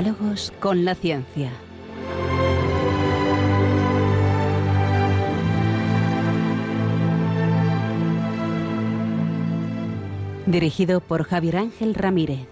Diálogos 0.00 0.50
con 0.60 0.86
la 0.86 0.94
ciencia. 0.94 1.52
Dirigido 10.46 11.02
por 11.02 11.24
Javier 11.24 11.58
Ángel 11.58 11.94
Ramírez. 11.94 12.48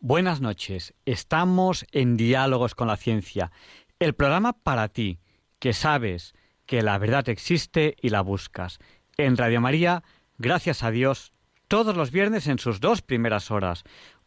Buenas 0.00 0.40
noches. 0.40 0.94
Estamos 1.04 1.84
en 1.92 2.16
Diálogos 2.16 2.74
con 2.74 2.88
la 2.88 2.96
Ciencia, 2.96 3.52
el 3.98 4.14
programa 4.14 4.54
para 4.54 4.88
ti, 4.88 5.18
que 5.58 5.74
sabes 5.74 6.32
que 6.64 6.80
la 6.80 6.96
verdad 6.96 7.28
existe 7.28 7.94
y 8.00 8.08
la 8.08 8.22
buscas. 8.22 8.78
En 9.18 9.36
Radio 9.36 9.60
María, 9.60 10.02
gracias 10.38 10.82
a 10.82 10.90
Dios, 10.90 11.31
todos 11.72 11.96
los 11.96 12.10
viernes 12.10 12.48
en 12.48 12.58
sus 12.58 12.80
dos 12.80 13.00
primeras 13.00 13.50
horas. 13.50 13.82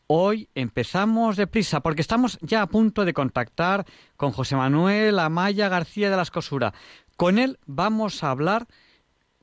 Hoy 0.08 0.50
empezamos 0.56 1.38
deprisa 1.38 1.80
porque 1.80 2.02
estamos 2.02 2.40
ya 2.42 2.64
a 2.64 2.68
punto 2.68 3.06
de 3.06 3.14
contactar 3.14 3.86
con 4.18 4.32
José 4.32 4.56
Manuel 4.56 5.20
Amaya 5.20 5.70
García 5.70 6.10
de 6.10 6.16
la 6.16 6.24
Escosura. 6.24 6.74
Con 7.16 7.38
él 7.38 7.60
vamos 7.68 8.24
a 8.24 8.32
hablar 8.32 8.66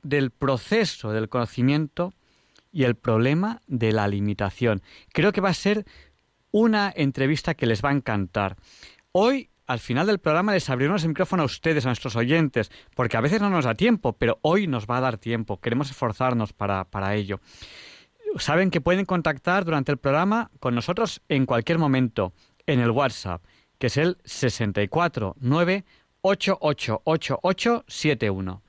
del 0.01 0.31
proceso 0.31 1.13
del 1.13 1.29
conocimiento 1.29 2.13
y 2.73 2.83
el 2.83 2.95
problema 2.95 3.61
de 3.67 3.93
la 3.93 4.09
limitación. 4.09 4.81
Creo 5.13 5.31
que 5.31 5.39
va 5.39 5.51
a 5.51 5.53
ser 5.53 5.85
una 6.51 6.91
entrevista 6.93 7.53
que 7.53 7.67
les 7.67 7.81
va 7.81 7.91
a 7.91 7.93
encantar. 7.93 8.57
Hoy, 9.13 9.49
al 9.65 9.79
final 9.79 10.07
del 10.07 10.19
programa, 10.19 10.51
les 10.51 10.69
abriremos 10.69 11.03
el 11.03 11.09
micrófono 11.09 11.43
a 11.43 11.45
ustedes, 11.45 11.85
a 11.85 11.87
nuestros 11.87 12.17
oyentes, 12.17 12.69
porque 12.97 13.15
a 13.15 13.21
veces 13.21 13.39
no 13.39 13.49
nos 13.49 13.63
da 13.63 13.75
tiempo, 13.75 14.11
pero 14.11 14.39
hoy 14.41 14.67
nos 14.67 14.87
va 14.87 14.97
a 14.97 15.01
dar 15.01 15.17
tiempo. 15.17 15.61
Queremos 15.61 15.89
esforzarnos 15.89 16.51
para, 16.51 16.83
para 16.83 17.15
ello. 17.15 17.39
Saben 18.37 18.71
que 18.71 18.81
pueden 18.81 19.05
contactar 19.05 19.63
durante 19.65 19.91
el 19.91 19.97
programa 19.97 20.49
con 20.59 20.73
nosotros 20.75 21.21
en 21.29 21.45
cualquier 21.45 21.77
momento 21.77 22.33
en 22.65 22.79
el 22.79 22.89
WhatsApp, 22.91 23.43
que 23.77 23.87
es 23.87 23.97
el 23.97 24.17
649 24.23 25.83
888871. 26.21 28.61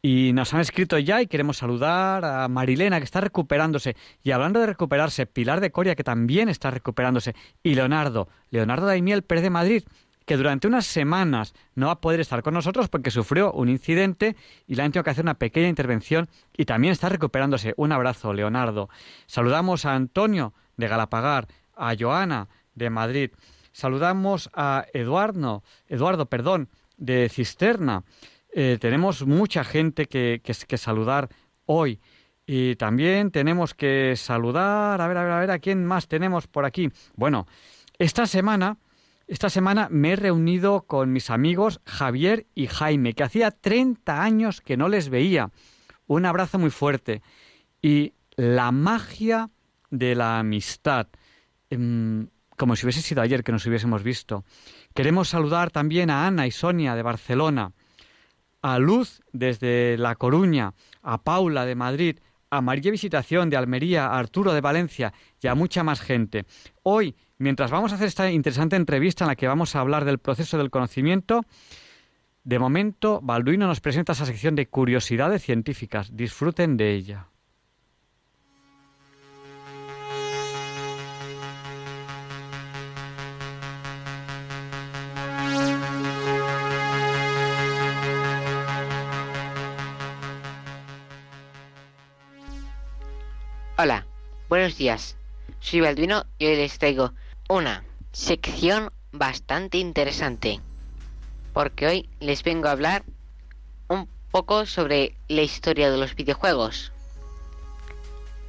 Y 0.00 0.32
nos 0.32 0.54
han 0.54 0.60
escrito 0.60 0.96
ya 0.98 1.20
y 1.20 1.26
queremos 1.26 1.56
saludar 1.56 2.24
a 2.24 2.46
Marilena, 2.46 2.98
que 2.98 3.04
está 3.04 3.20
recuperándose. 3.20 3.96
Y 4.22 4.30
hablando 4.30 4.60
de 4.60 4.66
recuperarse, 4.66 5.26
Pilar 5.26 5.60
de 5.60 5.72
Coria, 5.72 5.96
que 5.96 6.04
también 6.04 6.48
está 6.48 6.70
recuperándose. 6.70 7.34
Y 7.64 7.74
Leonardo, 7.74 8.28
Leonardo 8.50 8.86
Daimiel 8.86 9.22
Pérez 9.22 9.42
de 9.42 9.50
Madrid, 9.50 9.82
que 10.28 10.36
durante 10.36 10.68
unas 10.68 10.84
semanas 10.84 11.54
no 11.74 11.86
va 11.86 11.92
a 11.92 12.00
poder 12.02 12.20
estar 12.20 12.42
con 12.42 12.52
nosotros 12.52 12.90
porque 12.90 13.10
sufrió 13.10 13.50
un 13.50 13.70
incidente 13.70 14.36
y 14.66 14.74
le 14.74 14.82
han 14.82 14.92
tenido 14.92 15.02
que 15.02 15.08
hacer 15.08 15.24
una 15.24 15.38
pequeña 15.38 15.68
intervención 15.68 16.28
y 16.54 16.66
también 16.66 16.92
está 16.92 17.08
recuperándose. 17.08 17.72
Un 17.78 17.92
abrazo, 17.92 18.34
Leonardo. 18.34 18.90
Saludamos 19.26 19.86
a 19.86 19.94
Antonio 19.94 20.52
de 20.76 20.86
Galapagar, 20.86 21.48
a 21.74 21.94
Joana 21.98 22.48
de 22.74 22.90
Madrid. 22.90 23.30
Saludamos 23.72 24.50
a 24.52 24.84
Eduardo, 24.92 25.62
Eduardo, 25.88 26.26
perdón, 26.26 26.68
de 26.98 27.30
Cisterna. 27.30 28.04
Eh, 28.52 28.76
tenemos 28.78 29.26
mucha 29.26 29.64
gente 29.64 30.08
que, 30.08 30.42
que, 30.44 30.76
saludar 30.76 31.30
hoy. 31.64 32.00
Y 32.46 32.76
también 32.76 33.30
tenemos 33.30 33.72
que 33.72 34.14
saludar, 34.14 35.00
a 35.00 35.08
ver, 35.08 35.16
a 35.16 35.22
ver, 35.22 35.32
a 35.32 35.40
ver, 35.40 35.50
¿a 35.52 35.58
quién 35.58 35.86
más 35.86 36.06
tenemos 36.06 36.46
por 36.46 36.66
aquí? 36.66 36.90
Bueno, 37.16 37.46
esta 37.98 38.26
semana, 38.26 38.76
esta 39.28 39.50
semana 39.50 39.88
me 39.90 40.12
he 40.12 40.16
reunido 40.16 40.82
con 40.86 41.12
mis 41.12 41.30
amigos 41.30 41.80
Javier 41.84 42.46
y 42.54 42.66
Jaime, 42.66 43.12
que 43.12 43.22
hacía 43.22 43.50
30 43.50 44.22
años 44.22 44.60
que 44.60 44.76
no 44.76 44.88
les 44.88 45.10
veía. 45.10 45.50
Un 46.06 46.24
abrazo 46.24 46.58
muy 46.58 46.70
fuerte. 46.70 47.22
Y 47.82 48.14
la 48.36 48.72
magia 48.72 49.50
de 49.90 50.14
la 50.14 50.38
amistad, 50.38 51.08
em, 51.70 52.28
como 52.56 52.74
si 52.74 52.86
hubiese 52.86 53.02
sido 53.02 53.20
ayer 53.20 53.44
que 53.44 53.52
nos 53.52 53.66
hubiésemos 53.66 54.02
visto. 54.02 54.44
Queremos 54.94 55.28
saludar 55.28 55.70
también 55.70 56.10
a 56.10 56.26
Ana 56.26 56.46
y 56.46 56.50
Sonia 56.50 56.94
de 56.94 57.02
Barcelona 57.02 57.72
a 58.62 58.78
Luz 58.78 59.22
desde 59.32 59.96
La 59.98 60.16
Coruña, 60.16 60.74
a 61.02 61.22
Paula 61.22 61.64
de 61.64 61.74
Madrid, 61.74 62.18
a 62.50 62.60
María 62.60 62.90
Visitación 62.90 63.50
de 63.50 63.56
Almería, 63.56 64.06
a 64.06 64.18
Arturo 64.18 64.52
de 64.52 64.60
Valencia 64.60 65.12
y 65.40 65.46
a 65.46 65.54
mucha 65.54 65.84
más 65.84 66.00
gente. 66.00 66.46
Hoy, 66.82 67.14
mientras 67.38 67.70
vamos 67.70 67.92
a 67.92 67.94
hacer 67.94 68.08
esta 68.08 68.30
interesante 68.30 68.76
entrevista 68.76 69.24
en 69.24 69.28
la 69.28 69.36
que 69.36 69.48
vamos 69.48 69.74
a 69.74 69.80
hablar 69.80 70.04
del 70.04 70.18
proceso 70.18 70.58
del 70.58 70.70
conocimiento, 70.70 71.44
de 72.44 72.58
momento 72.58 73.20
Balduino 73.22 73.66
nos 73.66 73.80
presenta 73.80 74.12
esa 74.12 74.26
sección 74.26 74.54
de 74.54 74.66
curiosidades 74.66 75.42
científicas. 75.42 76.16
Disfruten 76.16 76.76
de 76.76 76.94
ella. 76.94 77.26
Hola, 93.80 94.04
buenos 94.48 94.76
días. 94.76 95.16
Soy 95.60 95.80
Balduino 95.80 96.24
y 96.38 96.46
hoy 96.46 96.56
les 96.56 96.78
traigo 96.80 97.12
una 97.48 97.82
sección 98.12 98.92
bastante 99.10 99.78
interesante. 99.78 100.60
Porque 101.54 101.86
hoy 101.86 102.08
les 102.20 102.42
vengo 102.42 102.68
a 102.68 102.72
hablar 102.72 103.04
un 103.88 104.06
poco 104.30 104.66
sobre 104.66 105.16
la 105.28 105.40
historia 105.40 105.90
de 105.90 105.96
los 105.96 106.14
videojuegos. 106.14 106.92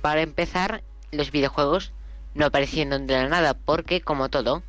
Para 0.01 0.21
empezar, 0.21 0.83
los 1.11 1.31
videojuegos 1.31 1.93
no 2.35 2.45
aparecieron 2.45 3.07
de 3.07 3.13
la 3.13 3.29
nada 3.29 3.53
porque, 3.53 4.01
como 4.01 4.27
todo, 4.27 4.63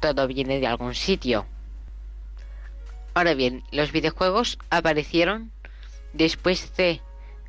todo 0.00 0.28
viene 0.28 0.60
de 0.60 0.68
algún 0.68 0.94
sitio. 0.94 1.44
Ahora 3.14 3.34
bien, 3.34 3.64
los 3.72 3.90
videojuegos 3.90 4.58
aparecieron 4.70 5.50
después 6.12 6.74
de 6.76 7.00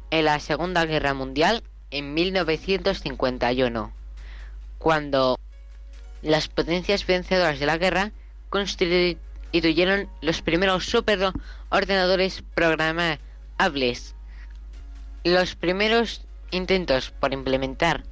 en 0.10 0.26
la 0.26 0.40
Segunda 0.40 0.86
Guerra 0.86 1.14
Mundial 1.14 1.64
en 1.92 2.16
1951, 2.16 3.94
cuando 4.80 5.38
las 6.22 6.48
potencias 6.48 7.06
vencedoras 7.06 7.59
de 7.59 7.66
la 7.66 7.78
guerra 7.78 8.12
constituyeron 8.50 10.09
los 10.22 10.42
primeros 10.42 10.86
superordenadores 10.86 12.44
programables. 12.54 14.16
Los 15.24 15.56
primeros 15.56 16.26
intentos 16.52 17.12
por 17.12 17.34
implementar 17.34 18.04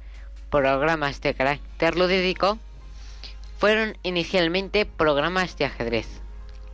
programas 0.50 1.20
de 1.20 1.34
carácter 1.34 1.96
lúdico 1.96 2.58
fueron 3.58 3.98
inicialmente 4.02 4.86
programas 4.86 5.56
de 5.56 5.66
ajedrez, 5.66 6.06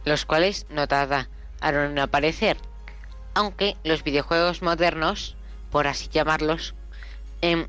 los 0.04 0.24
cuales 0.24 0.66
no 0.70 0.86
tardaron 0.86 1.91
en 1.91 1.98
aparecer, 1.98 2.56
aunque 3.34 3.76
los 3.82 4.04
videojuegos 4.04 4.62
modernos, 4.62 5.36
por 5.70 5.88
así 5.88 6.08
llamarlos, 6.08 6.74
Em, 7.42 7.66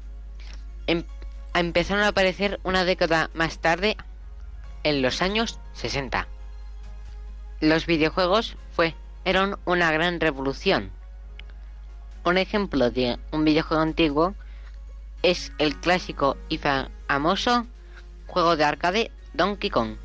em, 0.88 1.03
empezaron 1.59 2.03
a 2.03 2.09
aparecer 2.09 2.59
una 2.63 2.84
década 2.85 3.29
más 3.34 3.59
tarde, 3.59 3.97
en 4.84 5.01
los 5.01 5.22
años 5.22 5.59
60. 5.73 6.28
Los 7.59 7.85
videojuegos 7.85 8.56
fue, 8.72 8.95
eran 9.25 9.57
una 9.66 9.91
gran 9.91 10.19
revolución. 10.19 10.91
Un 12.23 12.38
ejemplo 12.38 12.91
de 12.91 13.17
un 13.31 13.46
videojuego 13.46 13.81
antiguo 13.81 14.35
es 15.23 15.51
el 15.57 15.75
clásico 15.78 16.38
y 16.50 16.59
famoso 16.59 17.66
juego 18.28 18.56
de 18.56 18.63
arcade 18.63 19.12
Donkey 19.34 19.69
Kong, 19.69 19.96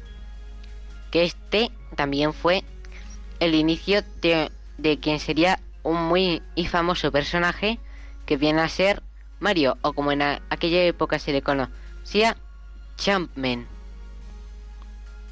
que 1.11 1.25
este 1.25 1.71
también 1.97 2.33
fue 2.33 2.65
el 3.41 3.55
inicio 3.55 4.03
de, 4.21 4.51
de 4.79 4.99
quien 4.99 5.21
sería 5.21 5.61
un 5.83 6.03
muy 6.03 6.43
y 6.55 6.67
famoso 6.67 7.13
personaje 7.13 7.79
que 8.25 8.37
viene 8.37 8.63
a 8.63 8.69
ser 8.69 9.03
Mario, 9.43 9.77
o 9.83 9.93
como 9.93 10.13
en 10.13 10.23
aquella 10.23 10.83
época 10.85 11.19
se 11.19 11.33
le 11.33 11.43
conocía, 11.43 12.37
Jumpman, 13.05 13.67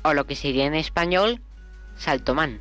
o 0.03 0.13
lo 0.13 0.27
que 0.27 0.37
sería 0.37 0.67
en 0.67 0.75
español, 0.75 1.41
Saltoman. 1.97 2.61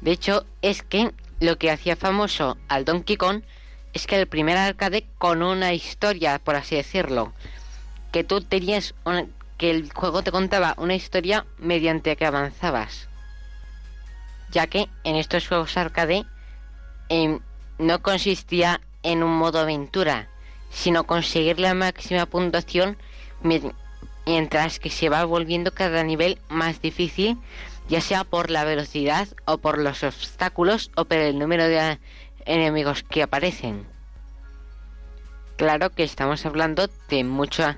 De 0.00 0.12
hecho, 0.12 0.46
es 0.62 0.82
que 0.82 1.12
lo 1.40 1.58
que 1.58 1.70
hacía 1.70 1.94
famoso 1.94 2.56
al 2.68 2.84
Donkey 2.84 3.16
Kong 3.16 3.42
es 3.92 4.06
que 4.06 4.18
el 4.18 4.26
primer 4.26 4.56
arcade 4.56 5.06
con 5.18 5.42
una 5.42 5.74
historia, 5.74 6.38
por 6.38 6.56
así 6.56 6.76
decirlo, 6.76 7.32
que 8.10 8.24
tú 8.24 8.40
tenías 8.40 8.94
que 9.58 9.70
el 9.70 9.92
juego 9.92 10.22
te 10.22 10.32
contaba 10.32 10.74
una 10.78 10.94
historia 10.94 11.44
mediante 11.58 12.16
que 12.16 12.26
avanzabas. 12.26 13.08
Ya 14.50 14.66
que 14.66 14.88
en 15.04 15.16
estos 15.16 15.46
juegos 15.46 15.76
arcade 15.76 16.24
em, 17.08 17.40
no 17.78 18.02
consistía 18.02 18.80
en 19.02 19.22
un 19.22 19.36
modo 19.36 19.60
aventura, 19.60 20.28
sino 20.72 21.04
conseguir 21.04 21.60
la 21.60 21.74
máxima 21.74 22.26
puntuación 22.26 22.96
mientras 24.24 24.78
que 24.80 24.90
se 24.90 25.08
va 25.08 25.24
volviendo 25.24 25.72
cada 25.72 26.02
nivel 26.02 26.38
más 26.48 26.80
difícil, 26.80 27.38
ya 27.88 28.00
sea 28.00 28.24
por 28.24 28.50
la 28.50 28.64
velocidad 28.64 29.28
o 29.44 29.58
por 29.58 29.78
los 29.78 30.02
obstáculos 30.02 30.90
o 30.96 31.04
por 31.04 31.18
el 31.18 31.38
número 31.38 31.68
de 31.68 31.98
enemigos 32.46 33.02
que 33.02 33.22
aparecen. 33.22 33.86
Claro 35.56 35.90
que 35.90 36.02
estamos 36.02 36.46
hablando 36.46 36.88
de 37.08 37.22
mucho 37.22 37.76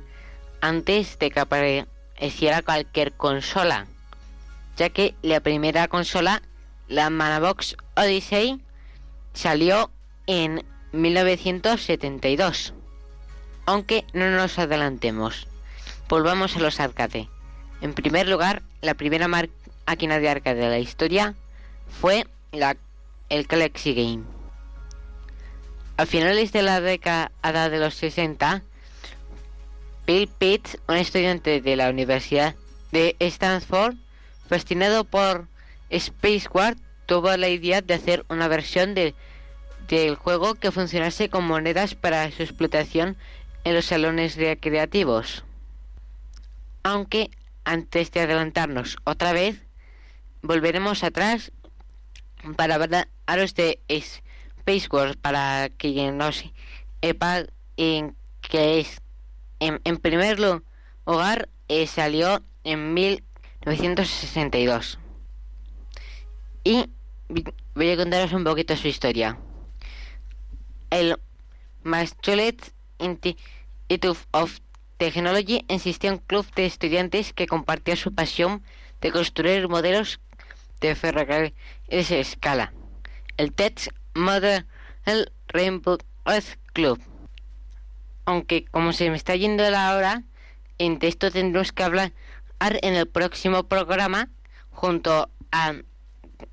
antes 0.60 1.18
de 1.18 1.30
que 1.30 1.40
apareciera 1.40 2.62
cualquier 2.62 3.12
consola, 3.12 3.86
ya 4.76 4.88
que 4.88 5.14
la 5.20 5.40
primera 5.40 5.88
consola, 5.88 6.42
la 6.88 7.10
Manabox 7.10 7.76
Odyssey, 7.96 8.62
salió 9.32 9.90
en 10.26 10.64
1972. 10.92 12.72
Aunque 13.66 14.04
no 14.12 14.30
nos 14.30 14.58
adelantemos, 14.58 15.48
volvamos 16.08 16.56
a 16.56 16.60
los 16.60 16.80
arcade. 16.80 17.28
En 17.80 17.94
primer 17.94 18.28
lugar, 18.28 18.62
la 18.82 18.94
primera 18.94 19.26
máquina 19.28 20.18
de 20.18 20.28
arcade 20.28 20.60
de 20.60 20.68
la 20.68 20.78
historia 20.78 21.34
fue 22.00 22.26
el 22.52 23.46
Galaxy 23.46 23.94
Game. 23.94 24.24
A 25.96 26.06
finales 26.06 26.52
de 26.52 26.62
la 26.62 26.80
década 26.80 27.30
de 27.70 27.78
los 27.78 27.94
60, 27.94 28.62
Bill 30.06 30.28
Pitts, 30.28 30.78
un 30.88 30.96
estudiante 30.96 31.60
de 31.60 31.76
la 31.76 31.88
Universidad 31.88 32.54
de 32.92 33.16
Stanford, 33.18 33.94
fascinado 34.46 35.04
por 35.04 35.46
Space 35.88 36.48
War, 36.52 36.76
tuvo 37.06 37.34
la 37.36 37.48
idea 37.48 37.80
de 37.80 37.94
hacer 37.94 38.26
una 38.28 38.48
versión 38.48 38.94
del 38.94 40.16
juego 40.16 40.54
que 40.54 40.70
funcionase 40.70 41.30
con 41.30 41.46
monedas 41.46 41.94
para 41.94 42.30
su 42.30 42.42
explotación 42.42 43.16
en 43.64 43.74
los 43.74 43.86
salones 43.86 44.36
recreativos. 44.36 45.44
Aunque 46.82 47.30
antes 47.64 48.12
de 48.12 48.20
adelantarnos 48.20 48.98
otra 49.04 49.32
vez, 49.32 49.62
volveremos 50.42 51.02
atrás 51.02 51.50
para 52.56 52.74
hablaros 52.74 53.54
de 53.54 53.80
Space 53.88 54.88
Wars 54.90 55.16
para 55.16 55.70
que 55.70 56.12
no 56.12 56.30
sepa 56.32 57.44
en 57.76 58.14
que 58.42 58.80
es. 58.80 59.00
En, 59.60 59.96
primer 59.96 60.38
lugar 60.38 61.48
eh, 61.68 61.86
salió 61.86 62.42
en 62.64 62.92
1962 62.92 64.98
y 66.64 66.90
voy 67.74 67.90
a 67.90 67.96
contaros 67.96 68.32
un 68.32 68.44
poquito 68.44 68.76
su 68.76 68.88
historia. 68.88 69.38
El 70.90 71.18
Massachusetts 72.98 73.36
Institute 73.88 74.28
of 74.32 74.60
Technology 74.96 75.64
existía 75.68 76.12
un 76.12 76.18
club 76.18 76.46
de 76.54 76.66
estudiantes 76.66 77.32
que 77.32 77.46
compartía 77.46 77.96
su 77.96 78.14
pasión 78.14 78.62
de 79.00 79.10
construir 79.10 79.68
modelos 79.68 80.20
de 80.80 80.94
ferrocarril 80.94 81.54
esa 81.88 82.16
escala. 82.16 82.72
El 83.36 83.52
TEDx 83.52 83.90
Model 84.14 84.64
Rainbow 85.48 85.98
Earth 86.24 86.58
Club. 86.72 87.00
Aunque 88.24 88.64
como 88.70 88.92
se 88.92 89.10
me 89.10 89.16
está 89.16 89.34
yendo 89.34 89.68
la 89.68 89.94
hora, 89.96 90.22
en 90.78 90.98
esto 91.02 91.30
tendremos 91.30 91.72
que 91.72 91.82
hablar 91.82 92.12
en 92.60 92.94
el 92.94 93.06
próximo 93.06 93.64
programa 93.64 94.30
junto 94.70 95.28
a 95.52 95.74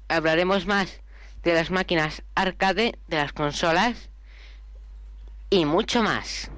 hablaremos 0.09 0.65
más 0.65 1.01
de 1.43 1.53
las 1.53 1.71
máquinas 1.71 2.23
arcade, 2.35 2.99
de 3.07 3.17
las 3.17 3.33
consolas 3.33 4.10
y 5.51 5.65
mucho 5.65 6.01
más. 6.01 6.49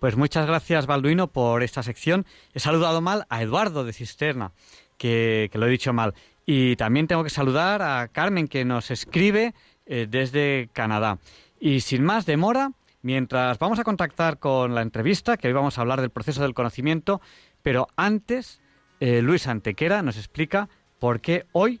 Pues 0.00 0.16
muchas 0.16 0.46
gracias, 0.46 0.86
Balduino, 0.86 1.28
por 1.28 1.62
esta 1.62 1.82
sección. 1.82 2.26
He 2.52 2.60
saludado 2.60 3.00
mal 3.00 3.24
a 3.30 3.40
Eduardo 3.40 3.84
de 3.84 3.94
Cisterna, 3.94 4.52
que, 4.98 5.50
lo 5.54 5.66
he 5.66 5.70
dicho 5.70 5.94
mal. 5.94 6.12
Y 6.44 6.76
también 6.76 7.06
tengo 7.06 7.24
que 7.24 7.30
saludar 7.30 7.80
a 7.80 8.08
Carmen, 8.08 8.48
que 8.48 8.66
nos 8.66 8.90
escribe 8.90 9.54
eh, 9.86 10.06
desde 10.06 10.68
Canadá. 10.74 11.20
Y 11.58 11.80
sin 11.80 12.04
más 12.04 12.26
demora, 12.26 12.72
mientras 13.00 13.58
vamos 13.58 13.78
a 13.78 13.84
contactar 13.84 14.38
con 14.38 14.74
la 14.74 14.82
entrevista, 14.82 15.38
que 15.38 15.48
hoy 15.48 15.54
vamos 15.54 15.78
a 15.78 15.80
hablar 15.80 16.02
del 16.02 16.10
proceso 16.10 16.42
del 16.42 16.52
conocimiento, 16.52 17.22
pero 17.62 17.86
antes, 17.96 18.60
eh, 19.00 19.22
Luis 19.22 19.46
Antequera 19.46 20.02
nos 20.02 20.18
explica 20.18 20.68
por 20.98 21.22
qué 21.22 21.46
hoy 21.52 21.80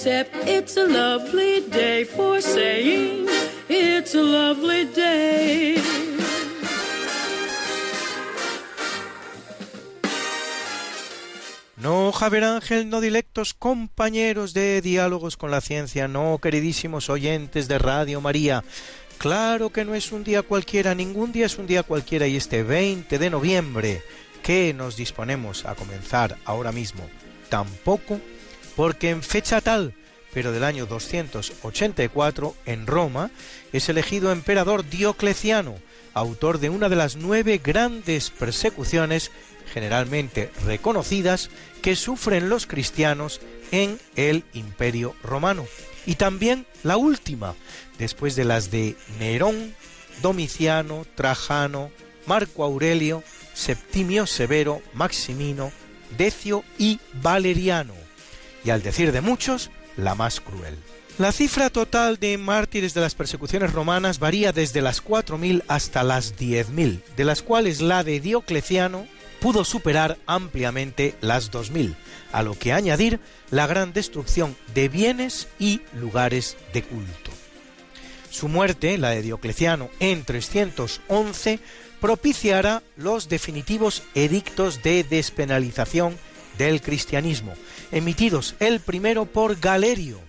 except 0.00 0.34
it's 0.48 0.78
a 0.78 0.86
lovely 0.86 1.60
day 1.68 2.06
for 2.06 2.40
saying 2.40 3.28
it's 3.68 4.14
a 4.14 4.22
lovely 4.22 4.86
day. 4.86 5.76
No, 11.76 12.12
Javier 12.12 12.44
Ángel, 12.44 12.88
no 12.88 13.02
dilectos 13.02 13.52
compañeros 13.52 14.54
de 14.54 14.80
diálogos 14.80 15.36
con 15.36 15.50
la 15.50 15.60
ciencia, 15.60 16.08
no, 16.08 16.38
queridísimos 16.38 17.10
oyentes 17.10 17.68
de 17.68 17.78
Radio 17.78 18.22
María. 18.22 18.64
Claro 19.18 19.68
que 19.68 19.84
no 19.84 19.94
es 19.94 20.12
un 20.12 20.24
día 20.24 20.40
cualquiera, 20.40 20.94
ningún 20.94 21.30
día 21.30 21.44
es 21.44 21.58
un 21.58 21.66
día 21.66 21.82
cualquiera 21.82 22.26
y 22.26 22.36
este 22.36 22.62
20 22.62 23.18
de 23.18 23.28
noviembre 23.28 24.02
que 24.42 24.72
nos 24.72 24.96
disponemos 24.96 25.66
a 25.66 25.74
comenzar 25.74 26.38
ahora 26.46 26.72
mismo, 26.72 27.06
tampoco 27.50 28.18
porque 28.76 29.10
en 29.10 29.22
fecha 29.22 29.60
tal, 29.60 29.94
pero 30.32 30.52
del 30.52 30.64
año 30.64 30.86
284, 30.86 32.54
en 32.66 32.86
Roma, 32.86 33.30
es 33.72 33.88
elegido 33.88 34.32
emperador 34.32 34.88
Diocleciano, 34.88 35.76
autor 36.14 36.58
de 36.58 36.70
una 36.70 36.88
de 36.88 36.96
las 36.96 37.16
nueve 37.16 37.60
grandes 37.62 38.30
persecuciones 38.30 39.30
generalmente 39.72 40.50
reconocidas 40.64 41.50
que 41.82 41.96
sufren 41.96 42.48
los 42.48 42.66
cristianos 42.66 43.40
en 43.70 43.98
el 44.16 44.44
Imperio 44.52 45.14
Romano. 45.22 45.66
Y 46.06 46.16
también 46.16 46.66
la 46.82 46.96
última, 46.96 47.54
después 47.98 48.34
de 48.36 48.44
las 48.44 48.70
de 48.70 48.96
Nerón, 49.18 49.74
Domiciano, 50.22 51.06
Trajano, 51.14 51.90
Marco 52.26 52.64
Aurelio, 52.64 53.22
Septimio 53.54 54.26
Severo, 54.26 54.82
Maximino, 54.94 55.72
Decio 56.16 56.64
y 56.78 56.98
Valeriano 57.22 58.09
y 58.64 58.70
al 58.70 58.82
decir 58.82 59.12
de 59.12 59.20
muchos, 59.20 59.70
la 59.96 60.14
más 60.14 60.40
cruel. 60.40 60.76
La 61.18 61.32
cifra 61.32 61.68
total 61.68 62.18
de 62.18 62.38
mártires 62.38 62.94
de 62.94 63.02
las 63.02 63.14
persecuciones 63.14 63.72
romanas 63.72 64.18
varía 64.18 64.52
desde 64.52 64.80
las 64.80 65.04
4.000 65.04 65.64
hasta 65.68 66.02
las 66.02 66.38
10.000, 66.38 67.02
de 67.16 67.24
las 67.24 67.42
cuales 67.42 67.82
la 67.82 68.04
de 68.04 68.20
Diocleciano 68.20 69.06
pudo 69.40 69.64
superar 69.64 70.18
ampliamente 70.26 71.14
las 71.20 71.50
2.000, 71.50 71.94
a 72.32 72.42
lo 72.42 72.58
que 72.58 72.72
añadir 72.72 73.20
la 73.50 73.66
gran 73.66 73.92
destrucción 73.92 74.56
de 74.74 74.88
bienes 74.88 75.48
y 75.58 75.82
lugares 75.94 76.56
de 76.72 76.82
culto. 76.82 77.30
Su 78.30 78.48
muerte, 78.48 78.96
la 78.96 79.10
de 79.10 79.22
Diocleciano, 79.22 79.90
en 79.98 80.24
311, 80.24 81.58
propiciará 82.00 82.82
los 82.96 83.28
definitivos 83.28 84.04
edictos 84.14 84.82
de 84.82 85.04
despenalización 85.04 86.16
del 86.64 86.82
cristianismo, 86.82 87.54
emitidos 87.90 88.54
el 88.60 88.80
primero 88.80 89.24
por 89.24 89.58
Galerio, 89.58 90.20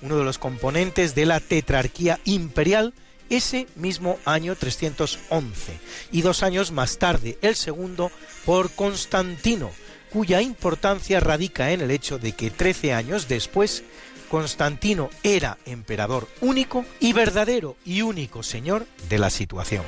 uno 0.00 0.16
de 0.16 0.24
los 0.24 0.38
componentes 0.38 1.16
de 1.16 1.26
la 1.26 1.40
tetrarquía 1.40 2.20
imperial, 2.24 2.94
ese 3.30 3.66
mismo 3.74 4.18
año 4.24 4.54
311, 4.54 5.72
y 6.12 6.22
dos 6.22 6.44
años 6.44 6.70
más 6.70 6.98
tarde 6.98 7.36
el 7.42 7.56
segundo 7.56 8.12
por 8.44 8.70
Constantino, 8.70 9.72
cuya 10.12 10.40
importancia 10.40 11.18
radica 11.18 11.72
en 11.72 11.80
el 11.80 11.90
hecho 11.90 12.18
de 12.18 12.30
que 12.30 12.50
trece 12.50 12.92
años 12.92 13.26
después 13.26 13.82
Constantino 14.28 15.10
era 15.24 15.58
emperador 15.66 16.28
único 16.40 16.84
y 17.00 17.12
verdadero 17.12 17.76
y 17.84 18.02
único 18.02 18.44
señor 18.44 18.86
de 19.08 19.18
la 19.18 19.30
situación. 19.30 19.82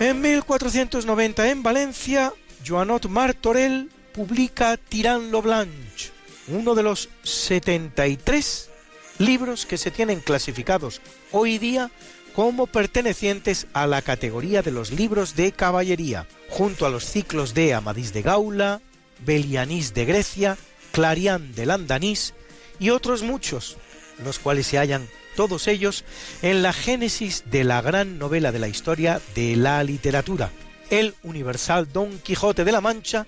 En 0.00 0.20
1490 0.20 1.50
en 1.50 1.64
Valencia, 1.64 2.32
Joanot 2.64 3.06
Martorell 3.08 3.90
publica 4.12 4.76
Tirant 4.76 5.32
lo 5.32 5.42
Blanche, 5.42 6.12
uno 6.46 6.76
de 6.76 6.84
los 6.84 7.08
73 7.24 8.70
libros 9.18 9.66
que 9.66 9.76
se 9.76 9.90
tienen 9.90 10.20
clasificados 10.20 11.00
hoy 11.32 11.58
día 11.58 11.90
como 12.32 12.68
pertenecientes 12.68 13.66
a 13.72 13.88
la 13.88 14.00
categoría 14.00 14.62
de 14.62 14.70
los 14.70 14.92
libros 14.92 15.34
de 15.34 15.50
caballería, 15.50 16.28
junto 16.48 16.86
a 16.86 16.90
los 16.90 17.04
ciclos 17.04 17.52
de 17.52 17.74
Amadís 17.74 18.12
de 18.12 18.22
Gaula, 18.22 18.80
Belianís 19.26 19.94
de 19.94 20.04
Grecia, 20.04 20.56
Clarián 20.92 21.56
de 21.56 21.66
Landanís 21.66 22.34
y 22.78 22.90
otros 22.90 23.22
muchos, 23.22 23.76
los 24.24 24.38
cuales 24.38 24.68
se 24.68 24.78
hallan 24.78 25.08
todos 25.38 25.68
ellos 25.68 26.04
en 26.42 26.62
la 26.62 26.72
génesis 26.72 27.44
de 27.48 27.62
la 27.62 27.80
gran 27.80 28.18
novela 28.18 28.50
de 28.50 28.58
la 28.58 28.66
historia 28.66 29.20
de 29.36 29.54
la 29.54 29.84
literatura, 29.84 30.50
el 30.90 31.14
universal 31.22 31.92
Don 31.92 32.18
Quijote 32.18 32.64
de 32.64 32.72
la 32.72 32.80
Mancha, 32.80 33.24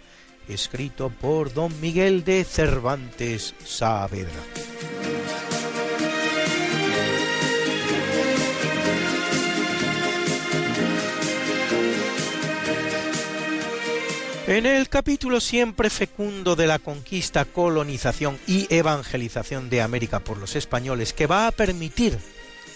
escrito 0.49 1.11
por 1.11 1.55
Don 1.55 1.81
Miguel 1.81 2.25
de 2.25 2.43
Cervantes 2.43 3.55
Saavedra. 3.65 5.00
En 14.51 14.67
el 14.67 14.89
capítulo 14.89 15.39
siempre 15.39 15.91
fecundo 15.91 16.57
de 16.57 16.67
la 16.67 16.81
conquista, 16.81 17.45
colonización 17.45 18.37
y 18.49 18.67
evangelización 18.75 19.71
de 19.71 19.81
América 19.81 20.19
por 20.19 20.39
los 20.39 20.57
españoles, 20.57 21.13
que 21.13 21.29
va 21.29 21.47
a 21.47 21.53
permitir 21.53 22.19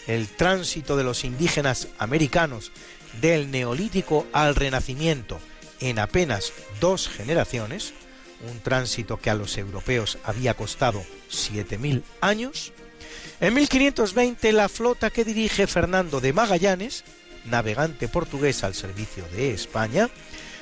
el 0.06 0.28
tránsito 0.28 0.96
de 0.96 1.02
los 1.02 1.24
indígenas 1.24 1.88
americanos 1.98 2.70
del 3.20 3.50
neolítico 3.50 4.24
al 4.32 4.54
renacimiento 4.54 5.40
en 5.80 5.98
apenas 5.98 6.52
dos 6.78 7.08
generaciones, 7.08 7.92
un 8.48 8.60
tránsito 8.60 9.16
que 9.16 9.30
a 9.30 9.34
los 9.34 9.58
europeos 9.58 10.18
había 10.22 10.54
costado 10.54 11.02
7.000 11.28 12.04
años, 12.20 12.72
en 13.40 13.52
1520 13.52 14.52
la 14.52 14.68
flota 14.68 15.10
que 15.10 15.24
dirige 15.24 15.66
Fernando 15.66 16.20
de 16.20 16.32
Magallanes, 16.32 17.02
navegante 17.46 18.06
portugués 18.06 18.62
al 18.62 18.76
servicio 18.76 19.24
de 19.32 19.52
España, 19.52 20.08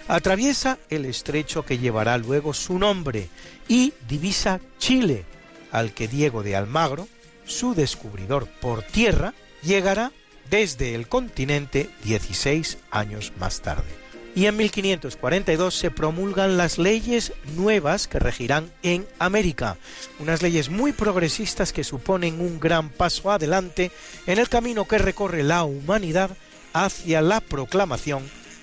atraviesa 0.08 0.78
el 0.90 1.04
estrecho 1.04 1.64
que 1.64 1.78
llevará 1.78 2.18
luego 2.18 2.54
su 2.54 2.78
nombre 2.78 3.28
y 3.68 3.92
divisa 4.08 4.60
Chile, 4.78 5.24
al 5.70 5.92
que 5.92 6.08
Diego 6.08 6.42
de 6.42 6.56
Almagro, 6.56 7.08
su 7.44 7.74
descubridor 7.74 8.46
por 8.46 8.82
tierra, 8.82 9.34
llegará 9.62 10.12
desde 10.50 10.94
el 10.94 11.08
continente 11.08 11.88
16 12.04 12.78
años 12.90 13.32
más 13.38 13.62
tarde. 13.62 14.02
Y 14.34 14.46
en 14.46 14.56
1542 14.56 15.74
se 15.74 15.90
promulgan 15.90 16.56
las 16.56 16.78
leyes 16.78 17.34
nuevas 17.54 18.08
que 18.08 18.18
regirán 18.18 18.72
en 18.82 19.06
América, 19.18 19.76
unas 20.18 20.40
leyes 20.40 20.70
muy 20.70 20.92
progresistas 20.92 21.72
que 21.72 21.84
suponen 21.84 22.40
un 22.40 22.58
gran 22.58 22.88
paso 22.88 23.30
adelante 23.30 23.90
en 24.26 24.38
el 24.38 24.48
camino 24.48 24.86
que 24.86 24.96
recorre 24.96 25.42
la 25.42 25.64
humanidad 25.64 26.30
hacia 26.72 27.20
la 27.20 27.40
proclamación 27.40 28.22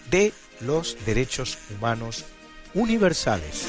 de 0.09 0.33
los 0.61 0.97
derechos 1.05 1.57
humanos 1.69 2.25
universales. 2.73 3.67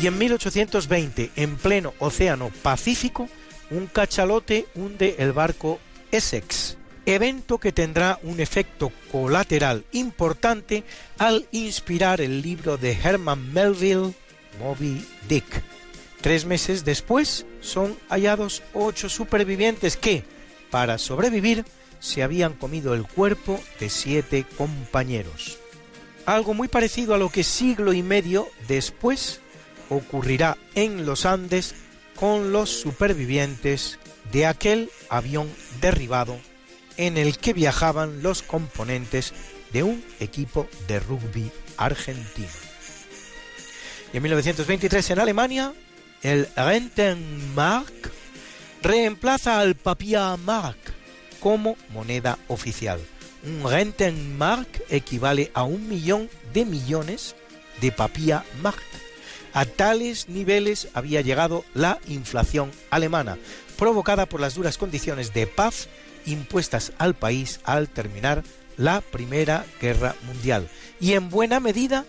Y 0.00 0.06
en 0.08 0.18
1820, 0.18 1.30
en 1.36 1.56
pleno 1.56 1.94
Océano 1.98 2.50
Pacífico, 2.62 3.28
un 3.70 3.86
cachalote 3.86 4.66
hunde 4.74 5.16
el 5.18 5.32
barco 5.32 5.80
Essex, 6.10 6.76
evento 7.06 7.58
que 7.58 7.72
tendrá 7.72 8.18
un 8.22 8.40
efecto 8.40 8.92
colateral 9.10 9.84
importante 9.92 10.84
al 11.18 11.46
inspirar 11.50 12.20
el 12.20 12.42
libro 12.42 12.76
de 12.76 12.92
Herman 12.92 13.52
Melville, 13.52 14.12
Moby 14.60 15.04
Dick. 15.28 15.75
Tres 16.26 16.44
meses 16.44 16.84
después 16.84 17.46
son 17.60 17.96
hallados 18.08 18.64
ocho 18.74 19.08
supervivientes 19.08 19.96
que, 19.96 20.24
para 20.72 20.98
sobrevivir, 20.98 21.64
se 22.00 22.24
habían 22.24 22.54
comido 22.54 22.94
el 22.94 23.04
cuerpo 23.04 23.62
de 23.78 23.88
siete 23.88 24.44
compañeros. 24.58 25.60
Algo 26.24 26.52
muy 26.52 26.66
parecido 26.66 27.14
a 27.14 27.18
lo 27.18 27.28
que 27.28 27.44
siglo 27.44 27.92
y 27.92 28.02
medio 28.02 28.48
después 28.66 29.38
ocurrirá 29.88 30.58
en 30.74 31.06
los 31.06 31.26
Andes 31.26 31.76
con 32.16 32.50
los 32.50 32.70
supervivientes 32.70 34.00
de 34.32 34.46
aquel 34.46 34.90
avión 35.08 35.48
derribado 35.80 36.40
en 36.96 37.18
el 37.18 37.38
que 37.38 37.52
viajaban 37.52 38.24
los 38.24 38.42
componentes 38.42 39.32
de 39.72 39.84
un 39.84 40.04
equipo 40.18 40.66
de 40.88 40.98
rugby 40.98 41.52
argentino. 41.76 42.48
Y 44.12 44.16
en 44.16 44.22
1923 44.24 45.10
en 45.10 45.20
Alemania, 45.20 45.72
el 46.26 46.48
Rentenmark 46.56 48.10
reemplaza 48.82 49.60
al 49.60 49.76
Mark 50.44 50.76
como 51.38 51.76
moneda 51.90 52.36
oficial. 52.48 53.00
Un 53.44 53.70
Rentenmark 53.70 54.82
equivale 54.88 55.52
a 55.54 55.62
un 55.62 55.88
millón 55.88 56.28
de 56.52 56.64
millones 56.64 57.36
de 57.80 57.94
Mark. 58.60 58.82
A 59.52 59.64
tales 59.66 60.28
niveles 60.28 60.88
había 60.94 61.20
llegado 61.20 61.64
la 61.74 62.00
inflación 62.08 62.72
alemana, 62.90 63.38
provocada 63.78 64.26
por 64.26 64.40
las 64.40 64.56
duras 64.56 64.78
condiciones 64.78 65.32
de 65.32 65.46
paz 65.46 65.88
impuestas 66.26 66.92
al 66.98 67.14
país 67.14 67.60
al 67.62 67.88
terminar 67.88 68.42
la 68.76 69.00
Primera 69.00 69.64
Guerra 69.80 70.16
Mundial, 70.26 70.68
y 71.00 71.12
en 71.12 71.30
buena 71.30 71.60
medida 71.60 72.04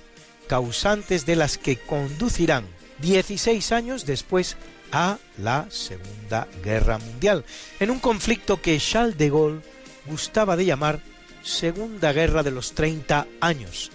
causantes 0.47 1.27
de 1.27 1.35
las 1.35 1.59
que 1.59 1.77
conducirán 1.77 2.65
16 2.99 3.71
años 3.71 4.05
después 4.05 4.57
a 4.91 5.17
la 5.37 5.67
Segunda 5.69 6.47
Guerra 6.63 6.97
Mundial, 6.97 7.45
en 7.79 7.91
un 7.91 7.99
conflicto 7.99 8.61
que 8.61 8.79
Charles 8.79 9.17
de 9.17 9.29
Gaulle 9.29 9.61
gustaba 10.05 10.55
de 10.55 10.65
llamar 10.65 11.01
Segunda 11.43 12.13
Guerra 12.13 12.43
de 12.43 12.51
los 12.51 12.73
30 12.73 13.27
años, 13.41 13.91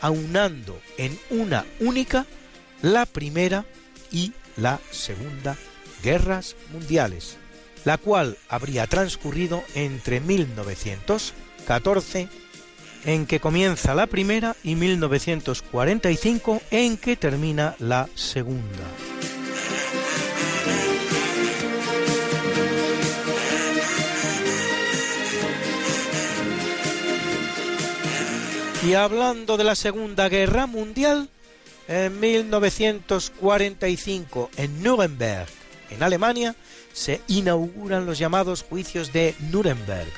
aunando 0.00 0.80
en 0.96 1.18
una 1.30 1.66
única 1.80 2.26
la 2.82 3.06
Primera 3.06 3.64
y 4.10 4.32
la 4.56 4.80
Segunda 4.90 5.56
Guerras 6.02 6.56
Mundiales, 6.72 7.36
la 7.84 7.98
cual 7.98 8.38
habría 8.48 8.86
transcurrido 8.86 9.62
entre 9.74 10.20
1914, 10.20 12.28
en 13.04 13.26
que 13.26 13.40
comienza 13.40 13.94
la 13.94 14.06
primera, 14.06 14.56
y 14.62 14.74
1945, 14.74 16.62
en 16.70 16.96
que 16.96 17.16
termina 17.16 17.76
la 17.78 18.08
segunda. 18.14 18.86
Y 28.82 28.94
hablando 28.94 29.58
de 29.58 29.64
la 29.64 29.74
Segunda 29.74 30.30
Guerra 30.30 30.66
Mundial, 30.66 31.28
en 31.86 32.18
1945, 32.18 34.50
en 34.56 34.82
Nuremberg, 34.82 35.48
en 35.90 36.02
Alemania, 36.02 36.56
se 36.92 37.20
inauguran 37.28 38.06
los 38.06 38.18
llamados 38.18 38.62
juicios 38.62 39.12
de 39.12 39.34
Nuremberg 39.50 40.08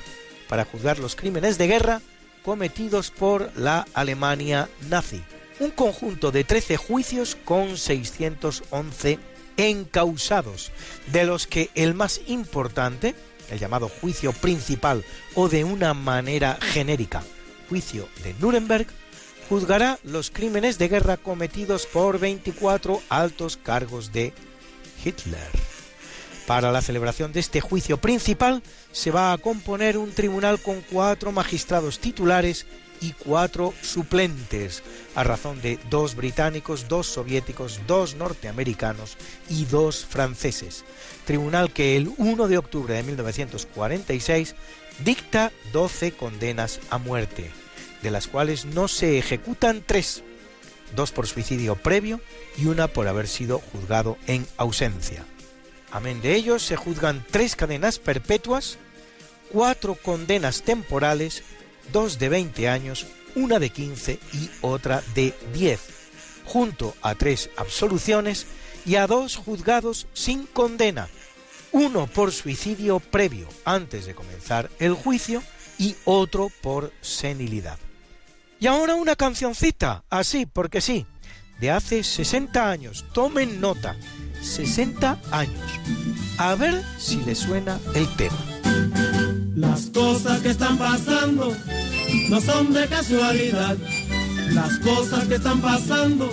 para 0.49 0.65
juzgar 0.65 1.01
los 1.01 1.17
crímenes 1.17 1.59
de 1.59 1.67
guerra 1.67 2.01
cometidos 2.45 3.11
por 3.11 3.51
la 3.57 3.87
Alemania 3.95 4.69
nazi. 4.89 5.23
Un 5.61 5.71
conjunto 5.71 6.31
de 6.31 6.45
13 6.45 6.77
juicios 6.77 7.37
con 7.45 7.77
611 7.77 9.19
encausados, 9.57 10.73
de 11.13 11.25
los 11.25 11.47
que 11.47 11.71
el 11.75 11.95
más 11.95 12.21
importante, 12.27 13.15
el 13.51 13.59
llamado 13.59 13.89
juicio 13.89 14.33
principal 14.33 15.05
o 15.35 15.49
de 15.49 15.65
una 15.65 15.95
manera 15.95 16.59
genérica, 16.61 17.23
juicio 17.69 18.09
de 18.25 18.35
Nuremberg, 18.35 18.87
juzgará 19.49 19.99
los 20.05 20.31
crímenes 20.31 20.79
de 20.79 20.89
guerra 20.89 21.17
cometidos 21.17 21.87
por 21.87 22.19
24 22.19 23.03
altos 23.09 23.57
cargos 23.57 24.13
de 24.13 24.33
Hitler. 25.05 25.72
Para 26.47 26.73
la 26.73 26.83
celebración 26.83 27.33
de 27.33 27.41
este 27.41 27.61
juicio 27.61 27.99
principal 27.99 28.63
se 28.91 29.11
va 29.11 29.33
a 29.33 29.39
componer 29.39 29.97
un 29.97 30.13
tribunal 30.13 30.61
con 30.61 30.81
cuatro 30.81 31.33
magistrados 31.33 31.99
titulares 31.99 32.67
y 33.01 33.13
cuatro 33.13 33.75
suplentes, 33.83 34.83
a 35.15 35.25
razón 35.25 35.61
de 35.61 35.79
dos 35.91 36.15
británicos, 36.15 36.89
dos 36.89 37.07
soviéticos, 37.07 37.81
dos 37.87 38.15
norteamericanos 38.15 39.17
y 39.49 39.65
dos 39.65 40.05
franceses. 40.05 40.85
Tribunal 41.25 41.73
que 41.73 41.97
el 41.97 42.13
1 42.17 42.49
de 42.49 42.59
octubre 42.59 42.95
de 42.95 43.03
1946 43.03 44.55
dicta 45.05 45.51
12 45.73 46.13
condenas 46.13 46.81
a 46.91 46.99
muerte 46.99 47.51
de 48.03 48.11
las 48.11 48.27
cuales 48.27 48.67
no 48.67 48.89
se 48.89 49.19
ejecutan 49.19 49.83
tres, 49.87 50.23
dos 50.95 51.13
por 51.13 51.27
suicidio 51.27 51.77
previo 51.77 52.21
y 52.59 52.67
una 52.67 52.89
por 52.89 53.09
haber 53.09 53.29
sido 53.29 53.59
juzgado 53.59 54.19
en 54.27 54.47
ausencia. 54.57 55.25
Amén 55.93 56.23
de 56.23 56.35
ellos 56.35 56.63
se 56.63 56.75
juzgan 56.75 57.23
tres 57.31 57.55
cadenas 57.55 57.99
perpetuas, 57.99 58.79
cuatro 59.51 59.95
condenas 59.95 60.63
temporales, 60.63 61.43
dos 61.93 62.19
de 62.19 62.31
20 62.31 62.67
años, 62.69 63.07
una 63.35 63.59
de 63.59 63.69
15 63.69 64.19
y 64.33 64.51
otra 64.63 65.03
de 65.15 65.35
10, 65.53 65.81
junto 66.47 66.95
a 67.03 67.15
tres 67.15 67.51
absoluciones 67.59 68.47
y 68.87 68.97
a 68.97 69.07
dos 69.07 69.37
juzgados 69.37 70.07
sin 70.15 70.47
condena, 70.47 71.09
uno 71.73 72.07
por 72.07 72.33
suicidio 72.33 72.99
previo 72.99 73.47
antes 73.67 74.07
de 74.07 74.15
comenzar 74.15 74.71
el 74.79 74.95
juicio 74.95 75.43
y 75.79 75.95
otro 76.07 76.51
por 76.63 76.91
senilidad. 77.03 77.79
Y 78.59 78.67
ahora 78.67 78.95
una 78.95 79.15
cancioncita, 79.15 80.05
así 80.09 80.47
porque 80.47 80.81
sí, 80.81 81.07
de 81.61 81.71
hace 81.71 82.03
60 82.03 82.71
años, 82.71 83.05
tomen 83.13 83.61
nota, 83.61 83.97
60 84.43 85.19
años. 85.31 85.61
A 86.39 86.55
ver 86.55 86.83
si 86.99 87.17
les 87.25 87.39
suena 87.39 87.79
el 87.95 88.09
tema. 88.17 88.39
Las 89.55 89.87
cosas 89.87 90.41
que 90.41 90.51
están 90.51 90.77
pasando 90.77 91.57
no 92.29 92.41
son 92.41 92.73
de 92.73 92.87
casualidad. 92.87 93.77
Las 94.51 94.79
cosas 94.79 95.25
que 95.25 95.37
están 95.37 95.61
pasando 95.61 96.31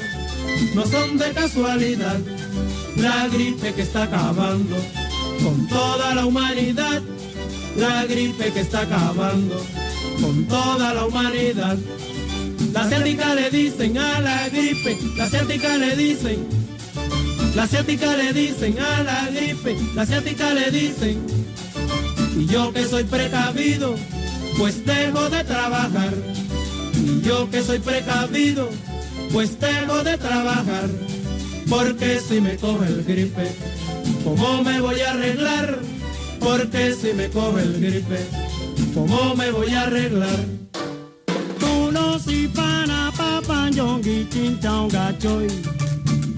no 0.73 0.85
son 0.85 1.17
de 1.17 1.31
casualidad. 1.31 2.19
La 2.95 3.27
gripe 3.27 3.73
que 3.73 3.83
está 3.83 4.03
acabando 4.03 4.75
con 5.43 5.67
toda 5.67 6.15
la 6.15 6.25
humanidad. 6.25 7.01
La 7.77 8.05
gripe 8.05 8.51
que 8.51 8.61
está 8.61 8.81
acabando 8.81 9.63
con 10.21 10.45
toda 10.45 10.93
la 10.93 11.05
humanidad. 11.05 11.77
La 12.73 12.87
ciática 12.87 13.35
le 13.35 13.49
dicen 13.49 13.97
a 13.97 14.19
la 14.21 14.49
gripe, 14.49 14.97
la 15.15 15.27
ciática 15.27 15.77
le 15.77 15.95
dicen, 15.95 16.58
la 17.55 17.67
ciática 17.67 18.15
le 18.15 18.33
dicen 18.33 18.77
a 18.79 19.03
la 19.03 19.29
gripe, 19.29 19.77
la 19.95 20.05
ciática 20.05 20.53
le 20.53 20.71
dicen. 20.71 21.21
Y 22.37 22.45
yo 22.45 22.71
que 22.71 22.85
soy 22.85 23.03
precavido, 23.03 23.95
pues 24.57 24.85
dejo 24.85 25.29
de 25.29 25.43
trabajar. 25.43 26.13
Y 26.95 27.21
yo 27.21 27.49
que 27.49 27.61
soy 27.61 27.79
precavido, 27.79 28.69
pues 29.33 29.59
dejo 29.59 30.03
de 30.03 30.17
trabajar. 30.17 30.89
Porque 31.69 32.19
si 32.19 32.41
me 32.41 32.55
coge 32.57 32.87
el 32.87 33.03
gripe, 33.03 33.51
¿cómo 34.23 34.63
me 34.63 34.81
voy 34.81 34.99
a 35.01 35.11
arreglar? 35.11 35.79
Porque 36.39 36.93
si 36.93 37.13
me 37.13 37.29
coge 37.29 37.61
el 37.61 37.79
gripe, 37.79 38.19
¿cómo 38.93 39.35
me 39.35 39.51
voy 39.51 39.69
a 39.71 39.83
arreglar? 39.83 40.39
Tú 41.59 41.91
no 41.91 42.17
si 42.19 42.47
pana 42.47 43.11
papan 43.15 43.71
yongi 43.73 44.27
chin 44.29 44.59
chao 44.59 44.87
gachoy. 44.87 45.78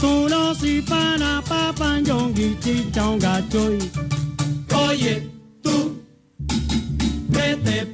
Tú 0.02 0.28
no 0.28 0.56
si 0.56 0.82
pana 0.82 1.44
papan 1.48 2.04
yongi. 2.04 2.58
Oye, 4.74 5.30
tú, 5.62 6.02
¿qué 7.32 7.56
te 7.64 7.86
pasó? 7.86 7.91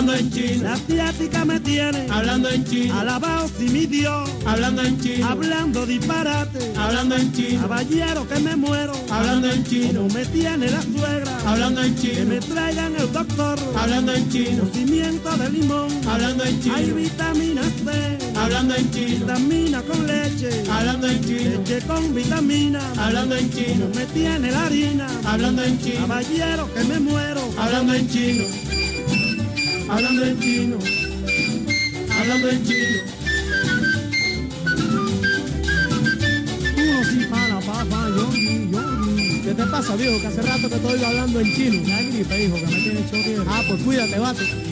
Hablando 0.00 0.18
en 0.18 0.30
chino. 0.32 0.64
La 0.64 0.72
asiática 0.72 1.44
me 1.44 1.60
tiene 1.60 2.06
Hablando 2.10 2.48
en 2.48 2.64
chino. 2.64 2.98
alabado 2.98 3.50
si 3.58 3.68
mi 3.68 3.84
Dios, 3.84 4.30
Hablando 4.46 4.80
en 4.80 4.98
chino. 4.98 5.28
hablando 5.28 5.84
disparate, 5.84 6.72
Hablando 6.74 7.16
en 7.16 7.30
chino. 7.34 7.60
caballero 7.60 8.26
que 8.26 8.38
me 8.40 8.56
muero, 8.56 8.94
Hablando 9.10 9.50
en 9.50 9.62
chino. 9.62 10.00
como 10.00 10.14
me 10.14 10.24
tiene 10.24 10.70
la 10.70 10.80
suegra, 10.80 11.38
Hablando 11.44 11.82
en 11.82 11.94
que 11.96 12.00
chino. 12.14 12.26
me 12.30 12.40
traigan 12.40 12.96
el 12.96 13.12
doctor, 13.12 13.58
Hablando 13.76 14.14
en 14.14 14.30
chino. 14.30 14.64
cocimiento 14.64 15.36
de 15.36 15.50
limón, 15.50 15.90
Hablando 16.08 16.44
en 16.44 16.54
hay 16.54 16.62
chino. 16.62 16.94
vitamina 16.96 17.62
C, 17.62 18.38
Hablando 18.38 18.74
en 18.76 18.90
chino. 18.92 19.26
vitamina 19.26 19.82
con 19.82 20.06
leche, 20.06 20.62
Hablando 20.72 21.06
en 21.08 21.20
chino. 21.20 21.58
leche 21.60 21.80
con 21.86 22.14
vitamina, 22.14 22.80
Hablando 22.96 23.36
en 23.36 23.50
chino. 23.52 23.82
como 23.84 23.94
me 23.96 24.06
tiene 24.06 24.50
la 24.50 24.64
harina, 24.64 25.06
Hablando 25.26 25.62
en 25.62 25.78
chino. 25.78 26.00
caballero 26.06 26.72
que 26.72 26.84
me 26.84 27.00
muero, 27.00 27.42
Hablando 27.58 27.92
en 27.92 28.08
chino. 28.08 28.44
Hablando 29.90 30.24
en 30.24 30.40
chino. 30.40 30.78
Hablando 32.20 32.48
en 32.48 32.64
chino. 32.64 33.02
uno 36.76 37.04
si 37.04 37.24
para 37.26 37.60
papá, 37.60 38.08
yongi, 38.16 38.70
yongi. 38.70 39.40
¿Qué 39.42 39.54
te 39.54 39.66
pasa, 39.66 39.96
viejo? 39.96 40.20
Que 40.20 40.26
hace 40.28 40.42
rato 40.42 40.68
que 40.68 40.76
estoy 40.76 41.04
hablando 41.04 41.40
en 41.40 41.54
chino. 41.54 41.88
La 41.88 42.02
gripe, 42.02 42.44
hijo, 42.44 42.54
que 42.56 42.66
me 42.66 42.82
tiene 42.82 43.04
choque. 43.06 43.36
Ah, 43.48 43.62
pues 43.68 43.82
cuídate, 43.82 44.18
bate. 44.18 44.69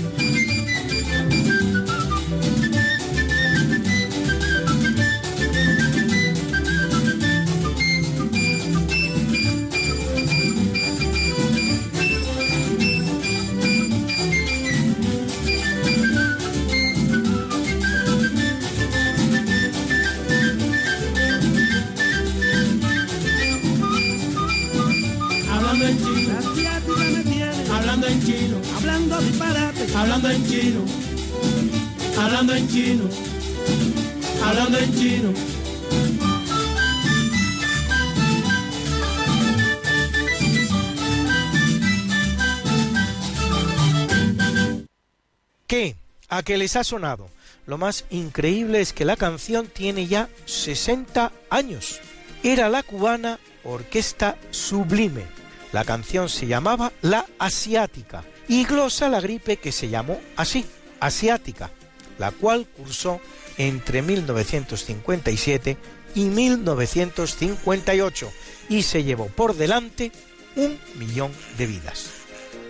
¿A 46.38 46.42
qué 46.44 46.56
les 46.56 46.76
ha 46.76 46.84
sonado? 46.84 47.28
Lo 47.66 47.78
más 47.78 48.04
increíble 48.10 48.80
es 48.80 48.92
que 48.92 49.04
la 49.04 49.16
canción 49.16 49.66
tiene 49.66 50.06
ya 50.06 50.28
60 50.44 51.32
años. 51.50 51.98
Era 52.44 52.68
la 52.68 52.84
cubana 52.84 53.40
Orquesta 53.64 54.38
Sublime. 54.52 55.24
La 55.72 55.84
canción 55.84 56.28
se 56.28 56.46
llamaba 56.46 56.92
La 57.02 57.26
Asiática 57.40 58.22
y 58.46 58.64
glosa 58.64 59.08
la 59.08 59.20
gripe 59.20 59.56
que 59.56 59.72
se 59.72 59.88
llamó 59.88 60.20
así, 60.36 60.64
Asiática, 61.00 61.72
la 62.18 62.30
cual 62.30 62.68
cursó 62.68 63.20
entre 63.56 64.02
1957 64.02 65.76
y 66.14 66.26
1958 66.26 68.32
y 68.68 68.82
se 68.82 69.02
llevó 69.02 69.26
por 69.26 69.56
delante 69.56 70.12
un 70.54 70.78
millón 71.00 71.32
de 71.56 71.66
vidas. 71.66 72.10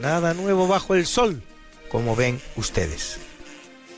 Nada 0.01 0.33
nuevo 0.33 0.67
bajo 0.67 0.95
el 0.95 1.05
sol, 1.05 1.43
como 1.91 2.17
ven 2.17 2.41
ustedes. 2.57 3.28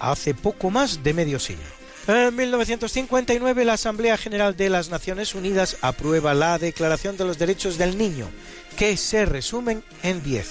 Hace 0.00 0.34
poco 0.34 0.70
más 0.70 1.02
de 1.02 1.14
medio 1.14 1.38
siglo. 1.38 1.62
En 2.08 2.34
1959 2.34 3.64
la 3.64 3.74
Asamblea 3.74 4.16
General 4.16 4.56
de 4.56 4.70
las 4.70 4.88
Naciones 4.88 5.34
Unidas 5.34 5.76
aprueba 5.82 6.34
la 6.34 6.58
Declaración 6.58 7.16
de 7.16 7.24
los 7.24 7.38
Derechos 7.38 7.78
del 7.78 7.98
Niño, 7.98 8.28
que 8.76 8.96
se 8.96 9.26
resumen 9.26 9.84
en 10.02 10.22
10. 10.22 10.48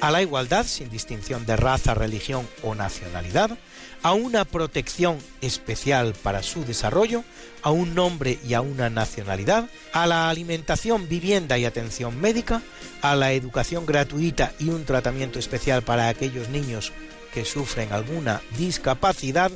A 0.00 0.10
la 0.10 0.22
igualdad 0.22 0.64
sin 0.66 0.88
distinción 0.88 1.44
de 1.44 1.56
raza, 1.56 1.92
religión 1.92 2.48
o 2.62 2.74
nacionalidad, 2.74 3.58
a 4.02 4.14
una 4.14 4.46
protección 4.46 5.18
especial 5.42 6.14
para 6.14 6.42
su 6.42 6.64
desarrollo, 6.64 7.22
a 7.62 7.70
un 7.70 7.94
nombre 7.94 8.38
y 8.48 8.54
a 8.54 8.62
una 8.62 8.88
nacionalidad, 8.88 9.68
a 9.92 10.06
la 10.06 10.30
alimentación, 10.30 11.06
vivienda 11.06 11.58
y 11.58 11.66
atención 11.66 12.18
médica, 12.18 12.62
a 13.02 13.14
la 13.14 13.32
educación 13.32 13.84
gratuita 13.84 14.52
y 14.58 14.70
un 14.70 14.86
tratamiento 14.86 15.38
especial 15.38 15.82
para 15.82 16.08
aquellos 16.08 16.48
niños 16.48 16.92
que 17.32 17.44
sufren 17.44 17.92
alguna 17.92 18.40
discapacidad, 18.58 19.52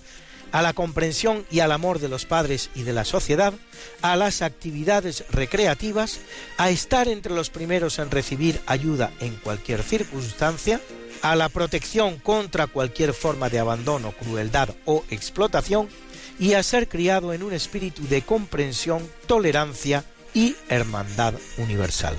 a 0.55 0.63
la 0.63 0.73
comprensión 0.73 1.45
y 1.51 1.59
al 1.59 1.73
amor 1.73 1.99
de 1.99 2.09
los 2.09 2.27
padres 2.27 2.71
y 2.77 2.85
de 2.85 2.93
la 2.93 3.05
sociedad, 3.05 3.53
a 4.03 4.15
las 4.15 4.41
actividades 4.41 5.25
recreativas, 5.31 6.21
a 6.59 6.71
estar 6.71 7.09
entre 7.09 7.35
los 7.35 7.51
primeros 7.51 7.99
en 7.99 8.13
recibir 8.13 8.61
ayuda 8.67 9.11
en 9.19 9.35
cualquier 9.35 9.83
circunstancia, 9.83 10.81
a 11.23 11.35
la 11.35 11.49
protección 11.49 12.19
contra 12.19 12.69
cualquier 12.69 13.15
forma 13.15 13.51
de 13.51 13.59
abandono, 13.59 14.13
crueldad 14.13 14.69
o 14.85 15.05
explotación, 15.11 15.89
y 16.39 16.55
a 16.55 16.63
ser 16.63 16.89
criado 16.89 17.33
en 17.33 17.43
un 17.43 17.53
espíritu 17.53 18.07
de 18.07 18.23
comprensión, 18.23 19.09
tolerancia 19.27 20.05
y 20.35 20.55
hermandad 20.69 21.35
universal. 21.59 22.15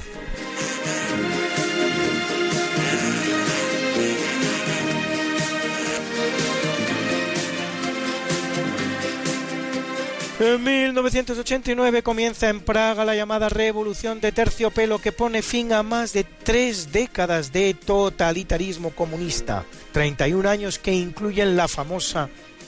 En 10.38 10.62
1989 10.62 12.04
comienza 12.04 12.50
en 12.50 12.60
Praga 12.60 13.06
la 13.06 13.16
llamada 13.16 13.48
Revolución 13.48 14.20
de 14.20 14.34
Terciopelo 14.34 15.00
que 15.00 15.14
pone 15.14 15.42
fin 15.42 15.72
a 15.72 15.82
más 15.82 16.12
de 16.12 16.26
tres 16.26 16.92
décadas 16.92 17.54
de 17.54 17.74
totalitarismo 17.74 18.90
comunista, 18.90 19.64
31 19.94 20.50
años 20.50 20.78
que 20.78 20.94
incluyen 20.94 21.56
la 21.56 21.70
famosa 21.70 22.28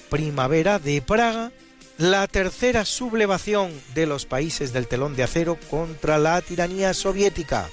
Primavera 0.10 0.80
de 0.80 1.02
Praga, 1.02 1.52
la 1.98 2.26
tercera 2.28 2.86
sublevación 2.86 3.74
de 3.94 4.06
los 4.06 4.26
países 4.26 4.72
del 4.72 4.88
telón 4.88 5.18
de 5.18 5.24
acero 5.24 5.60
contra 5.70 6.18
la 6.18 6.42
tiranía 6.42 6.94
soviética, 6.94 7.68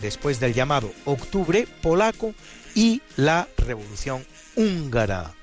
después 0.00 0.38
del 0.38 0.54
llamado 0.54 0.92
Octubre 1.04 1.66
polaco 1.82 2.32
y 2.76 3.02
la 3.16 3.48
Revolución 3.56 4.24
húngara, 4.54 5.34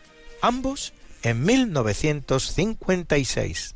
ambos 0.41 0.93
en 1.21 1.43
1956. 1.43 3.75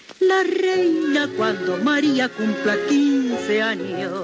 la 0.21 0.43
reina 0.43 1.29
cuando 1.35 1.77
María 1.77 2.29
cumpla 2.29 2.75
15 2.87 3.61
años. 3.61 4.23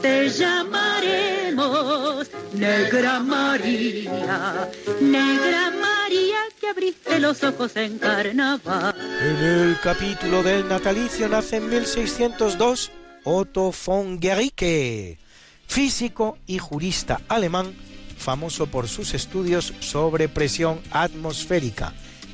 Te 0.00 0.28
llamaremos 0.28 2.30
Negra 2.54 3.20
María, 3.20 4.70
Negra 5.00 5.72
María 5.80 6.38
que 6.60 6.68
abriste 6.68 7.18
los 7.18 7.42
ojos 7.42 7.76
en 7.76 7.98
carnaval. 7.98 8.94
En 9.20 9.36
el 9.36 9.76
capítulo 9.82 10.42
del 10.42 10.68
natalicio 10.68 11.28
nace 11.28 11.56
en 11.56 11.68
1602 11.68 12.92
Otto 13.24 13.72
von 13.86 14.18
Guericke, 14.18 15.18
físico 15.66 16.38
y 16.46 16.58
jurista 16.58 17.20
alemán 17.28 17.74
famoso 18.22 18.68
por 18.68 18.88
sus 18.88 19.14
estudios 19.14 19.74
sobre 19.80 20.28
presión 20.28 20.80
atmosférica, 20.90 21.92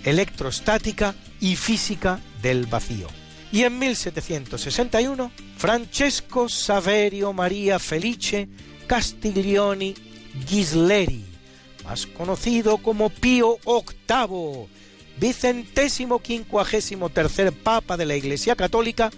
electrostática 0.09 1.15
y 1.41 1.57
física 1.57 2.21
del 2.43 2.67
vacío. 2.67 3.09
Y 3.51 3.63
en 3.63 3.79
1761, 3.79 5.31
Francesco 5.57 6.49
Saverio 6.49 7.33
Maria 7.33 7.79
Felice 7.79 8.49
Castiglioni 8.87 9.95
Ghisleri, 10.49 11.25
más 11.85 12.07
conocido 12.07 12.79
como 12.79 13.11
Pío 13.11 13.59
VIII, 13.65 14.69
vicentésimo 15.19 16.21
quincuagésimo 16.21 17.09
tercer 17.11 17.53
Papa 17.53 17.97
de 17.97 18.07
la 18.07 18.17
Iglesia 18.17 18.57
Católica, 18.57 19.11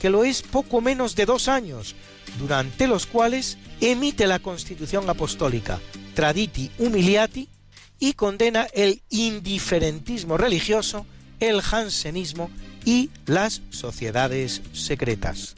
que 0.00 0.10
lo 0.10 0.24
es 0.24 0.42
poco 0.42 0.80
menos 0.80 1.16
de 1.16 1.26
dos 1.26 1.48
años, 1.48 1.96
durante 2.38 2.86
los 2.86 3.06
cuales 3.06 3.58
emite 3.80 4.26
la 4.26 4.38
Constitución 4.38 5.08
Apostólica 5.08 5.80
Traditi 6.14 6.70
Humiliati 6.78 7.48
y 7.98 8.12
condena 8.14 8.66
el 8.74 9.02
indiferentismo 9.10 10.36
religioso, 10.36 11.06
el 11.40 11.62
jansenismo 11.62 12.50
y 12.84 13.10
las 13.26 13.62
sociedades 13.70 14.62
secretas. 14.72 15.54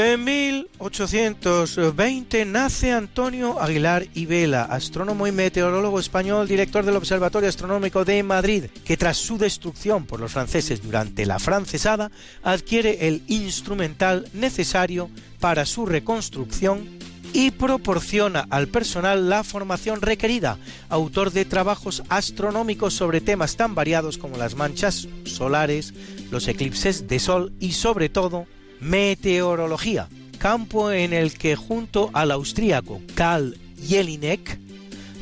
En 0.00 0.22
1820 0.22 2.44
nace 2.44 2.92
Antonio 2.92 3.60
Aguilar 3.60 4.06
y 4.14 4.26
Vela, 4.26 4.62
astrónomo 4.62 5.26
y 5.26 5.32
meteorólogo 5.32 5.98
español, 5.98 6.46
director 6.46 6.84
del 6.84 6.94
Observatorio 6.94 7.48
Astronómico 7.48 8.04
de 8.04 8.22
Madrid, 8.22 8.66
que 8.84 8.96
tras 8.96 9.16
su 9.16 9.38
destrucción 9.38 10.06
por 10.06 10.20
los 10.20 10.30
franceses 10.30 10.80
durante 10.80 11.26
la 11.26 11.40
francesada, 11.40 12.12
adquiere 12.44 13.08
el 13.08 13.24
instrumental 13.26 14.28
necesario 14.34 15.10
para 15.40 15.66
su 15.66 15.84
reconstrucción 15.84 16.88
y 17.32 17.50
proporciona 17.50 18.46
al 18.50 18.68
personal 18.68 19.28
la 19.28 19.42
formación 19.42 20.00
requerida, 20.00 20.58
autor 20.90 21.32
de 21.32 21.44
trabajos 21.44 22.04
astronómicos 22.08 22.94
sobre 22.94 23.20
temas 23.20 23.56
tan 23.56 23.74
variados 23.74 24.16
como 24.16 24.36
las 24.36 24.54
manchas 24.54 25.08
solares, 25.24 25.92
los 26.30 26.46
eclipses 26.46 27.08
de 27.08 27.18
sol 27.18 27.52
y 27.58 27.72
sobre 27.72 28.08
todo 28.08 28.46
meteorología, 28.80 30.08
campo 30.38 30.90
en 30.92 31.12
el 31.12 31.32
que 31.32 31.56
junto 31.56 32.10
al 32.12 32.30
austríaco 32.30 33.00
Karl 33.14 33.56
Jelinek 33.86 34.58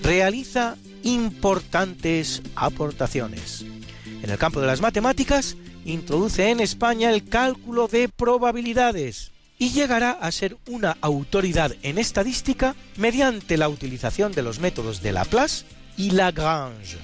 realiza 0.02 0.76
importantes 1.02 2.42
aportaciones. 2.54 3.64
En 4.22 4.30
el 4.30 4.38
campo 4.38 4.60
de 4.60 4.66
las 4.66 4.80
matemáticas, 4.80 5.56
introduce 5.84 6.50
en 6.50 6.60
España 6.60 7.10
el 7.10 7.28
cálculo 7.28 7.86
de 7.88 8.08
probabilidades 8.08 9.32
y 9.58 9.70
llegará 9.70 10.10
a 10.10 10.30
ser 10.32 10.56
una 10.68 10.96
autoridad 11.00 11.72
en 11.82 11.98
estadística 11.98 12.74
mediante 12.96 13.56
la 13.56 13.68
utilización 13.68 14.32
de 14.32 14.42
los 14.42 14.60
métodos 14.60 15.02
de 15.02 15.12
Laplace 15.12 15.64
y 15.96 16.10
Lagrange. 16.10 16.98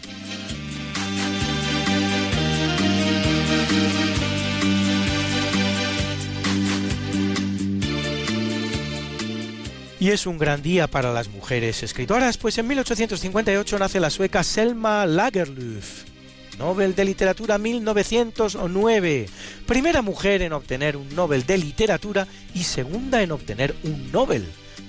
Y 10.02 10.10
es 10.10 10.26
un 10.26 10.36
gran 10.36 10.62
día 10.62 10.88
para 10.88 11.12
las 11.12 11.28
mujeres 11.28 11.84
escritoras, 11.84 12.36
pues 12.36 12.58
en 12.58 12.66
1858 12.66 13.78
nace 13.78 14.00
la 14.00 14.10
sueca 14.10 14.42
Selma 14.42 15.06
Lagerlöf, 15.06 16.02
Nobel 16.58 16.96
de 16.96 17.04
Literatura 17.04 17.56
1909, 17.56 19.28
primera 19.64 20.02
mujer 20.02 20.42
en 20.42 20.54
obtener 20.54 20.96
un 20.96 21.08
Nobel 21.14 21.46
de 21.46 21.56
Literatura 21.56 22.26
y 22.52 22.64
segunda 22.64 23.22
en 23.22 23.30
obtener 23.30 23.76
un 23.84 24.10
Nobel, 24.10 24.44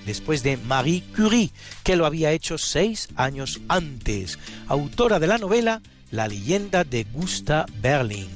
después 0.08 0.42
de 0.42 0.58
Marie 0.58 1.04
Curie, 1.16 1.52
que 1.84 1.96
lo 1.96 2.08
había 2.08 2.32
hecho 2.32 2.58
seis 2.58 3.10
años 3.16 3.62
antes, 3.68 4.40
autora 4.68 5.20
de 5.20 5.28
la 5.28 5.38
novela 5.38 5.84
La 6.10 6.28
leyenda 6.28 6.84
de 6.84 7.04
Gusta 7.04 7.68
Berling. 7.84 8.32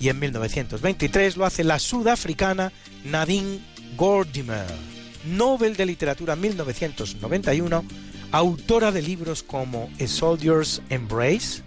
Y 0.00 0.08
en 0.08 0.18
1923 0.18 1.36
lo 1.36 1.46
hace 1.46 1.62
la 1.62 1.78
sudafricana 1.78 2.72
Nadine 3.04 3.60
Gordimer. 3.96 4.97
Nobel 5.36 5.76
de 5.76 5.86
Literatura 5.86 6.36
1991, 6.36 7.84
autora 8.32 8.92
de 8.92 9.02
libros 9.02 9.42
como 9.42 9.90
A 10.00 10.06
Soldier's 10.06 10.82
Embrace, 10.88 11.62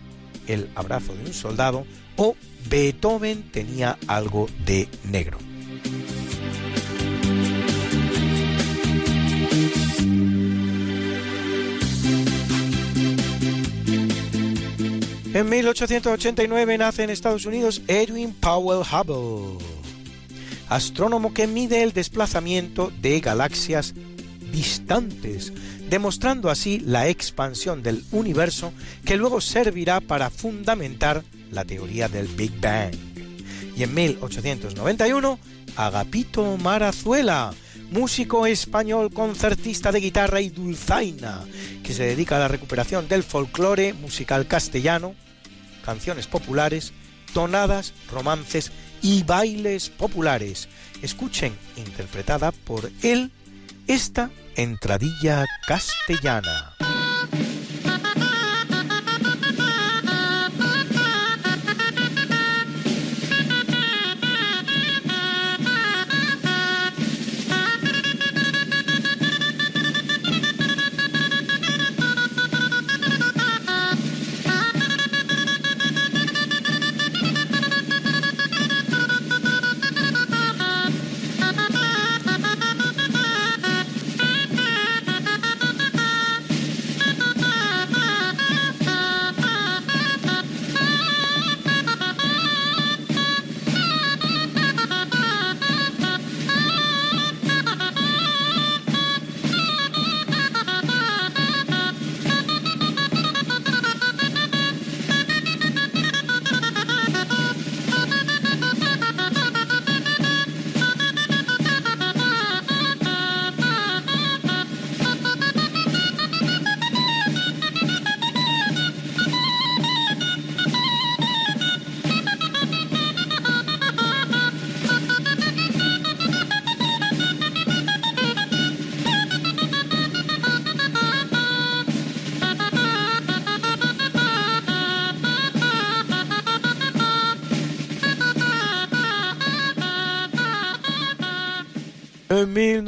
El 0.48 0.70
abrazo 0.76 1.14
de 1.16 1.26
un 1.26 1.34
soldado, 1.34 1.86
o 2.16 2.36
Beethoven 2.70 3.44
tenía 3.52 3.98
algo 4.08 4.48
de 4.66 4.88
negro. 5.10 5.38
En 15.34 15.48
1889 15.48 16.78
nace 16.78 17.04
en 17.04 17.10
Estados 17.10 17.46
Unidos 17.46 17.82
Edwin 17.88 18.34
Powell 18.34 18.82
Hubble 18.82 19.71
astrónomo 20.72 21.34
que 21.34 21.48
mide 21.48 21.84
el 21.84 21.92
desplazamiento 21.92 22.94
de 23.02 23.20
galaxias 23.20 23.94
distantes, 24.54 25.52
demostrando 25.90 26.50
así 26.50 26.80
la 26.80 27.10
expansión 27.10 27.84
del 27.84 28.06
universo 28.12 28.72
que 29.04 29.18
luego 29.18 29.42
servirá 29.42 30.00
para 30.00 30.30
fundamentar 30.30 31.26
la 31.52 31.66
teoría 31.66 32.08
del 32.08 32.28
Big 32.28 32.58
Bang. 32.62 32.96
Y 33.76 33.84
en 33.84 33.94
1891, 33.94 35.40
Agapito 35.76 36.58
Marazuela, 36.58 37.54
músico 37.92 38.46
español 38.46 39.14
concertista 39.14 39.92
de 39.92 40.00
guitarra 40.00 40.40
y 40.40 40.52
dulzaina, 40.52 41.42
que 41.84 41.94
se 41.94 42.04
dedica 42.04 42.38
a 42.38 42.40
la 42.40 42.48
recuperación 42.48 43.10
del 43.10 43.24
folclore 43.24 43.92
musical 43.92 44.48
castellano, 44.48 45.16
canciones 45.84 46.28
populares, 46.28 46.94
tonadas, 47.34 47.94
romances 48.10 48.72
y 49.02 49.24
bailes 49.24 49.90
populares. 49.90 50.68
Escuchen, 51.02 51.54
interpretada 51.78 52.52
por 52.52 52.92
él, 53.02 53.32
esta 53.88 54.30
entradilla 54.56 55.46
castellana. 55.68 56.76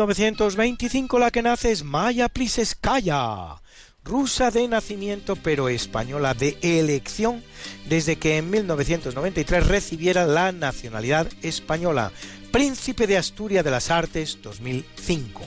1925 0.05 1.17
la 1.17 1.31
que 1.31 1.41
nace 1.41 1.71
es 1.71 1.85
Maya 1.85 2.27
Pliskaya, 2.27 3.61
rusa 4.03 4.51
de 4.51 4.67
nacimiento 4.67 5.37
pero 5.37 5.69
española 5.69 6.33
de 6.33 6.57
elección 6.61 7.41
desde 7.87 8.17
que 8.17 8.37
en 8.37 8.49
1993 8.49 9.65
recibiera 9.65 10.25
la 10.25 10.51
nacionalidad 10.51 11.27
española, 11.41 12.11
Príncipe 12.51 13.07
de 13.07 13.17
Asturias 13.17 13.63
de 13.63 13.71
las 13.71 13.91
Artes 13.91 14.39
2005, 14.43 15.41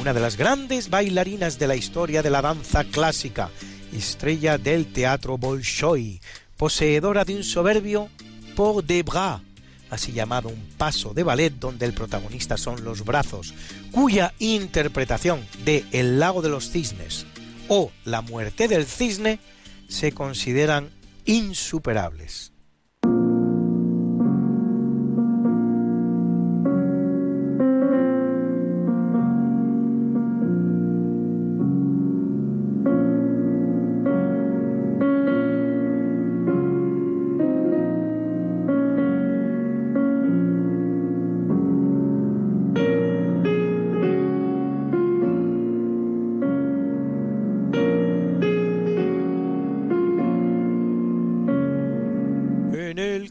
una 0.00 0.14
de 0.14 0.20
las 0.20 0.38
grandes 0.38 0.88
bailarinas 0.88 1.58
de 1.58 1.66
la 1.66 1.76
historia 1.76 2.22
de 2.22 2.30
la 2.30 2.40
danza 2.40 2.84
clásica, 2.84 3.50
estrella 3.92 4.56
del 4.56 4.90
teatro 4.90 5.36
Bolshoi, 5.36 6.18
poseedora 6.56 7.26
de 7.26 7.36
un 7.36 7.44
soberbio 7.44 8.08
port 8.56 8.86
de 8.86 9.02
bras, 9.02 9.42
así 9.90 10.12
llamado 10.12 10.48
un 10.48 10.68
paso 10.76 11.14
de 11.14 11.22
ballet 11.22 11.50
donde 11.50 11.86
el 11.86 11.94
protagonista 11.94 12.56
son 12.56 12.84
los 12.84 13.04
brazos, 13.04 13.54
cuya 13.90 14.34
interpretación 14.38 15.46
de 15.64 15.84
El 15.92 16.18
lago 16.18 16.42
de 16.42 16.48
los 16.48 16.70
cisnes 16.70 17.26
o 17.68 17.90
La 18.04 18.22
muerte 18.22 18.68
del 18.68 18.86
cisne 18.86 19.38
se 19.88 20.12
consideran 20.12 20.90
insuperables. 21.24 22.52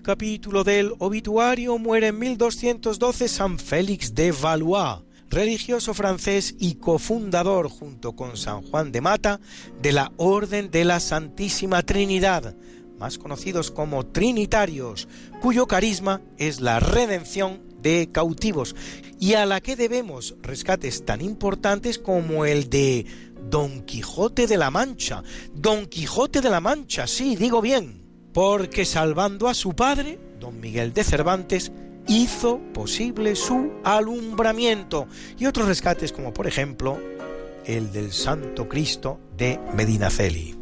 Capítulo 0.07 0.63
del 0.63 0.93
obituario 0.99 1.77
muere 1.77 2.07
en 2.07 2.19
1212 2.19 3.27
San 3.27 3.59
Félix 3.59 4.15
de 4.15 4.31
Valois, 4.31 5.01
religioso 5.29 5.93
francés 5.93 6.55
y 6.57 6.75
cofundador 6.75 7.67
junto 7.67 8.15
con 8.15 8.37
San 8.37 8.61
Juan 8.61 8.93
de 8.93 9.01
Mata 9.01 9.41
de 9.81 9.91
la 9.91 10.13
Orden 10.15 10.71
de 10.71 10.85
la 10.85 11.01
Santísima 11.01 11.81
Trinidad, 11.81 12.55
más 12.97 13.17
conocidos 13.17 13.69
como 13.69 14.05
Trinitarios, 14.05 15.09
cuyo 15.41 15.67
carisma 15.67 16.21
es 16.37 16.61
la 16.61 16.79
redención 16.79 17.61
de 17.81 18.09
cautivos 18.09 18.77
y 19.19 19.33
a 19.33 19.45
la 19.45 19.59
que 19.59 19.75
debemos 19.75 20.37
rescates 20.41 21.03
tan 21.03 21.19
importantes 21.19 21.99
como 21.99 22.45
el 22.45 22.69
de 22.69 23.05
Don 23.49 23.81
Quijote 23.81 24.47
de 24.47 24.55
la 24.55 24.71
Mancha. 24.71 25.21
Don 25.53 25.85
Quijote 25.85 26.39
de 26.39 26.49
la 26.49 26.61
Mancha, 26.61 27.07
sí, 27.07 27.35
digo 27.35 27.61
bien 27.61 28.06
porque 28.37 28.85
salvando 28.85 29.47
a 29.47 29.55
su 29.55 29.75
padre, 29.75 30.19
don 30.39 30.59
Miguel 30.59 30.93
de 30.93 31.03
Cervantes, 31.03 31.71
hizo 32.07 32.59
posible 32.71 33.35
su 33.35 33.71
alumbramiento 33.83 35.07
y 35.39 35.47
otros 35.47 35.67
rescates 35.67 36.11
como 36.13 36.35
por 36.35 36.45
ejemplo 36.45 36.99
el 37.65 37.91
del 37.91 38.11
Santo 38.11 38.69
Cristo 38.69 39.19
de 39.35 39.59
Medinaceli. 39.73 40.55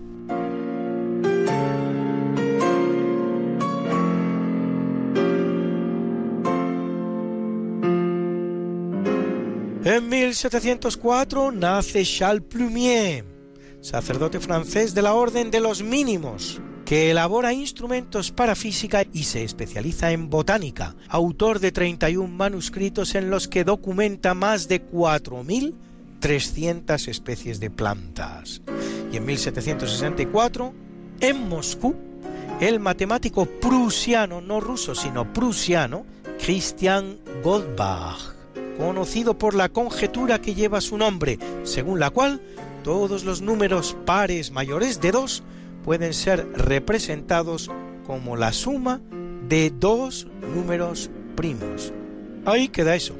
En 9.83 10.07
1704 10.07 11.51
nace 11.51 12.05
Charles 12.05 12.45
Plumier, 12.47 13.25
sacerdote 13.81 14.39
francés 14.39 14.95
de 14.95 15.01
la 15.01 15.13
Orden 15.13 15.51
de 15.51 15.59
los 15.59 15.83
Mínimos, 15.83 16.61
que 16.85 17.09
elabora 17.09 17.51
instrumentos 17.51 18.31
para 18.31 18.55
física 18.55 19.03
y 19.11 19.23
se 19.23 19.43
especializa 19.43 20.11
en 20.11 20.29
botánica, 20.29 20.95
autor 21.09 21.59
de 21.59 21.71
31 21.71 22.27
manuscritos 22.27 23.15
en 23.15 23.31
los 23.31 23.47
que 23.47 23.63
documenta 23.63 24.35
más 24.35 24.67
de 24.67 24.87
4.300 24.87 27.07
especies 27.07 27.59
de 27.59 27.71
plantas. 27.71 28.61
Y 29.11 29.17
en 29.17 29.25
1764, 29.25 30.75
en 31.21 31.49
Moscú, 31.49 31.95
el 32.59 32.79
matemático 32.79 33.47
prusiano, 33.47 34.41
no 34.41 34.59
ruso, 34.59 34.93
sino 34.93 35.33
prusiano, 35.33 36.05
Christian 36.37 37.17
Goldbach, 37.43 38.35
conocido 38.77 39.39
por 39.39 39.55
la 39.55 39.69
conjetura 39.69 40.39
que 40.39 40.53
lleva 40.53 40.81
su 40.81 40.97
nombre, 40.97 41.39
según 41.63 41.99
la 41.99 42.11
cual 42.11 42.41
todos 42.83 43.23
los 43.23 43.41
números 43.41 43.97
pares 44.05 44.51
mayores 44.51 45.01
de 45.01 45.11
2 45.11 45.43
pueden 45.85 46.15
ser 46.15 46.51
representados 46.53 47.69
como 48.07 48.35
la 48.35 48.51
suma 48.51 49.01
de 49.47 49.69
dos 49.69 50.25
números 50.53 51.11
primos. 51.35 51.93
Ahí 52.43 52.69
queda 52.69 52.95
eso. 52.95 53.15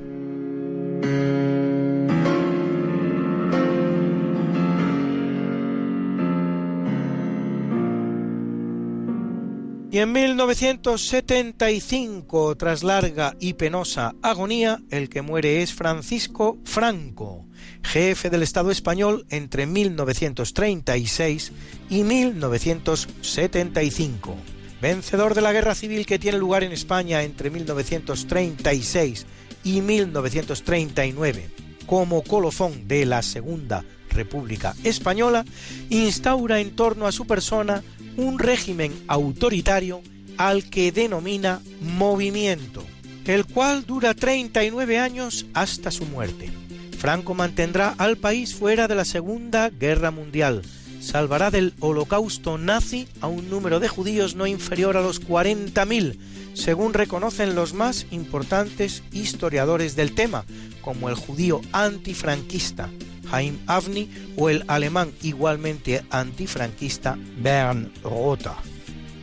Y 9.91 9.99
en 9.99 10.11
1975, 10.11 12.57
tras 12.57 12.83
larga 12.83 13.35
y 13.39 13.53
penosa 13.53 14.15
agonía, 14.21 14.81
el 14.89 15.07
que 15.07 15.21
muere 15.21 15.61
es 15.61 15.73
Francisco 15.73 16.57
Franco, 16.65 17.44
jefe 17.85 18.29
del 18.29 18.43
Estado 18.43 18.69
español 18.71 19.25
entre 19.29 19.65
1936 19.65 21.51
y 21.89 22.03
1975. 22.03 24.35
Vencedor 24.81 25.35
de 25.35 25.41
la 25.41 25.53
guerra 25.53 25.73
civil 25.75 26.05
que 26.05 26.19
tiene 26.19 26.37
lugar 26.37 26.63
en 26.63 26.73
España 26.73 27.23
entre 27.23 27.49
1936 27.49 29.25
y 29.63 29.81
1939, 29.81 31.49
como 31.85 32.23
colofón 32.23 32.87
de 32.87 33.05
la 33.05 33.21
Segunda 33.21 33.83
República 34.09 34.75
Española, 34.83 35.45
instaura 35.89 36.59
en 36.59 36.75
torno 36.75 37.07
a 37.07 37.11
su 37.11 37.25
persona 37.25 37.83
un 38.17 38.39
régimen 38.39 38.93
autoritario 39.07 40.01
al 40.37 40.69
que 40.69 40.91
denomina 40.91 41.61
movimiento, 41.81 42.83
el 43.25 43.45
cual 43.45 43.85
dura 43.85 44.13
39 44.13 44.99
años 44.99 45.45
hasta 45.53 45.91
su 45.91 46.05
muerte. 46.05 46.64
Franco 47.05 47.35
mantendrá 47.35 47.93
al 47.99 48.17
país 48.17 48.55
fuera 48.55 48.87
de 48.87 48.95
la 48.95 49.05
Segunda 49.05 49.69
Guerra 49.69 50.09
Mundial, 50.09 50.63
salvará 50.99 51.51
del 51.51 51.75
holocausto 51.79 52.57
nazi 52.57 53.07
a 53.21 53.27
un 53.27 53.47
número 53.47 53.79
de 53.79 53.87
judíos 53.87 54.33
no 54.33 54.47
inferior 54.47 54.97
a 54.97 55.03
los 55.03 55.21
40.000, 55.21 56.17
según 56.55 56.95
reconocen 56.95 57.53
los 57.53 57.75
más 57.75 58.07
importantes 58.09 59.03
historiadores 59.11 59.95
del 59.95 60.15
tema, 60.15 60.45
como 60.81 61.07
el 61.07 61.13
judío 61.13 61.61
antifranquista 61.73 62.89
Haim 63.31 63.59
Avni 63.67 64.09
o 64.35 64.49
el 64.49 64.65
alemán 64.67 65.11
igualmente 65.21 66.03
antifranquista 66.09 67.19
Bern 67.37 67.93
Rotha. 68.03 68.55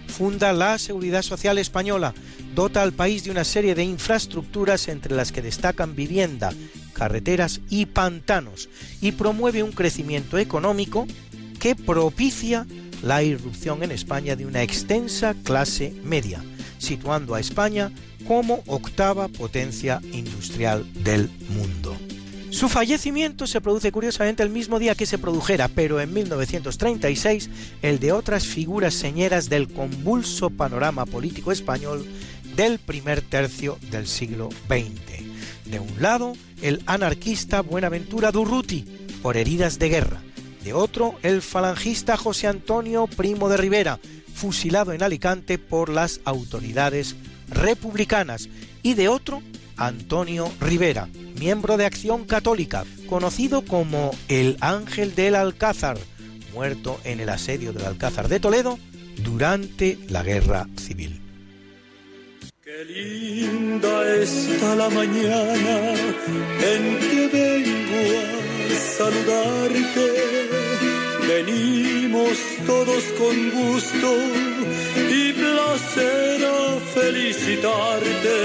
Funda 0.07 0.53
la 0.53 0.79
Seguridad 0.79 1.23
Social 1.23 1.59
Española, 1.59 2.14
dota 2.55 2.81
al 2.81 2.92
país 2.92 3.25
de 3.25 3.33
una 3.33 3.42
serie 3.42 3.75
de 3.75 3.83
infraestructuras 3.83 4.87
entre 4.87 5.16
las 5.16 5.33
que 5.33 5.42
destacan 5.42 5.97
vivienda, 5.97 6.53
carreteras 6.92 7.61
y 7.68 7.87
pantanos 7.87 8.68
y 9.00 9.12
promueve 9.12 9.62
un 9.62 9.72
crecimiento 9.72 10.38
económico 10.38 11.07
que 11.59 11.74
propicia 11.74 12.66
la 13.02 13.22
irrupción 13.22 13.83
en 13.83 13.90
España 13.90 14.37
de 14.37 14.46
una 14.46 14.62
extensa 14.62 15.35
clase 15.42 15.92
media, 16.05 16.42
situando 16.78 17.35
a 17.35 17.40
España 17.40 17.92
como 18.26 18.62
octava 18.66 19.28
potencia 19.28 20.00
industrial 20.12 20.87
del 21.02 21.31
mundo. 21.50 21.96
Su 22.50 22.68
fallecimiento 22.68 23.46
se 23.46 23.62
produce 23.62 23.90
curiosamente 23.90 24.42
el 24.42 24.50
mismo 24.50 24.78
día 24.78 24.94
que 24.94 25.07
se 25.07 25.16
produjera, 25.16 25.68
pero 25.68 26.00
en 26.00 26.12
1936, 26.12 27.48
el 27.81 27.98
de 27.98 28.12
otras 28.12 28.46
figuras 28.46 28.92
señeras 28.92 29.48
del 29.48 29.72
convulso 29.72 30.50
panorama 30.50 31.07
político 31.07 31.50
español 31.50 32.07
del 32.55 32.78
primer 32.78 33.22
tercio 33.22 33.78
del 33.90 34.07
siglo 34.07 34.50
XX. 34.68 35.12
De 35.73 35.81
un 35.81 36.03
lado, 36.03 36.35
el 36.61 36.83
anarquista 36.85 37.63
Buenaventura 37.63 38.31
Durruti, 38.31 38.85
por 39.23 39.39
heridas 39.39 39.79
de 39.79 39.89
guerra. 39.89 40.23
De 40.63 40.75
otro, 40.75 41.15
el 41.23 41.41
falangista 41.41 42.19
José 42.19 42.47
Antonio 42.47 43.07
Primo 43.07 43.49
de 43.49 43.57
Rivera, 43.57 43.99
fusilado 44.35 44.93
en 44.93 45.03
Alicante 45.03 45.57
por 45.57 45.89
las 45.89 46.21
autoridades 46.27 47.17
republicanas. 47.49 48.51
Y 48.83 48.93
de 48.93 49.09
otro, 49.09 49.43
Antonio 49.79 50.53
Rivera, 50.61 51.09
miembro 51.41 51.79
de 51.79 51.87
Acción 51.87 52.27
Católica, 52.27 52.85
conocido 53.09 53.65
como 53.65 54.11
el 54.29 54.59
Ángel 54.61 55.15
del 55.15 55.35
Alcázar, 55.35 55.97
muerto 56.53 57.01
en 57.05 57.21
el 57.21 57.31
asedio 57.31 57.73
del 57.73 57.87
Alcázar 57.87 58.29
de 58.29 58.41
Toledo 58.41 58.79
durante 59.25 59.99
la 60.11 60.23
Guerra 60.23 60.69
Civil. 60.77 61.22
Qué 62.73 62.85
linda 62.87 64.15
está 64.15 64.75
la 64.77 64.89
mañana 64.89 65.77
en 66.73 66.83
que 67.05 67.23
vengo 67.39 68.03
a 68.23 68.79
saludarte. 68.97 70.07
Venimos 71.29 72.39
todos 72.67 73.05
con 73.21 73.37
gusto 73.51 74.09
y 75.19 75.33
placer 75.35 76.47
a 76.47 76.81
felicitarte. 76.95 78.39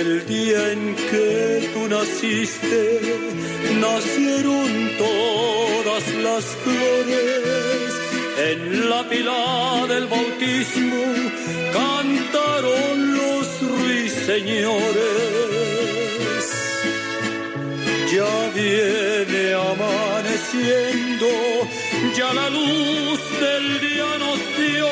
El 0.00 0.26
día 0.26 0.72
en 0.72 0.94
que 1.10 1.70
tú 1.72 1.88
naciste, 1.88 3.00
nacieron 3.80 4.90
todas 4.98 6.04
las 6.26 6.44
flores. 6.44 8.07
En 8.40 8.88
la 8.88 9.02
pila 9.08 9.84
del 9.88 10.06
bautismo 10.06 11.04
cantaron 11.72 13.16
los 13.16 13.46
ruiseñores. 13.62 14.84
Ya 18.12 18.34
viene 18.54 19.54
amaneciendo, 19.54 21.26
ya 22.16 22.32
la 22.32 22.48
luz 22.48 23.20
del 23.40 23.80
día 23.80 24.18
nos 24.20 24.40
dio. 24.56 24.88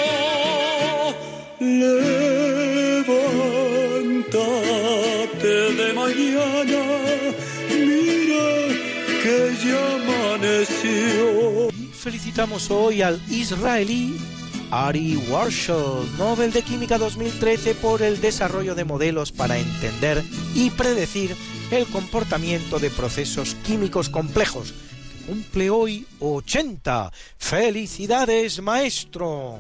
Felicitamos 12.07 12.71
hoy 12.71 13.03
al 13.03 13.21
israelí 13.29 14.17
Ari 14.71 15.17
Warshall, 15.29 16.07
Nobel 16.17 16.53
de 16.53 16.63
Química 16.63 16.99
2013 16.99 17.75
por 17.75 18.01
el 18.01 18.21
desarrollo 18.21 18.77
de 18.77 18.85
modelos 18.85 19.33
para 19.33 19.59
entender 19.59 20.23
y 20.55 20.71
predecir 20.71 21.35
el 21.73 21.85
comportamiento 21.87 22.79
de 22.79 22.91
procesos 22.91 23.57
químicos 23.67 24.09
complejos. 24.09 24.73
Cumple 25.27 25.69
hoy 25.69 26.07
80. 26.21 27.11
¡Felicidades, 27.39 28.63
maestro! 28.63 29.59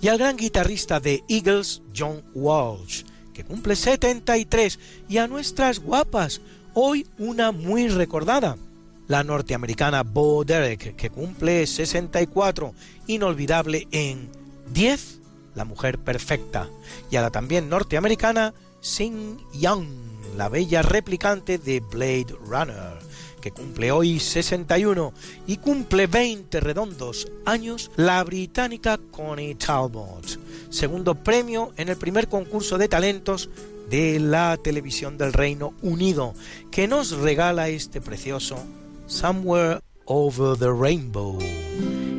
Y 0.00 0.06
al 0.06 0.18
gran 0.18 0.36
guitarrista 0.36 1.00
de 1.00 1.24
Eagles, 1.28 1.82
John 1.92 2.22
Walsh, 2.34 3.02
que 3.34 3.42
cumple 3.42 3.74
73, 3.74 4.78
y 5.08 5.18
a 5.18 5.26
nuestras 5.26 5.80
guapas, 5.80 6.40
hoy 6.72 7.04
una 7.18 7.50
muy 7.50 7.88
recordada, 7.88 8.56
la 9.10 9.24
norteamericana 9.24 10.04
Bo 10.04 10.44
Derek, 10.44 10.94
que 10.94 11.10
cumple 11.10 11.66
64, 11.66 12.72
inolvidable 13.08 13.88
en 13.90 14.30
10, 14.72 15.18
La 15.56 15.64
Mujer 15.64 15.98
Perfecta, 15.98 16.68
y 17.10 17.16
a 17.16 17.22
la 17.22 17.30
también 17.30 17.68
norteamericana 17.68 18.54
Sing 18.80 19.36
Young, 19.52 19.88
la 20.36 20.48
bella 20.48 20.82
replicante 20.82 21.58
de 21.58 21.80
Blade 21.80 22.36
Runner, 22.46 23.00
que 23.42 23.50
cumple 23.50 23.90
hoy 23.90 24.20
61 24.20 25.12
y 25.48 25.56
cumple 25.56 26.06
20 26.06 26.60
redondos 26.60 27.26
años 27.44 27.90
la 27.96 28.22
británica 28.22 29.00
Connie 29.10 29.56
Talbot, 29.56 30.38
segundo 30.70 31.16
premio 31.16 31.72
en 31.76 31.88
el 31.88 31.96
primer 31.96 32.28
concurso 32.28 32.78
de 32.78 32.86
talentos 32.86 33.50
de 33.90 34.20
la 34.20 34.56
televisión 34.56 35.18
del 35.18 35.32
Reino 35.32 35.74
Unido, 35.82 36.32
que 36.70 36.86
nos 36.86 37.10
regala 37.10 37.70
este 37.70 38.00
precioso 38.00 38.64
Somewhere 39.10 39.80
Over 40.06 40.56
the 40.56 40.72
Rainbow, 40.72 41.36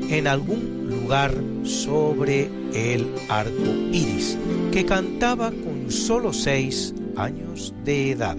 en 0.10 0.28
algún 0.28 0.90
lugar 0.90 1.34
sobre 1.64 2.50
el 2.74 3.16
arco 3.30 3.72
iris, 3.94 4.38
que 4.74 4.86
cantaba 4.86 5.52
con 5.52 5.90
solo 5.90 6.34
6 6.34 6.94
años 7.16 7.74
de 7.86 8.12
edad. 8.12 8.36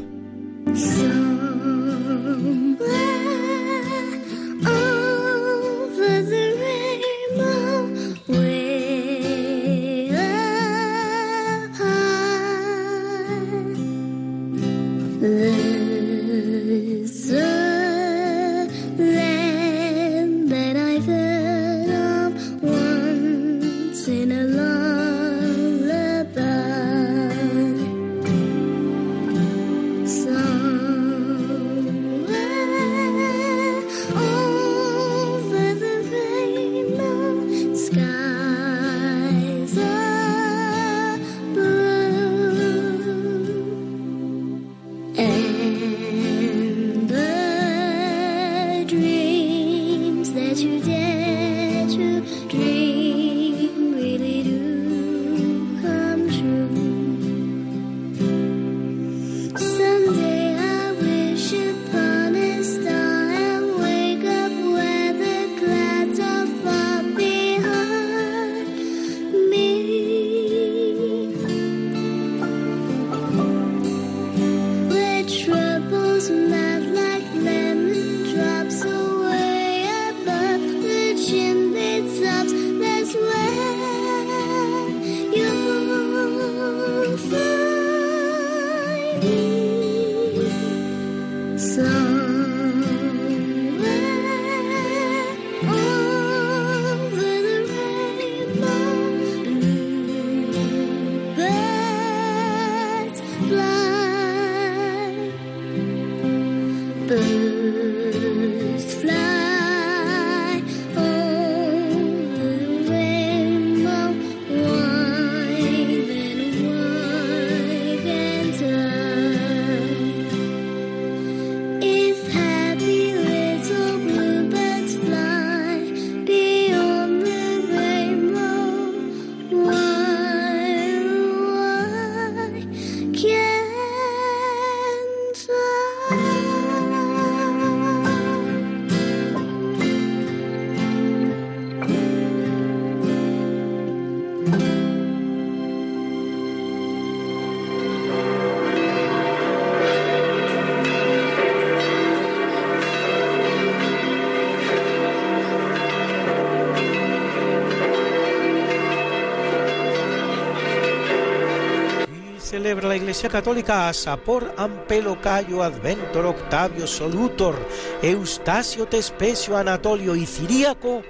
Iglesia 163.13 163.29
Católica 163.29 163.93
Sapor 163.93 164.55
Ampelo 164.57 165.21
Cayo 165.21 165.63
Adventor 165.63 166.25
Octavio 166.25 166.87
Solutor 166.87 167.55
Eustasio 168.01 168.87
Tespecio 168.89 169.55
Anatolio 169.55 170.17
y 170.17 170.25
Ciríaco 170.25 171.03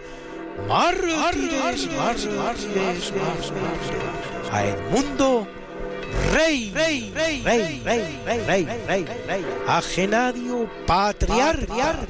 mártires, 0.67 1.89
mártires, 1.97 3.13
a 4.51 4.67
Edmundo 4.67 5.47
Rey, 6.33 6.73
rey, 6.75 7.13
rey, 7.15 7.41
rey, 7.45 7.83
rey, 7.85 8.21
rey, 8.47 8.67
rey, 8.89 9.07
rey, 9.29 9.47
a 9.69 9.81
Genadio 9.81 10.69
Patriarca, 10.85 12.01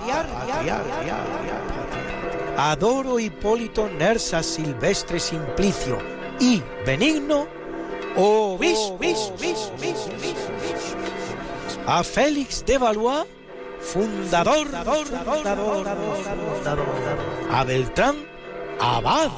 a 2.56 2.76
Doro 2.76 3.20
Hipólito 3.20 3.90
Nersa 3.90 4.42
Silvestre 4.42 5.20
Simplicio 5.20 5.98
y 6.40 6.62
Benigno 6.86 7.46
a 11.94 12.02
Félix 12.02 12.64
de 12.64 12.78
Valois, 12.78 13.26
fundador, 13.78 14.66
a 17.50 17.64
Beltrán 17.64 18.16
Abad, 18.80 19.30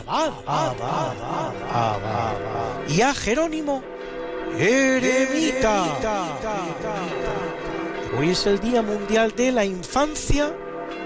y 2.89 3.01
a 3.01 3.13
Jerónimo 3.13 3.83
Eremita. 4.57 5.85
Hoy 8.17 8.31
es 8.31 8.47
el 8.47 8.61
Día 8.61 8.83
Mundial 8.83 9.33
de 9.35 9.51
la 9.51 9.65
Infancia 9.65 10.55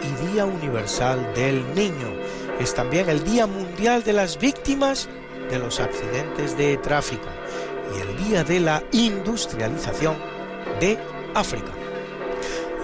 y 0.02 0.26
Día 0.32 0.44
Universal 0.44 1.32
del 1.34 1.64
Niño. 1.74 2.12
Es 2.60 2.74
también 2.74 3.08
el 3.08 3.24
Día 3.24 3.46
Mundial 3.46 4.04
de 4.04 4.12
las 4.12 4.38
Víctimas 4.38 5.08
de 5.50 5.58
los 5.58 5.80
Accidentes 5.80 6.58
de 6.58 6.76
Tráfico 6.76 7.28
y 7.96 8.00
el 8.02 8.28
Día 8.28 8.44
de 8.44 8.60
la 8.60 8.82
Industrialización 8.92 10.14
de 10.78 10.98
África. 11.38 11.72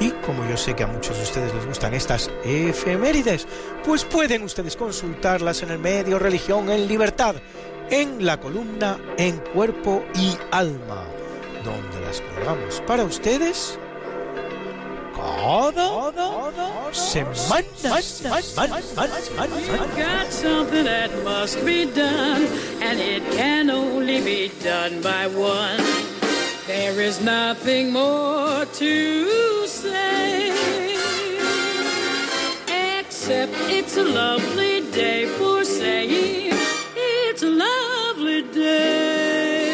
Y 0.01 0.11
como 0.27 0.49
yo 0.49 0.57
sé 0.57 0.75
que 0.75 0.83
a 0.83 0.87
muchos 0.87 1.17
de 1.17 1.23
ustedes 1.23 1.55
les 1.55 1.67
gustan 1.67 1.95
estas 1.95 2.31
efemérides, 2.45 3.47
pues 3.85 4.05
pueden 4.05 4.43
ustedes 4.43 4.77
consultarlas 4.77 5.63
en 5.63 5.71
el 5.71 5.79
medio 5.79 6.19
Religión 6.19 6.71
en 6.71 6.89
Libertad, 6.89 7.37
en 7.91 8.25
la 8.25 8.41
columna 8.41 8.99
En 9.17 9.39
Cuerpo 9.39 10.05
y 10.15 10.37
Alma, 10.51 11.05
donde 11.65 12.01
las 12.01 12.21
colgamos 12.21 12.83
para 12.87 13.05
ustedes 13.05 13.79
cada 15.15 16.93
semana. 19.23 19.55
There 26.67 26.99
is 26.99 27.21
nothing 27.21 27.93
more 27.93 28.65
to 28.65 29.67
say, 29.67 30.51
except 32.99 33.53
it's 33.69 33.99
a 33.99 34.03
lovely 34.03 34.81
day 34.91 35.27
for 35.27 35.63
saying 35.63 36.53
it's 36.97 37.43
a 37.43 37.51
lovely 37.51 38.45
day. 38.51 39.65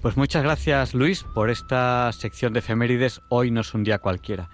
Pues 0.00 0.16
muchas 0.16 0.42
gracias 0.42 0.94
Luis 0.94 1.24
por 1.34 1.50
esta 1.50 2.10
sección 2.12 2.54
de 2.54 2.60
efemérides 2.60 3.20
Hoy 3.28 3.50
no 3.50 3.60
es 3.60 3.74
un 3.74 3.84
día 3.84 3.98
cualquiera. 3.98 4.48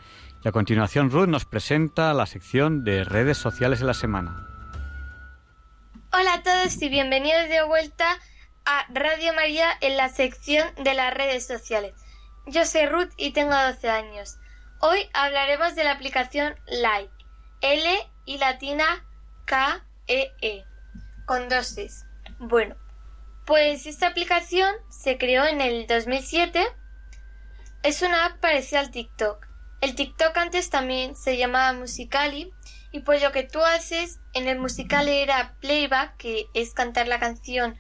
Y 0.47 0.49
a 0.49 0.53
continuación 0.53 1.11
Ruth 1.11 1.27
nos 1.27 1.45
presenta 1.45 2.15
la 2.15 2.25
sección 2.25 2.85
de 2.85 3.03
redes 3.03 3.37
sociales 3.37 3.81
de 3.81 3.87
la 3.87 3.95
semana. 3.95 4.47
Hola 6.13 6.35
a 6.35 6.43
todos 6.45 6.81
y 6.81 6.89
bienvenidos 6.89 7.49
de 7.49 7.65
vuelta 7.65 8.07
a 8.65 8.87
Radio 8.91 9.35
María 9.35 9.71
en 9.81 9.97
la 9.97 10.09
sección 10.09 10.65
de 10.85 10.95
las 10.95 11.13
redes 11.13 11.49
sociales. 11.49 11.95
Yo 12.47 12.65
soy 12.65 12.87
Ruth 12.87 13.11
y 13.17 13.33
tengo 13.33 13.57
12 13.57 13.91
años. 13.91 14.37
Hoy 14.79 15.11
hablaremos 15.15 15.75
de 15.75 15.83
la 15.83 15.91
aplicación 15.91 16.55
Like, 16.69 17.11
L 17.63 17.85
y 18.25 18.39
latina 18.39 19.05
K 19.47 19.85
E 20.07 20.31
E, 20.43 20.65
con 21.27 21.49
dos 21.49 21.75
Cs. 21.75 22.07
Bueno, 22.39 22.77
pues 23.47 23.85
esta 23.87 24.07
aplicación 24.07 24.73
se 24.91 25.19
creó 25.19 25.45
en 25.45 25.61
el 25.61 25.89
2007. 25.89 26.65
Es 27.83 28.03
una 28.03 28.27
app 28.27 28.39
parecida 28.39 28.79
al 28.79 28.93
TikTok. 28.93 29.56
El 29.87 29.95
TikTok 29.95 30.37
antes 30.37 30.69
también 30.69 31.15
se 31.15 31.37
llamaba 31.37 31.73
Musicali 31.73 32.53
y 32.91 33.03
pues 33.03 33.23
lo 33.23 33.31
que 33.31 33.45
tú 33.45 33.63
haces 33.63 34.19
en 34.35 34.49
el 34.49 34.59
Musicali 34.59 35.13
era 35.13 35.55
playback, 35.61 36.17
que 36.17 36.47
es 36.55 36.75
cantar 36.75 37.07
la 37.07 37.21
canción 37.21 37.79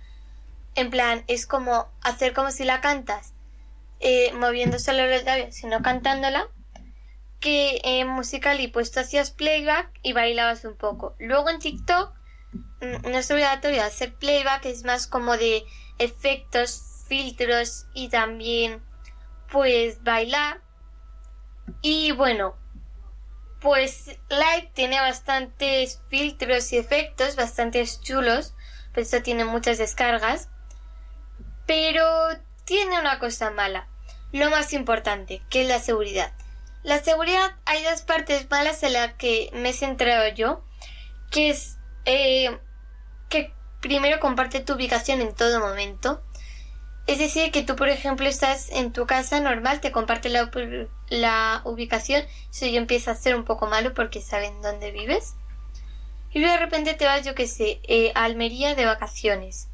en 0.76 0.90
plan, 0.90 1.24
es 1.26 1.48
como 1.48 1.90
hacer 2.02 2.32
como 2.32 2.52
si 2.52 2.62
la 2.62 2.80
cantas, 2.80 3.34
eh, 3.98 4.32
moviendo 4.34 4.78
solo 4.78 5.04
los 5.08 5.24
labios, 5.24 5.56
sino 5.56 5.82
cantándola. 5.82 6.46
Que 7.40 7.80
en 7.82 8.06
Musicali 8.06 8.68
pues 8.68 8.92
tú 8.92 9.00
hacías 9.00 9.32
playback 9.32 9.90
y 10.04 10.12
bailabas 10.12 10.64
un 10.64 10.76
poco. 10.76 11.16
Luego 11.18 11.50
en 11.50 11.58
TikTok 11.58 12.14
mm, 12.82 13.10
no 13.10 13.18
es 13.18 13.28
obligatorio 13.32 13.82
hacer 13.82 14.14
playback, 14.14 14.64
es 14.66 14.84
más 14.84 15.08
como 15.08 15.36
de 15.36 15.64
efectos, 15.98 17.02
filtros 17.08 17.86
y 17.94 18.10
también 18.10 18.80
pues 19.50 20.04
bailar. 20.04 20.65
Y 21.82 22.12
bueno, 22.12 22.56
pues 23.60 24.18
Light 24.28 24.72
tiene 24.74 25.00
bastantes 25.00 26.00
filtros 26.08 26.72
y 26.72 26.78
efectos, 26.78 27.36
bastantes 27.36 28.00
chulos, 28.00 28.54
por 28.92 29.02
eso 29.02 29.22
tiene 29.22 29.44
muchas 29.44 29.78
descargas. 29.78 30.48
Pero 31.66 32.04
tiene 32.64 33.00
una 33.00 33.18
cosa 33.18 33.50
mala, 33.50 33.88
lo 34.32 34.50
más 34.50 34.72
importante, 34.72 35.42
que 35.50 35.62
es 35.62 35.68
la 35.68 35.80
seguridad. 35.80 36.32
La 36.82 37.02
seguridad 37.02 37.56
hay 37.64 37.82
dos 37.82 38.02
partes 38.02 38.48
malas 38.50 38.82
en 38.84 38.92
las 38.92 39.14
que 39.14 39.50
me 39.52 39.70
he 39.70 39.72
centrado 39.72 40.28
yo, 40.28 40.64
que 41.32 41.50
es 41.50 41.78
eh, 42.04 42.56
que 43.28 43.52
primero 43.80 44.20
comparte 44.20 44.60
tu 44.60 44.74
ubicación 44.74 45.20
en 45.20 45.34
todo 45.34 45.58
momento. 45.58 46.22
Es 47.06 47.18
decir, 47.18 47.52
que 47.52 47.62
tú, 47.62 47.76
por 47.76 47.88
ejemplo, 47.88 48.26
estás 48.26 48.68
en 48.70 48.92
tu 48.92 49.06
casa 49.06 49.38
normal, 49.40 49.80
te 49.80 49.92
comparte 49.92 50.28
la, 50.28 51.62
ubicación, 51.64 52.24
eso 52.50 52.66
ya 52.66 52.78
empieza 52.78 53.12
a 53.12 53.16
ser 53.16 53.36
un 53.36 53.44
poco 53.44 53.66
malo 53.68 53.94
porque 53.94 54.20
saben 54.20 54.60
dónde 54.60 54.90
vives. 54.90 55.34
Y 56.32 56.40
de 56.40 56.56
repente 56.56 56.94
te 56.94 57.06
vas, 57.06 57.24
yo 57.24 57.34
que 57.34 57.46
sé, 57.46 57.80
eh, 57.84 58.10
a 58.14 58.24
Almería 58.24 58.74
de 58.74 58.86
vacaciones. 58.86 59.68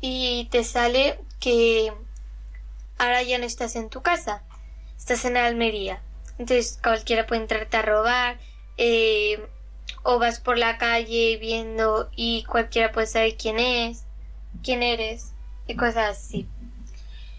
Y 0.00 0.48
te 0.50 0.62
sale 0.62 1.18
que 1.40 1.92
ahora 2.98 3.22
ya 3.22 3.38
no 3.38 3.44
estás 3.44 3.74
en 3.74 3.88
tu 3.88 4.02
casa, 4.02 4.42
estás 4.96 5.24
en 5.24 5.38
Almería. 5.38 6.02
Entonces 6.38 6.78
cualquiera 6.82 7.26
puede 7.26 7.40
entrarte 7.40 7.78
a 7.78 7.82
robar, 7.82 8.38
eh, 8.76 9.42
o 10.02 10.18
vas 10.18 10.38
por 10.38 10.58
la 10.58 10.78
calle 10.78 11.38
viendo 11.40 12.10
y 12.14 12.44
cualquiera 12.44 12.92
puede 12.92 13.06
saber 13.06 13.36
quién 13.36 13.58
es, 13.58 14.04
quién 14.62 14.82
eres, 14.82 15.32
y 15.66 15.76
cosas 15.76 16.18
así. 16.18 16.48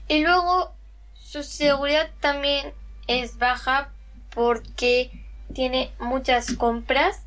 Y 0.09 0.23
luego 0.23 0.73
su 1.13 1.43
seguridad 1.43 2.09
también 2.19 2.73
es 3.05 3.37
baja 3.37 3.93
porque 4.31 5.11
tiene 5.53 5.93
muchas 5.99 6.55
compras. 6.55 7.21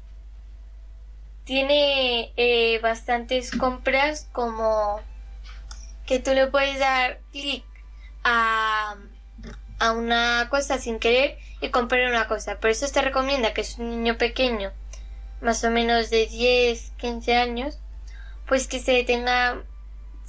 Tiene 1.45 2.33
eh, 2.37 2.81
bastantes 2.83 3.53
compras 3.53 4.29
como 4.33 5.01
que 6.07 6.19
tú 6.19 6.35
le 6.35 6.49
puedes 6.49 6.81
dar 6.81 7.21
clic 7.31 7.65
a, 8.25 8.97
a 9.79 9.93
una 9.93 10.49
cosa 10.51 10.79
sin 10.79 10.99
querer 10.99 11.39
y 11.61 11.69
comprar 11.69 12.11
una 12.11 12.27
cosa. 12.27 12.59
Por 12.59 12.71
eso 12.71 12.89
te 12.89 13.01
recomienda 13.01 13.55
que 13.55 13.61
es 13.61 13.79
un 13.79 13.91
niño 13.91 14.19
pequeño, 14.19 14.73
más 15.41 15.63
o 15.63 15.71
menos 15.71 16.11
de 16.11 16.27
10, 16.27 16.95
15 16.97 17.37
años, 17.37 17.79
pues 18.49 18.67
que 18.67 18.81
se 18.81 19.05
tenga 19.05 19.63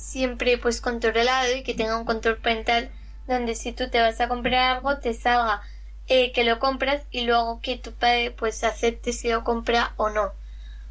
siempre 0.04 0.58
pues 0.58 0.82
controlado 0.82 1.56
y 1.56 1.64
que 1.64 1.74
tenga 1.74 1.98
un 1.98 2.06
control 2.06 2.38
parental 2.38 2.92
donde 3.28 3.56
si 3.56 3.72
tú 3.72 3.90
te 3.90 4.02
vas 4.02 4.20
a 4.20 4.28
comprar 4.28 4.78
algo 4.78 4.98
te 4.98 5.14
salga 5.14 5.62
eh, 6.08 6.34
que 6.34 6.44
lo 6.44 6.60
compras 6.60 7.04
y 7.10 7.22
luego 7.22 7.62
que 7.62 7.78
tu 7.78 7.94
padre 7.94 8.32
pues 8.32 8.64
acepte 8.64 9.14
si 9.14 9.30
lo 9.30 9.44
compra 9.44 9.94
o 9.96 10.10
no. 10.10 10.34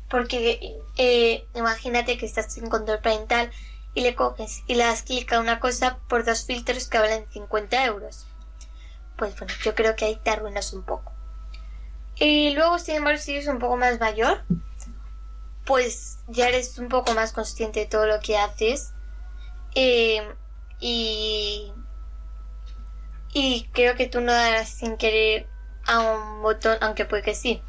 Porque 0.09 0.79
eh, 0.97 1.47
imagínate 1.55 2.17
que 2.17 2.27
estás 2.27 2.53
sin 2.53 2.69
control 2.69 3.01
parental 3.01 3.51
y 3.95 4.01
le 4.01 4.15
coges 4.15 4.63
y 4.67 4.75
le 4.75 4.85
das 4.85 5.03
clic 5.03 5.31
a 5.33 5.41
una 5.41 5.61
cosa 5.61 5.99
por 6.09 6.25
dos 6.25 6.47
filtros 6.47 6.89
que 6.89 6.99
valen 6.99 7.27
50 7.33 7.85
euros. 7.85 8.27
Pues 9.17 9.39
bueno 9.39 9.53
yo 9.63 9.75
creo 9.75 9.95
que 9.95 10.07
ahí 10.07 10.19
te 10.23 10.31
arruinas 10.31 10.73
un 10.73 10.83
poco. 10.85 11.13
Y 12.17 12.55
luego 12.55 12.79
sin 12.79 12.97
embargo 12.97 13.21
si 13.21 13.33
eres 13.33 13.49
un 13.49 13.59
poco 13.59 13.77
más 13.77 14.01
mayor 14.01 14.43
pues 15.65 16.19
ya 16.29 16.49
eres 16.49 16.79
un 16.79 16.89
poco 16.89 17.15
más 17.15 17.33
consciente 17.33 17.81
de 17.81 17.87
todo 17.87 18.07
lo 18.07 18.21
que 18.21 18.37
haces 18.37 18.92
eh, 19.75 20.35
y 20.81 21.73
y 23.33 23.69
creo 23.73 23.95
que 23.95 24.09
tú 24.09 24.21
no 24.21 24.33
darás 24.33 24.69
sin 24.69 24.97
querer 24.97 25.49
a 25.87 26.01
un 26.01 26.43
botón, 26.43 26.77
aunque 26.81 27.07
puede 27.07 27.23
que 27.23 27.35
sí, 27.35 27.63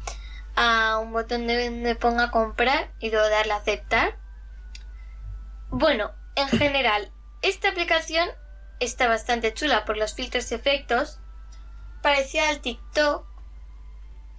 a 0.56 0.98
un 0.98 1.12
botón 1.12 1.46
de 1.46 1.70
donde 1.70 1.94
ponga 1.94 2.30
comprar 2.30 2.92
y 3.00 3.10
luego 3.10 3.28
darle 3.28 3.54
a 3.54 3.56
aceptar. 3.56 4.18
Bueno, 5.70 6.12
en 6.36 6.48
general, 6.48 7.10
esta 7.42 7.70
aplicación 7.70 8.28
está 8.78 9.08
bastante 9.08 9.54
chula 9.54 9.84
por 9.84 9.96
los 9.96 10.14
filtros 10.14 10.52
y 10.52 10.54
efectos, 10.54 11.18
parecida 12.02 12.50
al 12.50 12.60
TikTok. 12.60 13.26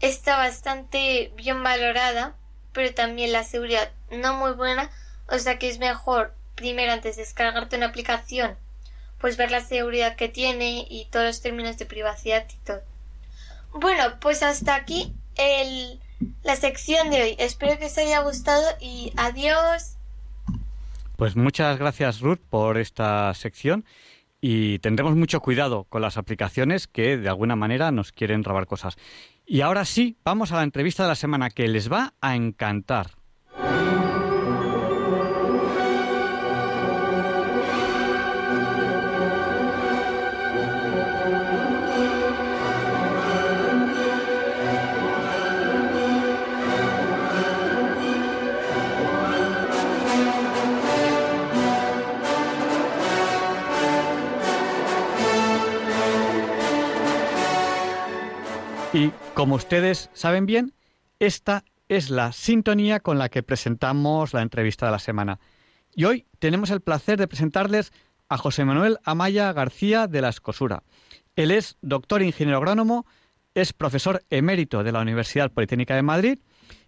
Está 0.01 0.38
bastante 0.38 1.34
bien 1.36 1.63
valorada, 1.63 2.38
pero 2.72 2.93
también 2.93 3.32
la 3.32 3.43
seguridad 3.43 3.91
no 4.11 4.36
muy 4.36 4.51
buena, 4.51 4.91
o 5.28 5.39
sea 5.39 5.57
que 5.57 5.70
es 5.70 5.80
mejor 5.80 6.36
primero 6.56 6.91
antes 6.91 7.16
de 7.16 7.24
descargarte 7.24 7.78
una 7.78 7.88
aplicación, 7.88 8.56
pues 9.20 9.38
ver 9.38 9.51
la 9.51 9.62
seguridad 9.62 10.16
que 10.16 10.30
tiene 10.30 10.86
y 10.89 11.06
todos 11.12 11.26
los 11.26 11.41
términos 11.41 11.78
de 11.78 11.86
privacidad 11.86 12.41
de 12.41 12.47
TikTok. 12.47 12.82
Bueno, 13.74 14.03
pues 14.22 14.41
hasta 14.41 14.76
aquí 14.76 15.14
el, 15.36 15.99
la 16.43 16.56
sección 16.56 17.10
de 17.10 17.22
hoy. 17.22 17.36
Espero 17.39 17.78
que 17.78 17.86
os 17.86 17.97
haya 17.97 18.22
gustado 18.22 18.66
y 18.80 19.12
adiós. 19.18 19.97
Pues 21.18 21.36
muchas 21.36 21.78
gracias 21.80 22.20
Ruth 22.20 22.39
por 22.49 22.78
esta 22.78 23.34
sección 23.34 23.86
y 24.41 24.80
tendremos 24.80 25.16
mucho 25.16 25.39
cuidado 25.39 25.86
con 25.86 26.01
las 26.01 26.18
aplicaciones 26.18 26.88
que 26.88 27.18
de 27.18 27.30
alguna 27.30 27.56
manera 27.56 27.91
nos 27.91 28.12
quieren 28.12 28.43
robar 28.43 28.68
cosas. 28.68 28.95
Y 29.45 29.62
ahora 29.62 29.86
sí, 29.86 30.18
vamos 30.24 30.51
a 30.51 30.58
la 30.58 30.64
entrevista 30.64 31.03
de 31.03 31.10
la 31.10 31.16
semana 31.16 31.49
que 31.49 31.68
les 31.68 31.91
va 31.91 32.14
a 32.22 32.36
encantar. 32.36 33.12
Y 58.96 59.12
como 59.34 59.56
ustedes 59.56 60.10
saben 60.14 60.46
bien, 60.46 60.74
esta 61.20 61.66
es 61.89 62.10
la 62.10 62.32
sintonía 62.32 63.02
con 63.02 63.18
la 63.18 63.28
que 63.28 63.43
presentamos 63.43 64.34
la 64.34 64.41
entrevista 64.41 64.86
de 64.86 64.93
la 64.93 65.00
semana. 65.00 65.41
Y 65.93 66.06
hoy 66.06 66.28
tenemos 66.39 66.70
el 66.70 66.80
placer 66.80 67.20
de 67.20 67.28
presentarles 67.28 67.91
a 68.30 68.38
José 68.38 68.64
Manuel 68.64 69.00
Amaya 69.04 69.52
García 69.52 70.08
de 70.08 70.22
la 70.22 70.30
Escosura. 70.30 70.84
Él 71.36 71.52
es 71.52 71.78
doctor 71.82 72.22
ingeniero 72.22 72.58
agrónomo, 72.58 73.06
es 73.54 73.74
profesor 73.74 74.24
emérito 74.30 74.82
de 74.82 74.93
la 74.93 75.02
Universidad 75.02 75.52
Politécnica 75.52 75.98
de 75.98 76.02
Madrid 76.02 76.39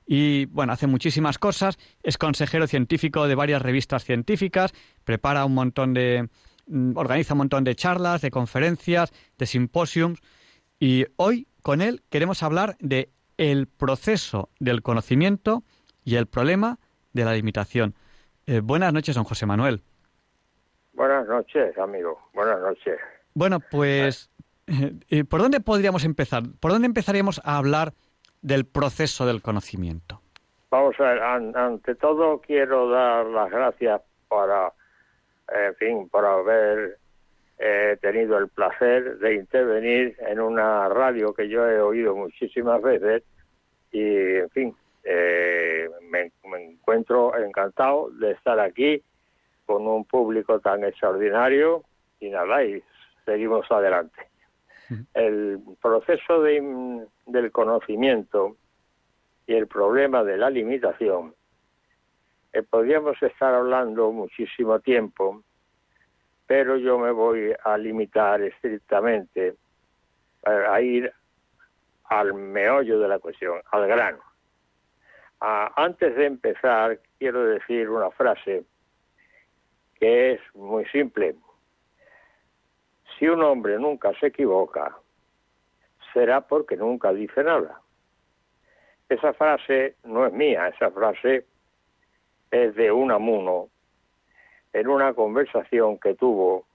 y, 0.05 0.45
bueno, 0.45 0.71
hace 0.71 0.87
muchísimas 0.87 1.37
cosas, 1.37 1.77
es 2.03 2.17
consejero 2.17 2.67
científico 2.67 3.27
de 3.27 3.35
varias 3.35 3.61
revistas 3.61 4.05
científicas, 4.05 4.71
prepara 5.03 5.43
un 5.43 5.55
montón 5.55 5.93
de, 5.93 6.29
mm, 6.67 6.95
organiza 6.95 7.33
un 7.33 7.39
montón 7.39 7.65
de 7.65 7.75
charlas, 7.75 8.21
de 8.21 8.31
conferencias, 8.31 9.11
de 9.37 9.45
simposiums 9.45 10.21
y 10.79 11.03
hoy 11.17 11.47
con 11.67 11.81
él 11.81 12.01
queremos 12.09 12.43
hablar 12.43 12.77
de 12.79 13.09
el 13.35 13.67
proceso 13.67 14.47
del 14.57 14.81
conocimiento 14.81 15.63
y 16.05 16.15
el 16.15 16.25
problema 16.25 16.79
de 17.11 17.25
la 17.25 17.33
limitación. 17.33 17.93
Eh, 18.45 18.61
buenas 18.63 18.93
noches, 18.93 19.15
don 19.15 19.25
José 19.25 19.45
Manuel. 19.45 19.81
Buenas 20.93 21.27
noches, 21.27 21.77
amigo. 21.77 22.21
Buenas 22.33 22.61
noches. 22.61 22.97
Bueno, 23.33 23.59
pues, 23.59 24.29
eh, 25.09 25.25
¿por 25.25 25.41
dónde 25.41 25.59
podríamos 25.59 26.05
empezar? 26.05 26.43
¿Por 26.61 26.71
dónde 26.71 26.85
empezaríamos 26.85 27.41
a 27.43 27.57
hablar 27.57 27.91
del 28.41 28.65
proceso 28.65 29.25
del 29.25 29.41
conocimiento? 29.41 30.21
Vamos 30.71 30.95
a 31.01 31.03
ver, 31.03 31.21
an- 31.21 31.53
ante 31.57 31.95
todo 31.95 32.39
quiero 32.39 32.89
dar 32.89 33.25
las 33.25 33.51
gracias 33.51 34.01
para, 34.29 34.71
en 35.53 35.75
fin, 35.75 36.07
por 36.07 36.23
haber 36.25 36.97
eh, 37.59 37.97
tenido 38.01 38.37
el 38.37 38.49
placer 38.49 39.17
de 39.17 39.35
intervenir 39.35 40.15
en 40.19 40.39
una 40.39 40.87
radio 40.89 41.33
que 41.33 41.49
yo 41.49 41.67
he 41.67 41.81
oído 41.81 42.15
muchísimas 42.15 42.81
veces 42.81 43.23
y, 43.91 44.35
en 44.37 44.49
fin, 44.51 44.75
eh, 45.03 45.89
me, 46.09 46.31
me 46.49 46.63
encuentro 46.65 47.35
encantado 47.37 48.09
de 48.11 48.31
estar 48.31 48.59
aquí 48.59 49.01
con 49.65 49.87
un 49.87 50.05
público 50.05 50.59
tan 50.59 50.83
extraordinario 50.83 51.83
y 52.19 52.29
nada, 52.29 52.63
y 52.63 52.81
seguimos 53.25 53.69
adelante. 53.71 54.27
El 55.13 55.59
proceso 55.81 56.41
de- 56.41 57.05
del 57.25 57.51
conocimiento 57.51 58.55
y 59.45 59.53
el 59.55 59.67
problema 59.67 60.23
de 60.23 60.37
la 60.37 60.49
limitación, 60.49 61.33
eh, 62.53 62.63
podríamos 62.63 63.21
estar 63.21 63.53
hablando 63.53 64.11
muchísimo 64.11 64.79
tiempo, 64.79 65.43
pero 66.47 66.77
yo 66.77 66.97
me 66.97 67.11
voy 67.11 67.53
a 67.63 67.77
limitar 67.77 68.41
estrictamente 68.41 69.55
a, 70.45 70.79
ir 70.81 71.11
al 72.05 72.33
meollo 72.33 72.99
de 72.99 73.07
la 73.09 73.19
cuestión, 73.19 73.61
al 73.71 73.85
grano. 73.87 74.19
Ah, 75.41 75.71
antes 75.75 76.15
de 76.15 76.25
empezar, 76.25 76.99
quiero 77.19 77.43
decir 77.45 77.89
una 77.89 78.09
frase 78.11 78.63
que 79.99 80.33
es 80.33 80.41
muy 80.55 80.85
simple. 80.85 81.35
Si 83.19 83.27
un 83.27 83.43
hombre 83.43 83.77
nunca 83.77 84.13
se 84.19 84.27
equivoca, 84.27 84.95
será 86.13 86.41
porque 86.41 86.77
nunca 86.77 87.11
dice 87.11 87.43
nada. 87.43 87.81
Esa 89.09 89.33
frase 89.33 89.95
no 90.05 90.25
es 90.25 90.33
mía, 90.33 90.69
esa 90.69 90.91
frase 90.91 91.45
es 92.51 92.75
de 92.75 92.91
Unamuno 92.91 93.69
en 94.77 94.87
una 94.87 95.11
conversación 95.13 95.97
que 95.97 96.13
tuvo 96.13 96.67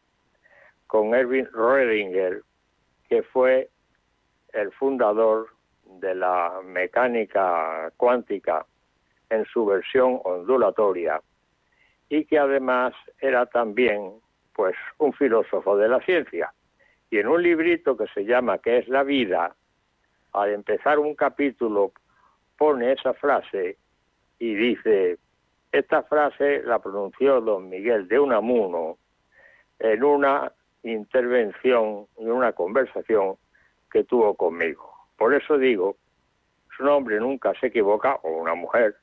con 0.88 1.14
Erwin 1.14 1.46
Rödinger, 1.53 2.42
que 3.09 3.22
fue 3.22 3.70
el 4.53 4.72
fundador 4.72 5.50
de 6.00 6.12
la 6.16 6.61
mecánica 6.64 7.92
cuántica 7.96 8.66
en 9.30 9.44
su 9.44 9.66
versión 9.66 10.20
ondulatoria 10.24 11.22
y 12.09 12.24
que 12.24 12.40
además 12.40 12.92
era 13.20 13.46
también 13.46 14.14
pues 14.53 14.74
un 14.98 15.12
filósofo 15.12 15.76
de 15.76 15.88
la 15.88 16.00
ciencia. 16.00 16.53
Y 17.09 17.18
en 17.18 17.28
un 17.28 17.40
librito 17.40 17.96
que 17.96 18.09
se 18.09 18.24
llama 18.24 18.59
¿Qué 18.59 18.78
es 18.78 18.88
la 18.88 19.05
vida? 19.05 19.55
Al 20.32 20.50
empezar 20.50 20.98
un 20.98 21.14
capítulo 21.14 21.92
pone 22.59 22.92
esa 22.92 23.14
frase 23.14 23.76
y 24.40 24.55
dice, 24.57 25.18
esta 25.72 26.02
frase 26.02 26.62
la 26.62 26.78
pronunció 26.78 27.40
don 27.40 27.68
Miguel 27.68 28.06
de 28.06 28.20
Unamuno 28.20 28.98
en 29.78 30.04
una 30.04 30.52
intervención, 30.82 32.06
en 32.18 32.30
una 32.30 32.52
conversación 32.52 33.36
que 33.90 34.04
tuvo 34.04 34.34
conmigo. 34.34 34.92
Por 35.16 35.34
eso 35.34 35.56
digo, 35.56 35.96
su 36.76 36.84
nombre 36.84 37.18
nunca 37.18 37.52
se 37.58 37.68
equivoca, 37.68 38.16
o 38.22 38.30
una 38.30 38.54
mujer, 38.54 38.96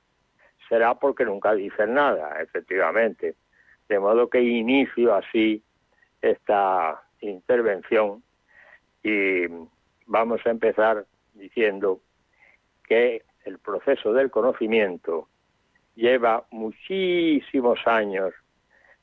será 0.67 0.93
porque 0.95 1.25
nunca 1.25 1.53
dicen 1.53 1.95
nada, 1.95 2.39
efectivamente. 2.41 3.35
De 3.87 3.99
modo 3.99 4.29
que 4.29 4.39
inicio 4.41 5.15
así 5.15 5.63
esta 6.21 7.01
intervención 7.21 8.23
y 9.03 9.47
vamos 10.05 10.41
a 10.45 10.51
empezar 10.51 11.05
diciendo 11.33 11.99
que 12.87 13.23
el 13.45 13.57
proceso 13.57 14.13
del 14.13 14.29
conocimiento 14.29 15.27
lleva 15.99 16.45
muchísimos 16.51 17.79
años 17.85 18.33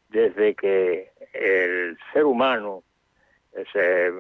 desde 0.09 0.55
que 0.55 1.13
el 1.35 1.99
ser 2.13 2.25
humano 2.25 2.83
se 3.73 4.11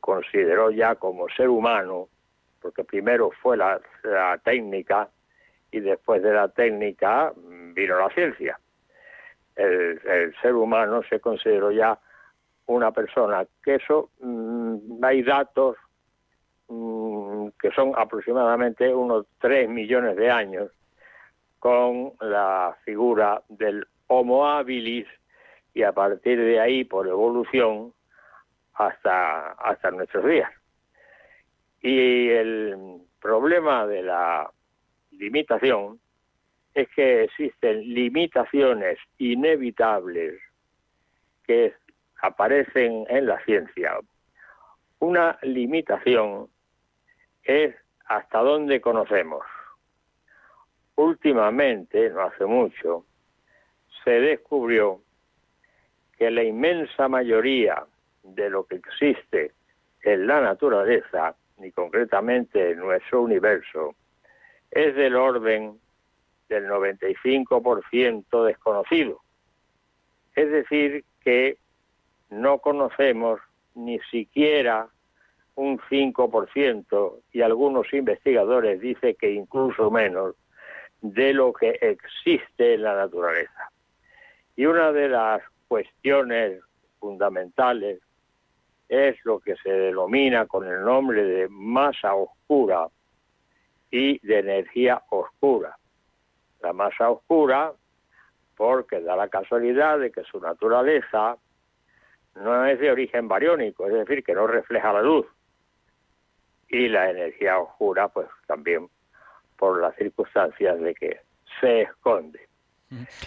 consideró 0.00 0.70
ya 0.70 0.94
como 0.96 1.28
ser 1.30 1.48
humano, 1.48 2.08
porque 2.60 2.84
primero 2.84 3.30
fue 3.42 3.56
la, 3.56 3.80
técnica 4.44 5.08
y 5.70 5.80
después 5.80 6.22
de 6.22 6.32
la 6.32 6.48
técnica 6.48 7.32
vino 7.74 7.98
la 7.98 8.10
ciencia. 8.10 8.58
El, 9.56 10.00
el 10.06 10.34
ser 10.40 10.54
humano 10.54 11.02
se 11.08 11.20
consideró 11.20 11.70
ya 11.70 11.98
una 12.66 12.92
persona, 12.92 13.46
que 13.62 13.76
eso 13.76 14.10
mm, 14.20 15.02
hay 15.02 15.22
datos 15.22 15.76
mm, 16.68 17.48
que 17.60 17.70
son 17.72 17.92
aproximadamente 17.96 18.94
unos 18.94 19.26
3 19.40 19.68
millones 19.68 20.16
de 20.16 20.30
años 20.30 20.70
con 21.58 22.12
la 22.20 22.76
figura 22.84 23.42
del 23.48 23.86
Homo 24.06 24.46
habilis 24.46 25.06
y 25.74 25.82
a 25.82 25.92
partir 25.92 26.38
de 26.38 26.60
ahí, 26.60 26.84
por 26.84 27.06
evolución, 27.06 27.92
hasta, 28.74 29.52
hasta 29.52 29.90
nuestros 29.90 30.24
días. 30.24 30.50
Y 31.82 32.28
el 32.28 33.02
problema 33.20 33.86
de 33.86 34.02
la 34.02 34.50
limitación 35.12 36.00
es 36.74 36.88
que 36.94 37.24
existen 37.24 37.80
limitaciones 37.92 38.98
inevitables 39.18 40.40
que 41.44 41.74
aparecen 42.22 43.04
en 43.08 43.26
la 43.26 43.42
ciencia. 43.44 43.98
Una 45.00 45.38
limitación 45.42 46.48
es 47.42 47.74
hasta 48.06 48.40
dónde 48.40 48.80
conocemos. 48.80 49.44
Últimamente, 50.98 52.10
no 52.10 52.22
hace 52.22 52.44
mucho, 52.44 53.04
se 54.02 54.10
descubrió 54.10 55.00
que 56.18 56.28
la 56.28 56.42
inmensa 56.42 57.06
mayoría 57.06 57.84
de 58.24 58.50
lo 58.50 58.66
que 58.66 58.74
existe 58.74 59.52
en 60.02 60.26
la 60.26 60.40
naturaleza, 60.40 61.36
y 61.62 61.70
concretamente 61.70 62.72
en 62.72 62.80
nuestro 62.80 63.22
universo, 63.22 63.94
es 64.72 64.96
del 64.96 65.14
orden 65.14 65.78
del 66.48 66.66
95% 66.66 68.44
desconocido. 68.44 69.20
Es 70.34 70.50
decir, 70.50 71.04
que 71.22 71.58
no 72.28 72.58
conocemos 72.58 73.38
ni 73.76 74.00
siquiera 74.10 74.88
un 75.54 75.78
5% 75.78 77.20
y 77.30 77.42
algunos 77.42 77.92
investigadores 77.92 78.80
dicen 78.80 79.14
que 79.16 79.30
incluso 79.30 79.92
menos 79.92 80.34
de 81.00 81.32
lo 81.32 81.52
que 81.52 81.78
existe 81.80 82.74
en 82.74 82.82
la 82.82 82.94
naturaleza. 82.94 83.70
Y 84.56 84.66
una 84.66 84.92
de 84.92 85.08
las 85.08 85.42
cuestiones 85.68 86.60
fundamentales 86.98 88.00
es 88.88 89.16
lo 89.24 89.38
que 89.38 89.54
se 89.56 89.70
denomina 89.70 90.46
con 90.46 90.66
el 90.66 90.82
nombre 90.82 91.22
de 91.22 91.48
masa 91.48 92.14
oscura 92.14 92.88
y 93.90 94.18
de 94.26 94.38
energía 94.38 95.02
oscura. 95.10 95.76
La 96.60 96.72
masa 96.72 97.10
oscura, 97.10 97.72
porque 98.56 99.00
da 99.00 99.14
la 99.14 99.28
casualidad 99.28 99.98
de 99.98 100.10
que 100.10 100.24
su 100.24 100.40
naturaleza 100.40 101.36
no 102.34 102.66
es 102.66 102.78
de 102.80 102.90
origen 102.90 103.28
bariónico, 103.28 103.86
es 103.86 103.92
decir, 103.92 104.24
que 104.24 104.34
no 104.34 104.46
refleja 104.46 104.92
la 104.92 105.02
luz. 105.02 105.26
Y 106.68 106.88
la 106.88 107.10
energía 107.10 107.58
oscura, 107.58 108.08
pues 108.08 108.28
también 108.46 108.88
por 109.58 109.80
las 109.82 109.94
circunstancias 109.96 110.80
de 110.80 110.94
que 110.94 111.20
se 111.60 111.82
esconde. 111.82 112.40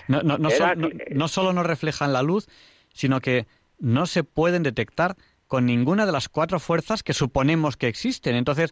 No, 0.08 0.22
no, 0.24 0.38
no, 0.40 1.28
solo 1.28 1.54
no 1.54 1.64
reflejan 1.64 2.14
la 2.14 2.24
luz, 2.24 2.48
sino 2.94 3.20
que 3.22 3.46
no 3.78 4.06
se 4.08 4.24
pueden 4.24 4.64
detectar 4.64 5.16
con 5.48 5.66
ninguna 5.66 6.06
de 6.06 6.12
las 6.12 6.30
cuatro 6.30 6.60
fuerzas 6.60 7.04
que 7.04 7.14
suponemos 7.14 7.78
que 7.78 7.88
existen. 7.88 8.36
Entonces, 8.36 8.72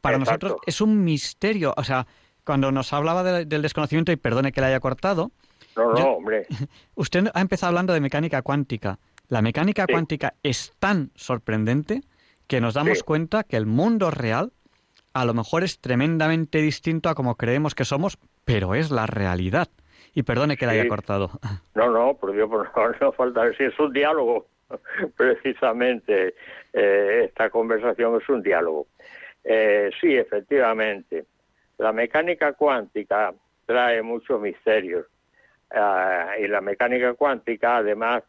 para 0.00 0.16
Exacto. 0.18 0.48
nosotros 0.48 0.62
es 0.66 0.80
un 0.80 1.04
misterio. 1.04 1.72
O 1.76 1.84
sea, 1.84 2.06
cuando 2.44 2.72
nos 2.72 2.92
hablaba 2.92 3.22
de- 3.22 3.44
del 3.46 3.62
desconocimiento, 3.62 4.12
y 4.12 4.16
perdone 4.16 4.52
que 4.52 4.60
le 4.60 4.66
haya 4.68 4.80
cortado, 4.80 5.30
No, 5.76 5.92
no, 5.92 6.04
hombre. 6.14 6.46
usted 6.96 7.28
ha 7.32 7.40
empezado 7.40 7.68
hablando 7.68 7.92
de 7.92 8.00
mecánica 8.00 8.42
cuántica. 8.42 8.98
La 9.28 9.42
mecánica 9.42 9.84
Sí. 9.86 9.92
cuántica 9.92 10.34
es 10.42 10.74
tan 10.78 11.10
sorprendente 11.14 12.02
que 12.46 12.60
nos 12.60 12.74
damos 12.74 12.98
Sí. 12.98 13.04
cuenta 13.04 13.44
que 13.44 13.56
el 13.56 13.66
mundo 13.66 14.10
real 14.10 14.52
a 15.20 15.24
lo 15.24 15.34
mejor 15.34 15.64
es 15.64 15.80
tremendamente 15.80 16.58
distinto 16.58 17.08
a 17.08 17.14
como 17.14 17.36
creemos 17.36 17.74
que 17.74 17.84
somos, 17.84 18.18
pero 18.44 18.74
es 18.74 18.90
la 18.90 19.06
realidad. 19.06 19.68
Y 20.14 20.22
perdone 20.22 20.56
que 20.56 20.64
Sí. 20.66 20.70
haya 20.72 20.88
cortado. 20.88 21.30
No, 21.74 21.90
no, 21.90 22.14
por 22.14 22.32
Dios, 22.32 22.48
por 22.48 22.70
favor, 22.72 22.96
no 23.00 23.12
falta 23.12 23.52
si 23.54 23.64
es 23.64 23.78
un 23.78 23.92
diálogo. 23.92 24.46
Precisamente 25.16 26.34
eh, 26.72 27.24
esta 27.26 27.50
conversación 27.50 28.20
es 28.20 28.28
un 28.28 28.42
diálogo. 28.42 28.86
Eh, 29.44 29.90
sí, 30.00 30.14
efectivamente, 30.14 31.24
la 31.78 31.92
mecánica 31.92 32.52
cuántica 32.54 33.32
trae 33.66 34.02
muchos 34.02 34.40
misterios. 34.40 35.06
Ah, 35.70 36.32
y 36.38 36.48
la 36.48 36.60
mecánica 36.60 37.14
cuántica, 37.14 37.76
además, 37.78 38.22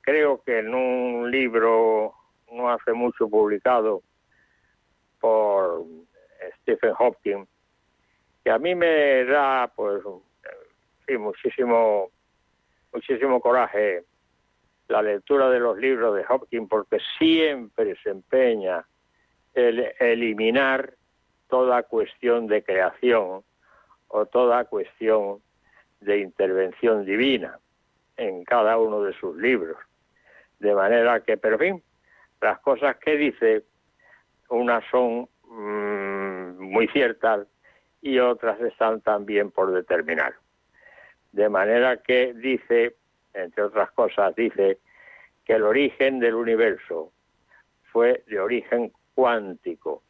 creo 0.00 0.42
que 0.42 0.60
en 0.60 0.74
un 0.74 1.30
libro 1.30 2.14
no 2.52 2.70
hace 2.70 2.92
mucho 2.92 3.28
publicado 3.28 4.02
por 5.20 5.84
Stephen 6.60 6.94
Hopkins, 6.98 7.48
que 8.44 8.50
a 8.50 8.58
mí 8.58 8.74
me 8.74 9.24
da, 9.24 9.70
pues, 9.74 10.02
sí, 11.06 11.16
muchísimo, 11.16 12.10
muchísimo 12.92 13.40
coraje 13.40 14.04
la 14.88 15.02
lectura 15.02 15.50
de 15.50 15.60
los 15.60 15.76
libros 15.78 16.16
de 16.16 16.24
Hopkins 16.28 16.68
porque 16.68 16.98
siempre 17.18 17.94
se 18.02 18.10
empeña 18.10 18.84
en 19.54 19.84
eliminar 20.00 20.94
toda 21.48 21.82
cuestión 21.82 22.46
de 22.46 22.62
creación 22.62 23.42
o 24.08 24.26
toda 24.26 24.64
cuestión 24.64 25.40
de 26.00 26.18
intervención 26.18 27.04
divina 27.04 27.58
en 28.16 28.44
cada 28.44 28.78
uno 28.78 29.02
de 29.02 29.12
sus 29.14 29.36
libros. 29.36 29.76
De 30.58 30.74
manera 30.74 31.20
que, 31.20 31.36
pero 31.36 31.54
en 31.54 31.60
fin, 31.60 31.82
las 32.40 32.58
cosas 32.60 32.96
que 32.96 33.16
dice, 33.16 33.64
unas 34.48 34.84
son 34.90 35.28
mm, 35.44 36.60
muy 36.60 36.88
ciertas 36.88 37.46
y 38.00 38.18
otras 38.18 38.60
están 38.60 39.00
también 39.00 39.50
por 39.50 39.72
determinar. 39.72 40.34
De 41.32 41.48
manera 41.48 41.98
que 41.98 42.32
dice, 42.34 42.96
entre 43.34 43.64
otras 43.64 43.90
cosas, 43.92 44.34
dice 44.34 44.78
que 45.44 45.54
el 45.54 45.62
origen 45.62 46.20
del 46.20 46.34
universo 46.34 47.12
fue 47.92 48.22
de 48.26 48.40
origen 48.40 48.92
cuántico 49.14 50.02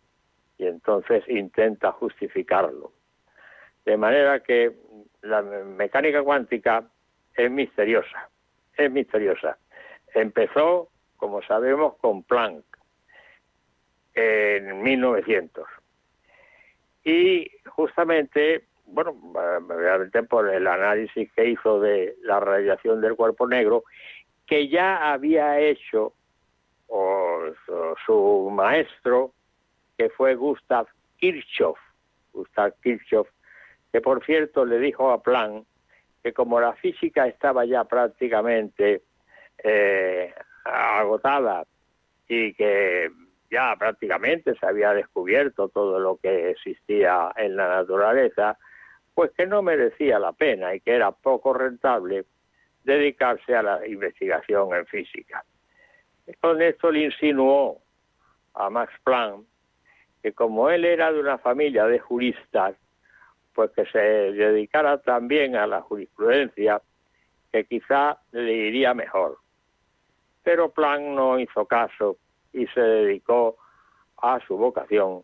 y 0.58 0.66
entonces 0.66 1.24
intenta 1.28 1.92
justificarlo. 1.92 2.92
De 3.84 3.96
manera 3.96 4.40
que 4.40 4.76
la 5.22 5.42
mecánica 5.42 6.22
cuántica 6.22 6.84
es 7.34 7.50
misteriosa, 7.50 8.28
es 8.76 8.90
misteriosa. 8.90 9.56
Empezó, 10.14 10.88
como 11.16 11.42
sabemos, 11.42 11.96
con 11.96 12.22
Planck 12.22 12.64
en 14.18 14.82
1900 14.82 15.66
y 17.04 17.50
justamente, 17.66 18.64
bueno, 18.84 19.16
realmente 19.68 20.22
por 20.24 20.48
el 20.52 20.66
análisis 20.66 21.32
que 21.32 21.50
hizo 21.50 21.80
de 21.80 22.16
la 22.22 22.38
radiación 22.38 23.00
del 23.00 23.16
cuerpo 23.16 23.46
negro, 23.46 23.84
que 24.46 24.68
ya 24.68 25.12
había 25.12 25.58
hecho 25.58 26.12
su 28.06 28.50
maestro, 28.52 29.32
que 29.96 30.10
fue 30.10 30.34
Gustav 30.34 30.86
Kirchhoff, 31.18 31.78
Gustav 32.32 32.74
Kirchhoff, 32.82 33.28
que 33.92 34.00
por 34.00 34.24
cierto 34.24 34.64
le 34.64 34.78
dijo 34.78 35.10
a 35.10 35.22
Planck 35.22 35.66
que 36.22 36.32
como 36.32 36.60
la 36.60 36.74
física 36.74 37.26
estaba 37.26 37.64
ya 37.64 37.84
prácticamente 37.84 39.02
eh, 39.62 40.34
agotada 40.64 41.64
y 42.28 42.52
que 42.54 43.10
ya 43.50 43.74
prácticamente 43.78 44.54
se 44.58 44.66
había 44.66 44.92
descubierto 44.92 45.68
todo 45.68 45.98
lo 45.98 46.16
que 46.16 46.50
existía 46.50 47.32
en 47.36 47.56
la 47.56 47.68
naturaleza, 47.68 48.58
pues 49.14 49.30
que 49.32 49.46
no 49.46 49.62
merecía 49.62 50.18
la 50.18 50.32
pena 50.32 50.74
y 50.74 50.80
que 50.80 50.94
era 50.94 51.10
poco 51.10 51.52
rentable 51.52 52.24
dedicarse 52.84 53.54
a 53.54 53.62
la 53.62 53.86
investigación 53.86 54.74
en 54.74 54.86
física. 54.86 55.44
Con 56.40 56.60
esto 56.62 56.90
le 56.90 57.06
insinuó 57.06 57.80
a 58.54 58.70
Max 58.70 58.92
Planck 59.04 59.44
que 60.22 60.32
como 60.32 60.68
él 60.68 60.84
era 60.84 61.12
de 61.12 61.20
una 61.20 61.38
familia 61.38 61.86
de 61.86 61.98
juristas, 61.98 62.74
pues 63.54 63.70
que 63.70 63.86
se 63.86 63.98
dedicara 63.98 64.98
también 64.98 65.56
a 65.56 65.66
la 65.66 65.80
jurisprudencia, 65.80 66.80
que 67.52 67.64
quizá 67.64 68.18
le 68.32 68.52
iría 68.52 68.94
mejor. 68.94 69.38
Pero 70.42 70.70
Planck 70.70 71.02
no 71.02 71.38
hizo 71.38 71.66
caso 71.66 72.16
y 72.52 72.66
se 72.68 72.80
dedicó 72.80 73.56
a 74.16 74.40
su 74.46 74.56
vocación, 74.56 75.22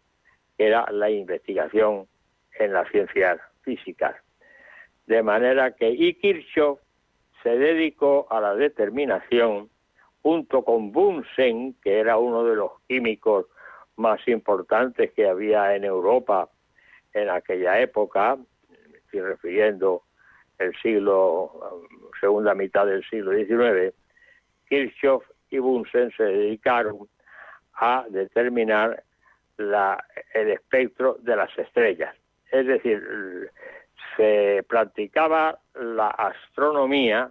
que 0.57 0.67
era 0.67 0.91
la 0.91 1.11
investigación 1.11 2.07
en 2.59 2.73
las 2.73 2.89
ciencias 2.91 3.41
físicas. 3.63 4.17
De 5.07 5.23
manera 5.23 5.73
que 5.73 5.91
y 5.91 6.15
Kirchhoff 6.15 6.81
se 7.43 7.51
dedicó 7.51 8.27
a 8.31 8.41
la 8.41 8.55
determinación 8.55 9.69
junto 10.23 10.65
con 10.65 10.93
Bunsen, 10.93 11.75
que 11.83 11.99
era 11.99 12.17
uno 12.17 12.45
de 12.45 12.57
los 12.57 12.73
químicos 12.89 13.47
más 13.97 14.27
importantes 14.27 15.13
que 15.13 15.29
había 15.29 15.75
en 15.77 15.85
Europa 15.85 16.49
en 17.13 17.29
aquella 17.29 17.81
época, 17.81 18.39
estoy 18.95 19.21
refiriendo 19.21 20.03
el 20.59 20.75
siglo, 20.81 21.79
segunda 22.21 22.55
mitad 22.55 22.87
del 22.87 23.05
siglo 23.05 23.33
XIX, 23.33 23.95
Kirchhoff 24.69 25.25
y 25.51 25.59
Bunsen 25.59 26.11
se 26.17 26.25
dedicaron 26.25 27.09
a 27.77 28.05
determinar 28.09 29.03
la, 29.57 30.05
el 30.33 30.51
espectro 30.51 31.17
de 31.21 31.37
las 31.37 31.57
estrellas. 31.59 32.15
Es 32.51 32.67
decir, 32.67 33.51
se 34.17 34.65
practicaba 34.69 35.59
la 35.75 36.09
astronomía, 36.09 37.31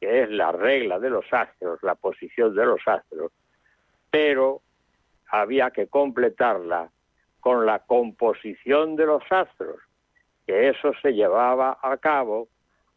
que 0.00 0.22
es 0.22 0.30
la 0.30 0.52
regla 0.52 0.98
de 0.98 1.10
los 1.10 1.24
astros, 1.32 1.82
la 1.82 1.94
posición 1.94 2.54
de 2.54 2.66
los 2.66 2.80
astros, 2.86 3.32
pero 4.10 4.60
había 5.28 5.70
que 5.70 5.86
completarla 5.88 6.90
con 7.40 7.66
la 7.66 7.80
composición 7.80 8.96
de 8.96 9.06
los 9.06 9.22
astros, 9.30 9.76
que 10.46 10.68
eso 10.68 10.92
se 11.02 11.12
llevaba 11.12 11.78
a 11.82 11.96
cabo 11.96 12.48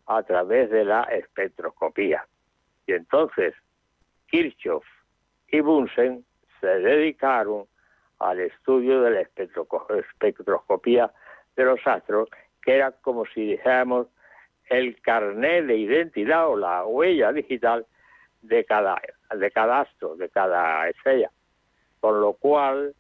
a 0.06 0.24
través 0.24 0.70
de 0.70 0.86
la 0.86 1.04
espectroscopía. 1.04 2.26
Y 2.86 2.94
entonces 2.94 3.54
Kirchhoff 4.28 4.86
y 5.50 5.60
Bunsen 5.60 6.26
se 6.68 6.80
dedicaron 6.80 7.66
al 8.20 8.40
estudio 8.40 9.02
de 9.02 9.12
la 9.12 9.22
espectroscopía 9.22 11.12
de 11.56 11.64
los 11.64 11.80
astros, 11.86 12.30
que 12.62 12.76
era 12.76 12.92
como 12.92 13.26
si 13.26 13.52
dijéramos 13.52 14.08
el 14.70 15.00
carnet 15.02 15.66
de 15.66 15.78
identidad 15.78 16.50
o 16.50 16.58
la 16.58 16.86
huella 16.86 17.32
digital 17.32 17.86
de 18.42 18.66
cada 18.66 19.02
de 19.34 19.52
cada 19.52 19.82
astro, 19.82 20.16
de 20.16 20.30
cada 20.30 20.90
estrella. 20.90 21.32
Con 22.00 22.20
lo 22.22 22.34
cual, 22.34 22.94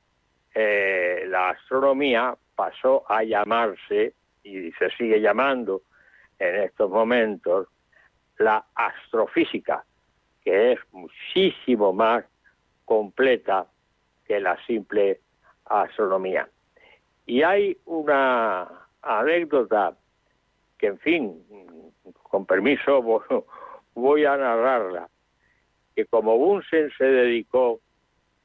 eh, 0.56 1.26
la 1.28 1.50
astronomía 1.50 2.36
pasó 2.56 3.04
a 3.10 3.24
llamarse, 3.24 4.14
y 4.44 4.72
se 4.74 4.90
sigue 4.92 5.20
llamando 5.20 5.82
en 6.40 6.56
estos 6.64 6.90
momentos, 6.90 7.68
la 8.38 8.66
astrofísica, 8.76 9.84
que 10.44 10.74
es 10.74 10.80
muchísimo 10.92 11.92
más 11.92 12.24
completa 12.88 13.68
que 14.26 14.40
la 14.40 14.58
simple 14.66 15.20
astronomía. 15.66 16.48
Y 17.26 17.44
hay 17.44 17.78
una 17.86 18.66
anécdota 19.02 19.94
que, 20.78 20.88
en 20.88 21.00
fin, 21.00 21.44
con 22.24 22.46
permiso 22.46 23.04
vo- 23.04 23.46
voy 23.94 24.24
a 24.24 24.38
narrarla, 24.38 25.10
que 25.96 26.06
como 26.06 26.38
Bunsen 26.38 26.90
se 26.98 27.04
dedicó 27.04 27.82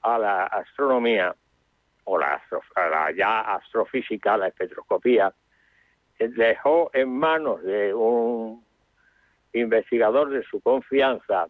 a 0.03 0.19
la 0.19 0.47
astronomía, 0.47 1.35
o 2.05 2.19
la, 2.19 2.43
a 2.75 2.89
la 2.89 3.13
ya 3.13 3.41
astrofísica, 3.55 4.37
la 4.37 4.49
espectroscopía, 4.49 5.33
eh, 6.19 6.29
dejó 6.29 6.91
en 6.93 7.09
manos 7.17 7.63
de 7.63 7.95
un 7.95 8.65
investigador 9.53 10.31
de 10.31 10.43
su 10.43 10.61
confianza 10.61 11.47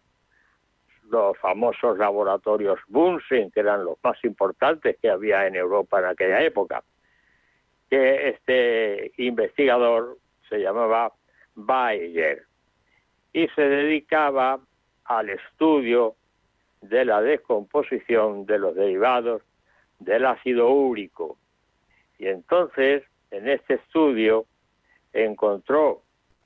los 1.13 1.37
famosos 1.37 1.97
laboratorios 1.99 2.79
Bunsen, 2.87 3.51
que 3.51 3.59
eran 3.59 3.85
los 3.85 3.97
más 4.03 4.17
importantes 4.23 4.97
que 4.99 5.11
había 5.11 5.45
en 5.45 5.55
Europa 5.55 5.99
en 5.99 6.05
aquella 6.05 6.41
época, 6.41 6.83
que 7.87 8.29
este 8.29 9.11
investigador 9.17 10.17
se 10.49 10.57
llamaba 10.57 11.13
Bayer 11.53 12.43
y 13.31 13.47
se 13.49 13.61
dedicaba 13.61 14.59
al 15.05 15.29
estudio 15.29 16.15
de 16.81 17.05
la 17.05 17.21
descomposición 17.21 18.47
de 18.47 18.57
los 18.57 18.75
derivados 18.75 19.43
del 19.99 20.25
ácido 20.25 20.69
úrico. 20.69 21.37
Y 22.17 22.27
entonces, 22.27 23.03
en 23.29 23.47
este 23.47 23.75
estudio, 23.75 24.45
encontró 25.13 26.01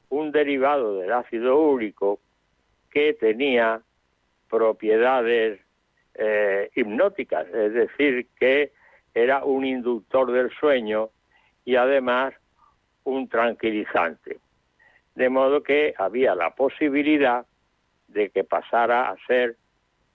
un 0.10 0.34
derivado 0.34 0.98
del 0.98 1.14
ácido 1.14 1.58
úrico 1.58 2.20
que 2.92 3.14
tenía 3.14 3.82
propiedades 4.50 5.60
eh, 6.16 6.70
hipnóticas, 6.76 7.48
es 7.48 7.74
decir, 7.74 8.28
que 8.40 8.72
era 9.14 9.44
un 9.44 9.66
inductor 9.66 10.32
del 10.32 10.52
sueño 10.52 11.10
y 11.66 11.76
además 11.76 12.34
un 13.04 13.28
tranquilizante. 13.28 14.40
De 15.16 15.30
modo 15.30 15.64
que 15.64 15.94
había 15.98 16.36
la 16.36 16.52
posibilidad 16.52 17.46
de 18.08 18.30
que 18.30 18.44
pasara 18.44 19.10
a 19.10 19.18
ser 19.28 19.56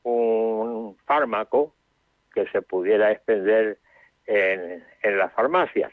un 0.05 0.97
fármaco 1.05 1.75
que 2.35 2.47
se 2.49 2.63
pudiera 2.63 3.11
expender 3.13 3.79
en, 4.27 4.85
en 5.03 5.19
las 5.19 5.33
farmacias. 5.33 5.93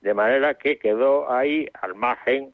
De 0.00 0.14
manera 0.14 0.54
que 0.54 0.78
quedó 0.78 1.30
ahí 1.30 1.68
al 1.80 1.94
margen 1.94 2.52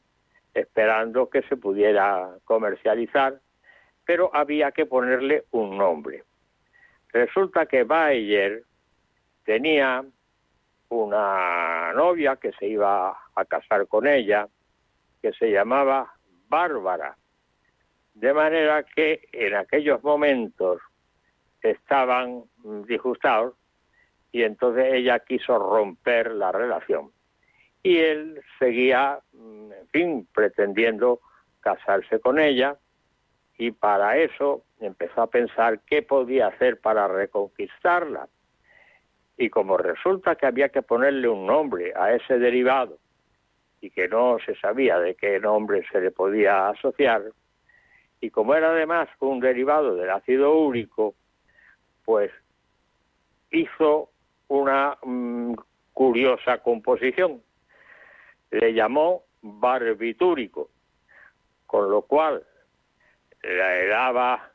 esperando 0.53 1.29
que 1.29 1.41
se 1.43 1.57
pudiera 1.57 2.35
comercializar, 2.45 3.39
pero 4.09 4.31
había 4.33 4.71
que 4.71 4.87
ponerle 4.87 5.43
un 5.51 5.77
nombre. 5.77 6.23
Resulta 7.09 7.67
que 7.67 7.83
Bayer 7.83 8.63
tenía 9.43 10.03
una 10.89 11.93
novia 11.93 12.37
que 12.37 12.51
se 12.53 12.69
iba 12.69 13.15
a 13.35 13.45
casar 13.45 13.87
con 13.87 14.07
ella, 14.07 14.47
que 15.21 15.31
se 15.33 15.51
llamaba 15.51 16.11
Bárbara. 16.47 17.17
De 18.15 18.33
manera 18.33 18.81
que 18.81 19.29
en 19.31 19.53
aquellos 19.53 20.03
momentos 20.03 20.81
estaban 21.61 22.45
disgustados 22.87 23.53
y 24.31 24.41
entonces 24.41 24.91
ella 24.91 25.19
quiso 25.19 25.59
romper 25.59 26.31
la 26.31 26.51
relación. 26.51 27.11
Y 27.83 27.99
él 27.99 28.41
seguía, 28.57 29.19
mm, 29.33 29.71
en 29.71 29.87
fin, 29.89 30.27
pretendiendo 30.33 31.19
casarse 31.61 32.19
con 32.19 32.39
ella 32.39 32.75
y 33.59 33.71
para 33.71 34.17
eso 34.17 34.63
empezó 34.79 35.21
a 35.21 35.27
pensar 35.27 35.81
qué 35.81 36.01
podía 36.01 36.47
hacer 36.47 36.79
para 36.79 37.09
reconquistarla. 37.09 38.29
Y 39.37 39.49
como 39.49 39.77
resulta 39.77 40.35
que 40.35 40.45
había 40.45 40.69
que 40.69 40.81
ponerle 40.81 41.27
un 41.27 41.45
nombre 41.45 41.91
a 41.93 42.13
ese 42.13 42.39
derivado 42.39 42.97
y 43.81 43.89
que 43.89 44.07
no 44.07 44.37
se 44.45 44.55
sabía 44.55 44.97
de 44.99 45.15
qué 45.15 45.41
nombre 45.41 45.85
se 45.91 45.99
le 45.99 46.11
podía 46.11 46.69
asociar, 46.69 47.21
y 48.21 48.29
como 48.29 48.55
era 48.55 48.71
además 48.71 49.09
un 49.19 49.41
derivado 49.41 49.95
del 49.95 50.09
ácido 50.09 50.57
úrico, 50.57 51.15
pues 52.05 52.31
hizo 53.51 54.09
una 54.47 54.97
mm, 55.03 55.53
curiosa 55.91 56.59
composición. 56.59 57.41
Le 58.51 58.73
llamó 58.73 59.23
barbitúrico, 59.41 60.69
con 61.65 61.89
lo 61.91 62.01
cual 62.03 62.43
le 63.43 63.87
daba 63.87 64.51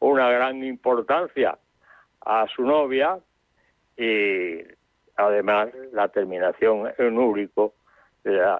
una 0.00 0.30
gran 0.30 0.62
importancia 0.64 1.58
a 2.24 2.46
su 2.48 2.62
novia 2.62 3.18
y 3.96 4.60
además 5.16 5.68
la 5.92 6.08
terminación 6.08 6.92
en 6.98 7.18
úrico 7.18 7.74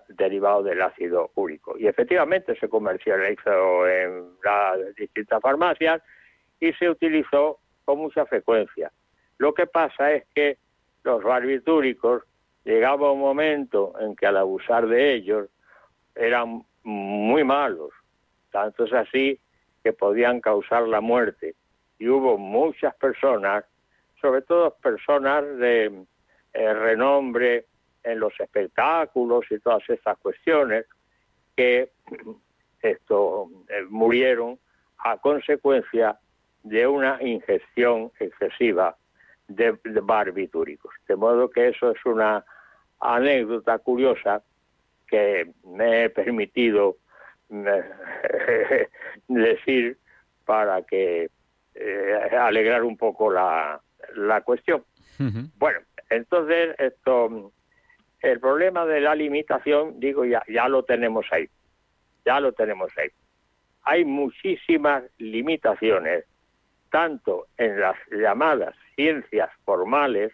derivado 0.09 0.62
del 0.62 0.80
ácido 0.80 1.30
úrico. 1.34 1.76
Y 1.78 1.86
efectivamente 1.86 2.59
se 2.59 2.68
comercializó 2.68 3.86
en 3.86 4.30
las 4.42 4.94
distintas 4.94 5.40
farmacias 5.42 6.02
y 6.61 6.72
se 6.72 6.88
utilizó 6.88 7.59
con 7.84 7.98
mucha 7.98 8.24
frecuencia. 8.26 8.90
Lo 9.38 9.52
que 9.52 9.66
pasa 9.66 10.12
es 10.12 10.24
que 10.34 10.59
los 11.04 11.22
barbitúricos 11.22 12.22
llegaba 12.64 13.12
un 13.12 13.20
momento 13.20 13.94
en 14.00 14.16
que 14.16 14.26
al 14.26 14.36
abusar 14.36 14.86
de 14.86 15.14
ellos 15.14 15.48
eran 16.14 16.64
muy 16.82 17.44
malos, 17.44 17.90
tanto 18.50 18.84
es 18.84 18.92
así 18.92 19.38
que 19.83 19.93
podían 19.93 20.41
causar 20.41 20.89
la 20.89 21.01
muerte. 21.01 21.55
Y 21.99 22.09
hubo 22.09 22.39
muchas 22.39 22.95
personas, 22.97 23.64
sobre 24.20 24.43
todo 24.43 24.74
personas 24.83 25.45
de 25.59 26.05
eh, 26.53 26.74
renombre 26.74 27.66
en 28.03 28.20
los 28.20 28.33
espectáculos 28.39 29.45
y 29.51 29.59
todas 29.59 29.89
estas 29.89 30.18
cuestiones, 30.18 30.87
que 31.57 31.91
esto 32.83 33.51
eh, 33.68 33.83
murieron 33.89 34.59
a 34.99 35.16
consecuencia 35.18 36.18
de 36.62 36.87
una 36.87 37.18
ingestión 37.22 38.11
excesiva 38.18 38.97
de, 39.49 39.79
barbitúricos. 40.03 40.93
De 41.07 41.16
modo 41.16 41.51
que 41.51 41.68
eso 41.68 41.91
es 41.91 42.05
una 42.05 42.45
anécdota 43.01 43.79
curiosa 43.79 44.43
que 45.07 45.53
me 45.64 46.05
he 46.05 46.11
permitido 46.11 46.97
decir 49.28 49.96
para 50.44 50.82
que 50.82 51.30
eh, 51.74 52.36
alegrar 52.38 52.84
un 52.84 52.96
poco 52.96 53.30
la, 53.30 53.80
la 54.14 54.40
cuestión. 54.42 54.84
Bueno, 55.57 55.80
entonces 56.11 56.76
esto, 56.78 57.53
el 58.20 58.40
problema 58.40 58.86
de 58.86 59.01
la 59.01 59.14
limitación, 59.14 59.99
digo, 59.99 60.24
ya, 60.24 60.42
ya 60.49 60.68
lo 60.68 60.84
tenemos 60.84 61.26
ahí, 61.32 61.49
ya 62.24 62.38
lo 62.38 62.53
tenemos 62.53 62.96
ahí. 62.96 63.09
Hay 63.82 64.05
muchísimas 64.05 65.03
limitaciones, 65.18 66.24
tanto 66.90 67.46
en 67.57 67.80
las 67.80 67.96
llamadas 68.11 68.76
ciencias 68.94 69.51
formales 69.64 70.32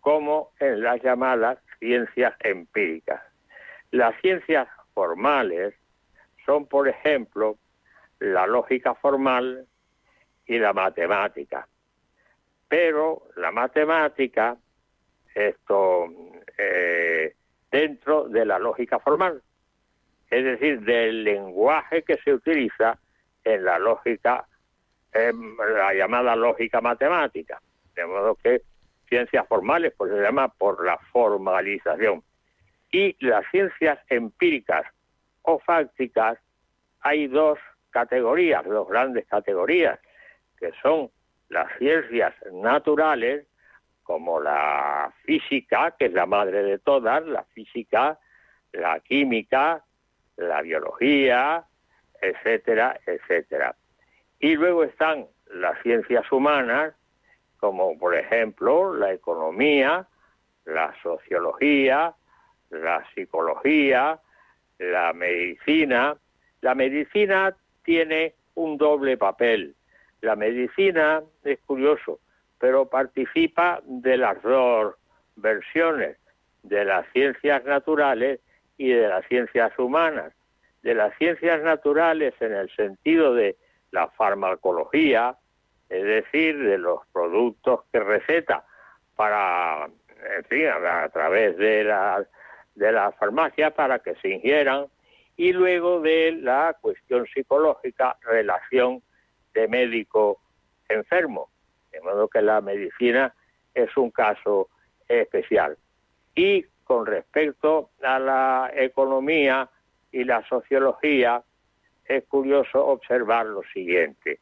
como 0.00 0.52
en 0.60 0.82
las 0.82 1.02
llamadas 1.02 1.58
ciencias 1.80 2.34
empíricas. 2.40 3.20
Las 3.90 4.18
ciencias 4.20 4.68
formales 4.94 5.74
son, 6.48 6.64
por 6.64 6.88
ejemplo, 6.88 7.58
la 8.20 8.46
lógica 8.46 8.94
formal 8.94 9.66
y 10.46 10.58
la 10.58 10.72
matemática. 10.72 11.68
Pero 12.66 13.24
la 13.36 13.50
matemática, 13.50 14.56
esto, 15.34 16.06
eh, 16.56 17.34
dentro 17.70 18.30
de 18.30 18.46
la 18.46 18.58
lógica 18.58 18.98
formal, 18.98 19.42
es 20.30 20.42
decir, 20.42 20.80
del 20.80 21.22
lenguaje 21.22 22.02
que 22.02 22.16
se 22.16 22.32
utiliza 22.32 22.98
en 23.44 23.66
la 23.66 23.78
lógica, 23.78 24.48
eh, 25.12 25.32
la 25.74 25.92
llamada 25.92 26.34
lógica 26.34 26.80
matemática. 26.80 27.60
De 27.94 28.06
modo 28.06 28.36
que 28.36 28.62
ciencias 29.06 29.46
formales, 29.46 29.92
pues 29.98 30.12
se 30.12 30.22
llama 30.22 30.48
por 30.48 30.82
la 30.82 30.96
formalización. 31.12 32.22
Y 32.90 33.22
las 33.22 33.44
ciencias 33.50 33.98
empíricas 34.08 34.86
o 35.48 35.58
fácticas, 35.60 36.38
hay 37.00 37.26
dos 37.26 37.58
categorías, 37.88 38.62
dos 38.66 38.86
grandes 38.86 39.26
categorías, 39.26 39.98
que 40.58 40.72
son 40.82 41.10
las 41.48 41.66
ciencias 41.78 42.34
naturales, 42.52 43.46
como 44.02 44.40
la 44.40 45.10
física, 45.24 45.94
que 45.98 46.06
es 46.06 46.12
la 46.12 46.26
madre 46.26 46.62
de 46.62 46.78
todas, 46.78 47.24
la 47.26 47.44
física, 47.54 48.18
la 48.72 49.00
química, 49.00 49.82
la 50.36 50.60
biología, 50.60 51.64
etcétera, 52.20 53.00
etcétera. 53.06 53.74
Y 54.40 54.54
luego 54.54 54.84
están 54.84 55.26
las 55.46 55.80
ciencias 55.82 56.30
humanas, 56.30 56.94
como 57.58 57.98
por 57.98 58.14
ejemplo 58.14 58.92
la 58.92 59.12
economía, 59.12 60.06
la 60.66 60.94
sociología, 61.02 62.14
la 62.68 63.02
psicología, 63.14 64.20
la 64.78 65.12
medicina. 65.12 66.16
La 66.60 66.74
medicina 66.74 67.54
tiene 67.84 68.34
un 68.54 68.76
doble 68.76 69.16
papel. 69.16 69.74
La 70.20 70.36
medicina 70.36 71.22
es 71.44 71.58
curioso, 71.66 72.18
pero 72.58 72.88
participa 72.88 73.80
de 73.84 74.16
las 74.16 74.42
dos 74.42 74.94
versiones, 75.36 76.16
de 76.62 76.84
las 76.84 77.06
ciencias 77.12 77.64
naturales 77.64 78.40
y 78.76 78.90
de 78.90 79.08
las 79.08 79.26
ciencias 79.26 79.76
humanas. 79.78 80.32
De 80.82 80.94
las 80.94 81.16
ciencias 81.18 81.62
naturales 81.62 82.34
en 82.40 82.54
el 82.54 82.70
sentido 82.74 83.34
de 83.34 83.56
la 83.90 84.08
farmacología, 84.08 85.36
es 85.88 86.04
decir, 86.04 86.58
de 86.58 86.78
los 86.78 87.00
productos 87.12 87.80
que 87.92 88.00
receta 88.00 88.64
para, 89.16 89.86
en 89.86 90.44
fin, 90.44 90.66
a, 90.68 91.08
través 91.08 91.56
de 91.56 91.84
la, 91.84 92.26
de 92.78 92.92
la 92.92 93.12
farmacia 93.12 93.70
para 93.74 93.98
que 93.98 94.14
se 94.16 94.28
ingieran, 94.28 94.86
y 95.36 95.52
luego 95.52 96.00
de 96.00 96.32
la 96.32 96.76
cuestión 96.80 97.26
psicológica, 97.26 98.16
relación 98.22 99.02
de 99.54 99.68
médico-enfermo. 99.68 101.48
De 101.92 102.00
modo 102.00 102.28
que 102.28 102.42
la 102.42 102.60
medicina 102.60 103.34
es 103.74 103.96
un 103.96 104.10
caso 104.10 104.68
especial. 105.06 105.76
Y 106.34 106.64
con 106.84 107.06
respecto 107.06 107.90
a 108.02 108.18
la 108.18 108.70
economía 108.74 109.68
y 110.10 110.24
la 110.24 110.44
sociología, 110.48 111.42
es 112.04 112.24
curioso 112.24 112.84
observar 112.84 113.46
lo 113.46 113.62
siguiente. 113.74 114.40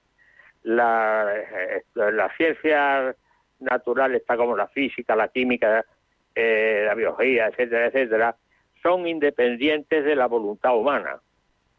La, 0.62 1.26
eh, 1.34 1.82
las 1.94 2.34
ciencias 2.36 3.16
naturales, 3.58 4.20
está 4.20 4.36
como 4.36 4.56
la 4.56 4.68
física, 4.68 5.16
la 5.16 5.28
química, 5.28 5.84
eh, 6.36 6.82
la 6.84 6.94
biología, 6.94 7.48
etcétera, 7.48 7.86
etcétera, 7.86 8.36
son 8.82 9.08
independientes 9.08 10.04
de 10.04 10.14
la 10.14 10.26
voluntad 10.26 10.76
humana. 10.76 11.20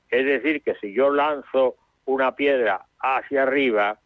Es 0.09 0.25
decir, 0.25 0.63
que 0.63 0.73
si 0.75 0.93
yo 0.93 1.11
lanzo 1.11 1.75
una 2.05 2.35
piedra 2.35 2.85
hacia 2.99 3.43
arriba, 3.43 3.99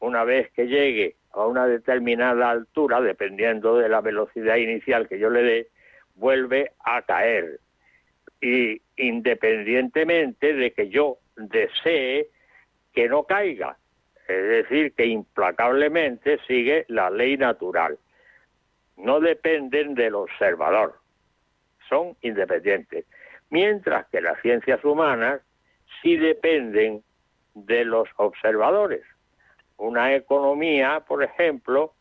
una 0.00 0.24
vez 0.24 0.50
que 0.50 0.66
llegue 0.66 1.14
a 1.32 1.46
una 1.46 1.68
determinada 1.68 2.50
altura, 2.50 3.00
dependiendo 3.00 3.78
de 3.78 3.88
la 3.88 4.00
velocidad 4.00 4.56
inicial 4.56 5.08
que 5.08 5.20
yo 5.20 5.30
le 5.30 5.42
dé, 5.42 5.68
vuelve 6.16 6.72
a 6.84 7.02
caer. 7.02 7.60
Y 8.40 8.82
independientemente 8.96 10.52
de 10.52 10.72
que 10.72 10.88
yo 10.88 11.18
desee 11.36 12.28
que 12.92 13.08
no 13.08 13.22
caiga, 13.24 13.76
es 14.26 14.48
decir, 14.48 14.92
que 14.94 15.06
implacablemente 15.06 16.38
sigue 16.48 16.86
la 16.88 17.08
ley 17.08 17.36
natural. 17.36 17.98
No 18.96 19.20
dependen 19.20 19.94
del 19.94 20.14
observador, 20.14 20.98
son 21.88 22.16
independientes. 22.22 23.04
Mientras 23.50 24.06
que 24.08 24.20
las 24.20 24.40
ciencias 24.42 24.84
humanas 24.84 25.40
sí 26.02 26.16
dependen 26.16 27.02
de 27.54 27.84
los 27.84 28.08
observadores. 28.16 29.02
Una 29.78 30.14
economía, 30.14 31.04
por 31.06 31.22
ejemplo, 31.22 31.94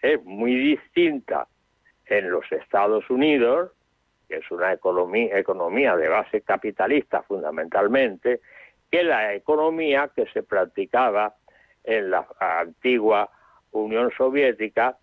es 0.00 0.22
muy 0.24 0.54
distinta 0.54 1.46
en 2.06 2.30
los 2.30 2.50
Estados 2.52 3.08
Unidos, 3.10 3.72
que 4.28 4.36
es 4.36 4.50
una 4.50 4.72
economía, 4.72 5.38
economía 5.38 5.96
de 5.96 6.08
base 6.08 6.40
capitalista 6.40 7.22
fundamentalmente, 7.22 8.40
que 8.90 9.02
la 9.02 9.34
economía 9.34 10.10
que 10.14 10.26
se 10.32 10.42
practicaba 10.42 11.34
en 11.84 12.10
la 12.10 12.26
antigua 12.38 13.30
Unión 13.72 14.10
Soviética 14.16 14.96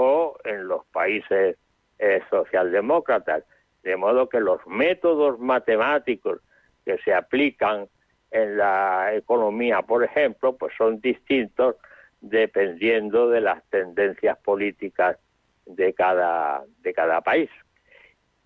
o 0.00 0.38
en 0.44 0.68
los 0.68 0.86
países 0.86 1.56
eh, 1.98 2.22
socialdemócratas. 2.30 3.42
De 3.82 3.96
modo 3.96 4.28
que 4.28 4.38
los 4.38 4.64
métodos 4.64 5.40
matemáticos 5.40 6.38
que 6.84 6.98
se 6.98 7.12
aplican 7.12 7.88
en 8.30 8.58
la 8.58 9.12
economía, 9.12 9.82
por 9.82 10.04
ejemplo, 10.04 10.56
pues 10.56 10.72
son 10.78 11.00
distintos 11.00 11.74
dependiendo 12.20 13.28
de 13.28 13.40
las 13.40 13.64
tendencias 13.70 14.38
políticas 14.38 15.18
de 15.66 15.92
cada, 15.94 16.62
de 16.80 16.94
cada 16.94 17.20
país. 17.20 17.50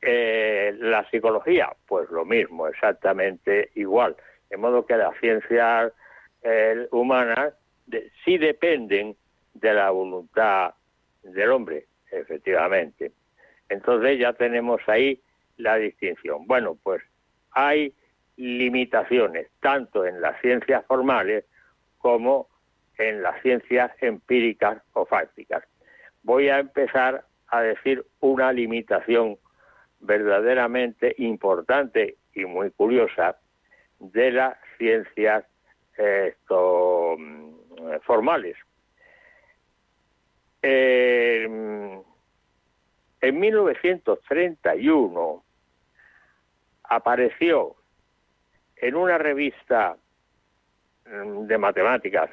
Eh, 0.00 0.74
la 0.78 1.06
psicología, 1.10 1.70
pues 1.86 2.08
lo 2.08 2.24
mismo, 2.24 2.66
exactamente 2.66 3.72
igual. 3.74 4.16
De 4.48 4.56
modo 4.56 4.86
que 4.86 4.96
las 4.96 5.14
ciencias 5.20 5.92
eh, 6.42 6.88
humanas 6.92 7.52
sí 8.24 8.38
dependen 8.38 9.14
de 9.52 9.74
la 9.74 9.90
voluntad 9.90 10.72
del 11.22 11.50
hombre, 11.50 11.86
efectivamente. 12.10 13.12
Entonces 13.68 14.18
ya 14.18 14.32
tenemos 14.32 14.80
ahí 14.86 15.20
la 15.56 15.76
distinción. 15.76 16.46
Bueno, 16.46 16.76
pues 16.82 17.02
hay 17.52 17.94
limitaciones 18.36 19.48
tanto 19.60 20.04
en 20.04 20.20
las 20.20 20.40
ciencias 20.40 20.84
formales 20.86 21.44
como 21.98 22.48
en 22.98 23.22
las 23.22 23.40
ciencias 23.42 23.92
empíricas 24.00 24.82
o 24.92 25.06
fácticas. 25.06 25.64
Voy 26.22 26.48
a 26.48 26.58
empezar 26.58 27.24
a 27.48 27.60
decir 27.60 28.04
una 28.20 28.52
limitación 28.52 29.38
verdaderamente 30.00 31.14
importante 31.18 32.16
y 32.34 32.44
muy 32.44 32.70
curiosa 32.70 33.38
de 33.98 34.32
las 34.32 34.56
ciencias 34.78 35.44
eh, 35.98 36.34
mm, 36.48 37.50
formales. 38.02 38.56
Eh, 40.62 42.02
en 43.20 43.40
1931 43.40 45.44
apareció 46.84 47.76
en 48.76 48.94
una 48.94 49.18
revista 49.18 49.96
mm, 51.06 51.46
de 51.46 51.58
matemáticas 51.58 52.30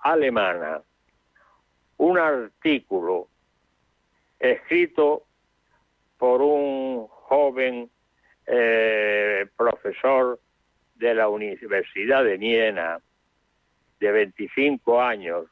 alemana 0.00 0.82
un 1.98 2.18
artículo 2.18 3.28
escrito 4.38 5.24
por 6.18 6.42
un 6.42 7.06
joven 7.08 7.90
eh, 8.46 9.46
profesor 9.56 10.38
de 10.94 11.14
la 11.14 11.28
Universidad 11.28 12.24
de 12.24 12.38
Niena 12.38 13.00
de 13.98 14.12
25 14.12 15.00
años 15.00 15.46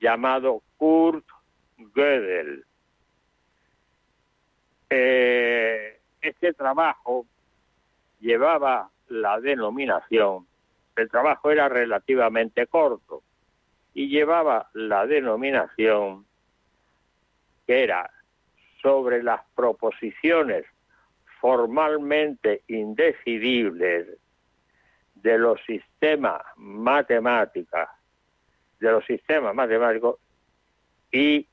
llamado 0.00 0.62
Kurt 0.76 1.24
Gödel. 1.92 2.64
Eh, 4.90 6.00
este 6.20 6.52
trabajo 6.52 7.26
llevaba 8.20 8.90
la 9.08 9.40
denominación, 9.40 10.46
el 10.96 11.10
trabajo 11.10 11.50
era 11.50 11.68
relativamente 11.68 12.66
corto 12.66 13.22
y 13.94 14.08
llevaba 14.08 14.70
la 14.74 15.06
denominación 15.06 16.26
que 17.66 17.82
era 17.82 18.10
sobre 18.80 19.22
las 19.22 19.40
proposiciones 19.54 20.64
formalmente 21.40 22.62
indecidibles 22.68 24.06
de 25.14 25.38
los 25.38 25.60
sistemas 25.64 26.40
matemáticos, 26.56 27.88
de 28.80 28.90
los 28.90 29.04
sistemas 29.04 29.54
matemáticos 29.54 30.16
y 31.10 31.46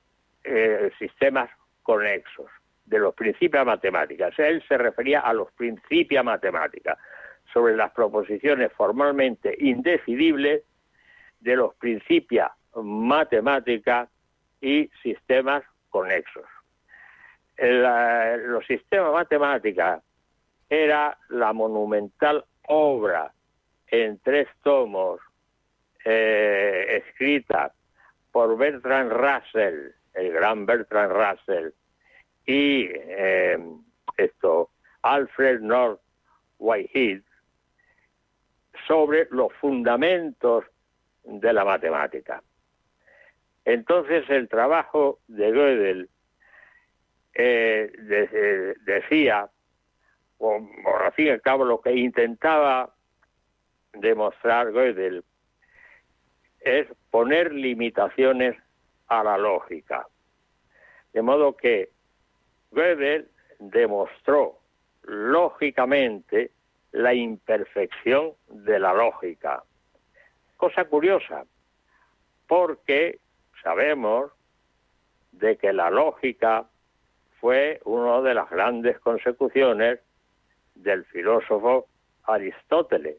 eh, 0.43 0.91
sistemas 0.97 1.49
conexos, 1.83 2.49
de 2.85 2.99
los 2.99 3.13
principios 3.13 3.65
matemáticas. 3.65 4.37
Él 4.39 4.63
se 4.67 4.77
refería 4.77 5.19
a 5.21 5.33
los 5.33 5.51
principios 5.53 6.23
matemáticas, 6.23 6.97
sobre 7.53 7.75
las 7.75 7.91
proposiciones 7.91 8.71
formalmente 8.73 9.55
indecidibles 9.59 10.63
de 11.39 11.55
los 11.55 11.73
principios 11.75 12.49
matemáticas 12.75 14.09
y 14.61 14.89
sistemas 15.01 15.63
conexos. 15.89 16.45
La- 17.57 18.37
los 18.37 18.65
sistemas 18.65 19.13
matemáticos 19.13 20.01
era 20.69 21.17
la 21.29 21.51
monumental 21.53 22.45
obra 22.67 23.33
en 23.87 24.19
tres 24.19 24.47
tomos 24.61 25.19
eh, 26.05 27.03
escrita 27.03 27.73
por 28.31 28.55
Bertrand 28.57 29.11
Russell, 29.11 29.91
el 30.19 30.31
gran 30.33 30.65
Bertrand 30.65 31.11
Russell, 31.13 31.69
y 32.45 32.89
eh, 32.93 33.57
esto 34.17 34.69
Alfred 35.01 35.59
North 35.61 36.01
Whitehead 36.57 37.21
sobre 38.87 39.27
los 39.31 39.53
fundamentos 39.53 40.65
de 41.23 41.53
la 41.53 41.63
matemática. 41.63 42.41
Entonces 43.65 44.29
el 44.29 44.49
trabajo 44.49 45.19
de 45.27 45.51
Gödel 45.51 46.09
eh, 47.33 47.91
de- 47.97 48.75
decía, 48.81 49.49
o, 50.39 50.55
o 50.85 50.97
al 50.97 51.11
fin 51.13 51.27
y 51.27 51.29
al 51.29 51.41
cabo 51.41 51.65
lo 51.65 51.79
que 51.81 51.93
intentaba 51.95 52.93
demostrar 53.93 54.71
Gödel, 54.71 55.23
es 56.61 56.87
poner 57.11 57.53
limitaciones 57.53 58.55
a 59.09 59.23
la 59.23 59.37
lógica. 59.37 60.07
De 61.13 61.21
modo 61.21 61.57
que 61.57 61.89
Gödel 62.71 63.29
demostró 63.59 64.59
lógicamente 65.03 66.51
la 66.91 67.13
imperfección 67.13 68.33
de 68.47 68.79
la 68.79 68.93
lógica. 68.93 69.63
Cosa 70.57 70.85
curiosa, 70.85 71.45
porque 72.47 73.19
sabemos 73.63 74.31
de 75.31 75.57
que 75.57 75.73
la 75.73 75.89
lógica 75.89 76.65
fue 77.39 77.79
una 77.85 78.21
de 78.21 78.33
las 78.33 78.49
grandes 78.49 78.99
consecuciones 78.99 79.99
del 80.75 81.05
filósofo 81.05 81.87
Aristóteles. 82.23 83.17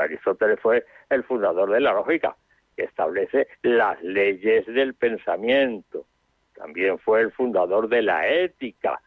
Aristóteles 0.00 0.58
fue 0.60 0.84
el 1.10 1.24
fundador 1.24 1.70
de 1.70 1.80
la 1.80 1.92
lógica, 1.92 2.36
que 2.76 2.84
establece 2.84 3.48
las 3.62 4.02
leyes 4.02 4.66
del 4.66 4.94
pensamiento. 4.94 6.06
También 6.54 6.98
fue 6.98 7.20
el 7.20 7.32
fundador 7.32 7.88
de 7.88 8.02
la 8.02 8.28
ética, 8.28 9.00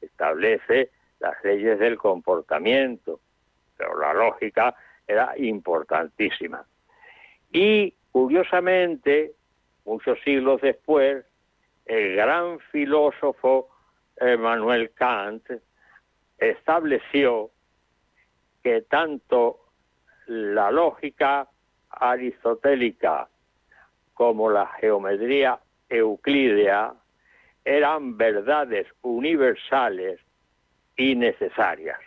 establece 0.00 0.90
las 1.20 1.42
leyes 1.44 1.78
del 1.78 1.96
comportamiento. 1.98 3.20
Pero 3.76 3.98
la 3.98 4.14
lógica 4.14 4.74
era 5.06 5.34
importantísima. 5.36 6.64
Y 7.52 7.94
curiosamente, 8.10 9.32
muchos 9.84 10.18
siglos 10.24 10.60
después, 10.60 11.24
el 11.86 12.16
gran 12.16 12.58
filósofo 12.70 13.68
Emmanuel 14.16 14.90
Kant 14.94 15.50
estableció 16.38 17.50
que 18.62 18.82
tanto 18.82 19.60
la 20.26 20.70
lógica 20.70 21.48
aristotélica 21.92 23.28
como 24.14 24.50
la 24.50 24.66
geometría 24.80 25.58
euclídea 25.88 26.94
eran 27.64 28.16
verdades 28.16 28.86
universales 29.02 30.20
y 30.96 31.14
necesarias. 31.14 31.98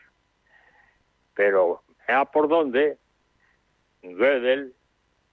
Pero 1.34 1.84
a 2.08 2.26
por 2.26 2.48
donde 2.48 2.98
Gödel 4.02 4.74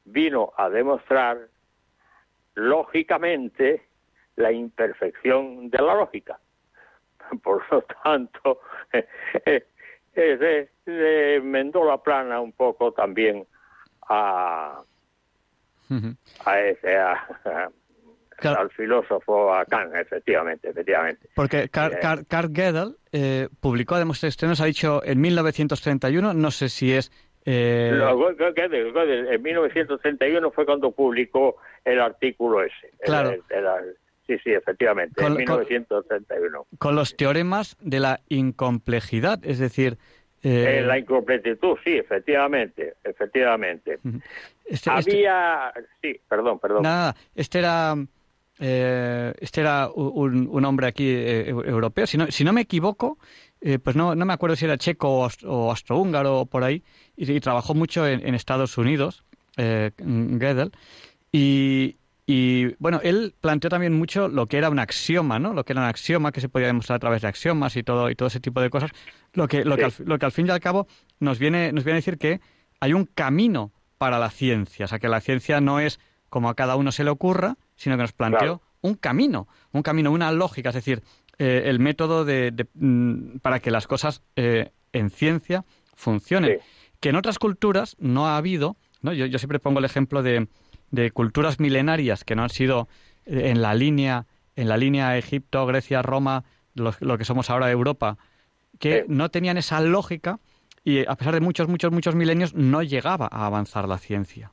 vino 0.04 0.52
a 0.56 0.68
demostrar 0.68 1.48
lógicamente 2.54 3.82
la 4.36 4.52
imperfección 4.52 5.70
de 5.70 5.78
la 5.78 5.94
lógica. 5.94 6.38
Por 7.42 7.62
lo 7.70 7.82
tanto, 7.82 8.60
se, 10.14 10.70
se 10.84 11.40
la 11.40 12.02
plana 12.02 12.40
un 12.40 12.52
poco 12.52 12.92
también 12.92 13.46
a, 14.08 14.82
a 16.44 16.60
ese, 16.60 16.96
a- 16.96 17.26
Claro. 18.38 18.62
al 18.62 18.70
filósofo 18.70 19.54
a 19.54 19.64
Kant, 19.66 19.94
efectivamente, 19.94 20.70
efectivamente. 20.70 21.28
Porque 21.36 21.68
Carl, 21.68 21.92
Eh, 21.94 21.98
Carl- 22.02 22.26
Carl 22.26 22.48
Gödel 22.52 22.96
eh, 23.12 23.48
publicó, 23.60 23.94
además, 23.94 24.24
este 24.24 24.46
nos 24.48 24.60
ha 24.60 24.64
dicho 24.64 25.00
en 25.04 25.20
1931, 25.20 26.34
no 26.34 26.50
sé 26.50 26.68
si 26.68 26.92
es... 26.92 27.12
eh, 27.44 27.92
Lo- 27.94 28.18
Gödel- 28.34 28.92
Gödel, 28.92 29.28
en 29.28 29.42
1931 29.42 30.50
fue 30.50 30.66
cuando 30.66 30.90
publicó 30.90 31.56
el 31.84 32.00
artículo 32.00 32.62
ese. 32.64 32.86
El- 32.98 32.98
Claro. 33.04 33.30
el- 33.30 33.42
el- 33.50 33.96
sí, 34.26 34.36
sí, 34.42 34.50
efectivamente, 34.50 35.22
Con- 35.22 35.38
en 35.40 35.46
con- 35.46 35.58
1931. 35.60 36.66
con 36.78 36.96
los 36.96 37.16
teoremas 37.16 37.76
de 37.80 38.00
la 38.00 38.20
incomplejidad, 38.28 39.38
es 39.44 39.60
decir... 39.60 39.98
eh, 40.42 40.78
Eh, 40.78 40.82
la 40.82 40.98
incompletitud, 40.98 41.76
sí, 41.84 41.92
efectivamente, 41.98 42.94
efectivamente. 43.04 43.98
este- 44.64 44.74
este- 44.74 44.90
Había, 44.90 45.72
sí, 46.00 46.20
perdón, 46.28 46.58
perdón. 46.58 46.82
Nada, 46.82 47.14
este 47.34 47.58
era, 47.60 47.94
eh, 48.58 49.32
este 49.40 49.60
era 49.60 49.88
un, 49.94 50.48
un 50.50 50.64
hombre 50.64 50.86
aquí 50.88 51.08
eh, 51.08 51.52
eu- 51.52 51.64
europeo. 51.66 52.06
Si 52.06 52.16
no, 52.18 52.26
si 52.30 52.44
no 52.44 52.52
me 52.52 52.62
equivoco, 52.62 53.18
eh, 53.60 53.78
pues 53.78 53.94
no, 53.96 54.14
no 54.14 54.24
me 54.24 54.32
acuerdo 54.32 54.56
si 54.56 54.64
era 54.64 54.76
checo 54.76 55.08
o, 55.08 55.24
aust- 55.28 55.44
o 55.46 55.70
austrohúngaro 55.70 56.40
o 56.40 56.46
por 56.46 56.64
ahí, 56.64 56.82
y, 57.16 57.30
y 57.32 57.40
trabajó 57.40 57.74
mucho 57.74 58.06
en, 58.06 58.26
en 58.26 58.34
Estados 58.34 58.76
Unidos, 58.78 59.24
Gödel. 59.56 60.72
Y, 61.30 61.96
y, 62.26 62.74
bueno, 62.78 63.00
él 63.02 63.34
planteó 63.40 63.68
también 63.68 63.94
mucho 63.94 64.28
lo 64.28 64.46
que 64.46 64.56
era 64.56 64.70
un 64.70 64.78
axioma, 64.78 65.38
¿no? 65.38 65.52
Lo 65.54 65.64
que 65.64 65.72
era 65.72 65.82
un 65.82 65.88
axioma 65.88 66.30
que 66.30 66.40
se 66.40 66.48
podía 66.48 66.68
demostrar 66.68 66.96
a 66.96 67.00
través 67.00 67.22
de 67.22 67.28
axiomas 67.28 67.76
y 67.76 67.82
todo 67.82 68.10
y 68.10 68.14
todo 68.14 68.28
ese 68.28 68.38
tipo 68.40 68.60
de 68.60 68.70
cosas. 68.70 68.90
Lo 69.32 69.48
que, 69.48 69.64
lo 69.64 69.76
que, 69.76 69.84
al, 69.86 69.92
lo 70.04 70.18
que 70.18 70.26
al 70.26 70.32
fin 70.32 70.46
y 70.46 70.50
al 70.50 70.60
cabo 70.60 70.86
nos 71.18 71.38
viene, 71.38 71.72
nos 71.72 71.84
viene 71.84 71.96
a 71.96 72.00
decir 72.00 72.18
que 72.18 72.40
hay 72.80 72.92
un 72.92 73.06
camino 73.06 73.72
para 73.98 74.18
la 74.18 74.30
ciencia, 74.30 74.84
o 74.84 74.88
sea 74.88 74.98
que 74.98 75.08
la 75.08 75.20
ciencia 75.20 75.60
no 75.60 75.80
es 75.80 76.00
como 76.28 76.48
a 76.48 76.54
cada 76.54 76.76
uno 76.76 76.92
se 76.92 77.04
le 77.04 77.10
ocurra, 77.10 77.56
sino 77.76 77.96
que 77.96 78.02
nos 78.02 78.12
planteó 78.12 78.38
Claro. 78.38 78.62
un 78.80 78.94
camino, 78.94 79.48
un 79.72 79.82
camino, 79.82 80.10
una 80.10 80.32
lógica, 80.32 80.70
es 80.70 80.74
decir, 80.74 81.02
eh, 81.38 81.62
el 81.66 81.78
método 81.78 82.24
de, 82.24 82.50
de, 82.50 82.66
mm, 82.74 83.38
para 83.38 83.60
que 83.60 83.70
las 83.70 83.86
cosas 83.86 84.22
eh, 84.36 84.70
en 84.92 85.10
ciencia 85.10 85.64
funcionen. 85.94 86.58
Que 87.00 87.08
en 87.08 87.16
otras 87.16 87.38
culturas 87.38 87.96
no 87.98 88.28
ha 88.28 88.36
habido, 88.36 88.76
¿no? 89.02 89.12
Yo, 89.12 89.26
yo 89.26 89.38
siempre 89.38 89.58
pongo 89.58 89.80
el 89.80 89.84
ejemplo 89.84 90.22
de, 90.22 90.48
de 90.92 91.10
culturas 91.10 91.58
milenarias 91.58 92.22
que 92.24 92.36
no 92.36 92.44
han 92.44 92.50
sido 92.50 92.86
eh, 93.26 93.50
en 93.50 93.60
la 93.60 93.74
línea, 93.74 94.26
en 94.54 94.68
la 94.68 94.76
línea 94.76 95.16
Egipto, 95.18 95.66
Grecia, 95.66 96.02
Roma, 96.02 96.44
lo, 96.74 96.92
lo 97.00 97.18
que 97.18 97.24
somos 97.24 97.50
ahora 97.50 97.68
Europa, 97.70 98.16
que 98.78 99.00
Sí. 99.00 99.04
no 99.08 99.28
tenían 99.30 99.56
esa 99.56 99.80
lógica 99.80 100.38
y 100.84 101.04
a 101.06 101.14
pesar 101.16 101.34
de 101.34 101.40
muchos, 101.40 101.66
muchos, 101.68 101.90
muchos 101.92 102.14
milenios 102.14 102.54
no 102.54 102.82
llegaba 102.82 103.28
a 103.30 103.46
avanzar 103.46 103.88
la 103.88 103.98
ciencia. 103.98 104.52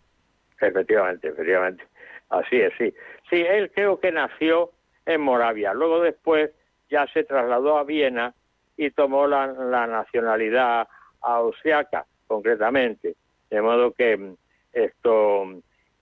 Efectivamente, 0.60 1.28
efectivamente. 1.30 1.84
Así 2.30 2.58
es, 2.58 2.74
sí. 2.78 2.94
Sí, 3.30 3.38
él 3.38 3.72
creo 3.74 4.00
que 4.00 4.12
nació 4.12 4.72
en 5.06 5.22
Moravia. 5.22 5.74
Luego 5.74 6.02
después 6.02 6.52
ya 6.92 7.08
se 7.14 7.24
trasladó 7.24 7.78
a 7.78 7.84
Viena 7.84 8.34
y 8.78 8.92
tomó 8.92 9.26
la, 9.28 9.48
la 9.48 9.88
nacionalidad 9.88 10.88
austriaca, 11.22 12.06
concretamente. 12.28 13.16
De 13.50 13.62
modo 13.62 13.92
que 13.94 14.16
mm, 14.18 14.34
esto... 14.74 15.46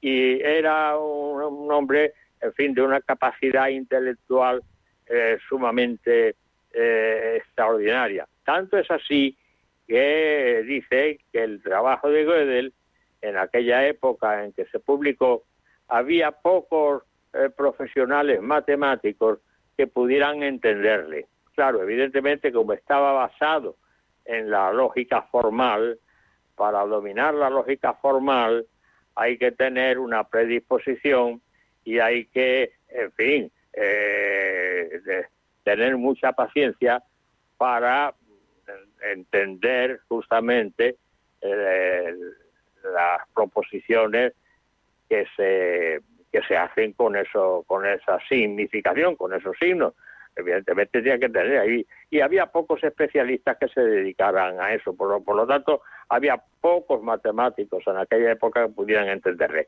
Y 0.01 0.41
era 0.41 0.97
un, 0.97 1.41
un 1.41 1.71
hombre, 1.71 2.13
en 2.41 2.53
fin, 2.53 2.73
de 2.73 2.81
una 2.81 3.01
capacidad 3.01 3.67
intelectual 3.67 4.61
eh, 5.07 5.37
sumamente 5.47 6.35
eh, 6.73 7.33
extraordinaria. 7.37 8.27
Tanto 8.43 8.77
es 8.77 8.89
así 8.91 9.37
que 9.87 10.63
dice 10.65 11.19
que 11.31 11.43
el 11.43 11.61
trabajo 11.63 12.09
de 12.09 12.25
Gödel 12.25 12.73
en 13.21 13.37
aquella 13.37 13.85
época 13.87 14.43
en 14.43 14.53
que 14.53 14.65
se 14.65 14.79
publicó, 14.79 15.43
había 15.87 16.31
pocos 16.31 17.03
eh, 17.33 17.49
profesionales 17.55 18.41
matemáticos 18.41 19.39
que 19.75 19.87
pudieran 19.87 20.43
entenderle. 20.43 21.27
Claro, 21.55 21.81
evidentemente 21.81 22.51
como 22.51 22.73
estaba 22.73 23.13
basado 23.13 23.75
en 24.25 24.49
la 24.49 24.71
lógica 24.71 25.23
formal, 25.23 25.99
para 26.55 26.83
dominar 26.85 27.33
la 27.35 27.49
lógica 27.49 27.93
formal 27.93 28.65
hay 29.17 29.37
que 29.37 29.51
tener 29.51 29.97
una 29.97 30.23
predisposición 30.23 31.41
y 31.83 31.99
hay 31.99 32.25
que, 32.25 32.73
en 32.89 33.11
fin, 33.13 33.51
eh, 33.73 35.25
tener 35.63 35.97
mucha 35.97 36.31
paciencia 36.33 37.03
para 37.57 38.13
entender 39.11 40.01
justamente 40.07 40.97
eh, 41.41 42.13
las 42.83 43.27
proposiciones 43.33 44.33
que 45.09 45.25
se 45.35 46.01
que 46.31 46.41
se 46.43 46.57
hacen 46.57 46.93
con 46.93 47.15
eso 47.15 47.63
con 47.67 47.85
esa 47.85 48.19
significación 48.27 49.15
con 49.15 49.33
esos 49.33 49.55
signos 49.57 49.93
evidentemente 50.37 51.01
tenía 51.01 51.19
que 51.19 51.29
tener 51.29 51.57
ahí. 51.57 51.85
Y 52.09 52.21
había 52.21 52.47
pocos 52.47 52.83
especialistas 52.83 53.57
que 53.57 53.67
se 53.67 53.81
dedicaran 53.81 54.59
a 54.59 54.73
eso. 54.73 54.95
Por 54.95 55.09
lo, 55.09 55.23
por 55.23 55.35
lo 55.35 55.45
tanto 55.45 55.83
había 56.09 56.41
pocos 56.61 57.03
matemáticos 57.03 57.83
en 57.87 57.97
aquella 57.97 58.31
época 58.31 58.65
que 58.65 58.73
pudieran 58.73 59.09
entenderle. 59.09 59.67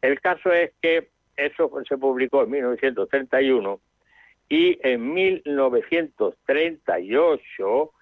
El 0.00 0.18
caso 0.20 0.52
es 0.52 0.70
que 0.80 1.08
eso 1.36 1.68
se 1.88 1.98
publicó 1.98 2.44
en 2.44 2.50
1931 2.50 3.80
y 4.48 4.78
en 4.82 5.14
1938 5.14 7.92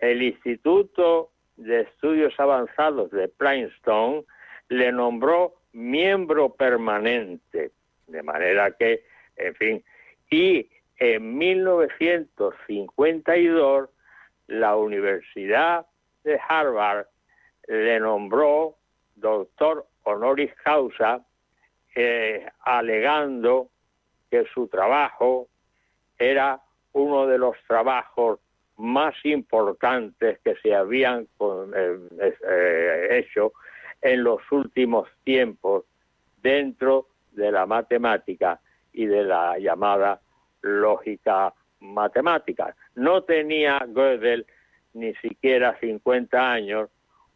el 0.00 0.22
Instituto 0.22 1.30
de 1.56 1.82
Estudios 1.82 2.34
Avanzados 2.38 3.10
de 3.10 3.28
Princeton 3.28 4.24
le 4.68 4.92
nombró 4.92 5.54
miembro 5.72 6.54
permanente, 6.54 7.72
de 8.06 8.22
manera 8.22 8.70
que, 8.72 9.04
en 9.36 9.54
fin, 9.54 9.82
y 10.30 10.68
en 10.98 11.38
1952 11.38 13.88
la 14.48 14.76
Universidad 14.76 15.86
de 16.24 16.38
Harvard 16.48 17.06
le 17.68 18.00
nombró 18.00 18.76
doctor 19.14 19.86
honoris 20.04 20.52
causa, 20.62 21.24
eh, 21.94 22.46
alegando 22.60 23.70
que 24.30 24.44
su 24.52 24.68
trabajo 24.68 25.48
era 26.18 26.60
uno 26.92 27.26
de 27.26 27.38
los 27.38 27.56
trabajos 27.66 28.40
más 28.76 29.14
importantes 29.24 30.38
que 30.40 30.54
se 30.56 30.74
habían 30.74 31.26
eh, 31.40 31.98
eh, 32.48 33.08
hecho 33.10 33.52
en 34.00 34.22
los 34.22 34.40
últimos 34.50 35.08
tiempos 35.24 35.84
dentro 36.42 37.08
de 37.32 37.50
la 37.50 37.66
matemática 37.66 38.60
y 38.92 39.06
de 39.06 39.24
la 39.24 39.58
llamada 39.58 40.20
lógica 40.66 41.54
matemática. 41.80 42.74
No 42.94 43.22
tenía 43.22 43.78
Gödel 43.88 44.46
ni 44.94 45.14
siquiera 45.16 45.78
50 45.80 46.52
años 46.52 46.90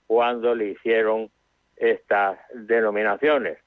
cuando 0.06 0.54
le 0.54 0.70
hicieron 0.70 1.30
estas 1.76 2.38
denominaciones, 2.54 3.58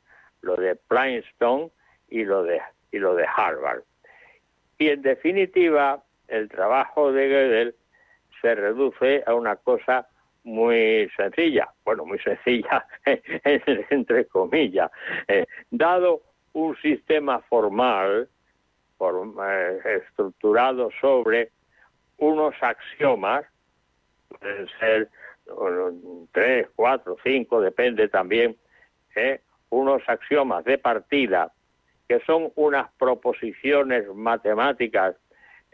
lo 0.41 0.55
de 0.55 0.75
Princeton 0.75 1.71
y 2.09 2.25
lo 2.25 2.43
de, 2.43 2.61
y 2.91 2.99
lo 2.99 3.15
de 3.15 3.25
Harvard. 3.25 3.83
Y 4.77 4.89
en 4.89 5.01
definitiva, 5.01 6.03
el 6.27 6.49
trabajo 6.49 7.11
de 7.11 7.29
Gödel 7.29 7.75
se 8.41 8.55
reduce 8.55 9.23
a 9.25 9.33
una 9.33 9.55
cosa 9.55 10.07
muy 10.43 11.09
sencilla, 11.15 11.69
bueno, 11.85 12.05
muy 12.05 12.19
sencilla 12.19 12.85
entre 13.89 14.25
comillas, 14.25 14.91
eh, 15.27 15.45
dado 15.71 16.21
un 16.51 16.75
sistema 16.77 17.39
formal 17.49 18.27
eh, 19.09 20.01
estructurado 20.07 20.89
sobre 20.99 21.51
unos 22.17 22.55
axiomas, 22.61 23.45
pueden 24.27 24.67
ser 24.79 25.09
tres, 26.31 26.67
cuatro, 26.75 27.17
cinco, 27.23 27.59
depende 27.59 28.07
también, 28.07 28.55
eh, 29.15 29.41
unos 29.69 30.01
axiomas 30.07 30.63
de 30.65 30.77
partida 30.77 31.51
que 32.07 32.19
son 32.21 32.51
unas 32.55 32.91
proposiciones 32.97 34.07
matemáticas 34.13 35.15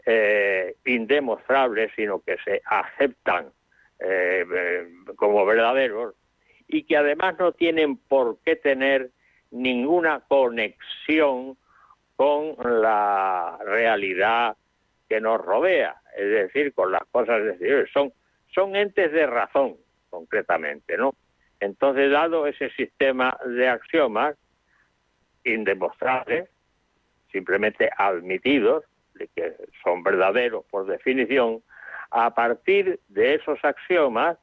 eh, 0.06 0.76
indemostrables, 0.84 1.92
sino 1.94 2.20
que 2.20 2.36
se 2.44 2.62
aceptan 2.64 3.52
eh, 3.98 4.44
eh, 4.50 4.88
como 5.16 5.44
verdaderos 5.44 6.14
y 6.66 6.84
que 6.84 6.96
además 6.96 7.36
no 7.38 7.52
tienen 7.52 7.96
por 7.96 8.38
qué 8.44 8.56
tener 8.56 9.10
ninguna 9.50 10.20
conexión 10.28 11.58
con 12.20 12.54
la 12.82 13.58
realidad 13.64 14.54
que 15.08 15.22
nos 15.22 15.40
rodea, 15.40 15.96
es 16.14 16.28
decir, 16.28 16.74
con 16.74 16.92
las 16.92 17.00
cosas 17.10 17.40
exteriores. 17.40 17.90
Son, 17.94 18.12
son 18.54 18.76
entes 18.76 19.10
de 19.10 19.26
razón, 19.26 19.76
concretamente, 20.10 20.98
¿no? 20.98 21.14
Entonces, 21.60 22.10
dado 22.10 22.46
ese 22.46 22.68
sistema 22.72 23.34
de 23.46 23.70
axiomas 23.70 24.36
indemostrables, 25.44 26.50
simplemente 27.32 27.88
admitidos, 27.96 28.84
de 29.14 29.26
que 29.28 29.54
son 29.82 30.02
verdaderos 30.02 30.66
por 30.66 30.84
definición, 30.84 31.62
a 32.10 32.34
partir 32.34 33.00
de 33.08 33.36
esos 33.36 33.64
axiomas 33.64 34.36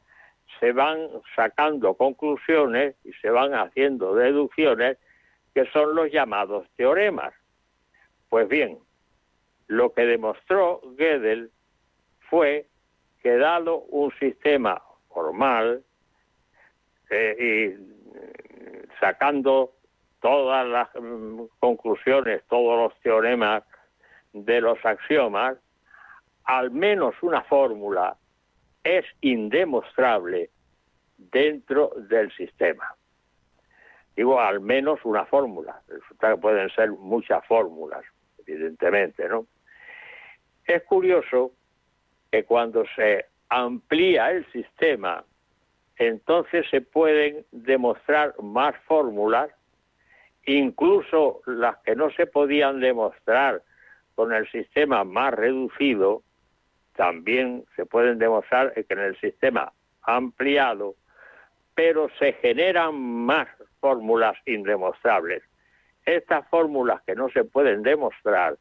se 0.59 0.71
van 0.71 1.09
sacando 1.35 1.93
conclusiones 1.93 2.95
y 3.03 3.13
se 3.21 3.29
van 3.29 3.53
haciendo 3.53 4.15
deducciones 4.15 4.97
que 5.53 5.67
son 5.67 5.93
los 5.93 6.11
llamados 6.11 6.67
teoremas. 6.75 7.35
Pues 8.29 8.47
bien, 8.47 8.77
lo 9.67 9.93
que 9.93 10.05
demostró 10.05 10.81
Gödel 10.97 11.51
fue 12.29 12.65
que 13.21 13.37
dado 13.37 13.79
un 13.89 14.11
sistema 14.19 14.81
formal 15.09 15.83
eh, 17.09 17.35
y 17.39 17.81
mm, 17.81 18.99
sacando 18.99 19.73
todas 20.21 20.67
las 20.67 20.89
mm, 20.95 21.43
conclusiones, 21.59 22.43
todos 22.49 22.77
los 22.77 22.99
teoremas 23.01 23.63
de 24.33 24.61
los 24.61 24.77
axiomas, 24.85 25.57
al 26.43 26.71
menos 26.71 27.15
una 27.21 27.41
fórmula 27.43 28.17
es 28.83 29.05
indemostrable 29.21 30.49
dentro 31.17 31.91
del 31.97 32.31
sistema. 32.33 32.95
Digo, 34.15 34.39
al 34.39 34.59
menos 34.61 34.99
una 35.03 35.25
fórmula. 35.25 35.81
Resulta 35.87 36.31
que 36.31 36.37
pueden 36.37 36.69
ser 36.69 36.91
muchas 36.91 37.45
fórmulas, 37.45 38.03
evidentemente, 38.47 39.27
¿no? 39.27 39.45
Es 40.65 40.83
curioso 40.83 41.51
que 42.31 42.43
cuando 42.43 42.83
se 42.95 43.25
amplía 43.49 44.31
el 44.31 44.45
sistema, 44.51 45.23
entonces 45.97 46.65
se 46.69 46.81
pueden 46.81 47.45
demostrar 47.51 48.35
más 48.41 48.75
fórmulas, 48.85 49.49
incluso 50.45 51.41
las 51.45 51.77
que 51.77 51.95
no 51.95 52.09
se 52.11 52.27
podían 52.27 52.79
demostrar 52.79 53.61
con 54.15 54.33
el 54.33 54.49
sistema 54.51 55.03
más 55.03 55.33
reducido, 55.33 56.23
también 56.95 57.65
se 57.75 57.85
pueden 57.85 58.17
demostrar 58.17 58.73
que 58.73 58.85
en 58.89 58.99
el 58.99 59.19
sistema 59.19 59.71
ampliado, 60.01 60.95
pero 61.75 62.09
se 62.17 62.33
generan 62.33 62.99
más 62.99 63.47
fórmulas 63.79 64.35
indemostrables. 64.45 65.43
Estas 66.07 66.47
fórmulas 66.47 67.01
que 67.03 67.15
no 67.15 67.27
se 67.27 67.43
pueden 67.43 67.83
demostrar 67.83 68.57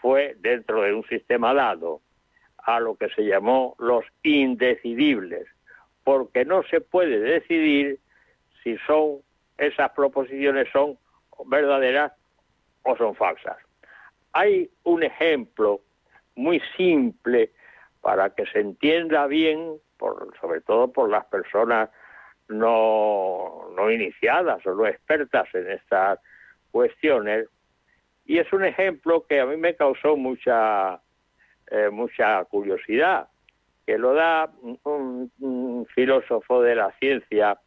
fue 0.00 0.34
dentro 0.40 0.82
de 0.82 0.94
un 0.94 1.04
sistema 1.04 1.54
dado 1.54 2.00
a 2.58 2.80
lo 2.80 2.96
que 2.96 3.08
se 3.10 3.24
llamó 3.24 3.76
los 3.78 4.04
indecidibles, 4.24 5.46
porque 6.02 6.44
no 6.44 6.64
se 6.64 6.80
puede 6.80 7.20
decidir 7.20 8.00
si 8.64 8.76
son 8.78 9.20
esas 9.58 9.92
proposiciones 9.92 10.66
son 10.72 10.98
verdaderas 11.44 12.12
o 12.82 12.96
son 12.96 13.14
falsas. 13.14 13.58
Hay 14.32 14.68
un 14.82 15.04
ejemplo 15.04 15.82
muy 16.34 16.60
simple 16.76 17.52
para 18.00 18.30
que 18.30 18.44
se 18.46 18.58
entienda 18.58 19.28
bien, 19.28 19.76
por, 19.98 20.36
sobre 20.40 20.62
todo 20.62 20.92
por 20.92 21.08
las 21.08 21.26
personas 21.26 21.90
no, 22.48 23.68
no 23.76 23.88
iniciadas 23.88 24.66
o 24.66 24.74
no 24.74 24.84
expertas 24.84 25.46
en 25.54 25.70
estas 25.70 26.18
cuestiones, 26.76 27.48
y 28.26 28.36
es 28.36 28.52
un 28.52 28.62
ejemplo 28.62 29.24
que 29.26 29.40
a 29.40 29.46
mí 29.46 29.56
me 29.56 29.74
causó 29.74 30.14
mucha, 30.14 31.00
eh, 31.70 31.88
mucha 31.90 32.44
curiosidad, 32.44 33.28
que 33.86 33.96
lo 33.96 34.12
da 34.12 34.52
un, 34.84 35.86
filósofo 35.94 36.60
de 36.60 36.74
la 36.74 36.92
ciencia 36.98 37.58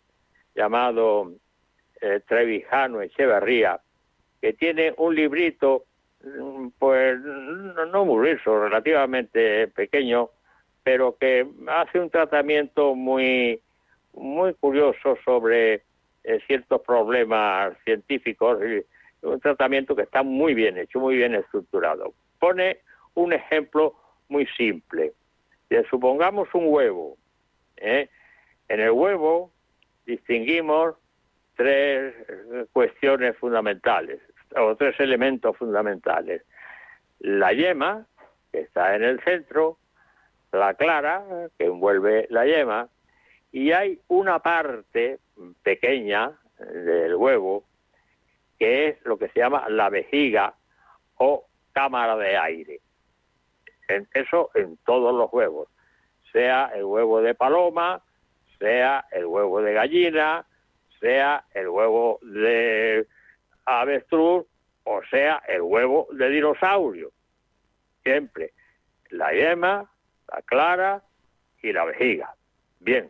llamado 0.53 1.31
eh, 2.02 2.22
Trevijano 2.27 3.02
Echeverría, 3.02 3.80
que 4.40 4.53
tiene 4.53 4.94
un 4.98 5.15
librito 5.15 5.86
pues 6.77 7.18
no, 7.19 8.06
muy 8.06 8.18
grueso, 8.18 8.60
relativamente 8.60 9.69
pequeño, 9.69 10.30
pero 10.84 11.18
que 11.18 11.48
hace 11.68 11.99
un 11.99 12.11
tratamiento 12.11 12.94
muy 12.94 13.60
muy 14.14 14.53
curioso 14.53 15.18
sobre 15.26 15.81
eh, 16.23 16.40
ciertos 16.45 16.81
problemas 16.81 17.73
científicos 17.86 18.60
y 18.61 18.84
un 19.22 19.40
tratamiento 19.40 19.96
que 19.96 20.04
está 20.04 20.24
muy 20.24 20.54
bien 20.54 20.78
hecho, 20.78 21.00
muy 21.00 21.18
bien 21.18 21.36
estructurado. 21.36 22.14
Pone 22.40 22.80
un 23.16 23.34
ejemplo 23.34 23.96
muy 24.30 24.46
simple. 24.58 25.14
Si 25.70 25.76
supongamos 25.90 26.48
un 26.54 26.66
huevo. 26.68 27.18
¿eh? 27.78 28.10
En 28.68 28.80
el 28.80 28.91
huevo 28.91 29.52
distinguimos 30.06 30.96
tres 31.56 32.16
cuestiones 32.72 33.36
fundamentales 33.38 34.22
o 34.56 34.76
tres 34.76 35.00
elementos 35.00 35.58
fundamentales. 35.58 36.44
La 37.20 37.52
yema, 37.52 38.06
que 38.52 38.62
está 38.62 38.96
en 38.96 39.04
el 39.04 39.20
centro, 39.24 39.78
la 40.52 40.74
clara, 40.74 41.24
que 41.58 41.66
envuelve 41.66 42.28
la 42.30 42.46
yema, 42.46 42.90
y 43.52 43.72
hay 43.72 44.00
una 44.08 44.40
parte 44.40 45.20
pequeña 45.64 46.32
del 46.60 47.16
huevo, 47.16 47.66
que 48.60 48.90
es 48.90 49.06
lo 49.06 49.18
que 49.18 49.30
se 49.30 49.40
llama 49.40 49.68
la 49.69 49.90
vejiga 49.90 50.53
o 51.15 51.45
cámara 51.72 52.15
de 52.18 52.38
aire. 52.38 52.81
En, 53.88 54.07
eso 54.14 54.52
en 54.53 54.77
todos 54.86 55.15
los 55.15 55.31
huevos, 55.34 55.69
sea 56.31 56.72
el 56.76 56.84
huevo 56.84 57.22
de 57.22 57.34
paloma, 57.34 58.03
sea 58.60 59.06
el 59.11 59.26
huevo 59.26 59.61
de 59.61 59.73
gallina, 59.73 60.45
sea 60.99 61.45
el 61.53 61.69
huevo 61.69 62.19
de 62.22 63.07
avestruz 63.65 64.45
o 64.84 65.02
sea 65.10 65.41
el 65.48 65.61
huevo 65.61 66.07
de 66.11 66.30
dinosaurio. 66.30 67.11
Siempre 68.03 68.53
la 69.10 69.31
yema, 69.31 69.90
la 70.31 70.41
clara 70.44 71.03
y 71.61 71.72
la 71.72 71.86
vejiga. 71.86 72.36
Bien, 72.80 73.10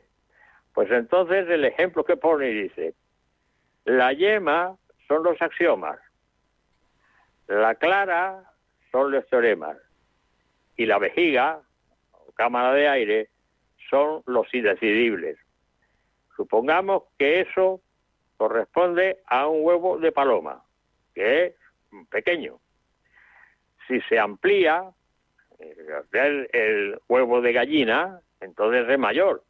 pues 0.73 0.89
entonces 0.91 1.47
el 1.49 1.65
ejemplo 1.65 2.03
que 2.03 2.17
pone 2.17 2.47
dice, 2.47 2.93
la 3.85 4.13
yema 4.13 4.77
son 5.10 5.23
los 5.23 5.41
axiomas, 5.41 5.99
la 7.48 7.73
clara 7.76 8.44
son 8.91 9.11
los 9.11 9.27
teoremas 9.27 9.76
y 10.77 10.86
la 10.86 10.99
vejiga, 10.99 11.61
o 12.11 12.31
cámara 12.34 12.73
de 12.73 12.88
aire, 12.88 13.30
son 13.90 14.22
los 14.27 14.53
indecidibles. 14.53 15.38
Supongamos 16.36 17.03
que 17.18 17.41
eso 17.41 17.81
corresponde 18.38 19.18
a 19.26 19.48
un 19.48 19.65
huevo 19.65 19.98
de 19.98 20.11
paloma, 20.11 20.64
que 21.15 21.48
es 21.48 21.56
pequeño. 22.11 22.60
Si 23.88 23.99
se 24.02 24.19
amplía 24.19 24.91
el, 26.11 26.49
el, 26.53 27.02
huevo 27.10 27.41
de 27.41 27.52
gallina, 27.52 28.22
entonces 28.41 28.88
es 28.88 28.99
mayor. 28.99 29.44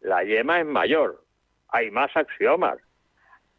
La 0.00 0.22
yema 0.24 0.60
es 0.60 0.66
mayor. 0.66 1.24
hay 1.68 1.90
más 1.90 2.14
axiomas. 2.14 2.78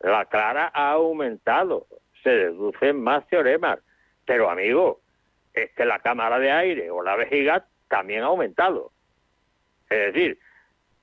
La 0.03 0.26
clara 0.26 0.72
ha 0.73 0.91
aumentado, 0.91 1.88
se 2.23 2.30
deducen 2.30 3.02
más 3.02 3.28
teoremas. 3.28 3.80
Pero 4.26 4.49
amigo, 4.49 4.99
es 5.53 5.72
que 5.72 5.86
la 5.86 5.99
cámara 5.99 6.40
de 6.40 6.52
aire 6.52 6.90
o 6.91 7.03
la 7.03 7.15
vejiga 7.15 7.65
también 7.88 8.23
ha 8.23 8.28
aumentado. 8.28 8.91
Es 9.90 10.14
decir, 10.14 10.40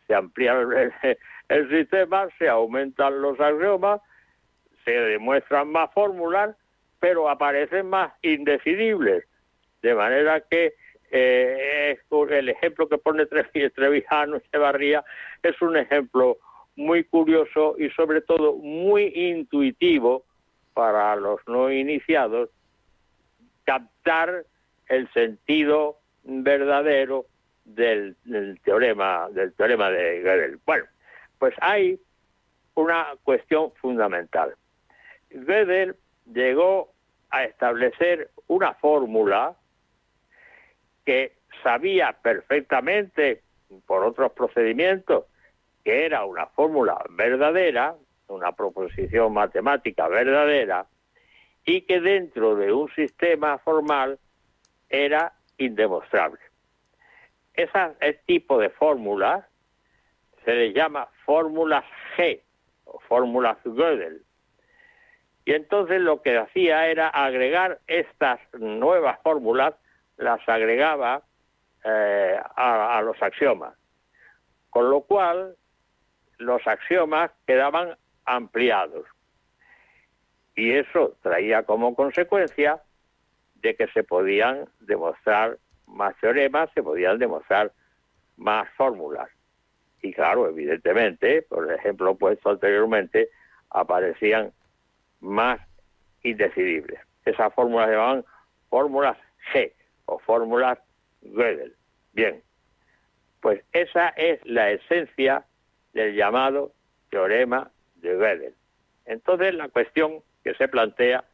se 0.07 0.15
amplía 0.15 0.57
el, 1.49 1.69
sistema, 1.71 2.29
se 2.39 2.49
aumentan 2.49 3.21
los 3.21 3.39
axiomas, 3.39 4.01
se 4.85 4.93
demuestran 4.93 5.71
más 5.71 5.93
fórmulas, 5.93 6.57
pero 6.99 7.29
aparecen 7.29 7.89
más 7.91 8.13
indecidibles. 8.23 9.25
De 9.83 9.95
manera 9.95 10.41
que 10.41 10.75
eh, 11.11 11.99
el 12.31 12.49
ejemplo 12.49 12.89
que 12.89 12.99
pone 12.99 13.27
Trevi- 13.29 13.73
Trevijano 13.75 14.37
Echevarría 14.37 15.05
es 15.43 15.61
un 15.63 15.77
ejemplo 15.77 16.39
muy 16.79 17.03
curioso 17.03 17.75
y 17.77 17.91
sobre 17.91 18.21
todo 18.21 18.55
muy 18.55 19.13
intuitivo 19.13 20.23
para 20.75 21.17
los 21.17 21.41
no 21.49 21.73
iniciados 21.73 22.51
captar 23.65 24.45
el 24.87 25.13
sentido 25.13 25.99
verdadero 26.23 27.27
del, 27.65 28.17
teorema 28.65 29.29
del 29.31 29.53
teorema 29.55 29.91
de 29.91 30.23
Gödel. 30.23 30.61
Bueno, 30.65 30.85
pues 31.41 31.53
hay 31.61 31.99
una 32.75 33.09
cuestión 33.25 33.73
fundamental. 33.81 34.55
Gödel 35.31 35.97
llegó 36.33 36.93
a 37.31 37.43
establecer 37.43 38.31
una 38.47 38.75
fórmula 38.75 39.57
que 41.05 41.33
sabía 41.65 42.13
perfectamente 42.23 43.43
por 43.85 44.05
otros 44.05 44.31
procedimientos 44.31 45.25
que 45.89 46.05
era 46.05 46.27
una 46.27 46.45
fórmula 46.49 47.03
verdadera, 47.09 47.97
una 48.27 48.53
proposición 48.53 49.33
matemática 49.33 50.07
verdadera, 50.07 50.85
y 51.65 51.81
que 51.87 51.99
dentro 51.99 52.57
de 52.57 52.71
un 52.71 52.91
sistema 52.95 53.57
formal 53.57 54.19
era 54.91 55.33
indemostrable. 55.57 56.41
Esa- 57.55 57.95
ese 58.01 58.21
tipo 58.27 58.59
de 58.59 58.69
fórmulas 58.69 59.47
se 60.45 60.53
les 60.53 60.75
llama 60.75 61.09
fórmulas 61.25 61.87
G 62.19 62.43
o 62.85 63.01
fórmulas 63.09 63.57
Gödel. 63.65 64.21
Y 65.47 65.55
entonces 65.55 66.03
lo 66.03 66.21
que 66.21 66.37
hacía 66.37 66.87
era 66.89 67.09
agregar 67.09 67.81
estas 67.87 68.41
nuevas 68.53 69.19
fórmulas, 69.23 69.75
las 70.19 70.47
agregaba 70.47 71.23
eh, 71.83 72.39
a, 72.57 72.99
a 72.99 73.01
los 73.01 73.17
axiomas. 73.23 73.73
Con 74.69 74.91
lo 74.91 75.01
cual 75.01 75.57
los 76.39 76.67
axiomas 76.67 77.31
quedaban 77.47 77.97
ampliados. 78.25 79.07
Y 80.55 80.73
eso 80.73 81.17
traía 81.23 81.63
como 81.63 81.95
consecuencia 81.95 82.83
de 83.57 83.77
que 83.77 83.89
se 83.89 84.03
podían 84.05 84.69
demostrar 84.81 85.59
más 85.87 86.17
teoremas, 86.21 86.71
se 86.75 86.83
podían 86.83 87.19
demostrar 87.19 87.73
más 88.37 88.69
fórmulas. 88.77 89.29
Y 90.03 90.13
claro, 90.13 90.49
evidentemente, 90.49 91.43
por 91.43 91.73
ejemplo 91.73 92.15
puesto 92.15 92.51
anteriormente, 92.51 93.31
aparecían 93.71 94.53
más 95.21 95.61
indecidibles. 96.23 97.01
Esas 97.25 97.53
fórmulas 97.55 97.89
se 97.89 97.95
llamaban 97.95 98.25
fórmulas 98.71 99.19
G 99.53 99.73
o 100.07 100.19
fórmulas 100.21 100.79
Gödel. 101.23 101.75
Bien, 102.13 102.43
pues 103.41 103.63
esa 103.73 104.09
es 104.11 104.45
la 104.45 104.71
esencia 104.71 105.45
del 105.99 106.15
llamado 106.15 106.73
teorema 107.11 107.71
de 107.97 108.15
Gödel. 108.15 108.55
Entonces 109.05 109.55
la 109.55 109.69
cuestión 109.69 110.23
que 110.45 110.55
se 110.55 110.69
plantea 110.69 111.25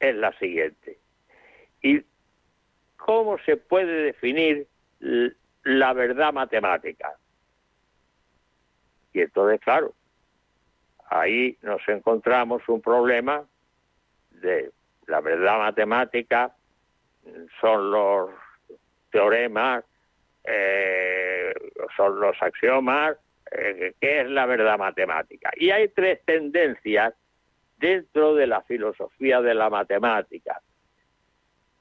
es 0.00 0.16
la 0.16 0.32
siguiente. 0.38 0.98
¿Y 1.82 2.02
cómo 2.96 3.36
se 3.44 3.56
puede 3.56 4.04
definir 4.04 4.66
la 5.64 5.92
verdad 5.92 6.32
matemática? 6.32 7.12
Y 9.12 9.20
entonces, 9.20 9.60
claro, 9.60 9.92
ahí 11.10 11.58
nos 11.60 11.86
encontramos 11.86 12.66
un 12.68 12.80
problema 12.80 13.44
de 14.30 14.70
la 15.06 15.20
verdad 15.20 15.58
matemática, 15.58 16.54
son 17.60 17.90
los 17.90 18.30
teoremas, 19.10 19.84
eh, 20.44 21.52
son 21.94 22.18
los 22.18 22.40
axiomas, 22.40 23.18
eh, 23.54 23.94
¿qué 24.00 24.20
es 24.22 24.30
la 24.30 24.46
verdad 24.46 24.78
matemática? 24.78 25.50
Y 25.56 25.70
hay 25.70 25.88
tres 25.88 26.20
tendencias 26.24 27.14
dentro 27.78 28.34
de 28.34 28.46
la 28.46 28.62
filosofía 28.62 29.40
de 29.40 29.54
la 29.54 29.68
matemática, 29.68 30.60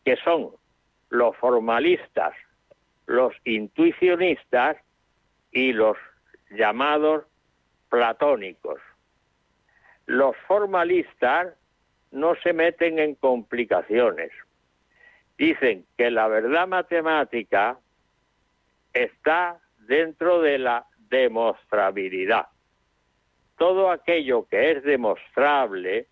que 0.03 0.15
son 0.18 0.52
los 1.10 1.35
formalistas, 1.38 2.34
los 3.06 3.34
intuicionistas 3.43 4.77
y 5.52 5.73
los 5.73 5.98
llamados 6.49 7.26
platónicos. 7.89 8.80
Los 10.06 10.35
formalistas 10.48 11.53
no 12.11 12.35
se 12.35 12.53
meten 12.53 12.99
en 12.99 13.15
complicaciones. 13.15 14.31
Dicen 15.38 15.85
que 15.98 16.11
la 16.11 16.27
verdad 16.27 16.68
matemática 16.68 17.77
está 18.93 19.60
dentro 19.80 20.41
de 20.41 20.57
la 20.57 20.85
demostrabilidad. 21.12 22.48
Todo 23.58 23.92
aquello 23.92 24.48
que 24.50 24.72
es 24.72 24.84
demostrable 24.84 26.08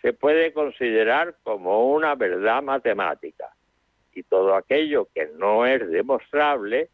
se 0.00 0.14
puede 0.14 0.54
considerar 0.54 1.34
como 1.42 1.90
una 1.90 2.14
verdad 2.14 2.62
matemática 2.62 3.52
y 4.14 4.22
todo 4.22 4.54
aquello 4.54 5.08
que 5.14 5.26
no 5.36 5.66
es 5.66 5.86
demostrable 5.90 6.88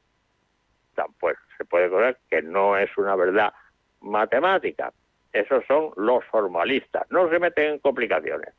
tampoco 0.95 1.39
se 1.57 1.65
puede 1.65 1.89
considerar 1.89 2.19
que 2.29 2.43
no 2.43 2.77
es 2.77 2.91
una 2.97 3.15
verdad 3.15 3.53
matemática. 4.01 4.93
Esos 5.33 5.65
son 5.67 5.91
los 5.97 6.25
formalistas, 6.27 7.11
no 7.11 7.29
se 7.29 7.39
meten 7.39 7.75
en 7.75 7.79
complicaciones. 7.79 8.55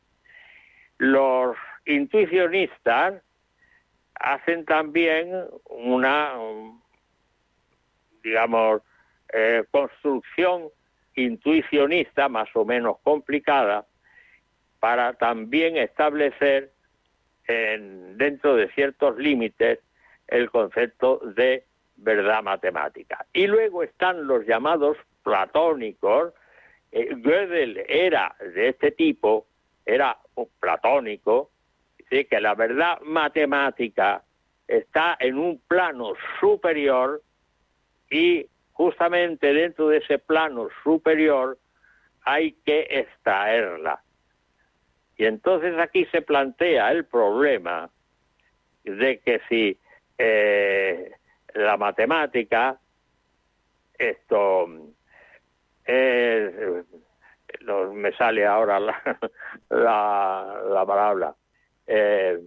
Los 0.98 1.56
intuicionistas 1.86 3.22
hacen 4.16 4.66
también 4.66 5.46
una, 5.66 6.34
digamos, 8.26 8.82
eh, 9.32 9.64
construcción 9.72 10.70
intuicionista 11.16 12.28
más 12.28 12.50
o 12.56 12.66
menos 12.66 12.98
complicada 13.04 13.86
para 14.80 15.14
también 15.14 15.78
establecer 15.78 16.72
en- 17.48 18.18
dentro 18.18 18.56
de 18.56 18.70
ciertos 18.72 19.18
límites 19.18 19.80
el 20.28 20.50
concepto 20.50 21.20
de 21.24 21.64
verdad 21.98 22.42
matemática. 22.44 23.26
Y 23.32 23.46
luego 23.48 23.84
están 23.84 24.26
los 24.28 24.46
llamados 24.46 24.98
platónicos. 25.24 26.34
Eh, 26.92 27.16
Gödel 27.24 27.84
era 27.88 28.36
de 28.40 28.70
este 28.70 28.92
tipo, 28.92 29.46
era 29.86 30.18
un 30.36 30.50
platónico, 30.60 31.52
dice 31.98 32.26
que 32.26 32.42
la 32.42 32.56
verdad 32.56 33.00
matemática 33.02 34.24
está 34.68 35.16
en 35.20 35.38
un 35.38 35.60
plano 35.68 36.14
superior 36.40 37.22
y 38.16 38.50
justamente 38.72 39.54
dentro 39.54 39.90
de 39.90 39.98
ese 39.98 40.20
plano 40.20 40.70
superior 40.84 41.58
hay 42.24 42.54
que 42.66 42.88
extraerla. 42.90 44.02
Y 45.18 45.26
entonces 45.26 45.78
aquí 45.78 46.06
se 46.06 46.22
plantea 46.22 46.92
el 46.94 47.04
problema 47.06 47.90
de 48.86 49.20
que 49.20 49.42
si 49.50 49.78
eh, 50.18 51.12
la 51.56 51.76
matemática, 51.76 52.80
esto 53.98 54.66
es, 55.84 56.54
no 57.62 57.94
me 57.94 58.14
sale 58.14 58.46
ahora 58.46 58.80
la, 58.80 59.20
la, 59.70 60.62
la 60.70 60.86
palabra, 60.86 61.36
eh, 61.86 62.40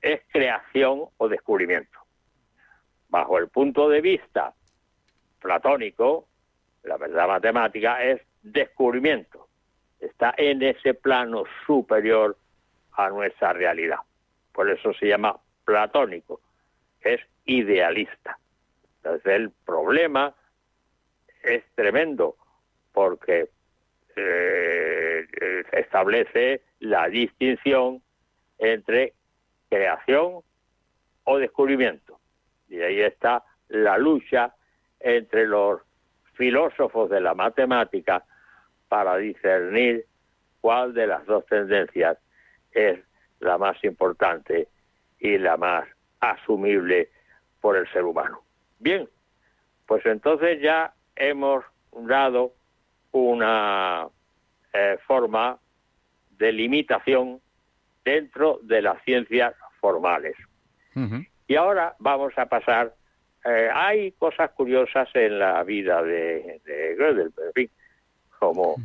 es 0.00 0.22
creación 0.32 1.04
o 1.18 1.28
descubrimiento. 1.28 2.05
Bajo 3.08 3.38
el 3.38 3.48
punto 3.48 3.88
de 3.88 4.00
vista 4.00 4.52
platónico, 5.40 6.26
la 6.82 6.96
verdad 6.96 7.28
matemática 7.28 8.02
es 8.02 8.20
descubrimiento. 8.42 9.48
Está 10.00 10.34
en 10.36 10.62
ese 10.62 10.94
plano 10.94 11.44
superior 11.66 12.36
a 12.92 13.08
nuestra 13.10 13.52
realidad. 13.52 13.98
Por 14.52 14.70
eso 14.70 14.92
se 14.94 15.08
llama 15.08 15.38
platónico, 15.64 16.40
es 17.00 17.20
idealista. 17.44 18.38
Entonces 18.96 19.32
el 19.32 19.50
problema 19.50 20.34
es 21.42 21.64
tremendo 21.74 22.36
porque 22.92 23.48
eh, 24.16 25.26
establece 25.72 26.62
la 26.80 27.08
distinción 27.08 28.02
entre 28.58 29.12
creación 29.68 30.40
o 31.24 31.38
descubrimiento. 31.38 32.18
Y 32.68 32.80
ahí 32.80 33.00
está 33.00 33.44
la 33.68 33.98
lucha 33.98 34.54
entre 35.00 35.46
los 35.46 35.80
filósofos 36.34 37.10
de 37.10 37.20
la 37.20 37.34
matemática 37.34 38.24
para 38.88 39.16
discernir 39.16 40.04
cuál 40.60 40.94
de 40.94 41.06
las 41.06 41.24
dos 41.26 41.44
tendencias 41.46 42.18
es 42.72 42.98
la 43.40 43.58
más 43.58 43.82
importante 43.84 44.68
y 45.18 45.38
la 45.38 45.56
más 45.56 45.86
asumible 46.20 47.10
por 47.60 47.76
el 47.76 47.90
ser 47.92 48.04
humano. 48.04 48.42
Bien, 48.78 49.08
pues 49.86 50.04
entonces 50.06 50.60
ya 50.60 50.92
hemos 51.14 51.64
dado 51.92 52.52
una 53.12 54.08
eh, 54.72 54.98
forma 55.06 55.58
de 56.38 56.52
limitación 56.52 57.40
dentro 58.04 58.60
de 58.62 58.82
las 58.82 59.02
ciencias 59.04 59.54
formales. 59.80 60.36
Y 61.46 61.56
ahora 61.56 61.94
vamos 61.98 62.32
a 62.36 62.46
pasar. 62.46 62.94
eh, 63.44 63.68
hay 63.72 64.12
cosas 64.12 64.50
curiosas 64.50 65.08
en 65.14 65.38
la 65.38 65.62
vida 65.62 66.02
de, 66.02 66.60
de 66.64 66.96
Gödel, 66.96 67.30
pero 67.34 67.48
en 67.48 67.52
fin, 67.52 67.70
como 68.38 68.76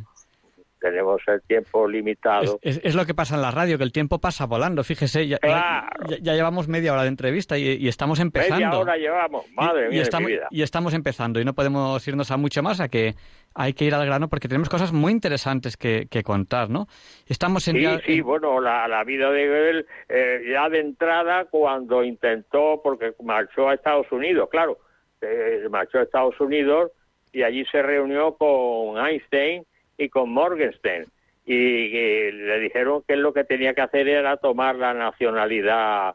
tenemos 0.82 1.22
el 1.28 1.40
tiempo 1.42 1.88
limitado. 1.88 2.58
Es, 2.60 2.80
es 2.84 2.94
lo 2.94 3.06
que 3.06 3.14
pasa 3.14 3.36
en 3.36 3.42
la 3.42 3.50
radio, 3.50 3.78
que 3.78 3.84
el 3.84 3.92
tiempo 3.92 4.18
pasa 4.18 4.44
volando. 4.46 4.84
Fíjese, 4.84 5.26
ya, 5.28 5.38
ya- 5.42 5.48
Claro. 5.48 6.06
ya- 6.10 6.18
ya 6.20 6.34
llevamos 6.34 6.68
media 6.68 6.92
hora 6.92 7.02
de 7.02 7.08
entrevista 7.08 7.56
y, 7.56 7.62
y 7.76 7.88
estamos 7.88 8.20
empezando. 8.20 8.56
Media 8.66 8.78
hora 8.78 8.96
llevamos, 8.96 9.44
madre 9.52 9.86
y, 9.86 9.88
mía 9.90 9.98
de 9.98 10.02
estamos, 10.02 10.26
mi 10.28 10.32
vida. 10.34 10.48
y 10.50 10.62
estamos 10.62 10.92
empezando 10.94 11.40
y 11.40 11.44
no 11.44 11.54
podemos 11.54 12.06
irnos 12.06 12.30
a 12.30 12.36
mucho 12.36 12.62
más, 12.62 12.80
a 12.80 12.88
que 12.88 13.14
hay 13.54 13.72
que 13.74 13.84
ir 13.84 13.94
al 13.94 14.04
grano 14.04 14.28
porque 14.28 14.48
tenemos 14.48 14.68
cosas 14.68 14.92
muy 14.92 15.12
interesantes 15.12 15.76
que, 15.76 16.06
que 16.10 16.22
contar, 16.22 16.68
¿no? 16.70 16.86
Estamos 17.26 17.68
en 17.68 17.76
Sí, 17.76 17.82
ya- 17.82 18.00
sí, 18.04 18.20
bueno, 18.20 18.60
la, 18.60 18.88
la 18.88 19.04
vida 19.04 19.30
de 19.30 19.46
Gödel 19.46 19.86
eh, 20.08 20.40
ya 20.52 20.68
de 20.68 20.80
entrada 20.80 21.44
cuando 21.46 22.02
intentó, 22.02 22.80
porque 22.82 23.12
marchó 23.22 23.68
a 23.68 23.74
Estados 23.74 24.10
Unidos, 24.10 24.48
claro, 24.50 24.78
eh, 25.20 25.64
marchó 25.70 25.98
a 25.98 26.02
Estados 26.02 26.40
Unidos 26.40 26.90
y 27.32 27.42
allí 27.42 27.64
se 27.70 27.80
reunió 27.82 28.34
con 28.36 28.98
Einstein 29.06 29.64
y 30.02 30.08
con 30.08 30.30
Morgenstern 30.30 31.06
y, 31.44 32.30
le 32.30 32.60
dijeron 32.60 33.02
que 33.06 33.16
lo 33.16 33.32
que 33.32 33.44
tenía 33.44 33.74
que 33.74 33.82
hacer 33.82 34.08
era 34.08 34.36
tomar 34.36 34.76
la 34.76 34.94
nacionalidad 34.94 36.14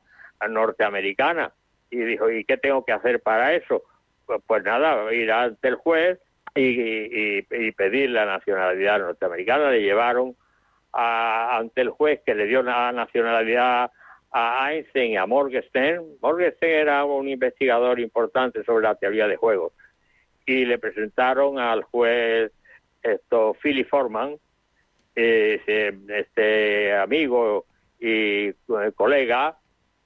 norteamericana 0.50 1.52
y 1.90 1.98
dijo, 1.98 2.30
¿y 2.30 2.44
qué 2.46 2.58
tengo 2.58 2.86
que 2.86 2.94
hacer 2.94 3.22
para 3.22 3.54
eso? 3.54 3.84
Pues, 4.26 4.42
pues 4.46 4.64
nada, 4.64 5.14
ir 5.14 5.32
ante 5.32 5.68
el 5.68 5.76
juez 5.76 6.20
y 6.56 7.42
pedir 7.74 8.10
la 8.10 8.26
nacionalidad 8.26 9.00
norteamericana. 9.00 9.72
Le 9.72 9.82
llevaron 9.82 10.36
a- 10.94 11.58
ante 11.58 11.82
el 11.82 11.90
juez 11.90 12.22
que 12.26 12.36
le 12.36 12.46
dio 12.46 12.64
la 12.64 12.92
nacionalidad 12.92 13.92
a 14.32 14.72
Einstein 14.72 15.12
y 15.12 15.18
a 15.18 15.26
Morgenstern. 15.26 16.06
Morgenstern 16.22 16.72
era 16.72 17.06
un 17.06 17.28
investigador 17.28 18.00
importante 18.00 18.64
sobre 18.64 18.84
la 18.84 18.96
teoría 18.96 19.28
de 19.28 19.36
juegos 19.36 19.74
y 20.46 20.66
le 20.66 20.80
presentaron 20.80 21.60
al 21.60 21.84
juez 21.84 22.52
esto 23.04 23.56
Philip 23.62 23.88
Forman, 23.88 24.38
eh, 25.16 25.62
este 26.10 26.94
amigo 26.96 27.66
y 28.00 28.50
eh, 28.50 28.54
colega 28.96 29.58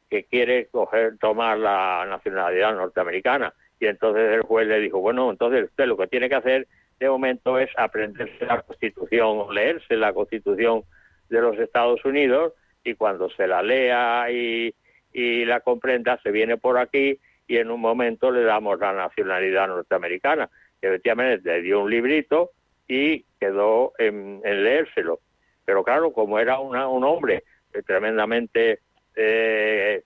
que 0.09 0.23
quiere 0.23 0.67
coger 0.67 1.17
tomar 1.17 1.57
la 1.57 2.05
nacionalidad 2.07 2.75
norteamericana. 2.75 3.53
Y 3.79 3.87
entonces 3.87 4.31
el 4.31 4.41
juez 4.43 4.67
le 4.67 4.79
dijo 4.79 4.99
bueno 4.99 5.31
entonces 5.31 5.65
usted 5.65 5.85
lo 5.85 5.97
que 5.97 6.07
tiene 6.07 6.29
que 6.29 6.35
hacer 6.35 6.67
de 6.99 7.09
momento 7.09 7.57
es 7.57 7.69
aprenderse 7.77 8.45
la 8.45 8.61
Constitución 8.61 9.53
leerse 9.53 9.95
la 9.97 10.13
Constitución 10.13 10.83
de 11.29 11.41
los 11.41 11.57
Estados 11.57 12.05
Unidos 12.05 12.53
y 12.83 12.93
cuando 12.93 13.29
se 13.31 13.47
la 13.47 13.63
lea 13.63 14.31
y, 14.31 14.73
y 15.11 15.45
la 15.45 15.61
comprenda 15.61 16.19
se 16.21 16.31
viene 16.31 16.57
por 16.57 16.77
aquí 16.77 17.19
y 17.47 17.57
en 17.57 17.71
un 17.71 17.81
momento 17.81 18.31
le 18.31 18.43
damos 18.43 18.79
la 18.79 18.93
nacionalidad 18.93 19.67
norteamericana 19.67 20.49
efectivamente 20.81 21.41
le 21.43 21.61
dio 21.61 21.81
un 21.81 21.89
librito 21.89 22.51
y 22.91 23.25
quedó 23.39 23.93
en, 23.97 24.41
en 24.43 24.63
leérselo 24.63 25.19
pero 25.65 25.83
claro 25.83 26.11
como 26.11 26.37
era 26.39 26.59
una- 26.59 26.87
un 26.89 27.03
hombre 27.03 27.43
eh, 27.73 27.81
tremendamente 27.83 28.79
eh, 29.15 30.03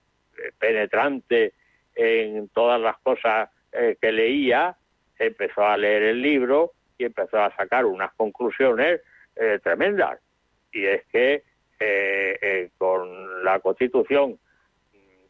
penetrante 0.58 1.54
en 1.94 2.48
todas 2.50 2.80
las 2.80 2.96
cosas 2.98 3.50
eh, 3.72 3.96
que 4.00 4.12
leía, 4.12 4.76
empezó 5.18 5.64
a 5.64 5.76
leer 5.76 6.02
el 6.04 6.22
libro 6.22 6.72
y 6.98 7.04
empezó 7.04 7.38
a 7.40 7.54
sacar 7.56 7.84
unas 7.84 8.12
conclusiones 8.14 9.00
tremendas. 9.62 10.18
Y 10.72 10.86
es 10.86 11.04
que 11.12 11.42
con 12.78 13.44
la 13.44 13.60
Constitución, 13.60 14.38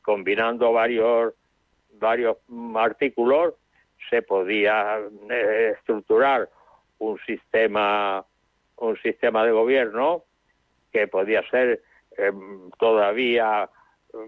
combinando 0.03 0.73
varios, 0.73 1.35
varios 1.95 2.37
artículos, 2.77 3.55
se 4.11 4.23
podía 4.23 5.01
estructurar 5.73 6.49
un 6.99 7.19
sistema, 7.27 8.25
un 8.77 8.97
sistema 8.99 9.45
de 9.45 9.53
gobierno 9.53 10.25
que 10.93 11.09
podía 11.09 11.43
ser 11.51 11.83
eh, 12.17 12.33
todavía 12.79 13.69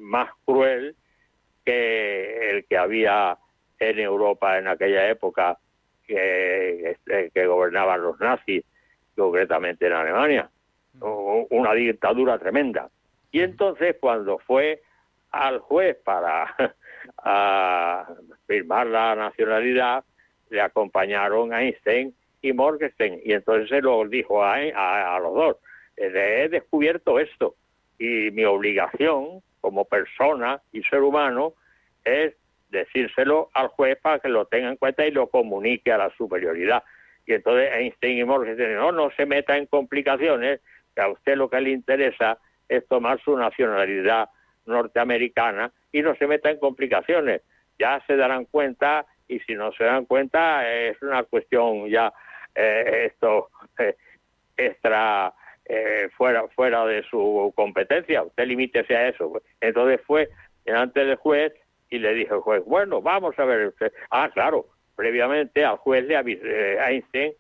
más 0.01 0.31
cruel 0.45 0.95
que 1.65 2.51
el 2.51 2.65
que 2.66 2.77
había 2.77 3.39
en 3.78 3.99
Europa 3.99 4.59
en 4.59 4.69
aquella 4.69 5.09
época 5.09 5.57
que, 6.07 6.90
este, 6.90 7.31
que 7.31 7.47
gobernaban 7.47 8.03
los 8.03 8.19
nazis, 8.20 8.65
concretamente 9.16 9.86
en 9.86 9.93
Alemania. 9.93 10.51
U- 11.01 11.47
Una 11.51 11.73
dictadura 11.74 12.39
tremenda. 12.39 12.89
Y 13.31 13.40
entonces 13.43 13.97
cuando 14.01 14.39
fue 14.39 14.82
al 15.31 15.59
juez 15.61 15.97
para 16.05 16.55
a 17.19 18.09
firmar 18.47 18.86
la 18.86 19.15
nacionalidad, 19.15 20.05
le 20.51 20.61
acompañaron 20.61 21.53
Einstein 21.53 22.15
y 22.43 22.52
Morgenstern. 22.52 23.20
Y 23.24 23.32
entonces 23.32 23.69
se 23.69 23.81
lo 23.81 24.05
dijo 24.06 24.43
a, 24.43 24.55
a- 24.55 25.19
los 25.20 25.35
dos, 25.35 25.56
"Eh, 25.97 26.43
he 26.44 26.48
descubierto 26.48 27.19
esto 27.19 27.55
y 27.98 28.31
mi 28.31 28.44
obligación 28.44 29.40
como 29.60 29.85
persona 29.85 30.60
y 30.73 30.82
ser 30.85 31.02
humano 31.02 31.55
es 32.05 32.35
decírselo 32.70 33.51
al 33.55 33.69
juez 33.69 33.98
para 34.01 34.19
que 34.20 34.28
lo 34.28 34.44
tenga 34.47 34.69
en 34.69 34.77
cuenta 34.77 35.06
y 35.06 35.10
lo 35.10 35.28
comunique 35.28 35.90
a 35.90 35.98
la 35.98 36.10
superioridad. 36.16 36.82
Y 37.27 37.32
entonces 37.35 37.70
Einstein 37.73 38.19
y 38.19 38.24
Morgenstern, 38.24 38.74
no, 38.77 38.93
no 38.93 39.10
se 39.12 39.27
meta 39.27 39.56
en 39.56 39.66
complicaciones, 39.66 40.60
que 40.94 41.01
a 41.01 41.09
usted 41.09 41.36
lo 41.36 41.48
que 41.51 41.60
le 41.60 41.70
interesa 41.70 42.39
es 42.69 42.86
tomar 42.86 43.20
su 43.23 43.36
nacionalidad 43.36 44.28
norteamericana 44.66 45.73
y 45.93 46.02
no 46.02 46.15
se 46.16 46.27
meta 46.27 46.51
en 46.51 46.59
complicaciones. 46.59 47.43
Ya 47.78 48.02
se 48.06 48.16
darán 48.16 48.44
cuenta 48.44 49.06
y 49.27 49.40
si 49.40 49.55
no 49.55 49.73
se 49.73 49.85
dan 49.85 50.05
cuenta 50.06 50.69
es 50.70 51.01
una 51.02 51.23
cuestión 51.24 51.89
ya 51.89 52.12
esto 52.54 53.50
eh, 53.78 53.96
extra 54.56 55.32
eh, 55.64 56.08
fuera 56.16 56.48
fuera 56.48 56.84
de 56.86 57.02
su 57.04 57.52
competencia. 57.54 58.22
Usted 58.22 58.46
limítese 58.46 58.96
a 58.96 59.08
eso. 59.08 59.40
Entonces 59.60 60.00
fue 60.06 60.28
delante 60.64 61.04
del 61.04 61.16
juez 61.16 61.52
y 61.90 61.98
le 61.98 62.14
dijo 62.14 62.34
el 62.34 62.40
juez, 62.40 62.64
bueno, 62.64 63.00
vamos 63.00 63.38
a 63.38 63.44
ver. 63.44 63.74
Ah, 64.10 64.30
claro, 64.32 64.66
previamente 64.96 65.64
al 65.64 65.76
juez 65.76 66.04
le 66.04 66.16
avis- 66.16 66.40
eh, 66.42 66.78
Einstein 66.86 67.32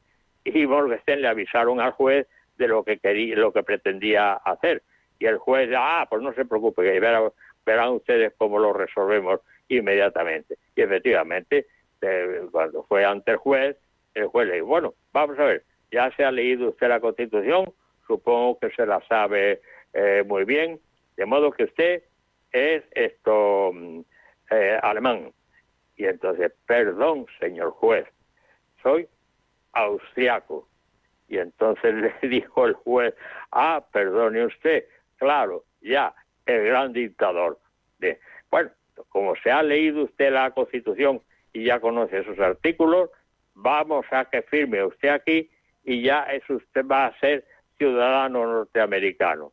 y 0.44 0.66
Morgenstern 0.66 1.22
le 1.22 1.28
avisaron 1.28 1.80
al 1.80 1.92
juez 1.92 2.26
de 2.56 2.68
lo 2.68 2.82
que 2.84 2.98
quería, 2.98 3.36
lo 3.36 3.52
que 3.52 3.62
pretendía 3.62 4.32
hacer. 4.34 4.82
Y 5.18 5.26
el 5.26 5.38
juez, 5.38 5.70
ah, 5.76 6.06
pues 6.08 6.22
no 6.22 6.32
se 6.32 6.44
preocupe, 6.44 6.82
que 6.82 7.00
verán, 7.00 7.30
verán 7.66 7.90
ustedes 7.90 8.32
cómo 8.38 8.58
lo 8.58 8.72
resolvemos 8.72 9.40
inmediatamente. 9.68 10.56
Y 10.74 10.82
efectivamente, 10.82 11.66
eh, 12.00 12.42
cuando 12.50 12.84
fue 12.84 13.04
ante 13.04 13.32
el 13.32 13.36
juez, 13.36 13.76
el 14.18 14.28
juez 14.28 14.48
le 14.48 14.54
dijo, 14.54 14.66
bueno, 14.66 14.94
vamos 15.12 15.38
a 15.38 15.44
ver, 15.44 15.64
ya 15.90 16.10
se 16.16 16.24
ha 16.24 16.30
leído 16.30 16.70
usted 16.70 16.88
la 16.88 17.00
Constitución, 17.00 17.72
supongo 18.06 18.58
que 18.58 18.70
se 18.70 18.86
la 18.86 19.00
sabe 19.08 19.60
eh, 19.92 20.22
muy 20.26 20.44
bien, 20.44 20.80
de 21.16 21.26
modo 21.26 21.50
que 21.50 21.64
usted 21.64 22.02
es 22.52 22.84
esto 22.92 23.72
mm, 23.72 24.00
eh, 24.50 24.78
alemán. 24.82 25.32
Y 25.96 26.06
entonces, 26.06 26.52
perdón, 26.66 27.26
señor 27.40 27.70
juez, 27.72 28.06
soy 28.82 29.08
austriaco. 29.72 30.68
Y 31.28 31.38
entonces 31.38 31.94
le 32.22 32.28
dijo 32.28 32.66
el 32.66 32.74
juez, 32.74 33.14
ah, 33.52 33.84
perdone 33.92 34.46
usted, 34.46 34.84
claro, 35.16 35.64
ya, 35.80 36.14
el 36.46 36.64
gran 36.66 36.92
dictador. 36.92 37.58
De, 37.98 38.20
bueno, 38.50 38.70
como 39.08 39.34
se 39.36 39.50
ha 39.50 39.62
leído 39.62 40.04
usted 40.04 40.32
la 40.32 40.50
Constitución 40.52 41.20
y 41.52 41.64
ya 41.64 41.80
conoce 41.80 42.18
esos 42.20 42.38
artículos, 42.38 43.10
vamos 43.60 44.06
a 44.10 44.24
que 44.26 44.42
firme 44.42 44.84
usted 44.84 45.08
aquí 45.08 45.50
y 45.84 46.02
ya 46.02 46.22
es 46.24 46.48
usted 46.48 46.84
va 46.86 47.06
a 47.06 47.18
ser 47.18 47.44
ciudadano 47.76 48.46
norteamericano. 48.46 49.52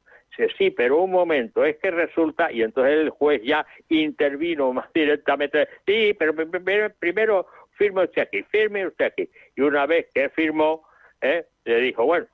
Sí, 0.58 0.70
pero 0.72 1.02
un 1.02 1.12
momento, 1.12 1.64
es 1.64 1.78
que 1.78 1.92
resulta, 1.92 2.52
y 2.52 2.62
entonces 2.62 2.94
el 3.00 3.10
juez 3.10 3.42
ya 3.44 3.66
intervino 3.88 4.74
más 4.74 4.92
directamente, 4.94 5.68
sí, 5.86 6.14
pero 6.20 6.36
pri- 6.36 6.46
pri- 6.60 6.90
primero 7.00 7.48
firme 7.78 8.04
usted 8.04 8.24
aquí, 8.24 8.44
firme 8.44 8.86
usted 8.86 9.06
aquí. 9.06 9.30
Y 9.56 9.62
una 9.62 9.86
vez 9.86 10.08
que 10.14 10.30
firmó, 10.30 10.86
¿eh? 11.22 11.46
le 11.64 11.80
dijo, 11.80 12.04
bueno, 12.06 12.28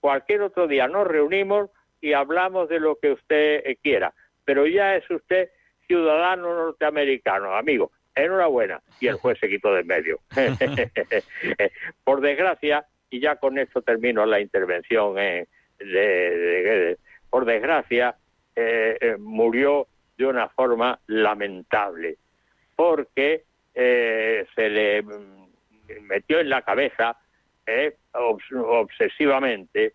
cualquier 0.00 0.42
otro 0.42 0.68
día 0.68 0.86
nos 0.86 1.06
reunimos 1.08 1.70
y 2.00 2.12
hablamos 2.12 2.68
de 2.68 2.78
lo 2.78 2.96
que 3.00 3.12
usted 3.12 3.64
quiera, 3.82 4.14
pero 4.44 4.66
ya 4.66 4.94
es 4.94 5.10
usted 5.10 5.50
ciudadano 5.88 6.54
norteamericano, 6.54 7.56
amigo. 7.56 7.90
Enhorabuena. 8.24 8.80
Y 9.00 9.06
el 9.08 9.16
juez 9.16 9.38
se 9.40 9.48
quitó 9.48 9.72
de 9.74 9.80
en 9.80 9.86
medio. 9.86 10.20
Por 12.04 12.20
desgracia, 12.20 12.84
y 13.10 13.20
ya 13.20 13.36
con 13.36 13.58
esto 13.58 13.82
termino 13.82 14.24
la 14.26 14.40
intervención, 14.40 15.18
eh, 15.18 15.46
de, 15.78 15.86
de 15.86 16.98
por 17.30 17.44
desgracia, 17.44 18.16
eh, 18.56 18.96
eh, 19.00 19.16
murió 19.18 19.86
de 20.16 20.26
una 20.26 20.48
forma 20.48 20.98
lamentable, 21.06 22.16
porque 22.74 23.44
eh, 23.74 24.46
se 24.54 24.68
le 24.68 25.02
mm, 25.02 25.48
metió 26.02 26.40
en 26.40 26.48
la 26.48 26.62
cabeza 26.62 27.16
eh, 27.66 27.96
obs- 28.12 28.50
obsesivamente 28.64 29.92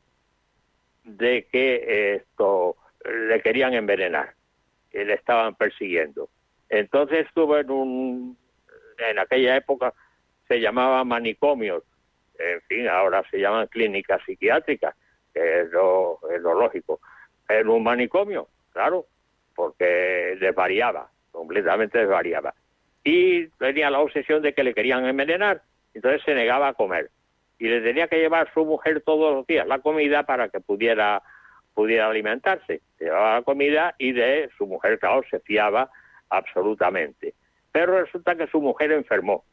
de 1.03 1.47
que 1.51 2.15
esto 2.15 2.77
le 3.27 3.41
querían 3.41 3.73
envenenar 3.73 4.33
y 4.93 5.03
le 5.03 5.15
estaban 5.15 5.55
persiguiendo. 5.55 6.29
Entonces 6.73 7.27
estuvo 7.27 7.55
en 7.55 7.69
un 7.69 8.37
en 8.97 9.19
aquella 9.19 9.55
época 9.55 9.93
se 10.47 10.59
llamaba 10.59 11.03
manicomios, 11.03 11.83
en 12.39 12.61
fin, 12.63 12.87
ahora 12.87 13.23
se 13.29 13.39
llaman 13.39 13.67
clínicas 13.67 14.21
psiquiátricas, 14.25 14.95
que 15.33 15.61
es 15.61 15.71
lo, 15.71 16.19
es 16.31 16.41
lo 16.41 16.59
lógico. 16.59 16.99
En 17.47 17.69
un 17.69 17.83
manicomio, 17.83 18.47
claro, 18.71 19.05
porque 19.55 20.35
desvariaba, 20.39 21.11
completamente 21.31 21.99
desvariaba. 21.99 22.55
Y 23.03 23.47
tenía 23.59 23.91
la 23.91 23.99
obsesión 23.99 24.41
de 24.41 24.53
que 24.53 24.63
le 24.63 24.73
querían 24.73 25.05
envenenar, 25.05 25.61
entonces 25.93 26.23
se 26.23 26.33
negaba 26.33 26.69
a 26.69 26.73
comer. 26.73 27.11
Y 27.59 27.67
le 27.67 27.81
tenía 27.81 28.07
que 28.07 28.17
llevar 28.17 28.51
su 28.51 28.65
mujer 28.65 29.01
todos 29.01 29.31
los 29.31 29.45
días 29.45 29.67
la 29.67 29.77
comida 29.77 30.23
para 30.23 30.49
que 30.49 30.59
pudiera, 30.59 31.21
pudiera 31.75 32.07
alimentarse. 32.07 32.81
Le 32.97 33.05
llevaba 33.05 33.35
la 33.35 33.41
comida 33.43 33.93
y 33.99 34.11
de 34.13 34.49
su 34.57 34.65
mujer, 34.65 34.97
claro, 34.97 35.23
se 35.29 35.39
fiaba 35.39 35.91
absolutamente. 36.33 37.33
Pero 37.71 38.01
resulta 38.01 38.35
que 38.35 38.47
su 38.47 38.61
mujer 38.61 38.91
enfermó. 38.91 39.43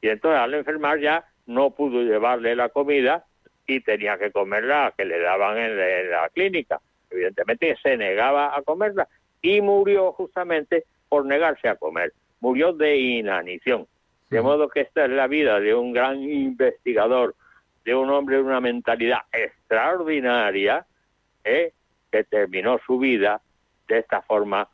Y 0.00 0.08
entonces 0.08 0.40
al 0.40 0.54
enfermar 0.54 0.98
ya 1.00 1.24
no 1.46 1.70
pudo 1.70 2.02
llevarle 2.02 2.54
la 2.56 2.68
comida 2.68 3.24
y 3.66 3.80
tenía 3.80 4.18
que 4.18 4.30
comerla 4.30 4.92
que 4.96 5.04
le 5.04 5.20
daban 5.20 5.58
en 5.58 6.10
la, 6.10 6.28
clínica. 6.30 6.80
Evidentemente 7.10 7.76
se 7.82 7.96
negaba 7.96 8.56
a 8.56 8.62
comerla 8.62 9.08
y 9.42 9.60
murió 9.60 10.12
justamente 10.12 10.84
por 11.08 11.24
negarse 11.26 11.68
a 11.68 11.76
comer. 11.76 12.12
Murió 12.40 12.72
de 12.72 12.96
inanición. 12.96 13.86
De 14.30 14.40
modo 14.40 14.68
que 14.68 14.82
esta 14.82 15.04
es 15.04 15.10
la 15.10 15.26
vida 15.26 15.58
de 15.58 15.74
un 15.74 15.92
gran 15.92 16.22
investigador, 16.22 17.34
de 17.84 17.94
un 17.94 18.10
hombre 18.10 18.36
de 18.36 18.42
una 18.42 18.60
mentalidad 18.60 19.22
extraordinaria, 19.32 20.86
¿eh? 21.42 21.72
que 22.12 22.24
terminó 22.24 22.78
su 22.86 22.98
vida 22.98 23.40
de 23.88 23.98
esta 23.98 24.22
forma 24.22 24.68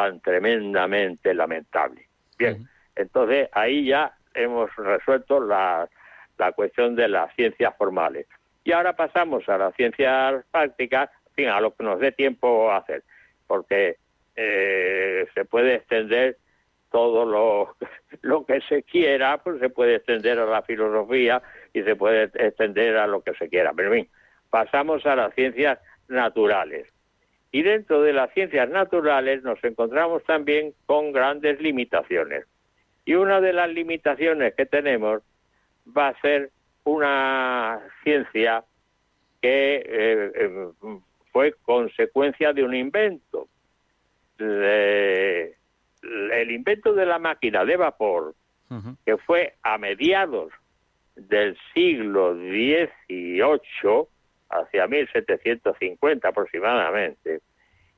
tan 0.00 0.20
tremendamente 0.20 1.34
lamentable. 1.34 2.06
Bien, 2.38 2.66
entonces 2.96 3.48
ahí 3.52 3.84
ya 3.84 4.14
hemos 4.32 4.74
resuelto 4.76 5.40
la, 5.40 5.88
la 6.38 6.52
cuestión 6.52 6.96
de 6.96 7.08
las 7.08 7.34
ciencias 7.34 7.76
formales. 7.76 8.26
Y 8.64 8.72
ahora 8.72 8.94
pasamos 8.94 9.46
a 9.48 9.58
las 9.58 9.74
ciencias 9.74 10.44
prácticas, 10.50 11.10
en 11.28 11.34
fin, 11.34 11.48
a 11.48 11.60
lo 11.60 11.74
que 11.74 11.84
nos 11.84 12.00
dé 12.00 12.12
tiempo 12.12 12.70
a 12.70 12.78
hacer, 12.78 13.02
porque 13.46 13.96
eh, 14.36 15.26
se 15.34 15.44
puede 15.44 15.74
extender 15.76 16.38
todo 16.90 17.26
lo, 17.26 17.76
lo 18.22 18.46
que 18.46 18.60
se 18.62 18.82
quiera, 18.82 19.38
pues 19.38 19.60
se 19.60 19.68
puede 19.68 19.96
extender 19.96 20.38
a 20.38 20.46
la 20.46 20.62
filosofía 20.62 21.42
y 21.74 21.82
se 21.82 21.94
puede 21.94 22.30
extender 22.34 22.96
a 22.96 23.06
lo 23.06 23.20
que 23.22 23.34
se 23.34 23.48
quiera. 23.50 23.72
Pero 23.74 23.92
en 23.92 24.04
fin, 24.04 24.12
pasamos 24.48 25.04
a 25.04 25.14
las 25.14 25.34
ciencias 25.34 25.78
naturales. 26.08 26.88
Y 27.52 27.62
dentro 27.62 28.02
de 28.02 28.12
las 28.12 28.32
ciencias 28.32 28.68
naturales 28.68 29.42
nos 29.42 29.62
encontramos 29.64 30.22
también 30.24 30.72
con 30.86 31.12
grandes 31.12 31.60
limitaciones. 31.60 32.44
Y 33.04 33.14
una 33.14 33.40
de 33.40 33.52
las 33.52 33.68
limitaciones 33.70 34.54
que 34.54 34.66
tenemos 34.66 35.22
va 35.96 36.08
a 36.08 36.20
ser 36.20 36.50
una 36.84 37.80
ciencia 38.04 38.64
que 39.42 39.76
eh, 39.84 40.32
eh, 40.34 40.68
fue 41.32 41.54
consecuencia 41.62 42.52
de 42.52 42.62
un 42.62 42.74
invento. 42.74 43.48
De- 44.38 45.56
el 46.02 46.50
invento 46.50 46.94
de 46.94 47.04
la 47.04 47.18
máquina 47.18 47.64
de 47.64 47.76
vapor, 47.76 48.34
que 49.04 49.16
fue 49.18 49.54
a 49.62 49.76
mediados 49.78 50.52
del 51.16 51.58
siglo 51.74 52.34
XVIII, 52.36 54.06
hacia 54.50 54.86
1750 54.86 56.28
aproximadamente, 56.28 57.40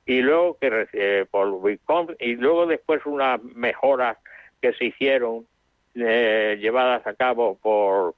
y 0.07 0.21
luego 0.21 0.59
que 0.59 0.89
eh, 0.93 1.27
por 1.31 1.49
Wicom- 1.49 2.17
y 2.19 2.37
luego 2.37 2.67
después 2.67 3.05
unas 3.07 3.43
mejoras 3.43 4.19
que 4.61 4.73
se 4.75 4.87
hicieron 4.87 5.47
eh, 5.95 6.59
llevadas 6.61 7.07
a 7.07 7.15
cabo 7.15 7.59
por 7.59 8.15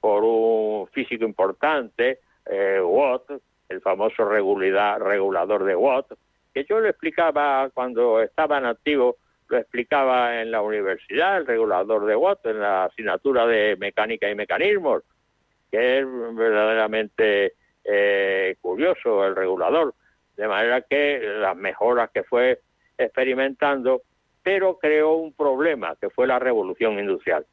por 0.00 0.22
un 0.22 0.86
físico 0.88 1.24
importante 1.24 2.18
eh, 2.46 2.80
Watt 2.82 3.30
el 3.68 3.80
famoso 3.80 4.28
regulador 4.28 5.64
de 5.64 5.74
Watt 5.74 6.12
que 6.52 6.64
yo 6.64 6.78
lo 6.78 6.88
explicaba 6.88 7.70
cuando 7.70 8.20
estaba 8.20 8.58
en 8.58 8.66
activo 8.66 9.16
lo 9.48 9.58
explicaba 9.58 10.40
en 10.42 10.50
la 10.50 10.60
universidad 10.60 11.38
el 11.38 11.46
regulador 11.46 12.04
de 12.04 12.16
Watt 12.16 12.44
en 12.46 12.60
la 12.60 12.84
asignatura 12.84 13.46
de 13.46 13.76
mecánica 13.76 14.28
y 14.28 14.34
mecanismos 14.34 15.02
que 15.70 16.00
es 16.00 16.06
verdaderamente 16.34 17.54
eh, 17.84 18.56
curioso 18.60 19.24
el 19.24 19.36
regulador 19.36 19.94
de 20.36 20.48
manera 20.48 20.82
que 20.82 21.20
las 21.20 21.56
mejoras 21.56 22.10
que 22.10 22.24
fue 22.24 22.60
experimentando, 22.98 24.02
pero 24.42 24.78
creó 24.78 25.14
un 25.14 25.32
problema, 25.32 25.96
que 26.00 26.10
fue 26.10 26.26
la 26.26 26.38
revolución 26.38 26.98
industrial. 26.98 27.46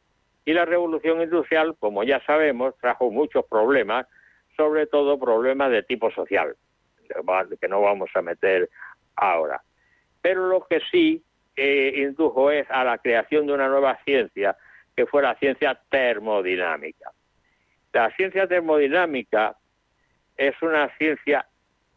Y 0.46 0.54
la 0.54 0.66
revolución 0.66 1.22
industrial, 1.22 1.76
como 1.80 2.04
ya 2.04 2.24
sabemos, 2.26 2.76
trajo 2.80 3.12
muchos 3.12 3.46
problemas, 3.46 4.08
sobre 4.58 4.88
todo 4.88 5.20
problemas 5.20 5.72
de 5.72 5.84
tipo 5.84 6.12
social, 6.12 6.56
que 7.60 7.68
no 7.68 7.82
vamos 7.82 8.10
a 8.16 8.22
meter 8.22 8.70
ahora. 9.16 9.62
Pero 10.22 10.48
lo 10.48 10.66
que 10.66 10.82
sí 10.92 11.24
eh, 11.56 11.94
indujo 11.98 12.52
es 12.52 12.70
a 12.70 12.84
la 12.84 12.98
creación 12.98 13.46
de 13.46 13.54
una 13.54 13.68
nueva 13.68 14.00
ciencia, 14.04 14.58
que 14.96 15.06
fue 15.06 15.22
la 15.22 15.36
ciencia 15.36 15.80
termodinámica. 15.90 17.12
La 17.94 18.10
ciencia 18.16 18.48
termodinámica 18.48 19.56
es 20.38 20.60
una 20.62 20.96
ciencia 20.98 21.46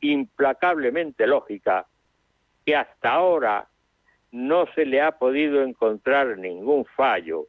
implacablemente 0.00 1.26
lógica 1.26 1.86
que 2.64 2.76
hasta 2.76 3.12
ahora 3.12 3.68
no 4.32 4.66
se 4.74 4.84
le 4.84 5.00
ha 5.00 5.12
podido 5.12 5.62
encontrar 5.62 6.38
ningún 6.38 6.84
fallo 6.96 7.46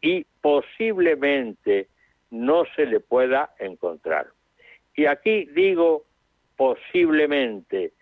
y 0.00 0.26
posiblemente 0.40 1.88
no 2.30 2.64
se 2.74 2.86
le 2.86 3.00
pueda 3.00 3.54
encontrar. 3.58 4.28
Y 4.94 5.06
aquí 5.06 5.46
digo 5.46 6.04
posiblemente 6.56 7.92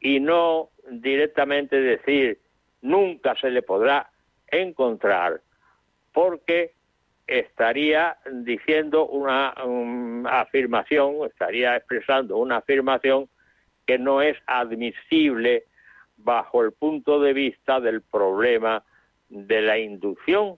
y 0.00 0.20
no 0.20 0.70
directamente 0.90 1.80
decir 1.80 2.38
nunca 2.82 3.34
se 3.36 3.50
le 3.50 3.62
podrá 3.62 4.10
encontrar 4.48 5.40
porque 6.12 6.72
estaría 7.38 8.16
diciendo 8.30 9.06
una 9.06 9.54
um, 9.64 10.26
afirmación, 10.26 11.26
estaría 11.26 11.76
expresando 11.76 12.36
una 12.36 12.58
afirmación 12.58 13.28
que 13.86 13.98
no 13.98 14.22
es 14.22 14.36
admisible 14.46 15.64
bajo 16.16 16.62
el 16.62 16.72
punto 16.72 17.20
de 17.20 17.32
vista 17.32 17.80
del 17.80 18.02
problema 18.02 18.84
de 19.28 19.62
la 19.62 19.78
inducción, 19.78 20.56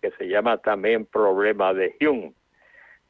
que 0.00 0.10
se 0.12 0.28
llama 0.28 0.58
también 0.58 1.06
problema 1.06 1.74
de 1.74 1.96
Hume. 2.00 2.32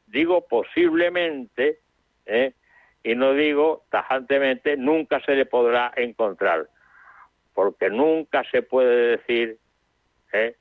Digo 0.07 0.47
posiblemente, 0.49 1.79
¿eh? 2.27 2.53
y 3.03 3.15
no 3.15 3.33
digo 3.35 3.85
tajantemente, 3.91 4.77
nunca 4.77 5.21
se 5.21 5.35
le 5.35 5.47
podrá 5.47 5.93
encontrar, 5.97 6.69
porque 7.55 7.91
nunca 7.91 8.43
se 8.51 8.63
puede 8.63 9.17
decir, 9.17 9.59
¿eh? 10.33 10.57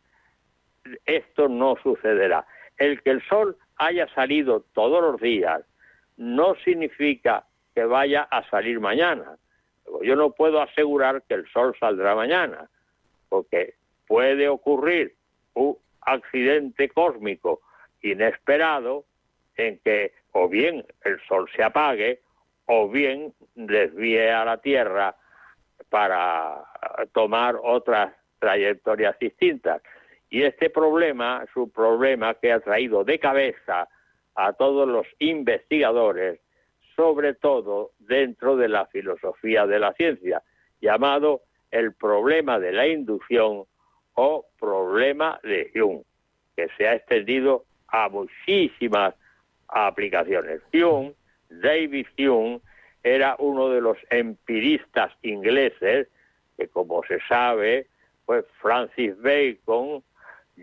Esto 1.05 1.47
no 1.47 1.75
sucederá. 1.81 2.45
El 2.77 3.01
que 3.01 3.11
el 3.11 3.21
sol 3.27 3.57
haya 3.77 4.07
salido 4.13 4.65
todos 4.73 5.01
los 5.01 5.19
días 5.21 5.61
no 6.17 6.55
significa 6.63 7.45
que 7.73 7.85
vaya 7.85 8.23
a 8.23 8.47
salir 8.49 8.79
mañana. 8.79 9.37
Yo 10.01 10.15
no 10.15 10.31
puedo 10.31 10.61
asegurar 10.61 11.23
que 11.23 11.33
el 11.35 11.47
sol 11.49 11.75
saldrá 11.79 12.15
mañana, 12.15 12.69
porque 13.29 13.75
puede 14.07 14.47
ocurrir 14.47 15.15
un 15.53 15.77
accidente 16.01 16.89
cósmico 16.89 17.61
inesperado 18.01 19.05
en 19.55 19.79
que 19.79 20.13
o 20.31 20.47
bien 20.47 20.85
el 21.03 21.19
sol 21.27 21.49
se 21.55 21.63
apague 21.63 22.21
o 22.65 22.87
bien 22.89 23.33
desvíe 23.55 24.31
a 24.31 24.45
la 24.45 24.57
Tierra 24.57 25.15
para 25.89 26.63
tomar 27.13 27.57
otras 27.61 28.13
trayectorias 28.39 29.17
distintas. 29.19 29.81
Y 30.29 30.43
este 30.43 30.69
problema 30.69 31.43
es 31.43 31.55
un 31.55 31.71
problema 31.71 32.35
que 32.35 32.51
ha 32.51 32.59
traído 32.59 33.03
de 33.03 33.19
cabeza 33.19 33.87
a 34.35 34.53
todos 34.53 34.87
los 34.87 35.07
investigadores, 35.19 36.39
sobre 36.95 37.33
todo 37.33 37.91
dentro 37.99 38.55
de 38.55 38.69
la 38.69 38.85
filosofía 38.87 39.65
de 39.65 39.79
la 39.79 39.93
ciencia, 39.93 40.43
llamado 40.81 41.41
el 41.71 41.93
problema 41.93 42.59
de 42.59 42.71
la 42.71 42.87
inducción 42.87 43.65
o 44.13 44.45
problema 44.59 45.39
de 45.43 45.71
Hume, 45.75 46.03
que 46.55 46.67
se 46.77 46.87
ha 46.87 46.95
extendido 46.95 47.65
a 47.87 48.09
muchísimas 48.09 49.15
aplicaciones. 49.67 50.61
Hume, 50.73 51.13
David 51.49 52.07
Hume, 52.17 52.61
era 53.03 53.35
uno 53.39 53.69
de 53.69 53.81
los 53.81 53.97
empiristas 54.09 55.11
ingleses 55.21 56.07
que, 56.57 56.67
como 56.67 57.03
se 57.03 57.19
sabe, 57.27 57.87
fue 58.25 58.43
Francis 58.61 59.19
Bacon, 59.21 60.03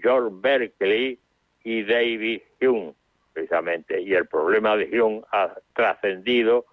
George 0.01 0.31
Berkeley 0.41 1.19
y 1.65 1.83
David 1.85 2.43
Hume, 2.61 2.95
precisamente. 3.33 4.01
Y 4.01 4.15
el 4.15 4.27
problema 4.27 4.77
de 4.77 5.01
Hume 5.01 5.23
ha 5.33 5.55
trascendido 5.75 6.67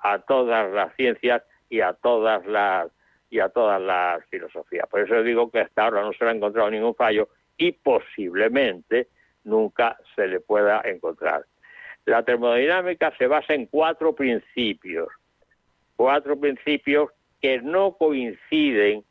a 0.00 0.18
todas 0.18 0.72
las 0.72 0.94
ciencias 0.96 1.42
y 1.68 1.80
a 1.80 1.92
todas 1.92 2.46
las 2.46 2.90
y 3.30 3.38
a 3.38 3.48
todas 3.48 3.80
las 3.80 4.24
filosofías. 4.26 4.88
Por 4.88 5.00
eso 5.00 5.22
digo 5.22 5.50
que 5.50 5.60
hasta 5.60 5.84
ahora 5.84 6.02
no 6.02 6.12
se 6.12 6.24
le 6.24 6.30
ha 6.30 6.34
encontrado 6.34 6.68
ningún 6.68 6.96
fallo 6.96 7.28
y 7.56 7.70
posiblemente 7.72 9.06
nunca 9.44 9.96
se 10.16 10.26
le 10.26 10.40
pueda 10.40 10.82
encontrar. 10.84 11.44
La 12.06 12.24
termodinámica 12.24 13.16
se 13.16 13.28
basa 13.28 13.54
en 13.54 13.66
cuatro 13.66 14.14
principios, 14.14 15.08
cuatro 15.94 16.38
principios 16.38 17.10
que 17.40 17.60
no 17.62 17.92
coinciden 17.92 19.04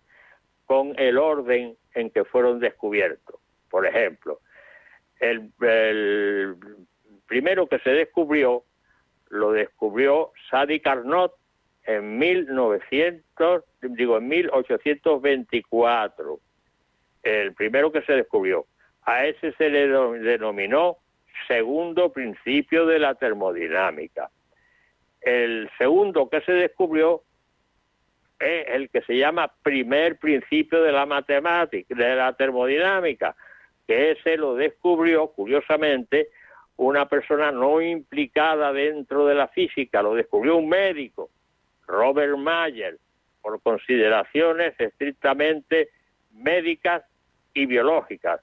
con 0.65 0.93
el 0.99 1.17
orden 1.17 1.77
en 1.93 2.09
que 2.09 2.25
fueron 2.25 2.59
descubiertos. 2.59 3.38
Por 3.69 3.85
ejemplo, 3.85 4.39
el, 5.19 5.51
primero 7.27 7.67
que 7.67 7.79
se 7.79 7.91
descubrió 7.91 8.63
lo 9.29 9.51
descubrió 9.51 10.31
Sadi 10.49 10.79
Carnot 10.79 11.35
en 11.83 12.17
1900, 12.17 13.63
digo 13.81 14.17
en 14.17 14.27
1824. 14.27 16.39
El 17.21 17.53
primero 17.53 17.91
que 17.91 18.01
se 18.03 18.13
descubrió. 18.13 18.65
A 19.03 19.25
ese 19.25 19.51
se 19.53 19.69
le 19.69 19.87
denominó 19.87 20.97
segundo 21.47 22.11
principio 22.11 22.85
de 22.85 22.99
la 22.99 23.15
termodinámica. 23.15 24.29
El 25.21 25.69
segundo 25.77 26.29
que 26.29 26.41
se 26.41 26.53
descubrió 26.53 27.23
es 28.39 28.67
el 28.69 28.89
que 28.89 29.01
se 29.01 29.17
llama 29.17 29.51
primer 29.63 30.17
principio 30.17 30.81
de 30.81 30.91
la 30.91 31.05
matemática, 31.05 31.93
de 31.93 32.15
la 32.15 32.33
termodinámica, 32.33 33.35
que 33.89 34.11
ese 34.11 34.37
lo 34.37 34.53
descubrió, 34.53 35.29
curiosamente, 35.29 36.29
una 36.77 37.09
persona 37.09 37.51
no 37.51 37.81
implicada 37.81 38.71
dentro 38.71 39.25
de 39.25 39.33
la 39.33 39.47
física, 39.47 40.03
lo 40.03 40.13
descubrió 40.13 40.57
un 40.57 40.69
médico, 40.69 41.31
Robert 41.87 42.37
Mayer, 42.37 42.99
por 43.41 43.59
consideraciones 43.63 44.79
estrictamente 44.79 45.89
médicas 46.33 47.01
y 47.55 47.65
biológicas, 47.65 48.41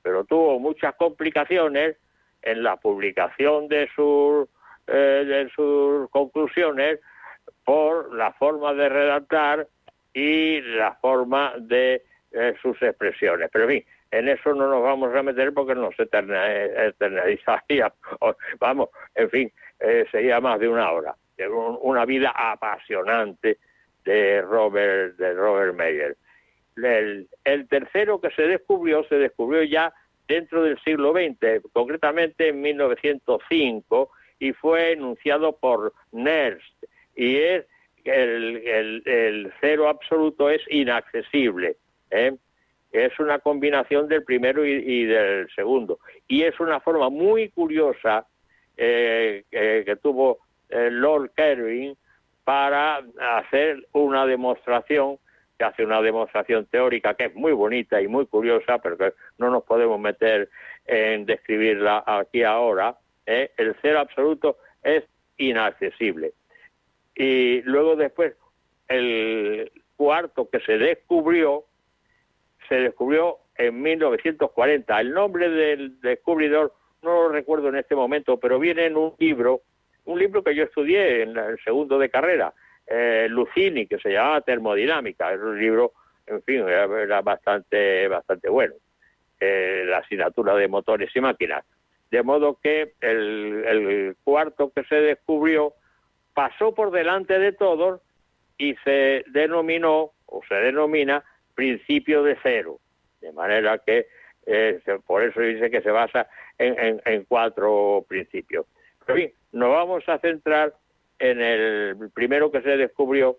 pero 0.00 0.22
tuvo 0.22 0.60
muchas 0.60 0.94
complicaciones 0.94 1.96
en 2.42 2.62
la 2.62 2.76
publicación 2.76 3.66
de 3.66 3.90
sus, 3.96 4.46
eh, 4.86 5.24
de 5.26 5.50
sus 5.56 6.08
conclusiones 6.10 7.00
por 7.64 8.14
la 8.14 8.32
forma 8.34 8.72
de 8.74 8.88
redactar 8.88 9.66
y 10.12 10.60
la 10.60 10.94
forma 11.00 11.54
de 11.58 12.04
eh, 12.30 12.54
sus 12.62 12.80
expresiones. 12.80 13.50
Pero 13.52 13.64
en 13.64 13.70
fin, 13.70 13.84
en 14.18 14.28
eso 14.28 14.54
no 14.54 14.68
nos 14.68 14.82
vamos 14.82 15.12
a 15.14 15.22
meter 15.22 15.52
porque 15.52 15.74
nos 15.74 15.94
eternizaría, 15.98 17.92
vamos, 18.60 18.90
en 19.14 19.30
fin, 19.30 19.52
eh, 19.80 20.06
sería 20.10 20.40
más 20.40 20.60
de 20.60 20.68
una 20.68 20.92
hora. 20.92 21.16
Una 21.80 22.04
vida 22.04 22.32
apasionante 22.34 23.58
de 24.04 24.40
Robert, 24.42 25.16
de 25.16 25.34
Robert 25.34 25.74
Meyer. 25.74 26.16
El, 26.76 27.28
el 27.44 27.66
tercero 27.66 28.20
que 28.20 28.30
se 28.30 28.42
descubrió, 28.42 29.02
se 29.08 29.16
descubrió 29.16 29.64
ya 29.64 29.92
dentro 30.28 30.62
del 30.62 30.78
siglo 30.82 31.12
XX, 31.12 31.60
concretamente 31.72 32.50
en 32.50 32.60
1905, 32.60 34.10
y 34.38 34.52
fue 34.52 34.92
enunciado 34.92 35.56
por 35.56 35.92
Nernst, 36.12 36.84
y 37.16 37.36
es 37.36 37.66
el, 38.04 38.58
el, 38.58 39.02
el 39.06 39.52
cero 39.60 39.88
absoluto 39.88 40.50
es 40.50 40.62
inaccesible. 40.68 41.76
¿eh? 42.12 42.36
Es 42.94 43.18
una 43.18 43.38
combinación 43.40 44.08
del 44.08 44.24
primero 44.24 44.64
y, 44.64 45.04
del 45.04 45.48
segundo. 45.54 45.98
Y 46.28 46.42
es 46.42 46.58
una 46.60 46.80
forma 46.80 47.10
muy 47.10 47.48
curiosa 47.50 48.26
eh, 48.76 49.44
eh, 49.50 49.82
que 49.84 49.96
tuvo 49.96 50.38
Lord 50.70 51.32
Kelvin 51.36 51.96
para 52.44 53.02
hacer 53.18 53.86
una 53.92 54.26
demostración 54.26 55.18
que 55.58 55.64
hace 55.64 55.84
una 55.84 56.02
demostración 56.02 56.66
teórica 56.66 57.14
que 57.14 57.26
es 57.26 57.34
muy 57.34 57.52
bonita 57.52 58.00
y 58.00 58.08
muy 58.08 58.26
curiosa, 58.26 58.78
pero 58.78 58.96
que 58.96 59.12
no 59.38 59.50
nos 59.50 59.64
podemos 59.64 60.00
meter 60.00 60.48
en 60.86 61.26
describirla 61.26 62.02
aquí 62.06 62.42
ahora. 62.42 62.96
¿eh? 63.26 63.52
El 63.56 63.76
cero 63.80 64.00
absoluto 64.00 64.58
es 64.82 65.04
inaccesible. 65.36 66.32
Y 67.14 67.62
luego 67.62 67.96
después, 67.96 68.34
el 68.88 69.70
cuarto 69.96 70.48
que 70.50 70.60
se 70.60 70.78
descubrió, 70.78 71.64
se 72.68 72.76
descubrió 72.76 73.38
en 73.56 73.80
1940. 73.80 75.00
El 75.00 75.12
nombre 75.12 75.48
del 75.48 76.00
descubridor 76.00 76.72
no 77.02 77.24
lo 77.24 77.28
recuerdo 77.28 77.68
en 77.68 77.76
este 77.76 77.94
momento, 77.94 78.38
pero 78.38 78.58
viene 78.58 78.86
en 78.86 78.96
un 78.96 79.14
libro, 79.18 79.62
un 80.04 80.18
libro 80.18 80.42
que 80.42 80.54
yo 80.54 80.64
estudié 80.64 81.22
en 81.22 81.36
el 81.36 81.58
segundo 81.62 81.98
de 81.98 82.10
carrera, 82.10 82.52
eh, 82.86 83.26
Lucini, 83.28 83.86
que 83.86 83.98
se 83.98 84.10
llamaba 84.10 84.40
Termodinámica. 84.40 85.32
Es 85.32 85.40
un 85.40 85.58
libro, 85.58 85.92
en 86.26 86.42
fin, 86.42 86.60
era, 86.60 86.84
era 87.02 87.20
bastante, 87.22 88.08
bastante 88.08 88.48
bueno. 88.48 88.74
Eh, 89.40 89.84
la 89.86 89.98
asignatura 89.98 90.54
de 90.54 90.68
motores 90.68 91.14
y 91.14 91.20
máquinas. 91.20 91.64
De 92.10 92.22
modo 92.22 92.58
que 92.62 92.94
el 93.00 94.16
cuarto 94.22 94.70
que 94.74 94.84
se 94.84 94.94
descubrió 94.96 95.74
pasó 96.32 96.74
por 96.74 96.90
delante 96.90 97.38
de 97.38 97.52
todos 97.52 98.00
y 98.58 98.74
se 98.84 99.24
denominó 99.28 100.12
o 100.26 100.40
se 100.48 100.54
denomina 100.54 101.24
principio 101.54 102.22
de 102.22 102.36
cero. 102.42 102.78
De 103.20 103.32
manera 103.32 103.78
que 103.78 104.06
eh, 104.46 104.80
por 105.06 105.22
eso 105.22 105.40
dice 105.40 105.70
que 105.70 105.80
se 105.80 105.90
basa 105.90 106.28
en, 106.58 106.78
en, 106.78 107.02
en 107.04 107.24
cuatro 107.24 108.04
principios. 108.08 108.66
Pero 109.04 109.16
bien, 109.16 109.32
nos 109.52 109.70
vamos 109.70 110.08
a 110.08 110.18
centrar 110.18 110.74
en 111.18 111.40
el 111.40 112.10
primero 112.12 112.50
que 112.50 112.60
se 112.60 112.76
descubrió, 112.76 113.38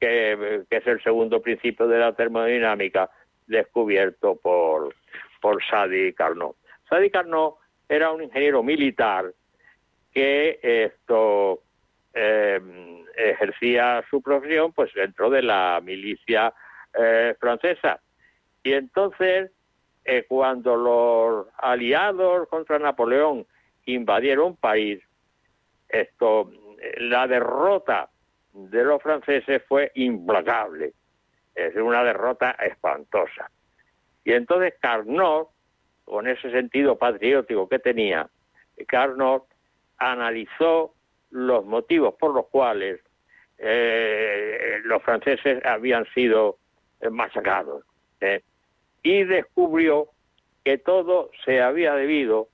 que, 0.00 0.64
que, 0.70 0.76
es 0.76 0.86
el 0.86 1.02
segundo 1.02 1.42
principio 1.42 1.86
de 1.88 1.98
la 1.98 2.12
termodinámica, 2.14 3.10
descubierto 3.46 4.36
por, 4.36 4.94
por 5.40 5.62
Sadi 5.64 6.12
Carnot. 6.12 6.56
Sadi 6.88 7.10
Carnot 7.10 7.56
era 7.88 8.12
un 8.12 8.22
ingeniero 8.22 8.62
militar 8.62 9.32
que 10.12 10.58
esto 10.62 11.62
eh, 12.14 12.60
ejercía 13.16 14.04
su 14.10 14.22
profesión 14.22 14.72
pues 14.72 14.92
dentro 14.94 15.30
de 15.30 15.42
la 15.42 15.80
milicia 15.82 16.52
eh, 16.98 17.34
francesa. 17.38 18.00
Y 18.62 18.72
entonces, 18.72 19.50
eh, 20.04 20.24
cuando 20.28 20.76
los 20.76 21.46
aliados 21.58 22.48
contra 22.48 22.78
Napoleón 22.78 23.46
invadieron 23.86 24.56
París, 24.56 25.00
esto 25.88 26.50
la 26.98 27.26
derrota 27.26 28.10
de 28.52 28.84
los 28.84 29.02
franceses 29.02 29.62
fue 29.68 29.90
implacable, 29.94 30.92
es 31.54 31.74
una 31.76 32.02
derrota 32.04 32.50
espantosa. 32.52 33.50
Y 34.24 34.32
entonces 34.32 34.74
Carnot, 34.80 35.48
con 36.04 36.26
ese 36.26 36.50
sentido 36.50 36.96
patriótico 36.96 37.68
que 37.68 37.78
tenía, 37.78 38.28
Carnot 38.86 39.46
analizó 39.98 40.94
los 41.30 41.64
motivos 41.64 42.14
por 42.14 42.34
los 42.34 42.46
cuales 42.48 43.00
eh, 43.58 44.80
los 44.84 45.02
franceses 45.02 45.64
habían 45.64 46.06
sido 46.14 46.58
masacrados 47.10 47.84
¿eh? 48.20 48.42
y 49.02 49.24
descubrió 49.24 50.08
que 50.64 50.78
todo 50.78 51.30
se 51.44 51.62
había 51.62 51.94
debido 51.94 52.48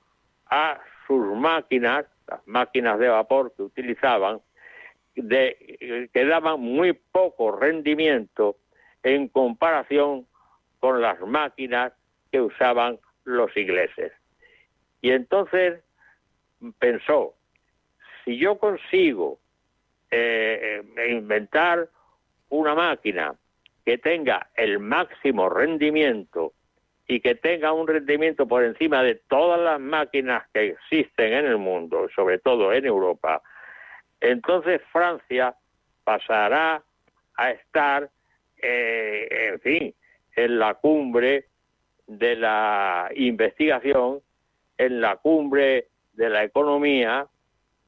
a 0.46 0.80
sus 1.06 1.36
máquinas 1.36 2.06
las 2.28 2.46
máquinas 2.46 2.98
de 2.98 3.08
vapor 3.08 3.52
que 3.56 3.62
utilizaban, 3.62 4.40
de, 5.14 6.08
que 6.12 6.24
daban 6.24 6.60
muy 6.60 6.92
poco 6.92 7.52
rendimiento 7.52 8.56
en 9.02 9.28
comparación 9.28 10.26
con 10.80 11.00
las 11.02 11.20
máquinas 11.20 11.92
que 12.32 12.40
usaban 12.40 12.98
los 13.24 13.54
ingleses. 13.56 14.12
Y 15.02 15.10
entonces 15.10 15.82
pensó, 16.78 17.34
si 18.24 18.38
yo 18.38 18.58
consigo 18.58 19.38
eh, 20.10 20.82
inventar 21.10 21.88
una 22.48 22.74
máquina 22.74 23.34
que 23.84 23.98
tenga 23.98 24.48
el 24.56 24.78
máximo 24.78 25.48
rendimiento 25.48 26.52
y 27.06 27.20
que 27.20 27.34
tenga 27.34 27.72
un 27.72 27.86
rendimiento 27.86 28.46
por 28.46 28.64
encima 28.64 29.02
de 29.02 29.16
todas 29.28 29.60
las 29.60 29.78
máquinas 29.78 30.44
que 30.52 30.68
existen 30.68 31.34
en 31.34 31.44
el 31.46 31.58
mundo, 31.58 32.08
sobre 32.14 32.38
todo 32.38 32.72
en 32.72 32.86
Europa, 32.86 33.42
entonces 34.20 34.80
Francia 34.90 35.54
pasará 36.02 36.82
a 37.36 37.50
estar, 37.50 38.08
eh, 38.62 39.50
en 39.52 39.60
fin, 39.60 39.94
en 40.36 40.58
la 40.58 40.74
cumbre 40.74 41.46
de 42.06 42.36
la 42.36 43.10
investigación 43.14 44.20
en 44.78 45.00
la 45.00 45.16
cumbre 45.16 45.88
de 46.14 46.28
la 46.28 46.44
economía 46.44 47.26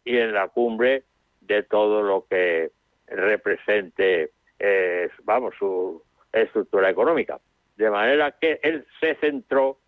y 0.04 0.16
en 0.16 0.32
la 0.32 0.48
cumbre 0.48 1.04
de 1.40 1.62
todo 1.62 2.02
lo 2.02 2.26
que 2.28 2.70
represente, 3.06 4.30
eh, 4.58 5.10
vamos, 5.24 5.54
su 5.58 6.02
estructura 6.32 6.90
económica. 6.90 7.40
De 7.76 7.90
manera 7.90 8.32
que 8.32 8.58
él 8.62 8.86
se 9.00 9.14
centró 9.16 9.78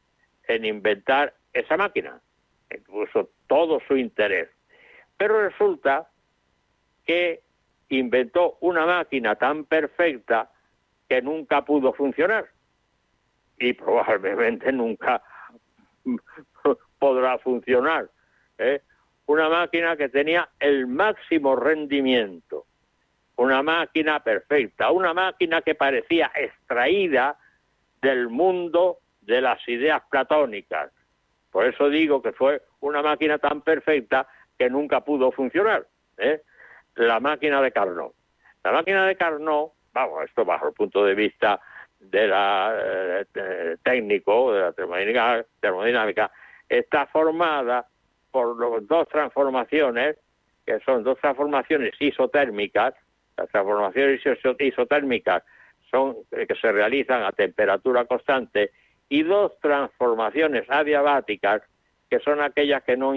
en 0.47 0.65
inventar 0.65 1.35
esa 1.53 1.77
máquina, 1.77 2.21
puso 2.87 3.31
todo 3.47 3.81
su 3.87 3.97
interés. 3.97 4.49
Pero 5.17 5.49
resulta 5.49 6.09
que 7.07 7.43
inventó 7.89 8.59
una 8.61 8.85
máquina 8.87 9.37
tan 9.37 9.65
perfecta 9.65 10.51
que 11.09 11.23
nunca 11.23 11.65
pudo 11.65 11.93
funcionar 11.93 12.49
y 13.59 13.73
probablemente 13.73 14.71
nunca 14.73 15.23
podrá 16.99 17.39
funcionar. 17.39 18.11
¿eh? 18.59 18.83
Una 19.27 19.49
máquina 19.49 19.97
que 19.97 20.09
tenía 20.09 20.49
el 20.61 20.87
máximo 20.87 21.57
rendimiento, 21.57 22.67
una 23.39 23.63
máquina 23.63 24.21
perfecta, 24.21 24.91
una 24.91 25.15
máquina 25.15 25.63
que 25.63 25.77
parecía 25.77 26.31
extraída 26.35 27.37
del 28.03 28.29
mundo 28.29 28.99
de 29.21 29.41
las 29.41 29.67
ideas 29.69 30.03
platónicas. 30.11 30.91
Por 31.53 31.67
eso 31.67 31.89
digo 31.89 32.21
que 32.21 32.33
fue 32.33 32.63
una 32.81 33.01
máquina 33.01 33.39
tan 33.39 33.63
perfecta 33.63 34.27
que 34.59 34.69
nunca 34.69 35.03
pudo 35.03 35.31
funcionar. 35.31 35.87
¿eh? 36.17 36.43
La 36.97 37.21
máquina 37.21 37.63
de 37.63 37.71
Carnot. 37.71 38.13
La 38.65 38.73
máquina 38.73 39.07
de 39.07 39.17
Carnot, 39.17 39.73
vamos, 39.93 40.25
esto 40.25 40.45
bajo 40.45 40.69
el 40.69 40.75
punto 40.75 41.05
de 41.05 41.15
vista 41.15 41.61
de 42.01 42.27
la 42.27 42.75
eh, 42.77 43.77
técnico 43.85 44.53
de 44.53 44.61
la 44.63 44.73
termodinámica, 44.73 45.45
termodinámica 45.61 46.31
está 46.69 47.07
formada 47.07 47.87
por 48.33 48.57
los, 48.57 48.87
dos 48.87 49.09
transformaciones 49.09 50.17
que 50.67 50.81
son 50.81 51.05
dos 51.05 51.19
transformaciones 51.19 51.95
isotérmicas 52.01 52.95
las 53.39 53.49
transformaciones 53.49 54.21
isotérmicas 54.61 55.43
son 55.91 56.17
eh, 56.33 56.47
que 56.47 56.55
se 56.57 56.73
realizan 56.73 57.23
a 57.23 57.33
temperatura 57.33 58.05
constante 58.05 58.73
y 59.09 59.23
dos 59.23 59.59
transformaciones 59.61 60.65
adiabáticas 60.69 61.63
que 62.11 62.19
son 62.21 62.41
aquellas 62.41 62.83
que 62.85 62.97
no, 62.97 63.15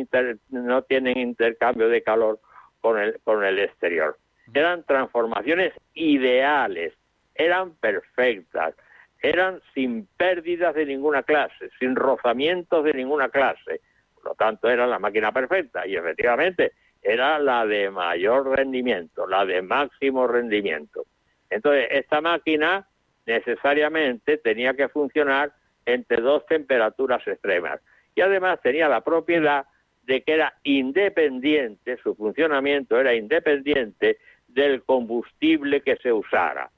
no 0.50 0.82
tienen 0.84 1.18
intercambio 1.18 1.90
de 1.90 2.04
calor 2.04 2.40
con 2.82 3.00
el, 3.00 3.20
con 3.24 3.44
el 3.44 3.60
exterior. 3.60 4.18
Eran 4.54 4.84
transformaciones 4.84 5.74
ideales, 5.94 6.94
eran 7.36 7.76
perfectas, 7.76 8.76
eran 9.22 9.62
sin 9.74 10.08
pérdidas 10.18 10.76
de 10.76 10.86
ninguna 10.86 11.24
clase, 11.24 11.70
sin 11.80 11.96
rozamientos 11.96 12.84
de 12.84 12.94
ninguna 12.94 13.30
clase. 13.30 13.82
Por 14.16 14.26
lo 14.26 14.36
tanto, 14.36 14.70
era 14.70 14.86
la 14.88 15.00
máquina 15.00 15.32
perfecta 15.32 15.88
y 15.88 15.96
efectivamente 15.96 16.74
era 17.02 17.40
la 17.40 17.66
de 17.66 17.90
mayor 17.90 18.50
rendimiento, 18.56 19.28
la 19.28 19.46
de 19.46 19.62
máximo 19.62 20.28
rendimiento. 20.28 21.06
Entonces, 21.50 21.88
esta 21.92 22.22
máquina 22.22 22.88
necesariamente 23.26 24.38
tenía 24.38 24.74
que 24.74 24.88
funcionar 24.90 25.52
entre 25.86 26.22
dos 26.22 26.46
temperaturas 26.46 27.26
extremas 27.28 27.80
y 28.16 28.22
además 28.22 28.62
tenía 28.62 28.88
la 28.88 29.02
propiedad 29.02 29.66
de 30.04 30.22
que 30.22 30.34
era 30.34 30.54
independiente, 30.64 31.98
su 31.98 32.16
funcionamiento 32.16 33.00
era 33.00 33.14
independiente 33.14 34.18
del 34.48 34.84
combustible 34.84 35.82
que 35.82 35.96
se 35.98 36.12
usara. 36.12 36.70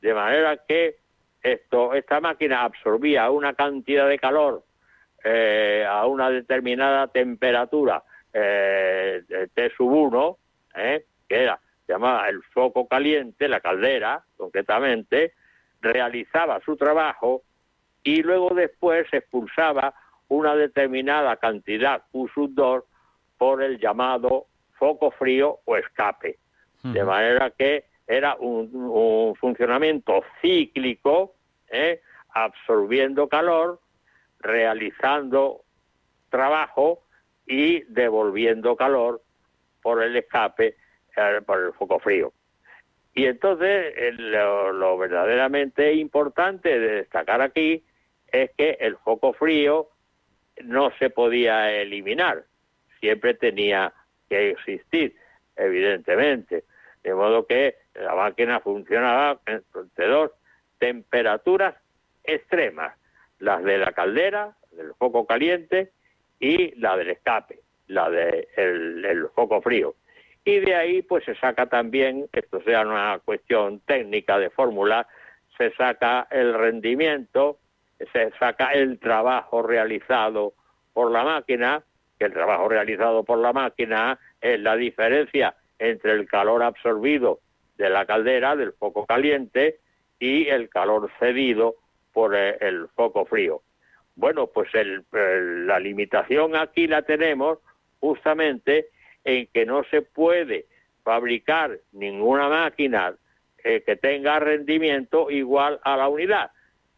De 0.00 0.14
manera 0.14 0.58
que 0.68 0.96
esto, 1.42 1.94
esta 1.94 2.20
máquina 2.20 2.64
absorbía 2.64 3.30
una 3.30 3.54
cantidad 3.54 4.08
de 4.08 4.18
calor 4.18 4.64
eh, 5.22 5.86
a 5.88 6.06
una 6.06 6.30
determinada 6.30 7.06
temperatura 7.08 8.02
eh, 8.34 9.22
T 9.54 9.70
sub 9.76 9.90
1, 9.90 10.38
eh, 10.74 11.06
que 11.28 11.42
era 11.42 11.60
llamada 11.86 12.28
el 12.28 12.42
foco 12.42 12.88
caliente, 12.88 13.48
la 13.48 13.60
caldera 13.60 14.24
concretamente, 14.36 15.34
realizaba 15.80 16.60
su 16.64 16.76
trabajo 16.76 17.42
y 18.02 18.22
luego 18.22 18.54
después 18.54 19.06
se 19.10 19.18
expulsaba 19.18 19.94
una 20.28 20.56
determinada 20.56 21.36
cantidad 21.36 22.02
Q 22.10 22.28
sub 22.34 22.54
2 22.54 22.84
por 23.38 23.62
el 23.62 23.78
llamado 23.78 24.46
foco 24.78 25.10
frío 25.12 25.60
o 25.64 25.76
escape. 25.76 26.38
De 26.82 27.02
manera 27.02 27.50
que 27.50 27.86
era 28.06 28.36
un, 28.38 29.34
funcionamiento 29.40 30.22
cíclico, 30.42 31.34
¿eh? 31.70 32.02
absorbiendo 32.28 33.26
calor, 33.28 33.80
realizando 34.40 35.62
trabajo 36.28 37.03
y 37.46 37.82
devolviendo 37.84 38.76
calor 38.76 39.22
por 39.82 40.02
el 40.02 40.16
escape, 40.16 40.76
eh, 41.16 41.40
por 41.44 41.60
el 41.60 41.72
foco 41.72 41.98
frío. 41.98 42.32
Y 43.14 43.26
entonces 43.26 43.94
lo, 44.18 44.98
verdaderamente 44.98 45.94
importante 45.94 46.80
de 46.80 46.96
destacar 46.96 47.40
aquí 47.40 47.84
es 48.32 48.50
que 48.56 48.76
el 48.80 48.96
foco 48.96 49.32
frío 49.32 49.88
no 50.64 50.90
se 50.98 51.10
podía 51.10 51.72
eliminar, 51.72 52.44
siempre 53.00 53.34
tenía 53.34 53.92
que 54.28 54.50
existir, 54.50 55.14
evidentemente. 55.54 56.64
De 57.04 57.14
modo 57.14 57.46
que 57.46 57.76
la 57.94 58.14
máquina 58.14 58.60
funcionaba 58.60 59.40
entre 59.46 60.06
dos 60.08 60.32
temperaturas 60.78 61.76
extremas, 62.24 62.96
las 63.38 63.62
de 63.62 63.78
la 63.78 63.92
caldera, 63.92 64.56
del 64.72 64.94
foco 64.94 65.26
caliente, 65.26 65.92
y 66.40 66.78
la 66.80 66.96
del 66.96 67.10
escape, 67.10 67.60
la 67.88 68.10
del 68.10 69.02
de 69.02 69.10
el 69.10 69.28
foco 69.34 69.60
frío. 69.62 69.94
Y 70.44 70.60
de 70.60 70.74
ahí 70.74 71.02
pues 71.02 71.24
se 71.24 71.34
saca 71.36 71.66
también, 71.66 72.26
esto 72.32 72.60
sea 72.62 72.82
una 72.82 73.18
cuestión 73.24 73.80
técnica 73.80 74.38
de 74.38 74.50
fórmula, 74.50 75.06
se 75.56 75.72
saca 75.74 76.26
el 76.30 76.54
rendimiento, 76.54 77.58
se 78.12 78.30
saca 78.38 78.72
el 78.72 78.98
trabajo 78.98 79.62
realizado 79.62 80.52
por 80.92 81.10
la 81.10 81.24
máquina, 81.24 81.82
que 82.18 82.26
el 82.26 82.32
trabajo 82.32 82.68
realizado 82.68 83.24
por 83.24 83.38
la 83.38 83.52
máquina 83.52 84.18
es 84.40 84.60
la 84.60 84.76
diferencia 84.76 85.54
entre 85.78 86.12
el 86.12 86.28
calor 86.28 86.62
absorbido 86.62 87.40
de 87.76 87.90
la 87.90 88.06
caldera, 88.06 88.54
del 88.56 88.72
foco 88.72 89.06
caliente, 89.06 89.80
y 90.18 90.46
el 90.48 90.68
calor 90.68 91.10
cedido 91.18 91.76
por 92.12 92.34
el, 92.34 92.88
foco 92.94 93.24
frío. 93.24 93.62
Bueno, 94.16 94.46
pues 94.46 94.68
la 95.12 95.78
limitación 95.80 96.56
aquí 96.56 96.86
la 96.86 97.02
tenemos 97.02 97.58
justamente 98.00 98.88
en 99.24 99.46
que 99.48 99.66
no 99.66 99.84
se 99.84 100.02
puede 100.02 100.66
fabricar 101.02 101.78
ninguna 101.92 102.48
máquina 102.48 103.14
eh, 103.62 103.82
que 103.84 103.96
tenga 103.96 104.38
rendimiento 104.38 105.30
igual 105.30 105.80
a 105.82 105.96
la 105.96 106.08
unidad. 106.08 106.50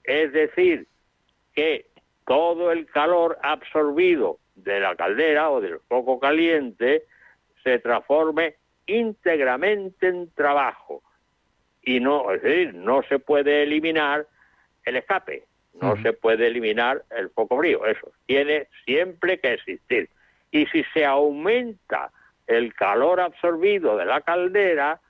Es 0.05 0.33
decir, 0.33 0.87
que 1.55 1.87
todo 2.27 2.73
el 2.73 2.87
calor 2.87 3.39
absorbido 3.43 4.39
de 4.55 4.81
la 4.81 4.95
caldera 4.97 5.51
o 5.51 5.61
del 5.61 5.79
foco 5.89 6.19
caliente 6.19 7.05
se 7.63 7.79
transforme 7.79 8.57
íntegramente 8.87 10.09
en 10.09 10.31
trabajo 10.35 11.03
y 11.83 12.01
no, 12.01 12.33
es 12.33 12.43
decir, 12.43 12.75
no 12.75 13.03
se 13.05 13.21
puede 13.21 13.63
eliminar 13.63 14.27
el 14.85 14.97
escape, 14.97 15.45
no 15.81 16.01
se 16.03 16.13
puede 16.13 16.47
eliminar 16.47 17.05
el 17.17 17.31
foco 17.31 17.59
frío, 17.59 17.85
eso 17.87 18.13
tiene 18.27 18.69
siempre 18.85 19.39
que 19.39 19.55
existir. 19.55 20.09
Y 20.51 20.67
si 20.67 20.85
se 20.95 21.05
aumenta 21.05 22.11
el 22.47 22.75
calor 22.75 23.21
absorbido 23.21 23.97
de 23.97 24.07
la 24.07 24.21
caldera, 24.21 25.01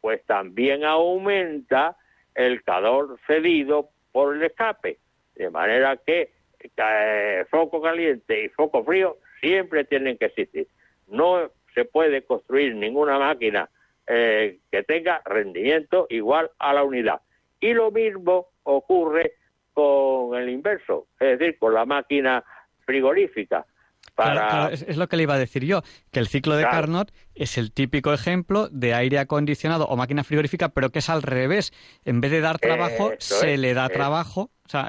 pues 0.00 0.24
también 0.24 0.84
aumenta 0.84 1.96
el 2.34 2.62
calor 2.62 3.18
cedido 3.26 3.90
por 4.12 4.36
el 4.36 4.42
escape, 4.42 4.98
de 5.34 5.50
manera 5.50 5.96
que 5.96 6.30
eh, 6.76 7.44
foco 7.50 7.82
caliente 7.82 8.44
y 8.44 8.48
foco 8.48 8.84
frío 8.84 9.18
siempre 9.40 9.84
tienen 9.84 10.16
que 10.16 10.26
existir. 10.26 10.68
No 11.08 11.50
se 11.74 11.84
puede 11.84 12.22
construir 12.22 12.74
ninguna 12.74 13.18
máquina 13.18 13.68
eh, 14.06 14.58
que 14.70 14.82
tenga 14.82 15.22
rendimiento 15.24 16.06
igual 16.10 16.50
a 16.58 16.72
la 16.72 16.84
unidad. 16.84 17.20
Y 17.60 17.74
lo 17.74 17.90
mismo 17.90 18.48
ocurre 18.62 19.34
con 19.74 20.38
el 20.38 20.48
inverso, 20.48 21.08
es 21.20 21.38
decir, 21.38 21.58
con 21.58 21.74
la 21.74 21.84
máquina 21.84 22.42
frigorífica. 22.86 23.66
Para... 24.14 24.68
es, 24.70 24.96
lo 24.96 25.08
que 25.08 25.16
le 25.16 25.24
iba 25.24 25.34
a 25.34 25.38
decir 25.38 25.64
yo, 25.64 25.82
que 26.12 26.20
el 26.20 26.28
ciclo 26.28 26.54
de 26.54 26.62
Carnot 26.62 27.12
es 27.34 27.58
el 27.58 27.72
típico 27.72 28.12
ejemplo 28.12 28.68
de 28.70 28.94
aire 28.94 29.18
acondicionado 29.18 29.86
o 29.86 29.96
máquina 29.96 30.22
frigorífica, 30.22 30.68
pero 30.68 30.90
que 30.90 31.00
es 31.00 31.10
al 31.10 31.22
revés. 31.22 31.72
En 32.04 32.20
vez 32.20 32.30
de 32.30 32.40
dar 32.40 32.58
trabajo, 32.58 33.12
se 33.18 33.58
le 33.58 33.74
da 33.74 33.88
trabajo, 33.88 34.50
o 34.66 34.68
sea, 34.68 34.88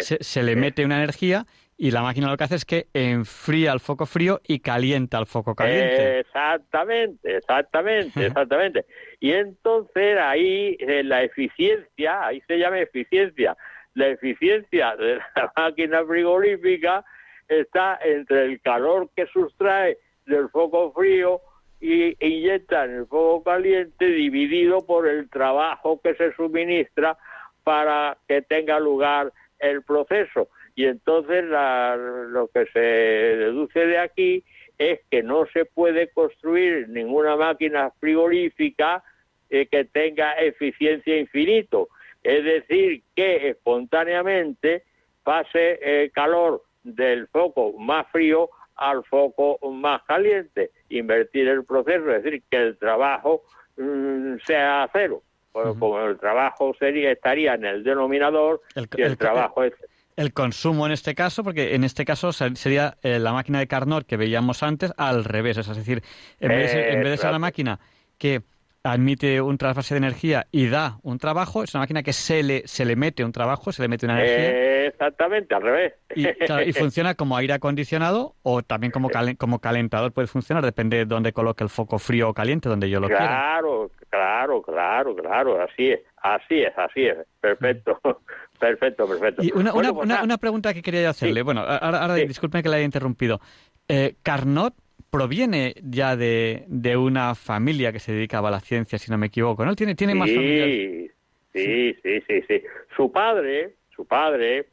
se, 0.00 0.22
se, 0.22 0.42
le 0.42 0.56
mete 0.56 0.84
una 0.84 0.96
energía 0.96 1.46
y 1.78 1.90
la 1.90 2.02
máquina 2.02 2.30
lo 2.30 2.36
que 2.36 2.44
hace 2.44 2.54
es 2.54 2.64
que 2.64 2.88
enfría 2.94 3.72
el 3.72 3.80
foco 3.80 4.06
frío 4.06 4.40
y 4.46 4.60
calienta 4.60 5.18
el 5.18 5.26
foco 5.26 5.54
caliente. 5.54 6.20
Exactamente, 6.20 7.36
exactamente, 7.36 8.26
exactamente. 8.26 8.86
Y 9.20 9.32
entonces 9.32 10.18
ahí 10.18 10.76
eh, 10.80 11.02
la 11.04 11.22
eficiencia, 11.22 12.26
ahí 12.26 12.42
se 12.46 12.58
llama 12.58 12.80
eficiencia, 12.80 13.56
la 13.96 14.08
eficiencia 14.08 14.94
de 14.96 15.16
la 15.16 15.52
máquina 15.56 16.04
frigorífica 16.04 17.04
está 17.48 17.98
entre 18.04 18.44
el 18.44 18.60
calor 18.60 19.08
que 19.16 19.26
sustrae 19.26 19.98
del 20.26 20.48
foco 20.50 20.92
frío 20.92 21.40
y 21.80 22.14
inyecta 22.24 22.84
en 22.84 22.90
el 22.96 23.06
fuego 23.06 23.42
caliente 23.42 24.06
dividido 24.06 24.84
por 24.84 25.08
el 25.08 25.28
trabajo 25.30 26.00
que 26.02 26.14
se 26.14 26.32
suministra 26.34 27.16
para 27.64 28.16
que 28.28 28.42
tenga 28.42 28.78
lugar 28.78 29.32
el 29.58 29.82
proceso. 29.82 30.48
Y 30.74 30.84
entonces 30.84 31.44
la- 31.44 31.96
lo 31.96 32.48
que 32.48 32.66
se 32.66 32.80
deduce 32.80 33.80
de 33.86 33.98
aquí 33.98 34.44
es 34.78 35.00
que 35.10 35.22
no 35.22 35.46
se 35.46 35.64
puede 35.64 36.08
construir 36.08 36.88
ninguna 36.88 37.34
máquina 37.36 37.90
frigorífica 37.98 39.02
eh, 39.48 39.66
que 39.68 39.84
tenga 39.84 40.32
eficiencia 40.32 41.16
infinito. 41.16 41.88
Es 42.26 42.44
decir, 42.44 43.02
que 43.14 43.50
espontáneamente 43.50 44.82
pase 45.22 46.02
el 46.02 46.12
calor 46.12 46.64
del 46.82 47.26
foco 47.28 47.72
más 47.78 48.06
frío 48.12 48.50
al 48.76 49.04
foco 49.04 49.58
más 49.70 50.02
caliente, 50.02 50.70
invertir 50.90 51.48
el 51.48 51.64
proceso, 51.64 52.10
es 52.10 52.22
decir, 52.22 52.42
que 52.50 52.56
el 52.58 52.76
trabajo 52.78 53.42
mm, 53.76 54.36
sea 54.46 54.88
cero. 54.92 55.22
Pues 55.52 55.68
como 55.78 55.98
el 56.00 56.18
trabajo 56.18 56.74
sería 56.78 57.10
estaría 57.12 57.54
en 57.54 57.64
el 57.64 57.82
denominador 57.82 58.60
El- 58.74 58.88
y 58.96 59.00
el, 59.00 59.12
el- 59.12 59.16
trabajo 59.16 59.64
es 59.64 59.72
El 60.16 60.32
consumo 60.34 60.84
en 60.86 60.92
este 60.92 61.14
caso, 61.14 61.42
porque 61.42 61.74
en 61.74 61.82
este 61.84 62.04
caso 62.04 62.32
se- 62.32 62.54
sería 62.56 62.98
eh, 63.02 63.18
la 63.18 63.32
máquina 63.32 63.58
de 63.60 63.66
Carnot 63.66 64.04
que 64.06 64.18
veíamos 64.18 64.62
antes 64.62 64.92
al 64.98 65.24
revés, 65.24 65.56
es 65.56 65.66
decir, 65.74 66.02
en 66.40 66.48
vez, 66.50 66.72
de 66.74 66.80
en 66.92 66.98
vez 67.00 67.04
de 67.12 67.16
ser 67.16 67.26
Exacto. 67.28 67.38
máquina 67.38 67.80
que 68.18 68.42
admite 68.86 69.40
un 69.40 69.58
trasvase 69.58 69.94
de 69.94 69.98
energía 69.98 70.46
y 70.52 70.68
da 70.68 70.98
un 71.02 71.18
trabajo, 71.18 71.62
es 71.62 71.74
una 71.74 71.82
máquina 71.82 72.02
que 72.02 72.12
se 72.12 72.42
le, 72.42 72.62
se 72.66 72.84
le 72.84 72.96
mete 72.96 73.24
un 73.24 73.32
trabajo, 73.32 73.72
se 73.72 73.82
le 73.82 73.88
mete 73.88 74.06
una 74.06 74.20
energía 74.22 74.86
exactamente 74.86 75.54
al 75.54 75.62
revés. 75.62 75.94
y, 76.14 76.24
claro, 76.26 76.62
y 76.62 76.72
funciona 76.72 77.14
como 77.14 77.36
aire 77.36 77.54
acondicionado 77.54 78.34
o 78.42 78.62
también 78.62 78.90
como, 78.90 79.10
calen- 79.10 79.36
como 79.36 79.58
calentador 79.60 80.12
puede 80.12 80.28
funcionar, 80.28 80.64
depende 80.64 80.98
de 80.98 81.04
dónde 81.06 81.32
coloque 81.32 81.64
el 81.64 81.70
foco 81.70 81.98
frío 81.98 82.28
o 82.30 82.34
caliente, 82.34 82.68
donde 82.68 82.88
yo 82.88 83.00
lo 83.00 83.08
quiera. 83.08 83.26
Claro, 83.26 83.90
claro, 84.08 84.62
claro, 84.62 85.16
claro, 85.16 85.60
así 85.62 85.90
es, 85.90 86.00
así 86.22 86.62
es, 86.62 86.72
así 86.78 87.06
es, 87.06 87.16
perfecto, 87.40 87.98
perfecto, 88.60 89.06
perfecto. 89.08 89.42
Y 89.42 89.52
una, 89.54 89.72
Bueno, 89.72 89.90
una, 89.90 89.94
pues 89.94 90.04
una, 90.06 90.22
una 90.22 90.38
pregunta 90.38 90.72
que 90.72 90.82
quería 90.82 91.10
hacerle. 91.10 91.40
Sí. 91.40 91.44
Bueno, 91.44 91.60
ahora, 91.62 91.98
ahora 92.02 92.16
Sí. 92.16 92.26
disculpen 92.26 92.62
que 92.62 92.68
la 92.68 92.76
haya 92.76 92.84
interrumpido. 92.84 93.40
Eh, 93.88 94.16
Carnot 94.22 94.74
proviene 95.10 95.74
ya 95.82 96.16
de, 96.16 96.64
de 96.68 96.96
una 96.96 97.34
familia 97.34 97.92
que 97.92 98.00
se 98.00 98.12
dedicaba 98.12 98.48
a 98.48 98.52
la 98.52 98.60
ciencia, 98.60 98.98
si 98.98 99.10
no 99.10 99.18
me 99.18 99.26
equivoco, 99.26 99.64
¿no? 99.64 99.74
Tiene, 99.74 99.94
tiene 99.94 100.14
más 100.14 100.30
familiares. 100.30 101.10
sí, 101.52 101.96
sí, 102.02 102.20
sí, 102.26 102.42
sí. 102.48 102.62
Su 102.94 103.10
padre, 103.12 103.74
su 103.94 104.06
padre 104.06 104.66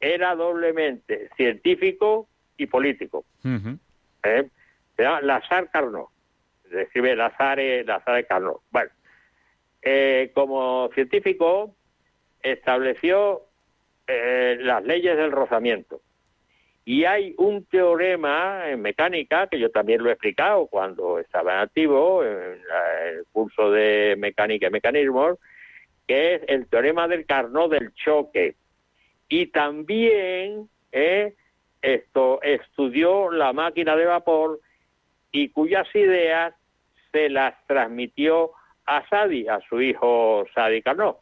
era 0.00 0.34
doblemente 0.34 1.28
científico 1.36 2.28
y 2.56 2.66
político. 2.66 3.24
Ujú. 3.44 3.78
¿eh? 4.24 4.48
Se 4.96 5.02
llama 5.02 5.20
Lazar 5.22 5.70
Carnot. 5.70 6.08
Se 6.70 6.82
escribe 6.82 7.16
Lazare, 7.16 7.84
Lazare 7.84 8.26
Carnot. 8.26 8.60
Bueno, 8.70 8.90
eh, 9.82 10.30
como 10.34 10.90
científico 10.94 11.74
estableció 12.42 13.42
eh, 14.06 14.56
las 14.60 14.84
leyes 14.84 15.16
del 15.16 15.32
rozamiento. 15.32 16.00
Y 16.90 17.04
hay 17.04 17.36
un 17.38 17.66
teorema 17.66 18.68
en 18.68 18.82
mecánica, 18.82 19.46
que 19.46 19.60
yo 19.60 19.70
también 19.70 20.02
lo 20.02 20.08
he 20.08 20.14
explicado 20.14 20.66
cuando 20.66 21.20
estaba 21.20 21.52
en 21.52 21.58
activo, 21.60 22.24
en 22.24 22.58
el 23.06 23.24
curso 23.30 23.70
de 23.70 24.16
mecánica 24.18 24.66
y 24.66 24.70
mecanismos, 24.70 25.38
que 26.08 26.34
es 26.34 26.42
el 26.48 26.66
teorema 26.66 27.06
del 27.06 27.26
Carnot 27.26 27.70
del 27.70 27.94
choque. 27.94 28.56
Y 29.28 29.46
también 29.52 30.68
eh, 30.90 31.36
esto 31.80 32.42
estudió 32.42 33.30
la 33.30 33.52
máquina 33.52 33.94
de 33.94 34.06
vapor 34.06 34.58
y 35.30 35.50
cuyas 35.50 35.86
ideas 35.94 36.56
se 37.12 37.30
las 37.30 37.54
transmitió 37.68 38.50
a 38.86 39.08
Sadi, 39.08 39.46
a 39.46 39.60
su 39.68 39.80
hijo 39.80 40.44
Sadi 40.52 40.82
Carnot. 40.82 41.20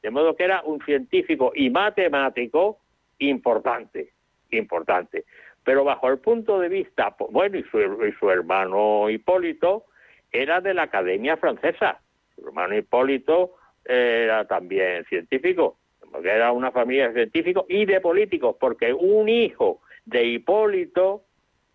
De 0.00 0.10
modo 0.10 0.36
que 0.36 0.44
era 0.44 0.62
un 0.62 0.80
científico 0.84 1.50
y 1.56 1.70
matemático 1.70 2.78
importante, 3.18 4.12
importante. 4.50 5.24
Pero 5.64 5.84
bajo 5.84 6.08
el 6.08 6.18
punto 6.18 6.58
de 6.58 6.68
vista, 6.68 7.14
bueno, 7.30 7.58
y 7.58 7.62
su, 7.64 7.78
y 7.80 8.12
su 8.18 8.30
hermano 8.30 9.10
Hipólito 9.10 9.84
era 10.32 10.60
de 10.60 10.74
la 10.74 10.84
Academia 10.84 11.36
Francesa. 11.36 12.00
Su 12.34 12.46
hermano 12.46 12.76
Hipólito 12.76 13.56
era 13.84 14.46
también 14.46 15.04
científico, 15.06 15.78
porque 16.12 16.30
era 16.30 16.52
una 16.52 16.70
familia 16.70 17.08
de 17.08 17.14
científicos 17.14 17.64
y 17.68 17.86
de 17.86 18.00
políticos, 18.00 18.56
porque 18.58 18.92
un 18.92 19.28
hijo 19.28 19.80
de 20.04 20.24
Hipólito 20.24 21.24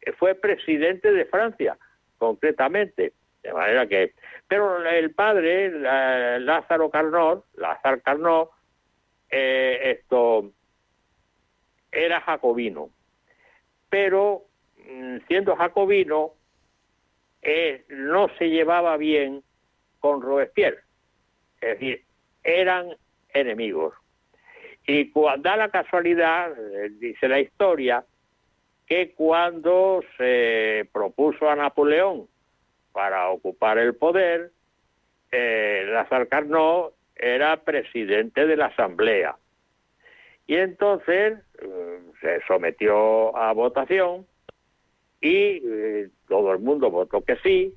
eh, 0.02 0.12
fue 0.14 0.36
presidente 0.36 1.12
de 1.12 1.26
Francia, 1.26 1.78
concretamente. 2.18 3.14
De 3.42 3.54
manera 3.54 3.88
que. 3.88 4.14
Pero 4.48 4.84
el 4.88 5.12
padre, 5.12 5.70
Lázaro 6.40 6.90
Carnot, 6.90 7.46
Lázaro 7.56 8.02
Carnot, 8.02 8.50
eh, 9.30 9.98
esto 10.00 10.52
era 11.94 12.22
jacobino. 12.22 12.90
Pero 13.90 14.44
mm, 14.90 15.18
siendo 15.28 15.56
jacobino, 15.56 16.32
eh, 17.42 17.86
no 17.90 18.28
se 18.38 18.50
llevaba 18.50 18.98
bien 18.98 19.44
con 20.00 20.22
Robespierre. 20.22 20.80
Es 21.62 21.80
decir, 21.80 22.04
eran 22.44 22.90
enemigos. 23.34 23.94
Y 24.86 25.12
cuando 25.12 25.50
da 25.50 25.56
la 25.56 25.70
casualidad, 25.70 26.52
eh, 26.52 26.90
dice 27.00 27.28
la 27.28 27.40
historia, 27.40 28.04
que 28.86 29.14
cuando 29.14 30.04
se 30.18 30.88
propuso 30.92 31.50
a 31.50 31.56
Napoleón 31.56 32.28
para 32.92 33.30
ocupar 33.30 33.78
el 33.78 33.96
poder, 33.96 34.52
eh, 35.32 35.86
Lázaro 35.88 36.28
Carnot 36.28 36.94
era 37.16 37.58
presidente 37.64 38.46
de 38.46 38.58
la 38.58 38.68
Asamblea. 38.68 39.36
Y 40.46 40.56
entonces 40.56 41.40
eh, 41.60 42.00
se 42.22 42.42
sometió 42.48 43.36
a 43.36 43.54
votación 43.54 44.26
y 45.22 45.62
eh, 45.66 46.10
todo 46.28 46.52
el 46.52 46.60
mundo 46.60 46.92
votó 46.92 47.22
que 47.22 47.38
sí, 47.38 47.74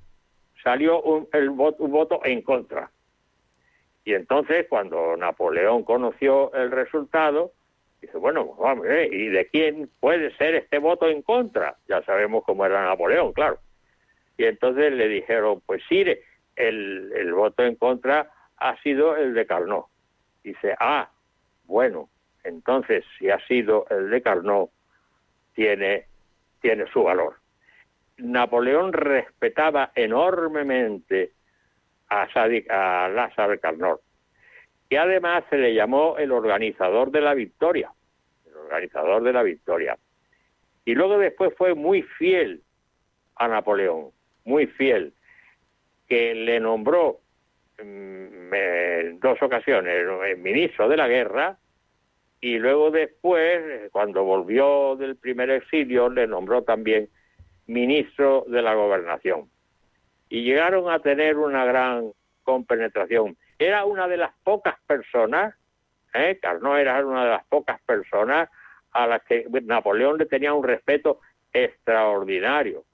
salió 0.62 1.00
un, 1.02 1.28
el 1.32 1.50
voto, 1.50 1.84
un 1.84 1.92
voto 1.92 2.20
en 2.24 2.42
contra. 2.42 2.90
Y 4.04 4.14
entonces 4.14 4.66
cuando 4.68 5.16
Napoleón 5.16 5.84
conoció 5.84 6.52
el 6.54 6.70
resultado, 6.70 7.52
dice, 8.00 8.18
bueno, 8.18 8.54
vamos, 8.58 8.86
eh, 8.88 9.08
¿y 9.10 9.28
de 9.28 9.46
quién 9.46 9.88
puede 10.00 10.36
ser 10.36 10.56
este 10.56 10.78
voto 10.78 11.08
en 11.08 11.22
contra? 11.22 11.76
Ya 11.88 12.02
sabemos 12.02 12.44
cómo 12.44 12.66
era 12.66 12.84
Napoleón, 12.84 13.32
claro. 13.32 13.58
Y 14.38 14.44
entonces 14.44 14.92
le 14.92 15.08
dijeron, 15.08 15.62
pues 15.66 15.82
sí, 15.88 16.04
el, 16.56 17.12
el 17.14 17.32
voto 17.32 17.64
en 17.64 17.76
contra 17.76 18.30
ha 18.56 18.80
sido 18.82 19.16
el 19.16 19.34
de 19.34 19.46
Carnot. 19.46 19.86
Dice, 20.42 20.74
ah, 20.78 21.10
bueno, 21.64 22.08
entonces 22.46 23.04
si 23.18 23.30
ha 23.30 23.38
sido 23.46 23.86
el 23.90 24.10
de 24.10 24.22
Carnot, 24.22 24.70
tiene, 25.54 26.06
tiene 26.60 26.86
su 26.92 27.02
valor. 27.02 27.36
Napoleón 28.18 28.92
respetaba 28.92 29.92
enormemente 29.94 31.32
a, 32.08 32.28
Sadi- 32.28 32.66
a 32.70 33.08
Lázaro 33.08 33.58
Carnot, 33.60 34.00
y 34.88 34.96
además 34.96 35.44
se 35.50 35.58
le 35.58 35.74
llamó 35.74 36.16
el 36.18 36.30
organizador 36.32 37.10
de 37.10 37.20
la 37.20 37.34
victoria, 37.34 37.90
el 38.46 38.56
organizador 38.56 39.22
de 39.22 39.32
la 39.32 39.42
victoria. 39.42 39.98
Y 40.84 40.94
luego 40.94 41.18
después 41.18 41.52
fue 41.56 41.74
muy 41.74 42.02
fiel 42.02 42.62
a 43.34 43.48
Napoleón, 43.48 44.10
muy 44.44 44.66
fiel, 44.68 45.12
que 46.08 46.34
le 46.34 46.60
nombró 46.60 47.18
mm, 47.82 48.54
en 48.54 49.20
dos 49.20 49.42
ocasiones 49.42 50.06
eh, 50.26 50.36
ministro 50.36 50.88
de 50.88 50.96
la 50.96 51.08
guerra 51.08 51.58
y 52.40 52.58
luego 52.58 52.90
después, 52.90 53.90
cuando 53.92 54.24
volvió 54.24 54.96
del 54.96 55.16
primer 55.16 55.50
exilio, 55.50 56.08
le 56.08 56.26
nombró 56.26 56.62
también 56.62 57.08
ministro 57.66 58.44
de 58.48 58.62
la 58.62 58.74
gobernación. 58.74 59.50
Y 60.28 60.42
llegaron 60.42 60.90
a 60.90 60.98
tener 61.00 61.38
una 61.38 61.64
gran 61.64 62.12
compenetración. 62.42 63.36
Era 63.58 63.84
una 63.84 64.06
de 64.06 64.18
las 64.18 64.32
pocas 64.44 64.76
personas, 64.86 65.54
¿eh? 66.14 66.38
Carnot 66.40 66.78
era 66.78 67.04
una 67.04 67.24
de 67.24 67.30
las 67.30 67.44
pocas 67.46 67.80
personas 67.82 68.50
a 68.92 69.06
las 69.06 69.22
que 69.24 69.46
Napoleón 69.62 70.18
le 70.18 70.26
tenía 70.26 70.52
un 70.52 70.64
respeto 70.64 71.20
extraordinario. 71.52 72.84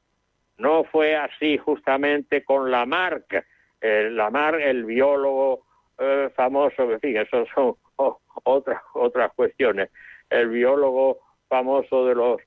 No 0.58 0.84
fue 0.84 1.16
así 1.16 1.58
justamente 1.58 2.44
con 2.44 2.70
Lamarck, 2.70 3.44
eh, 3.80 4.08
Lamarck, 4.10 4.60
el 4.60 4.84
biólogo 4.84 5.64
eh, 5.98 6.30
famoso, 6.34 6.90
en 6.90 7.00
fin, 7.00 7.16
eso 7.16 7.44
son 7.54 7.74
otras 8.44 8.80
otras 8.94 9.32
cuestiones. 9.34 9.90
El 10.30 10.48
biólogo 10.48 11.18
famoso 11.48 12.06
de 12.06 12.14
los 12.14 12.40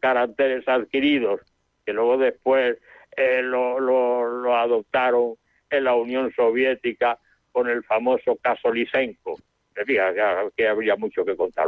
caracteres 0.00 0.66
adquiridos, 0.68 1.40
que 1.84 1.92
luego 1.92 2.16
después 2.18 2.78
eh, 3.16 3.42
lo, 3.42 3.78
lo, 3.80 4.26
lo 4.42 4.56
adoptaron 4.56 5.34
en 5.70 5.84
la 5.84 5.94
Unión 5.94 6.32
Soviética 6.34 7.18
con 7.52 7.68
el 7.68 7.82
famoso 7.84 8.36
caso 8.36 8.70
ya- 10.14 10.44
que 10.56 10.68
habría 10.68 10.96
mucho 10.96 11.24
que 11.24 11.36
contar. 11.36 11.66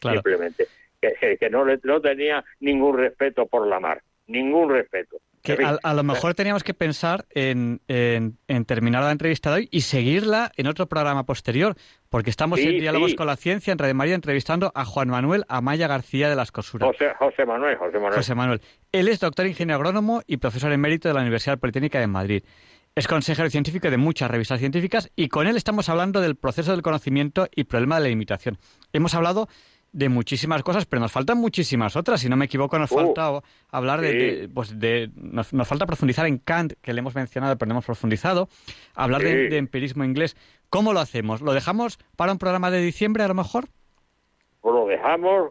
Claro. 0.00 0.16
simplemente. 0.16 0.66
Que, 1.00 1.36
que- 1.38 1.50
no, 1.50 1.64
le, 1.64 1.78
no 1.82 2.00
tenía 2.00 2.44
ningún 2.60 2.96
respeto 2.98 3.46
por 3.46 3.66
la 3.66 3.80
mar, 3.80 4.02
ningún 4.26 4.70
respeto. 4.70 5.16
Que 5.42 5.54
a, 5.64 5.76
a 5.82 5.94
lo 5.94 6.02
mejor 6.04 6.34
teníamos 6.34 6.62
que 6.62 6.74
pensar 6.74 7.24
en, 7.30 7.80
en- 7.88 8.38
en 8.48 8.64
terminar 8.64 9.02
la 9.02 9.10
entrevista 9.12 9.50
de 9.50 9.56
hoy 9.56 9.68
y 9.72 9.80
seguirla 9.80 10.52
en 10.56 10.66
otro 10.68 10.86
programa 10.86 11.24
posterior, 11.26 11.74
porque 12.12 12.28
estamos 12.28 12.60
Sí, 12.60 12.66
en 12.68 12.78
Diálogos 12.78 13.12
sí. 13.12 13.16
con 13.16 13.26
la 13.26 13.36
Ciencia 13.36 13.72
en 13.72 13.78
Radio 13.78 13.94
María 13.94 14.14
entrevistando 14.14 14.70
a 14.74 14.84
Juan 14.84 15.08
Manuel 15.08 15.44
Amaya 15.48 15.88
García 15.88 16.28
de 16.28 16.36
las 16.36 16.52
Cosuras. 16.52 16.86
José, 16.86 17.10
José 17.18 17.46
Manuel, 17.46 17.76
José 17.78 17.94
Manuel. 17.94 18.14
José 18.14 18.34
Manuel. 18.34 18.60
Él 18.92 19.08
es 19.08 19.18
doctor 19.18 19.46
ingeniero 19.46 19.76
agrónomo 19.76 20.20
y 20.26 20.36
profesor 20.36 20.70
emérito 20.72 21.08
de 21.08 21.14
la 21.14 21.22
Universidad 21.22 21.58
Politécnica 21.58 21.98
de 22.00 22.06
Madrid. 22.06 22.44
Es 22.94 23.08
consejero 23.08 23.48
científico 23.48 23.90
de 23.90 23.96
muchas 23.96 24.30
revistas 24.30 24.60
científicas 24.60 25.10
y 25.16 25.28
con 25.28 25.46
él 25.46 25.56
estamos 25.56 25.88
hablando 25.88 26.20
del 26.20 26.36
proceso 26.36 26.72
del 26.72 26.82
conocimiento 26.82 27.48
y 27.56 27.64
problema 27.64 27.94
de 27.96 28.02
la 28.02 28.08
limitación. 28.10 28.58
Hemos 28.92 29.14
hablado 29.14 29.48
de 29.92 30.08
muchísimas 30.08 30.62
cosas, 30.62 30.86
pero 30.86 31.00
nos 31.00 31.12
faltan 31.12 31.38
muchísimas 31.38 31.96
otras. 31.96 32.20
Si 32.20 32.28
no 32.28 32.36
me 32.36 32.46
equivoco, 32.46 32.78
nos 32.78 32.90
Uh, 32.90 32.94
falta 32.96 33.30
hablar 33.70 34.00
de, 34.00 34.10
sí. 34.10 34.16
de- 34.18 34.48
pues 34.48 34.78
de 34.78 35.10
nos, 35.14 35.52
nos 35.52 35.68
falta 35.68 35.86
profundizar 35.86 36.26
en 36.26 36.38
Kant, 36.38 36.72
que 36.80 36.92
le 36.94 37.00
hemos 37.00 37.14
mencionado, 37.14 37.56
pero 37.58 37.68
no 37.68 37.74
hemos 37.74 37.84
profundizado. 37.84 38.48
Hablar 38.94 39.22
de, 39.22 39.30
Sí. 39.30 39.48
de 39.48 39.56
empirismo 39.58 40.04
inglés. 40.04 40.36
¿Cómo 40.70 40.92
lo 40.94 41.00
hacemos? 41.00 41.42
¿Lo 41.42 41.52
dejamos 41.52 41.98
para 42.16 42.32
un 42.32 42.38
programa 42.38 42.70
de 42.70 42.80
diciembre, 42.80 43.22
a 43.22 43.28
lo 43.28 43.34
mejor? 43.34 43.66
Pues 44.62 44.74
lo 44.74 44.86
dejamos 44.86 45.50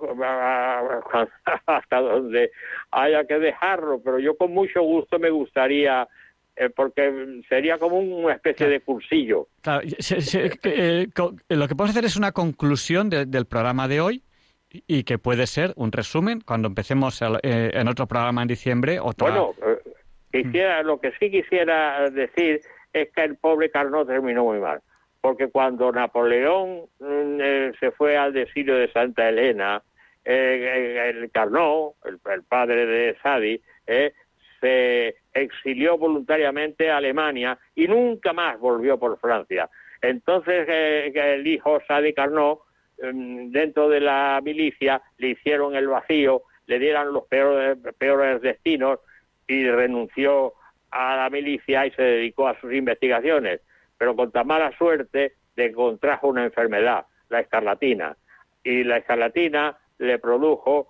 hasta 1.67 1.99
donde 1.99 2.51
haya 2.91 3.25
que 3.25 3.35
dejarlo, 3.39 4.01
pero 4.03 4.19
yo 4.19 4.35
con 4.37 4.53
mucho 4.53 4.81
gusto 4.81 5.19
me 5.19 5.29
gustaría, 5.29 6.07
eh, 6.55 6.69
porque 6.69 7.41
sería 7.47 7.77
como 7.77 7.99
una 7.99 8.33
especie 8.35 8.67
de 8.67 8.79
cursillo. 8.81 9.47
Claro, 9.61 9.87
se- 9.99 10.21
se- 10.21 10.49
que, 10.57 11.03
eh, 11.03 11.07
lo 11.49 11.67
que 11.67 11.75
podemos 11.75 11.89
hacer 11.91 12.05
es 12.05 12.15
una 12.15 12.31
conclusión 12.31 13.09
de- 13.09 13.25
del 13.25 13.45
programa 13.45 13.87
de 13.87 14.01
hoy 14.01 14.23
y 14.71 15.03
que 15.03 15.17
puede 15.17 15.47
ser 15.47 15.73
un 15.75 15.91
resumen 15.91 16.41
cuando 16.41 16.67
empecemos 16.67 17.21
el- 17.21 17.39
eh, 17.43 17.71
en 17.73 17.87
otro 17.87 18.07
programa 18.07 18.41
en 18.41 18.47
diciembre. 18.47 18.99
Otra... 18.99 19.29
Bueno, 19.29 19.53
eh, 19.65 20.43
quisiera, 20.43 20.81
lo 20.83 20.99
que 20.99 21.11
sí 21.19 21.29
quisiera 21.29 22.09
decir 22.09 22.61
es 22.93 23.11
que 23.11 23.23
el 23.23 23.37
pobre 23.37 23.69
Carnot 23.69 24.07
terminó 24.07 24.43
muy 24.45 24.59
mal, 24.59 24.81
porque 25.21 25.47
cuando 25.49 25.91
Napoleón 25.91 26.85
mm, 26.99 27.39
eh, 27.41 27.71
se 27.79 27.91
fue 27.91 28.17
al 28.17 28.33
desilo 28.33 28.75
de 28.75 28.91
Santa 28.91 29.29
Elena, 29.29 29.81
eh, 30.23 31.09
el 31.09 31.31
Carnot, 31.31 31.95
el, 32.05 32.19
el 32.31 32.43
padre 32.43 32.85
de 32.85 33.17
Sadi, 33.21 33.61
eh, 33.87 34.13
se 34.59 35.15
exilió 35.33 35.97
voluntariamente 35.97 36.91
a 36.91 36.97
Alemania 36.97 37.57
y 37.75 37.87
nunca 37.87 38.31
más 38.31 38.59
volvió 38.59 38.99
por 38.99 39.19
Francia. 39.19 39.69
Entonces 40.01 40.65
eh, 40.69 41.11
el 41.15 41.47
hijo 41.47 41.79
Sadi 41.87 42.13
Carnot, 42.13 42.59
mm, 42.59 42.61
dentro 43.01 43.89
de 43.89 43.99
la 43.99 44.39
milicia, 44.43 45.01
le 45.17 45.29
hicieron 45.29 45.75
el 45.75 45.87
vacío, 45.87 46.43
le 46.67 46.79
dieron 46.79 47.13
los 47.13 47.25
peores, 47.25 47.77
peores 47.97 48.41
destinos 48.41 48.99
y 49.47 49.67
renunció 49.69 50.53
a 50.91 51.15
la 51.15 51.29
milicia 51.29 51.85
y 51.85 51.91
se 51.91 52.01
dedicó 52.01 52.47
a 52.47 52.59
sus 52.59 52.73
investigaciones, 52.73 53.61
pero 53.97 54.15
con 54.15 54.31
tan 54.31 54.47
mala 54.47 54.75
suerte 54.77 55.33
de 55.55 55.71
contrajo 55.71 56.27
una 56.27 56.45
enfermedad, 56.45 57.05
la 57.29 57.39
escarlatina, 57.39 58.15
y 58.63 58.83
la 58.83 58.97
escarlatina 58.97 59.77
le 59.97 60.19
produjo 60.19 60.87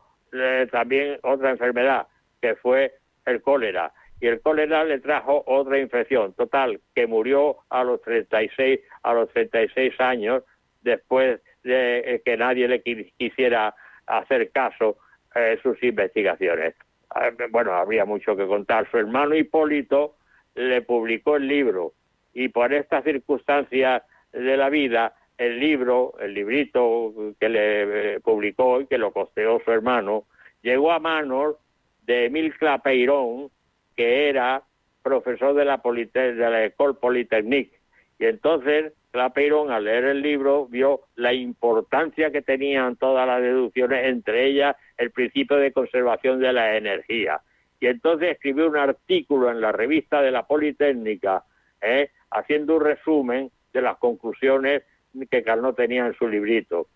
también 0.72 1.20
otra 1.24 1.52
enfermedad, 1.52 2.08
que 2.42 2.56
fue 2.56 2.96
el 3.26 3.42
cólera, 3.42 3.94
y 4.20 4.28
el 4.28 4.40
cólera 4.42 4.84
le 4.84 5.00
trajo 5.00 5.44
otra 5.46 5.80
infección, 5.80 6.34
total, 6.34 6.80
que 6.96 7.08
murió 7.08 7.58
a 7.70 7.84
los 7.84 8.02
36, 8.02 8.80
a 9.04 9.14
los 9.14 9.30
36 9.30 10.00
años, 10.00 10.44
después 10.82 11.42
de 11.64 12.00
eh, 12.16 12.22
que 12.24 12.38
nadie 12.38 12.68
le 12.68 12.84
qui- 12.84 13.12
quisiera 13.18 13.74
hacer 14.08 14.52
caso 14.52 14.98
eh, 15.36 15.58
sus 15.62 15.82
investigaciones. 15.84 16.76
Eh, 17.16 17.48
Bueno, 17.50 17.74
habría 17.74 18.06
mucho 18.06 18.36
que 18.36 18.46
contar. 18.48 18.90
Su 18.90 18.98
hermano 18.98 19.36
Hipólito 19.36 20.16
le 20.56 20.82
publicó 20.82 21.36
el 21.38 21.48
libro 21.48 21.94
y 22.34 22.50
por 22.50 22.74
estas 22.74 23.04
circunstancias 23.04 24.04
de 24.32 24.58
la 24.58 24.70
vida, 24.70 25.14
el 25.38 25.60
libro, 25.60 26.14
el 26.20 26.34
librito 26.34 27.14
que 27.40 27.50
le 27.50 28.16
eh, 28.16 28.20
publicó 28.22 28.82
y 28.82 28.88
que 28.88 28.98
lo 28.98 29.12
costeó 29.12 29.60
su 29.64 29.72
hermano, 29.72 30.26
llegó 30.62 30.92
a 30.92 31.00
manos 31.00 31.56
de 32.04 32.26
Emil 32.26 32.54
Clapeirón, 32.58 33.50
que 33.96 34.30
era 34.30 34.62
profesor 35.04 35.54
de 35.56 35.66
la, 35.66 35.82
Polite- 35.82 36.34
de 36.36 36.50
la 36.50 36.64
École 36.66 36.94
Polytechnique. 36.94 37.78
Y 38.20 38.26
entonces 38.26 38.94
Clapeyron, 39.12 39.72
al 39.72 39.84
leer 39.84 40.06
el 40.06 40.22
libro, 40.22 40.68
vio 40.68 41.02
la 41.16 41.34
importancia 41.34 42.32
que 42.32 42.42
tenían 42.42 42.96
todas 42.96 43.28
las 43.28 43.42
deducciones, 43.42 44.06
entre 44.06 44.46
ellas 44.46 44.76
el 44.98 45.12
principio 45.12 45.58
de 45.58 45.74
conservación 45.74 46.40
de 46.40 46.54
la 46.54 46.78
energía. 46.78 47.42
Y 47.80 47.88
entonces 47.88 48.32
escribió 48.32 48.68
un 48.68 48.78
artículo 48.78 49.52
en 49.52 49.60
la 49.60 49.72
revista 49.72 50.22
de 50.22 50.32
la 50.32 50.48
Politécnica, 50.48 51.44
¿eh? 51.82 52.12
haciendo 52.30 52.78
un 52.78 52.86
resumen 52.86 53.52
de 53.74 53.82
las 53.82 53.98
conclusiones 53.98 54.84
que 55.30 55.44
Carnot 55.44 55.76
tenía 55.76 56.06
en 56.06 56.14
su 56.14 56.28
librito. 56.28 56.88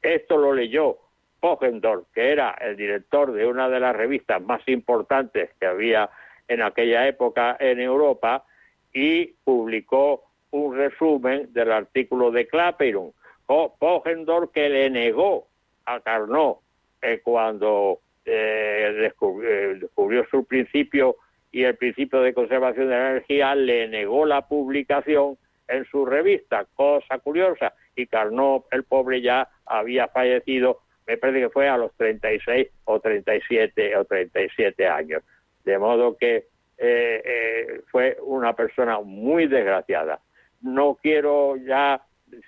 Esto 0.00 0.38
lo 0.38 0.52
leyó 0.54 0.98
Pogendorf, 1.40 2.06
que 2.14 2.30
era 2.30 2.52
el 2.52 2.76
director 2.76 3.32
de 3.32 3.46
una 3.46 3.68
de 3.68 3.80
las 3.80 3.94
revistas 3.94 4.40
más 4.40 4.66
importantes 4.68 5.50
que 5.58 5.66
había 5.66 6.08
en 6.48 6.62
aquella 6.62 7.06
época 7.06 7.56
en 7.60 7.80
Europa, 7.80 8.44
y 8.92 9.26
publicó 9.44 10.31
un 10.52 10.76
resumen 10.76 11.52
del 11.52 11.72
artículo 11.72 12.30
de 12.30 12.46
Clapeyron. 12.46 13.12
Po- 13.46 13.74
Pogendorf 13.78 14.50
que 14.52 14.68
le 14.68 14.88
negó 14.88 15.48
a 15.84 16.00
Carnot 16.00 16.58
eh, 17.02 17.20
cuando 17.22 17.98
eh, 18.24 18.94
descubrió, 19.00 19.50
eh, 19.50 19.74
descubrió 19.80 20.24
su 20.30 20.44
principio 20.44 21.16
y 21.50 21.64
el 21.64 21.76
principio 21.76 22.20
de 22.20 22.32
conservación 22.32 22.88
de 22.88 22.94
la 22.96 23.10
energía, 23.10 23.54
le 23.54 23.88
negó 23.88 24.24
la 24.24 24.46
publicación 24.48 25.36
en 25.68 25.84
su 25.86 26.06
revista, 26.06 26.66
cosa 26.74 27.18
curiosa, 27.18 27.74
y 27.96 28.06
Carnot, 28.06 28.66
el 28.70 28.84
pobre, 28.84 29.20
ya 29.20 29.48
había 29.66 30.08
fallecido, 30.08 30.80
me 31.06 31.16
parece 31.18 31.40
que 31.40 31.50
fue 31.50 31.68
a 31.68 31.76
los 31.76 31.92
36 31.96 32.68
o 32.84 33.00
37 33.00 33.96
o 33.96 34.04
37 34.04 34.86
años. 34.86 35.22
De 35.64 35.78
modo 35.78 36.16
que 36.16 36.46
eh, 36.78 37.82
fue 37.90 38.16
una 38.22 38.54
persona 38.54 39.00
muy 39.00 39.46
desgraciada. 39.46 40.20
No 40.62 40.98
quiero 41.02 41.56
ya, 41.56 42.00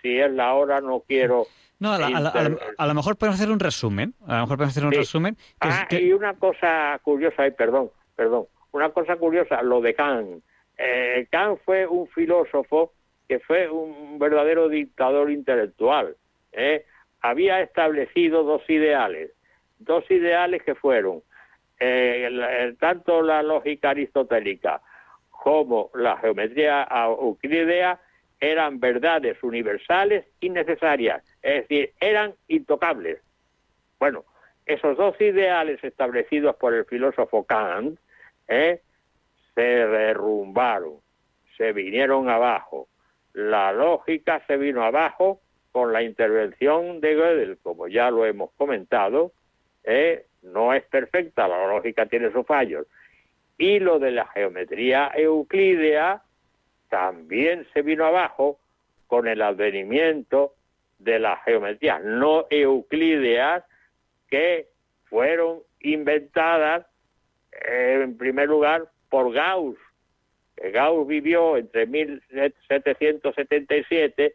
si 0.03 0.19
es 0.19 0.31
la 0.33 0.55
hora, 0.55 0.81
no 0.81 1.01
quiero... 1.01 1.47
No, 1.81 1.93
a, 1.93 1.99
la- 1.99 2.07
a 2.07 2.21
la- 2.21 2.57
a 2.79 2.87
lo- 2.87 2.95
mejor 2.95 3.17
podemos 3.17 3.39
hacer 3.41 3.51
un 3.53 3.59
resumen. 3.61 4.15
A 4.27 4.37
lo 4.37 4.41
mejor 4.43 4.57
podemos 4.57 4.73
hacer 4.77 4.85
un 4.87 4.93
Sí. 4.93 4.99
resumen. 4.99 5.35
que 5.61 5.69
es 5.69 5.75
Ah, 5.75 5.87
que- 5.89 6.01
y 6.01 6.13
una 6.13 6.35
cosa 6.35 6.99
curiosa, 7.03 7.43
ay, 7.43 7.51
perdón, 7.51 7.91
perdón, 8.17 8.47
una 8.73 8.91
cosa 8.91 9.17
curiosa, 9.17 9.61
lo 9.63 9.81
de 9.81 9.95
Kant. 9.95 10.43
Eh, 10.79 11.27
Kant 11.31 11.59
fue 11.65 11.87
un 11.87 12.07
filósofo 12.09 12.93
que 13.29 13.41
fue 13.41 13.69
un 13.69 14.19
verdadero 14.19 14.69
dictador 14.69 15.31
intelectual. 15.31 16.17
¿eh? 16.53 16.85
Había 17.21 17.61
establecido 17.61 18.45
dos 18.45 18.63
ideales, 18.69 19.31
dos 19.79 20.09
ideales 20.11 20.63
que 20.63 20.75
fueron 20.75 21.23
eh, 21.81 22.75
tanto 22.79 23.21
la 23.23 23.43
lógica 23.43 23.91
aristotélica 23.91 24.81
como 25.45 25.91
la 25.93 26.17
geometría 26.17 26.89
euclídea 26.91 28.01
eran 28.41 28.81
verdades 28.81 29.37
universales 29.43 30.25
y 30.41 30.49
necesarias, 30.49 31.23
es 31.43 31.69
decir, 31.69 31.93
eran 32.01 32.33
intocables. 32.49 33.21
Bueno, 33.99 34.25
esos 34.65 34.97
dos 34.97 35.21
ideales 35.21 35.85
establecidos 35.85 36.57
por 36.57 36.73
el 36.73 36.87
filósofo 36.87 37.45
Kant 37.45 37.99
¿eh? 38.49 38.81
se 39.55 39.61
derrumbaron, 39.61 40.95
se 41.59 41.75
vinieron 41.75 42.31
abajo. 42.31 42.89
La 43.35 43.71
lógica 43.75 44.43
se 44.47 44.57
vino 44.57 44.83
abajo 44.83 45.43
con 45.73 45.93
la 45.93 46.03
intervención 46.03 47.03
de 47.03 47.17
Gödel, 47.17 47.59
como 47.63 47.87
ya 47.87 48.11
lo 48.11 48.25
hemos 48.25 48.51
comentado, 48.53 49.33
¿eh? 49.83 50.25
no 50.41 50.73
es 50.73 50.85
perfecta, 50.85 51.47
la 51.47 51.67
lógica 51.67 52.07
tiene 52.07 52.33
sus 52.33 52.47
fallos. 52.47 52.87
Y 53.57 53.79
lo 53.79 53.99
de 53.99 54.11
la 54.11 54.27
geometría 54.27 55.13
euclídea 55.15 56.23
también 56.89 57.67
se 57.73 57.83
vino 57.83 58.05
abajo 58.05 58.59
con 59.07 59.29
el 59.29 59.43
advenimiento 59.43 60.55
de 60.99 61.19
las 61.19 61.43
geometrías 61.45 62.03
no 62.03 62.47
euclídeas 62.51 63.65
que 64.29 64.69
fueron 65.05 65.61
inventadas 65.81 66.87
eh, 67.53 68.01
en 68.03 68.17
primer 68.17 68.49
lugar 68.49 68.89
por 69.09 69.33
Gauss. 69.33 69.77
Gauss 70.57 71.07
vivió 71.07 71.57
entre 71.57 71.87
1777 71.87 74.35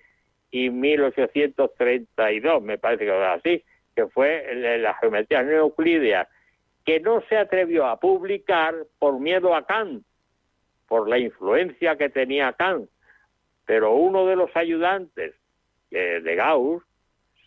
y 0.51 0.69
1832, 0.69 2.63
me 2.63 2.77
parece 2.77 3.03
que 3.05 3.11
era 3.11 3.33
así, 3.33 3.61
que 3.95 4.07
fue 4.07 4.77
la 4.79 4.93
geometría 4.95 5.43
no 5.43 5.51
euclídea, 5.51 6.27
que 6.85 6.99
no 6.99 7.21
se 7.29 7.37
atrevió 7.37 7.85
a 7.85 7.99
publicar 7.99 8.75
por 8.97 9.19
miedo 9.19 9.55
a 9.55 9.65
Kant, 9.65 10.03
por 10.87 11.07
la 11.07 11.19
influencia 11.19 11.97
que 11.97 12.09
tenía 12.09 12.53
Kant. 12.53 12.89
Pero 13.65 13.93
uno 13.93 14.25
de 14.25 14.35
los 14.35 14.55
ayudantes 14.55 15.35
eh, 15.91 16.21
de 16.23 16.35
Gauss, 16.35 16.83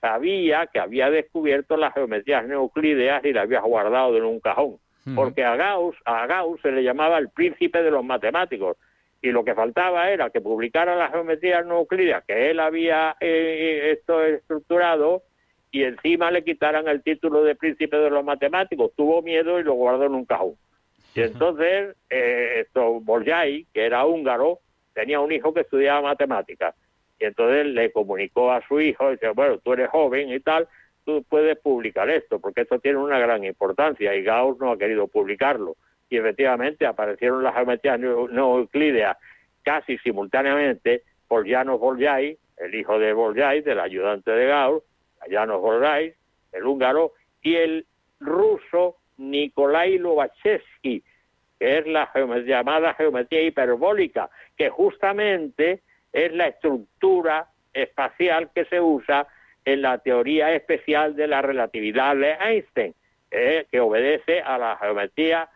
sabía 0.01 0.67
que 0.67 0.81
había 0.81 1.11
descubierto 1.11 1.77
las 1.77 1.95
geometrías 1.95 2.45
neuclídeas 2.47 3.25
y 3.25 3.33
las 3.33 3.45
había 3.45 3.61
guardado 3.61 4.17
en 4.17 4.25
un 4.25 4.41
cajón. 4.41 4.77
Porque 5.17 5.45
a 5.45 5.57
Gauss, 5.57 5.97
a 6.05 6.27
Gauss 6.27 6.61
se 6.61 6.71
le 6.71 6.85
llamaba 6.85 7.19
el 7.19 7.31
príncipe 7.31 7.83
de 7.83 7.91
los 7.91 8.05
matemáticos. 8.05 8.77
Y 9.21 9.31
lo 9.31 9.45
que 9.45 9.55
faltaba 9.55 10.11
era 10.11 10.31
que 10.31 10.41
publicara 10.41 10.97
las 10.97 11.11
geometrías 11.13 11.65
neuclídeas 11.67 12.25
que 12.25 12.51
él 12.51 12.61
había 12.61 13.17
eh, 13.21 13.97
esto 13.97 14.23
estructurado 14.23 15.23
y 15.73 15.85
encima 15.85 16.31
le 16.31 16.45
quitaran 16.45 16.87
el 16.87 17.03
título 17.03 17.43
de 17.43 17.57
príncipe 17.57 17.97
de 17.97 18.11
los 18.11 18.23
matemáticos. 18.23 18.93
Tuvo 18.95 19.23
miedo 19.23 19.59
y 19.59 19.65
lo 19.65 19.73
guardó 19.73 20.05
en 20.05 20.15
un 20.15 20.27
cajón. 20.27 20.55
Y 21.15 21.23
entonces, 21.23 21.97
eh, 22.11 22.61
esto, 22.61 23.03
que 23.73 23.85
era 23.85 24.05
húngaro, 24.05 24.61
tenía 24.95 25.19
un 25.21 25.33
hijo 25.33 25.53
que 25.53 25.63
estudiaba 25.63 26.03
matemáticas. 26.03 26.75
Y 27.19 27.25
entonces 27.25 27.67
le 27.67 27.91
comunicó 27.91 28.53
a 28.53 28.67
su 28.69 28.81
hijo, 28.81 29.09
y 29.09 29.13
dice, 29.13 29.31
bueno, 29.31 29.59
tú 29.59 29.73
eres 29.73 29.89
joven 29.89 30.31
y 30.31 30.41
tal, 30.41 30.69
tú 31.05 31.25
puedes 31.29 31.59
publicar 31.59 32.09
esto, 32.11 32.39
porque 32.39 32.63
esto 32.63 32.79
tiene 32.79 32.99
una 32.99 33.19
gran 33.19 33.43
importancia. 33.45 34.15
Y 34.15 34.23
Gauss 34.23 34.59
no 34.59 34.73
ha 34.73 34.79
querido 34.79 35.09
publicarlo. 35.09 35.77
Y 36.11 36.19
efectivamente 36.19 36.85
aparecieron 36.85 37.43
las 37.43 37.55
geometrías 37.55 37.99
neu- 37.99 38.31
neuclídeas 38.31 39.17
casi 39.63 39.97
simultáneamente 39.99 41.03
por 41.29 41.49
Janos 41.49 41.81
el 42.59 42.75
hijo 42.75 42.99
de 42.99 43.13
Bolyai, 43.15 43.63
del 43.63 43.81
ayudante 43.81 44.31
de 44.31 44.47
Gauss, 44.47 44.83
Janos 45.31 45.61
Bolyai, 45.61 46.15
el 46.53 46.67
húngaro, 46.67 47.13
y 47.43 47.57
el 47.57 47.87
ruso 48.21 48.97
Nikolai 49.17 49.99
Lobachevsky, 49.99 51.03
que 51.59 51.79
es 51.79 51.87
la 51.87 52.07
geome- 52.13 52.45
llamada 52.45 52.95
geometría 52.95 53.43
hiperbólica, 53.43 54.31
que 54.57 54.69
justamente 54.71 55.83
es 56.13 56.33
la 56.33 56.49
estructura 56.49 57.49
espacial 57.73 58.51
que 58.55 58.65
se 58.67 58.81
usa 58.81 59.27
en 59.65 59.83
la 59.83 59.99
teoría 59.99 60.53
especial 60.55 61.15
de 61.17 61.27
la 61.29 61.41
relatividad 61.41 62.17
de 62.17 62.33
Einstein, 62.33 62.95
eh, 63.31 63.67
que 63.71 63.81
obedece 63.81 64.41
a 64.41 64.59
la 64.59 64.77
geometría 64.77 65.49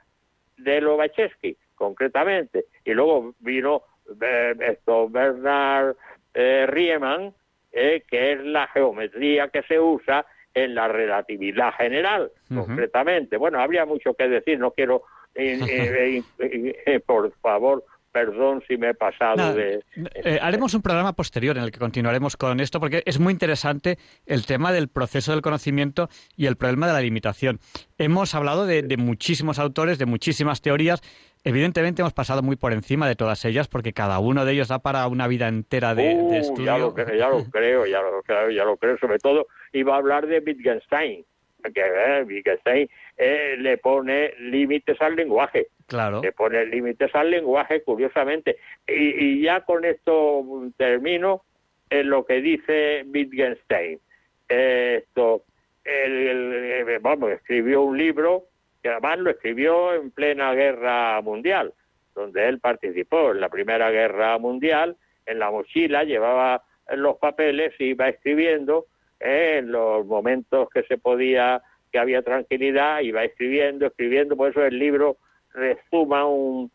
de 0.56 0.80
Lobachevsky, 0.80 1.56
concretamente. 1.74 2.66
Y 2.84 2.94
luego 2.94 3.34
vino 3.40 3.82
eh, 4.20 4.54
esto 4.60 5.08
Bernard 5.08 5.96
eh, 6.34 6.66
Riemann, 6.68 7.34
eh, 7.72 8.02
que 8.08 8.32
es 8.32 8.44
la 8.44 8.66
geometría 8.68 9.48
que 9.48 9.62
se 9.62 9.78
usa 9.78 10.26
en 10.54 10.74
la 10.74 10.88
relatividad 10.88 11.74
general, 11.74 12.32
concretamente. 12.48 13.36
Bueno, 13.36 13.60
habría 13.60 13.84
mucho 13.84 14.14
que 14.14 14.26
decir, 14.26 14.58
no 14.58 14.70
quiero, 14.70 15.02
eh, 15.34 15.60
eh, 15.68 16.22
eh, 16.86 17.00
por 17.00 17.30
favor, 17.40 17.84
perdón 18.16 18.62
si 18.66 18.78
me 18.78 18.88
he 18.88 18.94
pasado 18.94 19.52
de... 19.52 19.84
Eh, 20.14 20.38
haremos 20.40 20.72
un 20.72 20.80
programa 20.80 21.12
posterior 21.12 21.58
en 21.58 21.64
el 21.64 21.70
que 21.70 21.78
continuaremos 21.78 22.38
con 22.38 22.60
esto 22.60 22.80
porque 22.80 23.02
es 23.04 23.20
muy 23.20 23.30
interesante 23.30 23.98
el 24.24 24.46
tema 24.46 24.72
del 24.72 24.88
proceso 24.88 25.32
del 25.32 25.42
conocimiento 25.42 26.08
y 26.34 26.46
el 26.46 26.56
problema 26.56 26.86
de 26.86 26.94
la 26.94 27.02
limitación. 27.02 27.60
Hemos 27.98 28.34
hablado 28.34 28.64
de, 28.64 28.80
de 28.80 28.96
muchísimos 28.96 29.58
autores, 29.58 29.98
de 29.98 30.06
muchísimas 30.06 30.62
teorías. 30.62 31.02
Evidentemente 31.48 32.02
hemos 32.02 32.12
pasado 32.12 32.42
muy 32.42 32.56
por 32.56 32.72
encima 32.72 33.06
de 33.08 33.14
todas 33.14 33.44
ellas 33.44 33.68
porque 33.68 33.92
cada 33.92 34.18
uno 34.18 34.44
de 34.44 34.52
ellos 34.52 34.66
da 34.68 34.80
para 34.80 35.06
una 35.06 35.28
vida 35.28 35.46
entera 35.46 35.94
de, 35.94 36.02
de 36.08 36.14
Uh, 36.14 36.34
estudio. 36.34 36.64
ya, 36.66 36.78
lo, 36.78 36.94
cre- 36.94 37.16
ya 37.18 37.28
lo 37.28 37.44
creo, 37.44 37.86
ya 37.86 38.02
lo 38.02 38.22
creo, 38.22 38.50
ya 38.50 38.64
lo 38.64 38.76
creo. 38.76 38.98
Sobre 38.98 39.18
todo 39.18 39.46
iba 39.72 39.94
a 39.94 39.98
hablar 39.98 40.26
de 40.26 40.40
Wittgenstein, 40.40 41.24
que 41.72 41.80
eh, 41.80 42.24
Wittgenstein 42.26 42.88
eh, 43.16 43.54
le 43.58 43.78
pone 43.78 44.32
límites 44.40 45.00
al 45.00 45.14
lenguaje. 45.14 45.68
Claro. 45.86 46.20
Le 46.20 46.32
pone 46.32 46.66
límites 46.66 47.14
al 47.14 47.30
lenguaje, 47.30 47.82
curiosamente. 47.82 48.56
Y, 48.86 49.24
y 49.24 49.42
ya 49.42 49.60
con 49.60 49.84
esto 49.84 50.44
termino 50.76 51.42
en 51.90 52.10
lo 52.10 52.26
que 52.26 52.40
dice 52.40 53.04
Wittgenstein. 53.06 54.00
Eh, 54.48 55.04
esto, 55.06 55.44
el- 55.84 56.26
el- 56.28 56.88
eh, 56.88 56.98
vamos, 57.00 57.30
escribió 57.30 57.82
un 57.82 57.96
libro 57.96 58.46
que 58.86 58.92
además 58.92 59.18
lo 59.18 59.30
escribió 59.30 59.94
en 59.94 60.12
plena 60.12 60.54
guerra 60.54 61.20
mundial, 61.20 61.74
donde 62.14 62.48
él 62.48 62.60
participó 62.60 63.32
en 63.32 63.40
la 63.40 63.48
Primera 63.48 63.90
Guerra 63.90 64.38
Mundial. 64.38 64.96
En 65.26 65.40
la 65.40 65.50
mochila 65.50 66.04
llevaba 66.04 66.62
los 66.94 67.16
papeles 67.16 67.74
y 67.80 67.86
iba 67.86 68.08
escribiendo 68.08 68.86
eh, 69.18 69.56
en 69.58 69.72
los 69.72 70.06
momentos 70.06 70.68
que 70.70 70.84
se 70.84 70.98
podía, 70.98 71.60
que 71.90 71.98
había 71.98 72.22
tranquilidad, 72.22 73.00
iba 73.00 73.24
escribiendo, 73.24 73.86
escribiendo. 73.86 74.36
Por 74.36 74.50
eso 74.50 74.64
el 74.64 74.78
libro 74.78 75.16
resuma 75.52 76.26
un, 76.26 76.70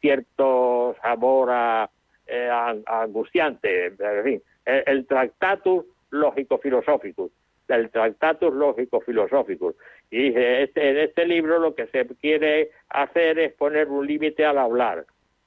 cierto 0.00 0.96
sabor 1.02 1.50
eh, 2.26 2.50
angustiante. 2.86 3.88
En 3.98 4.24
fin, 4.24 4.42
el, 4.64 4.82
el 4.86 5.06
Tractatus 5.06 5.84
Lógico-Filosóficus, 6.08 7.30
el 7.68 7.90
Tractatus 7.90 8.54
Lógico-Filosóficus. 8.54 9.74
Y 10.10 10.28
este, 10.36 10.90
en 10.90 10.98
este 10.98 11.26
libro 11.26 11.58
lo 11.58 11.74
que 11.74 11.86
se 11.88 12.06
quiere 12.16 12.70
hacer 12.88 13.38
es 13.38 13.52
poner 13.54 13.88
un 13.88 14.06
límite 14.06 14.44
al 14.44 14.58
hablar. 14.58 15.04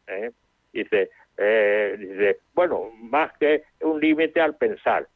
¿eh? 0.07 0.31
Dice, 0.73 1.10
eh, 1.38 1.95
dice, 1.98 2.40
bueno, 2.53 2.91
más 2.98 3.31
que 3.38 3.64
un 3.81 3.99
límite 3.99 4.41
al 4.41 4.57
pensar. 4.57 5.07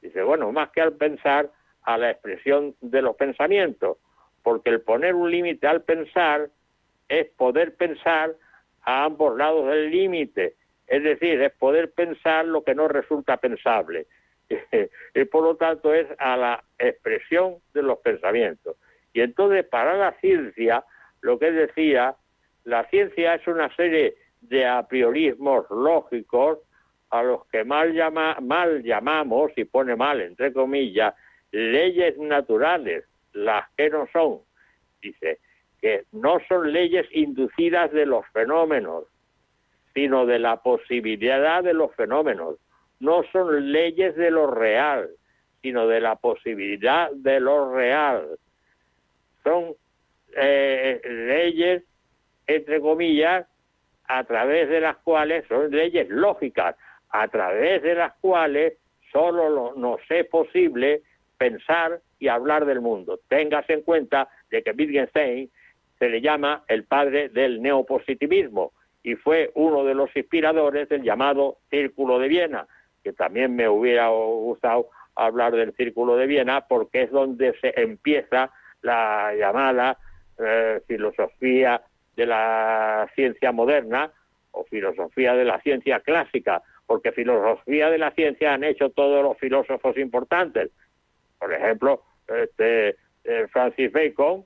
Dice, 0.00 0.22
bueno, 0.22 0.52
más 0.52 0.70
que 0.70 0.80
al 0.80 0.92
pensar, 0.92 1.50
a 1.82 1.98
la 1.98 2.10
expresión 2.10 2.74
de 2.80 3.02
los 3.02 3.16
pensamientos, 3.16 3.98
porque 4.42 4.70
el 4.70 4.80
poner 4.80 5.14
un 5.14 5.30
límite 5.30 5.66
al 5.66 5.82
pensar 5.82 6.48
es 7.08 7.26
poder 7.30 7.74
pensar 7.76 8.34
a 8.82 9.04
ambos 9.04 9.36
lados 9.36 9.66
del 9.66 9.90
límite, 9.90 10.54
es 10.86 11.02
decir, 11.02 11.40
es 11.42 11.52
poder 11.52 11.92
pensar 11.92 12.44
lo 12.44 12.62
que 12.64 12.74
no 12.74 12.88
resulta 12.88 13.36
pensable. 13.38 14.06
y 15.14 15.24
por 15.24 15.42
lo 15.42 15.56
tanto 15.56 15.94
es 15.94 16.06
a 16.18 16.36
la 16.36 16.64
expresión 16.78 17.56
de 17.72 17.82
los 17.82 17.98
pensamientos. 17.98 18.76
Y 19.14 19.22
entonces 19.22 19.64
para 19.64 19.96
la 19.96 20.12
ciencia, 20.20 20.84
lo 21.22 21.38
que 21.38 21.50
decía, 21.50 22.14
la 22.64 22.84
ciencia 22.90 23.36
es 23.36 23.46
una 23.46 23.74
serie 23.74 24.16
de 24.42 24.66
a 24.66 24.86
priorismos 24.86 25.64
lógicos 25.70 26.58
a 27.10 27.22
los 27.22 27.46
que 27.46 27.64
mal, 27.64 27.94
llama, 27.94 28.36
mal 28.42 28.82
llamamos, 28.82 29.52
y 29.56 29.64
pone 29.64 29.96
mal 29.96 30.20
entre 30.20 30.52
comillas, 30.52 31.14
leyes 31.52 32.18
naturales, 32.18 33.04
las 33.32 33.70
que 33.76 33.88
no 33.88 34.08
son. 34.12 34.40
Dice 35.00 35.38
que 35.80 36.04
no 36.12 36.38
son 36.48 36.72
leyes 36.72 37.06
inducidas 37.12 37.92
de 37.92 38.06
los 38.06 38.26
fenómenos, 38.32 39.04
sino 39.94 40.26
de 40.26 40.40
la 40.40 40.56
posibilidad 40.56 41.62
de 41.62 41.74
los 41.74 41.94
fenómenos. 41.94 42.56
No 42.98 43.22
son 43.30 43.70
leyes 43.70 44.16
de 44.16 44.30
lo 44.30 44.48
real, 44.48 45.08
sino 45.62 45.86
de 45.86 46.00
la 46.00 46.16
posibilidad 46.16 47.12
de 47.12 47.38
lo 47.38 47.72
real. 47.72 48.38
Son 49.44 49.74
eh, 50.36 51.00
leyes, 51.04 51.84
entre 52.46 52.80
comillas, 52.80 53.46
a 54.06 54.24
través 54.24 54.68
de 54.68 54.80
las 54.80 54.96
cuales, 54.98 55.44
son 55.48 55.70
leyes 55.70 56.08
lógicas, 56.08 56.76
a 57.10 57.28
través 57.28 57.82
de 57.82 57.94
las 57.94 58.12
cuales 58.14 58.74
solo 59.12 59.48
lo- 59.48 59.74
nos 59.76 60.00
es 60.10 60.26
posible 60.26 61.02
pensar 61.38 62.00
y 62.18 62.28
hablar 62.28 62.64
del 62.66 62.80
mundo. 62.80 63.20
Téngase 63.28 63.74
en 63.74 63.82
cuenta 63.82 64.28
de 64.50 64.62
que 64.62 64.72
Wittgenstein 64.72 65.50
se 65.98 66.08
le 66.08 66.20
llama 66.20 66.64
el 66.68 66.84
padre 66.84 67.28
del 67.28 67.62
neopositivismo 67.62 68.72
y 69.02 69.14
fue 69.14 69.50
uno 69.54 69.84
de 69.84 69.94
los 69.94 70.14
inspiradores 70.16 70.88
del 70.88 71.02
llamado 71.02 71.58
Círculo 71.70 72.18
de 72.18 72.28
Viena, 72.28 72.66
que 73.04 73.12
también 73.12 73.54
me 73.54 73.68
hubiera 73.68 74.08
gustado 74.08 74.88
hablar 75.14 75.52
del 75.54 75.72
Círculo 75.76 76.16
de 76.16 76.26
Viena 76.26 76.66
porque 76.66 77.02
es 77.02 77.10
donde 77.10 77.54
se 77.60 77.72
empieza 77.80 78.50
la 78.84 79.34
llamada 79.34 79.98
eh, 80.38 80.80
filosofía 80.86 81.82
de 82.14 82.26
la 82.26 83.08
ciencia 83.14 83.50
moderna 83.50 84.12
o 84.52 84.64
filosofía 84.64 85.34
de 85.34 85.44
la 85.44 85.60
ciencia 85.60 86.00
clásica, 86.00 86.62
porque 86.86 87.12
filosofía 87.12 87.90
de 87.90 87.98
la 87.98 88.12
ciencia 88.12 88.54
han 88.54 88.62
hecho 88.62 88.90
todos 88.90 89.24
los 89.24 89.38
filósofos 89.38 89.96
importantes. 89.96 90.70
Por 91.38 91.52
ejemplo, 91.52 92.02
este, 92.28 92.96
eh, 93.24 93.46
Francis 93.50 93.90
Bacon, 93.90 94.44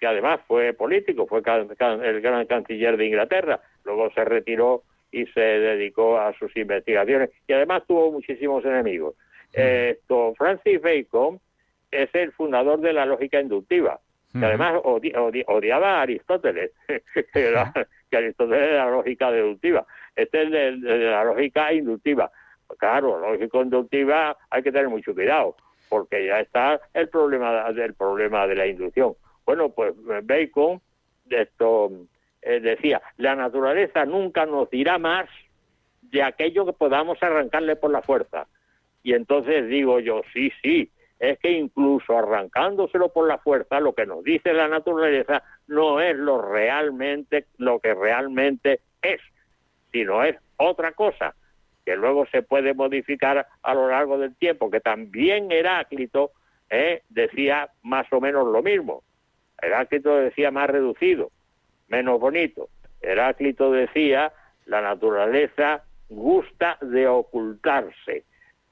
que 0.00 0.06
además 0.06 0.40
fue 0.46 0.72
político, 0.72 1.26
fue 1.26 1.42
el 1.44 2.20
gran 2.20 2.46
canciller 2.46 2.96
de 2.96 3.06
Inglaterra, 3.06 3.60
luego 3.84 4.10
se 4.12 4.24
retiró 4.24 4.84
y 5.10 5.26
se 5.26 5.40
dedicó 5.40 6.18
a 6.18 6.32
sus 6.38 6.56
investigaciones 6.56 7.30
y 7.46 7.52
además 7.52 7.82
tuvo 7.86 8.10
muchísimos 8.12 8.64
enemigos. 8.64 9.14
Esto, 9.52 10.34
Francis 10.38 10.80
Bacon 10.80 11.40
es 11.92 12.12
el 12.14 12.32
fundador 12.32 12.80
de 12.80 12.92
la 12.92 13.06
lógica 13.06 13.40
inductiva, 13.40 14.00
que 14.32 14.38
además 14.46 14.74
odi- 14.82 15.14
odi- 15.14 15.44
odiaba 15.46 15.98
a 15.98 16.02
Aristóteles, 16.02 16.72
que, 17.32 17.48
era- 17.48 17.72
que 18.10 18.16
Aristóteles 18.16 18.62
era 18.62 18.86
la 18.86 18.90
lógica 18.90 19.30
deductiva. 19.30 19.86
Este 20.16 20.42
es 20.42 20.50
de, 20.50 20.76
de 20.78 20.98
la 21.10 21.22
lógica 21.24 21.72
inductiva. 21.72 22.30
Claro, 22.78 23.18
lógica 23.18 23.58
inductiva 23.58 24.36
hay 24.50 24.62
que 24.62 24.72
tener 24.72 24.88
mucho 24.88 25.14
cuidado, 25.14 25.54
porque 25.90 26.26
ya 26.26 26.40
está 26.40 26.80
el 26.94 27.08
problema 27.10 27.70
del 27.72 27.92
problema 27.94 28.46
de 28.46 28.54
la 28.54 28.66
inducción. 28.66 29.12
Bueno, 29.44 29.68
pues 29.70 29.94
Bacon 30.24 30.80
esto 31.28 31.90
eh, 32.42 32.60
decía, 32.60 33.00
la 33.18 33.34
naturaleza 33.36 34.04
nunca 34.04 34.46
nos 34.46 34.68
dirá 34.70 34.98
más 34.98 35.28
de 36.02 36.22
aquello 36.22 36.66
que 36.66 36.72
podamos 36.72 37.22
arrancarle 37.22 37.76
por 37.76 37.90
la 37.90 38.02
fuerza. 38.02 38.46
Y 39.02 39.14
entonces 39.14 39.68
digo 39.68 40.00
yo, 40.00 40.22
sí, 40.32 40.52
sí, 40.62 40.90
es 41.22 41.38
que 41.38 41.52
incluso 41.52 42.18
arrancándoselo 42.18 43.10
por 43.12 43.28
la 43.28 43.38
fuerza, 43.38 43.78
lo 43.78 43.94
que 43.94 44.06
nos 44.06 44.24
dice 44.24 44.52
la 44.52 44.66
naturaleza 44.66 45.44
no 45.68 46.00
es 46.00 46.16
lo 46.16 46.42
realmente, 46.42 47.46
lo 47.58 47.78
que 47.78 47.94
realmente 47.94 48.80
es, 49.00 49.20
sino 49.92 50.24
es 50.24 50.36
otra 50.56 50.90
cosa 50.90 51.36
que 51.86 51.94
luego 51.94 52.26
se 52.26 52.42
puede 52.42 52.74
modificar 52.74 53.46
a 53.62 53.74
lo 53.74 53.88
largo 53.88 54.18
del 54.18 54.34
tiempo, 54.34 54.68
que 54.68 54.80
también 54.80 55.52
Heráclito 55.52 56.32
eh, 56.68 57.02
decía 57.08 57.70
más 57.82 58.12
o 58.12 58.20
menos 58.20 58.48
lo 58.48 58.60
mismo. 58.60 59.04
Heráclito 59.60 60.16
decía 60.16 60.50
más 60.50 60.68
reducido, 60.70 61.30
menos 61.86 62.18
bonito. 62.18 62.68
Heráclito 63.00 63.70
decía, 63.70 64.32
la 64.66 64.80
naturaleza 64.80 65.84
gusta 66.08 66.78
de 66.80 67.06
ocultarse. 67.06 68.24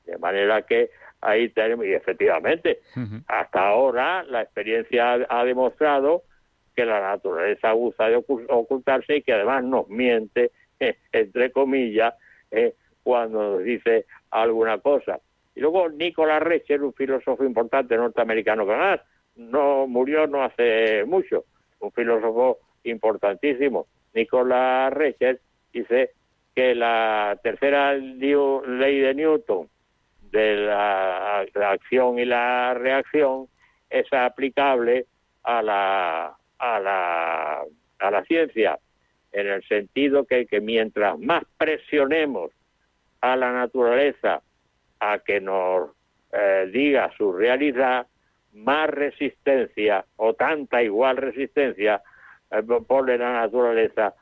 De 0.04 0.18
manera 0.18 0.62
que 0.62 0.90
ahí 1.20 1.48
tenemos, 1.50 1.86
y 1.86 1.92
efectivamente, 1.92 2.80
hasta 3.28 3.68
ahora 3.68 4.22
la 4.24 4.42
experiencia 4.42 5.12
ha, 5.14 5.26
ha 5.40 5.44
demostrado 5.44 6.22
que 6.74 6.84
la 6.84 7.00
naturaleza 7.00 7.72
gusta 7.72 8.08
de 8.08 8.16
ocu- 8.18 8.46
ocultarse 8.48 9.16
y 9.16 9.22
que 9.22 9.32
además 9.32 9.64
nos 9.64 9.88
miente, 9.88 10.50
eh, 10.78 10.96
entre 11.12 11.50
comillas, 11.52 12.14
eh, 12.50 12.74
cuando 13.02 13.56
nos 13.56 13.64
dice 13.64 14.06
alguna 14.30 14.78
cosa. 14.78 15.18
Y 15.54 15.60
luego 15.60 15.88
Nicolás 15.88 16.42
Recher, 16.42 16.82
un 16.82 16.94
filósofo 16.94 17.44
importante 17.44 17.96
norteamericano 17.96 18.64
que 18.64 18.72
además 18.72 19.00
no 19.36 19.86
murió 19.86 20.26
no 20.26 20.42
hace 20.44 21.04
mucho, 21.06 21.44
un 21.80 21.90
filósofo 21.92 22.58
importantísimo. 22.84 23.86
Nicolás 24.14 24.92
Recher 24.92 25.40
dice 25.72 26.10
que 26.54 26.74
la 26.74 27.38
tercera 27.42 27.94
ley 27.94 29.00
de 29.00 29.14
Newton 29.14 29.68
de 30.30 30.56
la, 30.56 31.40
acción 31.40 32.18
y 32.18 32.24
la 32.24 32.74
reacción 32.74 33.46
es 33.88 34.12
aplicable 34.12 35.06
a 35.42 35.62
la 35.62 36.36
a 36.58 36.80
la 36.80 37.62
a 37.98 38.10
la 38.10 38.24
ciencia 38.24 38.78
en 39.32 39.46
el 39.46 39.62
sentido 39.64 40.24
que, 40.24 40.46
que 40.46 40.60
mientras 40.60 41.18
más 41.18 41.44
presionemos 41.56 42.50
a 43.20 43.36
la 43.36 43.52
naturaleza 43.52 44.42
a 44.98 45.18
que 45.18 45.40
nos 45.40 45.90
eh, 46.32 46.68
diga 46.72 47.10
su 47.16 47.32
realidad, 47.32 48.06
más 48.52 48.90
resistencia 48.90 50.04
o 50.16 50.34
tanta 50.34 50.82
igual 50.82 51.16
resistencia 51.16 52.02
eh, 52.50 52.62
pone 52.86 53.18
la 53.18 53.32
naturaleza 53.32 54.14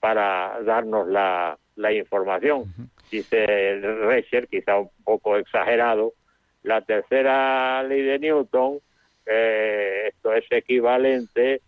para 0.00 0.60
darnos 0.62 1.06
la, 1.08 1.56
la 1.76 1.92
información. 1.92 2.64
Dice 3.10 3.80
Recher, 3.80 4.48
quizá 4.48 4.78
un 4.78 4.90
poco 5.04 5.36
exagerado, 5.36 6.14
la 6.62 6.80
tercera 6.80 7.82
ley 7.84 8.02
de 8.02 8.18
Newton, 8.18 8.80
eh, 9.24 10.08
esto 10.08 10.32
es 10.32 10.44
equivalente 10.50 11.62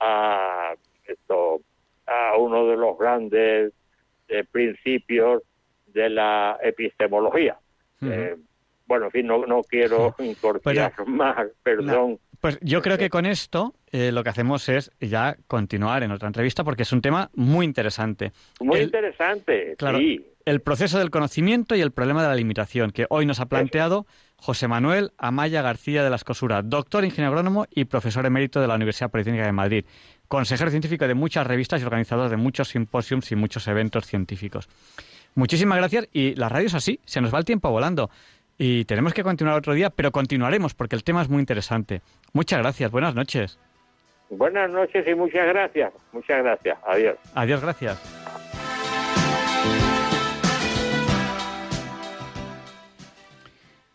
a 0.00 0.74
esto 1.04 1.60
a 2.06 2.36
uno 2.38 2.66
de 2.66 2.76
los 2.76 2.98
grandes 2.98 3.72
eh, 4.28 4.44
principios 4.50 5.42
de 5.86 6.10
la 6.10 6.58
epistemología. 6.62 7.56
Eh, 8.02 8.36
bueno, 8.86 9.06
en 9.06 9.10
fin, 9.10 9.26
no, 9.26 9.46
no 9.46 9.62
quiero 9.62 10.14
incorporar 10.18 10.92
más, 11.06 11.48
perdón. 11.62 12.18
Pues 12.40 12.58
yo 12.60 12.82
creo 12.82 12.98
que 12.98 13.08
con 13.08 13.24
esto 13.24 13.74
eh, 13.90 14.12
lo 14.12 14.22
que 14.22 14.28
hacemos 14.28 14.68
es 14.68 14.90
ya 15.00 15.36
continuar 15.46 16.02
en 16.02 16.10
otra 16.10 16.26
entrevista 16.26 16.62
porque 16.62 16.82
es 16.82 16.92
un 16.92 17.00
tema 17.00 17.30
muy 17.34 17.64
interesante. 17.64 18.32
Muy 18.60 18.80
El- 18.80 18.84
interesante, 18.84 19.74
Claro, 19.78 19.98
sí. 19.98 20.26
El 20.44 20.60
proceso 20.60 20.98
del 20.98 21.10
conocimiento 21.10 21.74
y 21.74 21.80
el 21.80 21.92
problema 21.92 22.22
de 22.22 22.28
la 22.28 22.34
limitación, 22.34 22.90
que 22.90 23.06
hoy 23.08 23.26
nos 23.26 23.40
ha 23.40 23.46
planteado 23.46 24.06
José 24.36 24.68
Manuel 24.68 25.12
Amaya 25.16 25.62
García 25.62 26.04
de 26.04 26.10
la 26.10 26.16
Escosura, 26.16 26.62
doctor 26.62 27.04
ingeniero 27.04 27.30
agrónomo 27.30 27.66
y 27.70 27.86
profesor 27.86 28.26
emérito 28.26 28.60
de 28.60 28.66
la 28.66 28.74
Universidad 28.74 29.10
Politécnica 29.10 29.46
de 29.46 29.52
Madrid, 29.52 29.84
consejero 30.28 30.70
científico 30.70 31.08
de 31.08 31.14
muchas 31.14 31.46
revistas 31.46 31.80
y 31.80 31.84
organizador 31.84 32.28
de 32.28 32.36
muchos 32.36 32.68
simposios 32.68 33.32
y 33.32 33.36
muchos 33.36 33.66
eventos 33.68 34.06
científicos. 34.06 34.68
Muchísimas 35.34 35.78
gracias 35.78 36.08
y 36.12 36.34
la 36.34 36.48
radio 36.48 36.66
es 36.66 36.74
así, 36.74 37.00
se 37.04 37.20
nos 37.20 37.32
va 37.32 37.38
el 37.38 37.44
tiempo 37.44 37.70
volando. 37.70 38.10
Y 38.56 38.84
tenemos 38.84 39.14
que 39.14 39.24
continuar 39.24 39.56
otro 39.56 39.74
día, 39.74 39.90
pero 39.90 40.12
continuaremos 40.12 40.74
porque 40.74 40.94
el 40.94 41.02
tema 41.02 41.22
es 41.22 41.28
muy 41.28 41.40
interesante. 41.40 42.02
Muchas 42.32 42.60
gracias, 42.60 42.90
buenas 42.90 43.14
noches. 43.14 43.58
Buenas 44.30 44.70
noches 44.70 45.06
y 45.06 45.14
muchas 45.14 45.46
gracias. 45.46 45.92
Muchas 46.12 46.42
gracias. 46.42 46.78
Adiós. 46.86 47.16
Adiós, 47.34 47.60
gracias. 47.60 48.43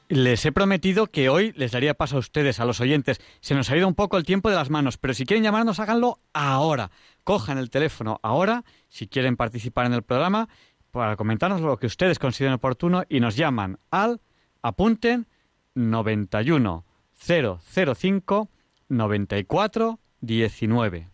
Les 0.10 0.44
he 0.44 0.52
prometido 0.52 1.06
que 1.06 1.30
hoy 1.30 1.54
les 1.56 1.72
daría 1.72 1.94
paso 1.94 2.16
a 2.16 2.20
ustedes, 2.20 2.60
a 2.60 2.66
los 2.66 2.82
oyentes. 2.82 3.22
Se 3.42 3.54
nos 3.54 3.70
ha 3.70 3.78
ido 3.78 3.88
un 3.88 3.94
poco 3.94 4.18
el 4.18 4.24
tiempo 4.24 4.50
de 4.50 4.56
las 4.56 4.72
manos, 4.72 4.98
pero 4.98 5.14
si 5.14 5.24
quieren 5.24 5.44
llamarnos, 5.44 5.80
háganlo 5.80 6.20
ahora. 6.34 6.90
Cojan 7.24 7.60
el 7.60 7.70
teléfono 7.70 8.20
ahora, 8.24 8.66
si 8.88 9.08
quieren 9.08 9.38
participar 9.38 9.86
en 9.86 9.94
el 9.94 10.02
programa, 10.02 10.50
para 10.90 11.16
comentarnos 11.16 11.62
lo 11.62 11.78
que 11.78 11.86
ustedes 11.86 12.18
consideren 12.18 12.56
oportuno 12.56 13.04
y 13.08 13.20
nos 13.20 13.36
llaman 13.36 13.78
al, 13.92 14.20
apunten, 14.64 15.28
91 15.76 16.86
005 17.14 18.50
94 18.88 20.00
19. 20.22 21.10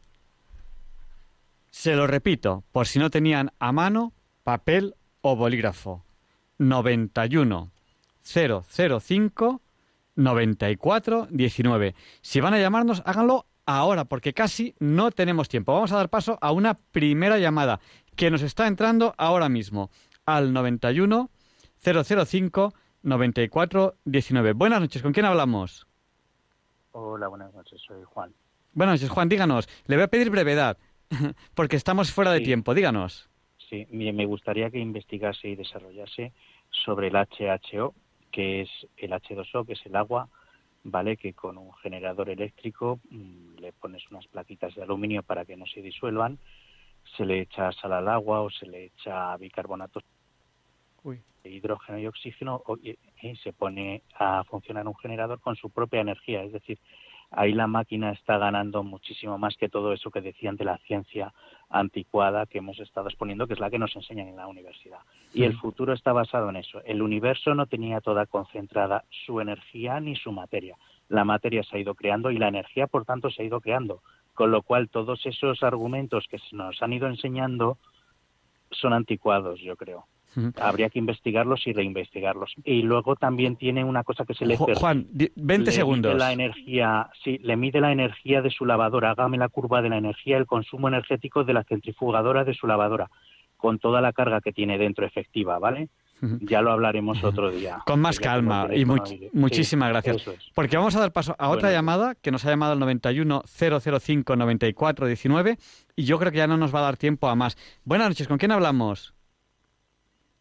Se 1.69 1.95
lo 1.97 2.07
repito, 2.07 2.63
por 2.71 2.87
si 2.87 2.99
no 2.99 3.09
tenían 3.09 3.51
a 3.59 3.73
mano 3.73 4.13
papel 4.45 4.95
o 5.19 5.35
bolígrafo. 5.35 6.05
91 6.59 7.74
005 8.25 9.61
94 10.15 11.27
19. 11.29 11.95
Si 12.21 12.39
van 12.39 12.53
a 12.53 12.59
llamarnos, 12.59 13.01
háganlo 13.05 13.45
ahora, 13.65 14.05
porque 14.05 14.33
casi 14.33 14.75
no 14.79 15.11
tenemos 15.11 15.49
tiempo. 15.49 15.73
Vamos 15.73 15.91
a 15.91 15.97
dar 15.97 16.09
paso 16.09 16.37
a 16.41 16.51
una 16.51 16.75
primera 16.75 17.37
llamada 17.37 17.79
que 18.15 18.31
nos 18.31 18.41
está 18.41 18.67
entrando 18.67 19.13
ahora 19.17 19.49
mismo 19.49 19.89
al 20.25 20.53
91 20.53 21.29
005 21.83 22.73
94 23.03 23.95
19. 24.05 24.53
Buenas 24.53 24.81
noches, 24.81 25.01
¿con 25.01 25.13
quién 25.13 25.25
hablamos? 25.25 25.85
Hola, 26.91 27.27
buenas 27.27 27.53
noches, 27.53 27.81
soy 27.85 28.03
Juan. 28.05 28.33
Buenas 28.73 28.95
noches, 29.01 29.09
Juan, 29.09 29.29
díganos. 29.29 29.67
Le 29.85 29.95
voy 29.95 30.03
a 30.03 30.07
pedir 30.07 30.29
brevedad, 30.29 30.77
porque 31.53 31.75
estamos 31.75 32.11
fuera 32.11 32.31
de 32.31 32.39
Sí. 32.39 32.45
tiempo. 32.45 32.73
Díganos. 32.73 33.29
Sí, 33.69 33.85
me 33.91 34.25
gustaría 34.25 34.69
que 34.69 34.79
investigase 34.79 35.49
y 35.49 35.55
desarrollase 35.55 36.31
sobre 36.85 37.07
el 37.07 37.15
HHO, 37.15 37.93
que 38.35 38.63
es 38.63 38.69
el 38.97 39.13
H2O, 39.13 39.65
que 39.65 39.73
es 39.73 39.85
el 39.85 39.95
agua, 39.95 40.27
¿vale? 40.83 41.15
Que 41.15 41.31
con 41.31 41.57
un 41.57 41.71
generador 41.75 42.29
eléctrico 42.29 42.99
mm, 43.09 43.55
le 43.59 43.71
pones 43.71 44.03
unas 44.11 44.27
plaquitas 44.27 44.75
de 44.75 44.83
aluminio 44.83 45.23
para 45.23 45.45
que 45.45 45.55
no 45.55 45.65
se 45.65 45.81
disuelvan, 45.81 46.37
se 47.15 47.25
le 47.25 47.39
echa 47.39 47.71
sal 47.71 47.93
al 47.93 48.09
agua 48.09 48.41
o 48.41 48.49
se 48.49 48.65
le 48.65 48.87
echa 48.87 49.37
bicarbonato 49.37 50.01
Uy. 51.03 51.21
de 51.45 51.49
hidrógeno 51.49 51.97
y 51.97 52.07
oxígeno 52.07 52.61
y, 52.83 52.97
y 53.21 53.35
se 53.37 53.53
pone 53.53 54.01
a 54.15 54.43
funcionar 54.43 54.85
un 54.85 54.95
generador 54.95 55.39
con 55.39 55.55
su 55.55 55.69
propia 55.69 56.01
energía. 56.01 56.43
Es 56.43 56.51
decir, 56.51 56.77
ahí 57.31 57.53
la 57.53 57.67
máquina 57.67 58.11
está 58.11 58.37
ganando 58.37 58.83
muchísimo 58.83 59.37
más 59.37 59.55
que 59.55 59.69
todo 59.69 59.93
eso 59.93 60.11
que 60.11 60.19
decían 60.19 60.57
de 60.57 60.65
la 60.65 60.77
ciencia 60.79 61.33
anticuada 61.69 62.47
que 62.47 62.57
hemos 62.57 62.79
estado 62.79 63.07
exponiendo, 63.07 63.47
que 63.47 63.53
es 63.53 63.61
la 63.61 63.69
que 63.69 63.79
nos 63.79 63.95
enseñan 63.95 64.27
en 64.27 64.35
la 64.35 64.47
universidad. 64.47 64.99
Y 65.35 65.43
el 65.43 65.57
futuro 65.57 65.93
está 65.93 66.13
basado 66.13 66.49
en 66.49 66.55
eso. 66.55 66.81
El 66.85 67.01
universo 67.01 67.53
no 67.53 67.65
tenía 67.65 67.99
toda 68.01 68.25
concentrada 68.25 69.03
su 69.25 69.41
energía 69.41 69.99
ni 69.99 70.15
su 70.15 70.31
materia. 70.31 70.77
La 71.09 71.25
materia 71.25 71.61
se 71.63 71.75
ha 71.75 71.79
ido 71.79 71.93
creando 71.93 72.31
y 72.31 72.37
la 72.37 72.47
energía, 72.47 72.87
por 72.87 73.05
tanto, 73.05 73.29
se 73.29 73.43
ha 73.43 73.45
ido 73.45 73.59
creando. 73.61 74.01
Con 74.33 74.51
lo 74.51 74.61
cual, 74.61 74.89
todos 74.89 75.25
esos 75.25 75.61
argumentos 75.63 76.25
que 76.29 76.39
se 76.39 76.55
nos 76.55 76.81
han 76.81 76.93
ido 76.93 77.07
enseñando 77.07 77.77
son 78.71 78.93
anticuados, 78.93 79.59
yo 79.61 79.75
creo. 79.75 80.05
Habría 80.59 80.89
que 80.89 80.99
investigarlos 80.99 81.65
y 81.65 81.71
reinvestigarlos. 81.71 82.53
Y 82.65 82.81
luego 82.81 83.15
también 83.15 83.55
tiene 83.55 83.85
una 83.85 84.03
cosa 84.03 84.25
que 84.25 84.33
se 84.33 84.45
le... 84.45 84.57
Juan, 84.57 85.07
di- 85.09 85.31
20 85.35 85.65
le 85.65 85.71
segundos. 85.71 86.13
Mide 86.13 86.19
la 86.25 86.33
energía, 86.33 87.09
sí, 87.23 87.37
le 87.41 87.55
mide 87.55 87.79
la 87.79 87.93
energía 87.93 88.41
de 88.41 88.49
su 88.49 88.65
lavadora. 88.65 89.11
Hágame 89.11 89.37
la 89.37 89.47
curva 89.47 89.81
de 89.81 89.87
la 89.87 89.97
energía, 89.97 90.35
el 90.37 90.45
consumo 90.45 90.89
energético 90.89 91.45
de 91.45 91.53
la 91.53 91.63
centrifugadora 91.63 92.43
de 92.43 92.53
su 92.53 92.67
lavadora, 92.67 93.09
con 93.57 93.79
toda 93.79 94.01
la 94.01 94.13
carga 94.13 94.41
que 94.41 94.51
tiene 94.51 94.77
dentro 94.77 95.05
efectiva, 95.05 95.59
¿vale? 95.59 95.89
Ya 96.39 96.61
lo 96.61 96.71
hablaremos 96.71 97.23
otro 97.23 97.51
día. 97.51 97.79
Con 97.85 97.99
más 97.99 98.19
calma 98.19 98.67
el 98.71 98.79
y 98.81 98.85
much-. 98.85 99.05
Sí, 99.09 99.29
muchísimas 99.33 99.89
gracias. 99.89 100.25
es. 100.25 100.51
Porque 100.55 100.77
vamos 100.77 100.95
a 100.95 100.99
dar 101.01 101.11
paso 101.11 101.35
a 101.37 101.49
otra 101.49 101.67
Bueno. 101.67 101.75
llamada 101.77 102.15
que 102.15 102.31
nos 102.31 102.45
ha 102.45 102.49
llamado 102.49 102.71
al 102.71 102.79
91 102.79 103.43
005 103.45 104.35
94 104.35 105.07
19 105.07 105.57
y 105.97 106.03
yo 106.05 106.17
creo 106.17 106.31
que 106.31 106.37
ya 106.39 106.47
no 106.47 106.57
nos 106.57 106.73
va 106.73 106.79
a 106.79 106.83
dar 106.83 106.97
tiempo 106.97 107.27
a 107.27 107.35
más. 107.35 107.57
Buenas 107.83 108.07
noches, 108.07 108.27
¿con 108.29 108.37
quién 108.37 108.53
hablamos? 108.53 109.13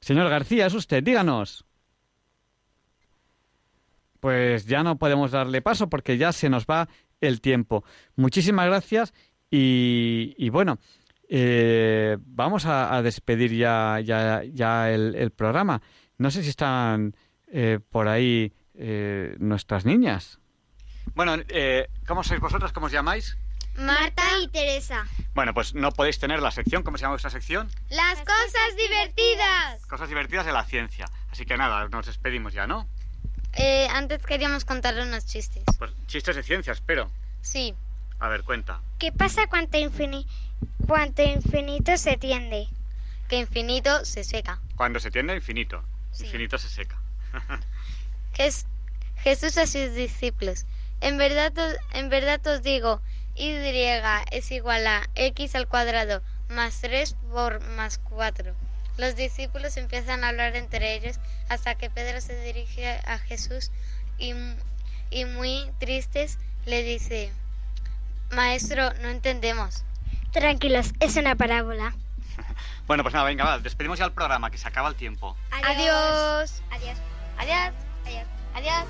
Señor 0.01 0.31
García, 0.31 0.67
es 0.67 0.75
usted, 0.75 1.03
díganos. 1.03 1.65
Pues 4.21 4.67
ya 4.67 4.83
no 4.83 4.97
podemos 4.97 5.33
darle 5.33 5.61
paso 5.61 5.89
porque 5.91 6.17
ya 6.17 6.33
se 6.33 6.49
nos 6.49 6.67
va 6.67 6.89
el 7.21 7.41
tiempo. 7.41 7.85
Muchísimas 8.17 8.67
gracias 8.67 9.13
y, 9.51 10.35
y 10.39 10.49
bueno, 10.51 10.79
eh, 11.29 12.17
vamos 12.21 12.67
a, 12.67 12.95
a 12.95 13.03
despedir 13.03 13.55
ya, 13.55 14.01
ya, 14.01 14.43
ya 14.45 14.91
el, 14.91 15.15
el 15.15 15.31
programa. 15.31 15.81
No 16.19 16.31
sé 16.31 16.43
si 16.43 16.51
están 16.51 17.17
eh, 17.49 17.81
por 17.91 18.09
ahí 18.09 18.53
eh, 18.75 19.35
nuestras 19.39 19.85
niñas. 19.85 20.39
Bueno, 21.15 21.37
eh, 21.49 21.89
¿cómo 22.07 22.25
sois 22.25 22.41
vosotras? 22.41 22.73
¿Cómo 22.73 22.87
os 22.87 22.93
llamáis? 22.93 23.37
Marta 23.77 24.23
y 24.41 24.49
Teresa. 24.49 25.05
Bueno, 25.35 25.53
pues 25.53 25.75
no 25.75 25.91
podéis 25.91 26.19
tener 26.19 26.41
la 26.41 26.51
sección. 26.51 26.83
¿Cómo 26.85 26.97
se 26.97 27.03
llama 27.03 27.15
vuestra 27.15 27.31
sección? 27.31 27.69
Las 27.91 28.19
cosas 28.21 28.77
divertidas. 28.77 29.85
Cosas 29.87 30.09
divertidas 30.09 30.47
de 30.47 30.53
la 30.53 30.65
ciencia. 30.65 31.07
Así 31.31 31.45
que 31.45 31.57
nada, 31.57 31.89
nos 31.89 32.07
despedimos 32.07 32.53
ya, 32.53 32.67
¿no? 32.67 32.89
Eh, 33.57 33.89
antes 33.91 34.25
queríamos 34.25 34.65
contarle 34.65 35.03
unos 35.03 35.27
chistes. 35.27 35.65
Pues 35.79 35.93
chistes 36.07 36.37
de 36.37 36.43
ciencia, 36.43 36.73
espero. 36.73 37.11
Sí. 37.41 37.75
A 38.21 38.29
ver, 38.29 38.45
cuenta. 38.45 38.81
¿Qué 38.99 39.11
pasa 39.13 39.49
cuando, 39.49 39.77
infini 39.77 40.27
cuando 40.87 41.23
infinito 41.23 41.97
se 41.97 42.17
tiende? 42.17 42.69
Que 43.29 43.39
infinito 43.39 44.05
se 44.05 44.25
seca. 44.25 44.61
Cuando 44.77 45.01
se 45.01 45.11
tiende 45.11 45.35
infinito. 45.35 45.83
Sí. 46.13 46.27
Infinito 46.27 46.59
se 46.59 46.69
seca. 46.69 47.01
Jes- 48.37 48.67
Jesús 49.17 49.57
a 49.59 49.67
sus 49.67 49.95
discípulos. 49.95 50.67
En 51.01 51.17
verdad, 51.19 51.53
os- 51.59 51.77
en 51.93 52.09
verdad 52.09 52.45
os 52.47 52.63
digo, 52.63 53.01
y 53.35 53.49
es 54.31 54.51
igual 54.53 54.87
a 54.87 55.09
x 55.15 55.55
al 55.55 55.67
cuadrado 55.69 56.23
más 56.49 56.81
3 56.81 57.17
por 57.33 57.61
más 57.71 57.99
4. 57.99 58.55
Los 58.97 59.17
discípulos 59.17 59.77
empiezan 59.77 60.23
a 60.23 60.29
hablar 60.29 60.55
entre 60.55 60.95
ellos 60.95 61.19
hasta 61.49 61.75
que 61.75 61.91
Pedro 61.91 62.21
se 62.21 62.41
dirige 62.45 62.87
a 63.07 63.19
Jesús 63.19 63.73
y, 64.19 64.35
y 65.11 65.25
muy 65.25 65.69
tristes 65.81 66.39
le 66.65 66.83
dice, 66.85 67.33
Maestro, 68.31 68.93
no 69.03 69.09
entendemos. 69.09 69.85
Tranquilos, 70.35 70.93
es 70.99 71.17
una 71.17 71.37
parábola. 71.37 71.95
Bueno, 72.87 73.03
pues 73.03 73.15
nada, 73.15 73.25
venga, 73.25 73.45
va, 73.45 73.59
despedimos 73.61 73.99
ya 73.99 74.05
el 74.05 74.13
programa, 74.13 74.51
que 74.51 74.59
se 74.59 74.69
acaba 74.69 74.91
el 74.91 74.95
tiempo. 74.95 75.35
Adiós. 75.51 76.63
Adiós. 76.71 76.99
Adiós. 77.39 77.73
Adiós. 78.05 78.27
Adiós. 78.55 78.85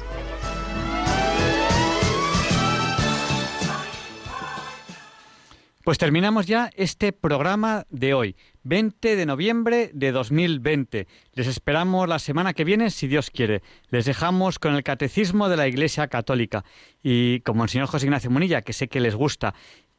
Pues 5.84 5.98
terminamos 5.98 6.46
ya 6.46 6.70
este 6.74 7.12
programa 7.12 7.84
de 7.90 8.14
hoy, 8.14 8.36
20 8.64 9.14
de 9.14 9.26
noviembre 9.26 9.90
de 9.92 10.10
2020. 10.10 11.06
Les 11.34 11.46
esperamos 11.46 12.08
la 12.08 12.18
semana 12.18 12.54
que 12.54 12.64
viene, 12.64 12.90
si 12.90 13.06
Dios 13.06 13.30
quiere. 13.30 13.62
Les 13.90 14.06
dejamos 14.06 14.58
con 14.58 14.74
el 14.74 14.82
Catecismo 14.82 15.48
de 15.48 15.58
la 15.58 15.68
Iglesia 15.68 16.08
Católica 16.08 16.64
y 17.02 17.40
como 17.40 17.62
el 17.62 17.70
señor 17.70 17.86
José 17.86 18.06
Ignacio 18.06 18.30
Munilla, 18.30 18.62
que 18.62 18.72
sé 18.72 18.88
que 18.88 18.98
les 18.98 19.14
gusta. 19.14 19.54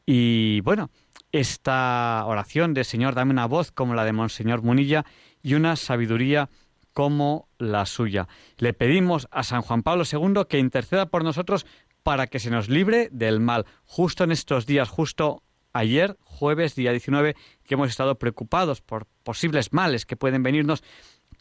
Y 0.06 0.62
bueno, 0.62 0.92
esta 1.40 2.24
oración 2.26 2.74
de 2.74 2.86
Señor, 2.86 3.14
dame 3.14 3.32
una 3.32 3.46
voz 3.46 3.70
como 3.70 3.94
la 3.94 4.06
de 4.06 4.14
Monseñor 4.14 4.62
Munilla 4.62 5.06
y 5.44 5.56
una 5.56 5.76
sabiduría 5.76 6.50
como 6.94 7.50
la 7.58 7.86
suya. 7.86 8.30
Le 8.58 8.72
pedimos 8.72 9.28
a 9.32 9.44
San 9.44 9.62
Juan 9.62 9.84
Pablo 9.84 10.06
II 10.10 10.44
que 10.48 10.60
interceda 10.60 11.08
por 11.08 11.26
nosotros 11.26 11.66
para 12.04 12.28
que 12.28 12.40
se 12.40 12.52
nos 12.52 12.70
libre 12.70 13.10
del 13.12 13.42
mal. 13.42 13.66
Justo 13.84 14.24
en 14.24 14.32
estos 14.32 14.66
días, 14.66 14.88
justo 14.88 15.44
ayer, 15.74 16.18
jueves, 16.24 16.74
día 16.74 16.92
19, 16.92 17.36
que 17.66 17.74
hemos 17.74 17.90
estado 17.90 18.18
preocupados 18.18 18.80
por 18.80 19.06
posibles 19.24 19.74
males 19.74 20.06
que 20.06 20.16
pueden 20.16 20.42
venirnos, 20.42 20.86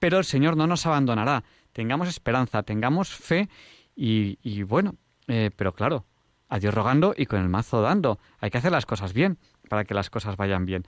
pero 0.01 0.19
el 0.19 0.25
Señor 0.25 0.57
no 0.57 0.67
nos 0.67 0.87
abandonará. 0.87 1.45
Tengamos 1.73 2.09
esperanza, 2.09 2.65
tengamos 2.65 3.11
fe 3.11 3.49
y, 3.95 4.41
y 4.43 4.65
bueno, 4.65 4.97
eh, 5.29 5.53
pero 5.55 5.73
claro, 5.73 6.05
a 6.49 6.59
Dios 6.59 6.75
rogando 6.75 7.15
y 7.17 7.27
con 7.27 7.41
el 7.41 7.49
mazo 7.49 7.81
dando. 7.81 8.19
Hay 8.41 8.51
que 8.51 8.59
hacer 8.59 8.73
las 8.73 8.87
cosas 8.87 9.13
bien 9.13 9.39
para 9.69 9.85
que 9.85 9.95
las 9.95 10.11
cosas 10.11 10.37
vayan 10.37 10.65
bien. 10.65 10.85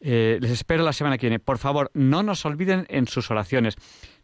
Eh, 0.00 0.38
les 0.40 0.50
espero 0.50 0.82
la 0.82 0.92
semana 0.92 1.18
que 1.18 1.26
viene. 1.26 1.38
Por 1.38 1.58
favor, 1.58 1.90
no 1.94 2.22
nos 2.22 2.44
olviden 2.44 2.86
en 2.88 3.06
sus 3.06 3.30
oraciones. 3.30 3.76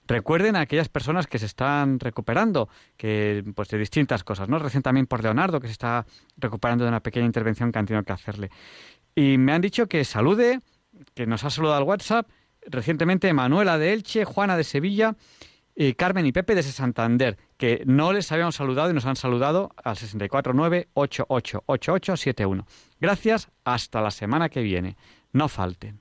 Recuerden 0.07 0.57
a 0.57 0.61
aquellas 0.61 0.89
personas 0.89 1.27
que 1.27 1.39
se 1.39 1.47
están 1.47 1.99
recuperando, 1.99 2.69
que 2.97 3.45
pues 3.55 3.69
de 3.69 3.79
distintas 3.79 4.25
cosas, 4.25 4.49
¿no? 4.49 4.59
Recién 4.59 4.83
también 4.83 5.07
por 5.07 5.23
Leonardo, 5.23 5.61
que 5.61 5.67
se 5.67 5.73
está 5.73 6.07
recuperando 6.37 6.85
de 6.85 6.89
una 6.89 7.01
pequeña 7.01 7.27
intervención 7.27 7.73
que 7.73 7.79
han 7.79 7.87
tenido 7.87 8.05
que 8.05 8.13
hacerle. 8.13 8.51
Y 9.15 9.37
me 9.39 9.53
han 9.53 9.61
dicho 9.61 9.87
que 9.87 10.05
salude, 10.05 10.61
que 11.15 11.27
nos 11.27 11.45
ha 11.45 11.51
saludado 11.51 11.79
al 11.79 11.85
WhatsApp, 11.85 12.29
recientemente 12.67 13.33
Manuela 13.33 13.79
de 13.79 13.93
Elche, 13.93 14.25
Juana 14.25 14.57
de 14.57 14.65
Sevilla, 14.65 15.17
y 15.77 15.95
Carmen 15.95 16.27
y 16.27 16.33
Pepe 16.33 16.55
desde 16.55 16.73
Santander, 16.73 17.37
que 17.59 17.83
no 17.87 18.15
les 18.15 18.33
habíamos 18.33 18.57
saludado 18.57 18.91
y 18.91 18.95
nos 18.95 19.05
han 19.05 19.17
saludado 19.17 19.73
al 19.85 19.97
649-888871. 19.97 22.65
Gracias, 22.99 23.51
hasta 23.63 24.01
la 24.01 24.11
semana 24.11 24.49
que 24.49 24.63
viene. 24.63 24.97
No 25.33 25.49
falten. 25.49 26.01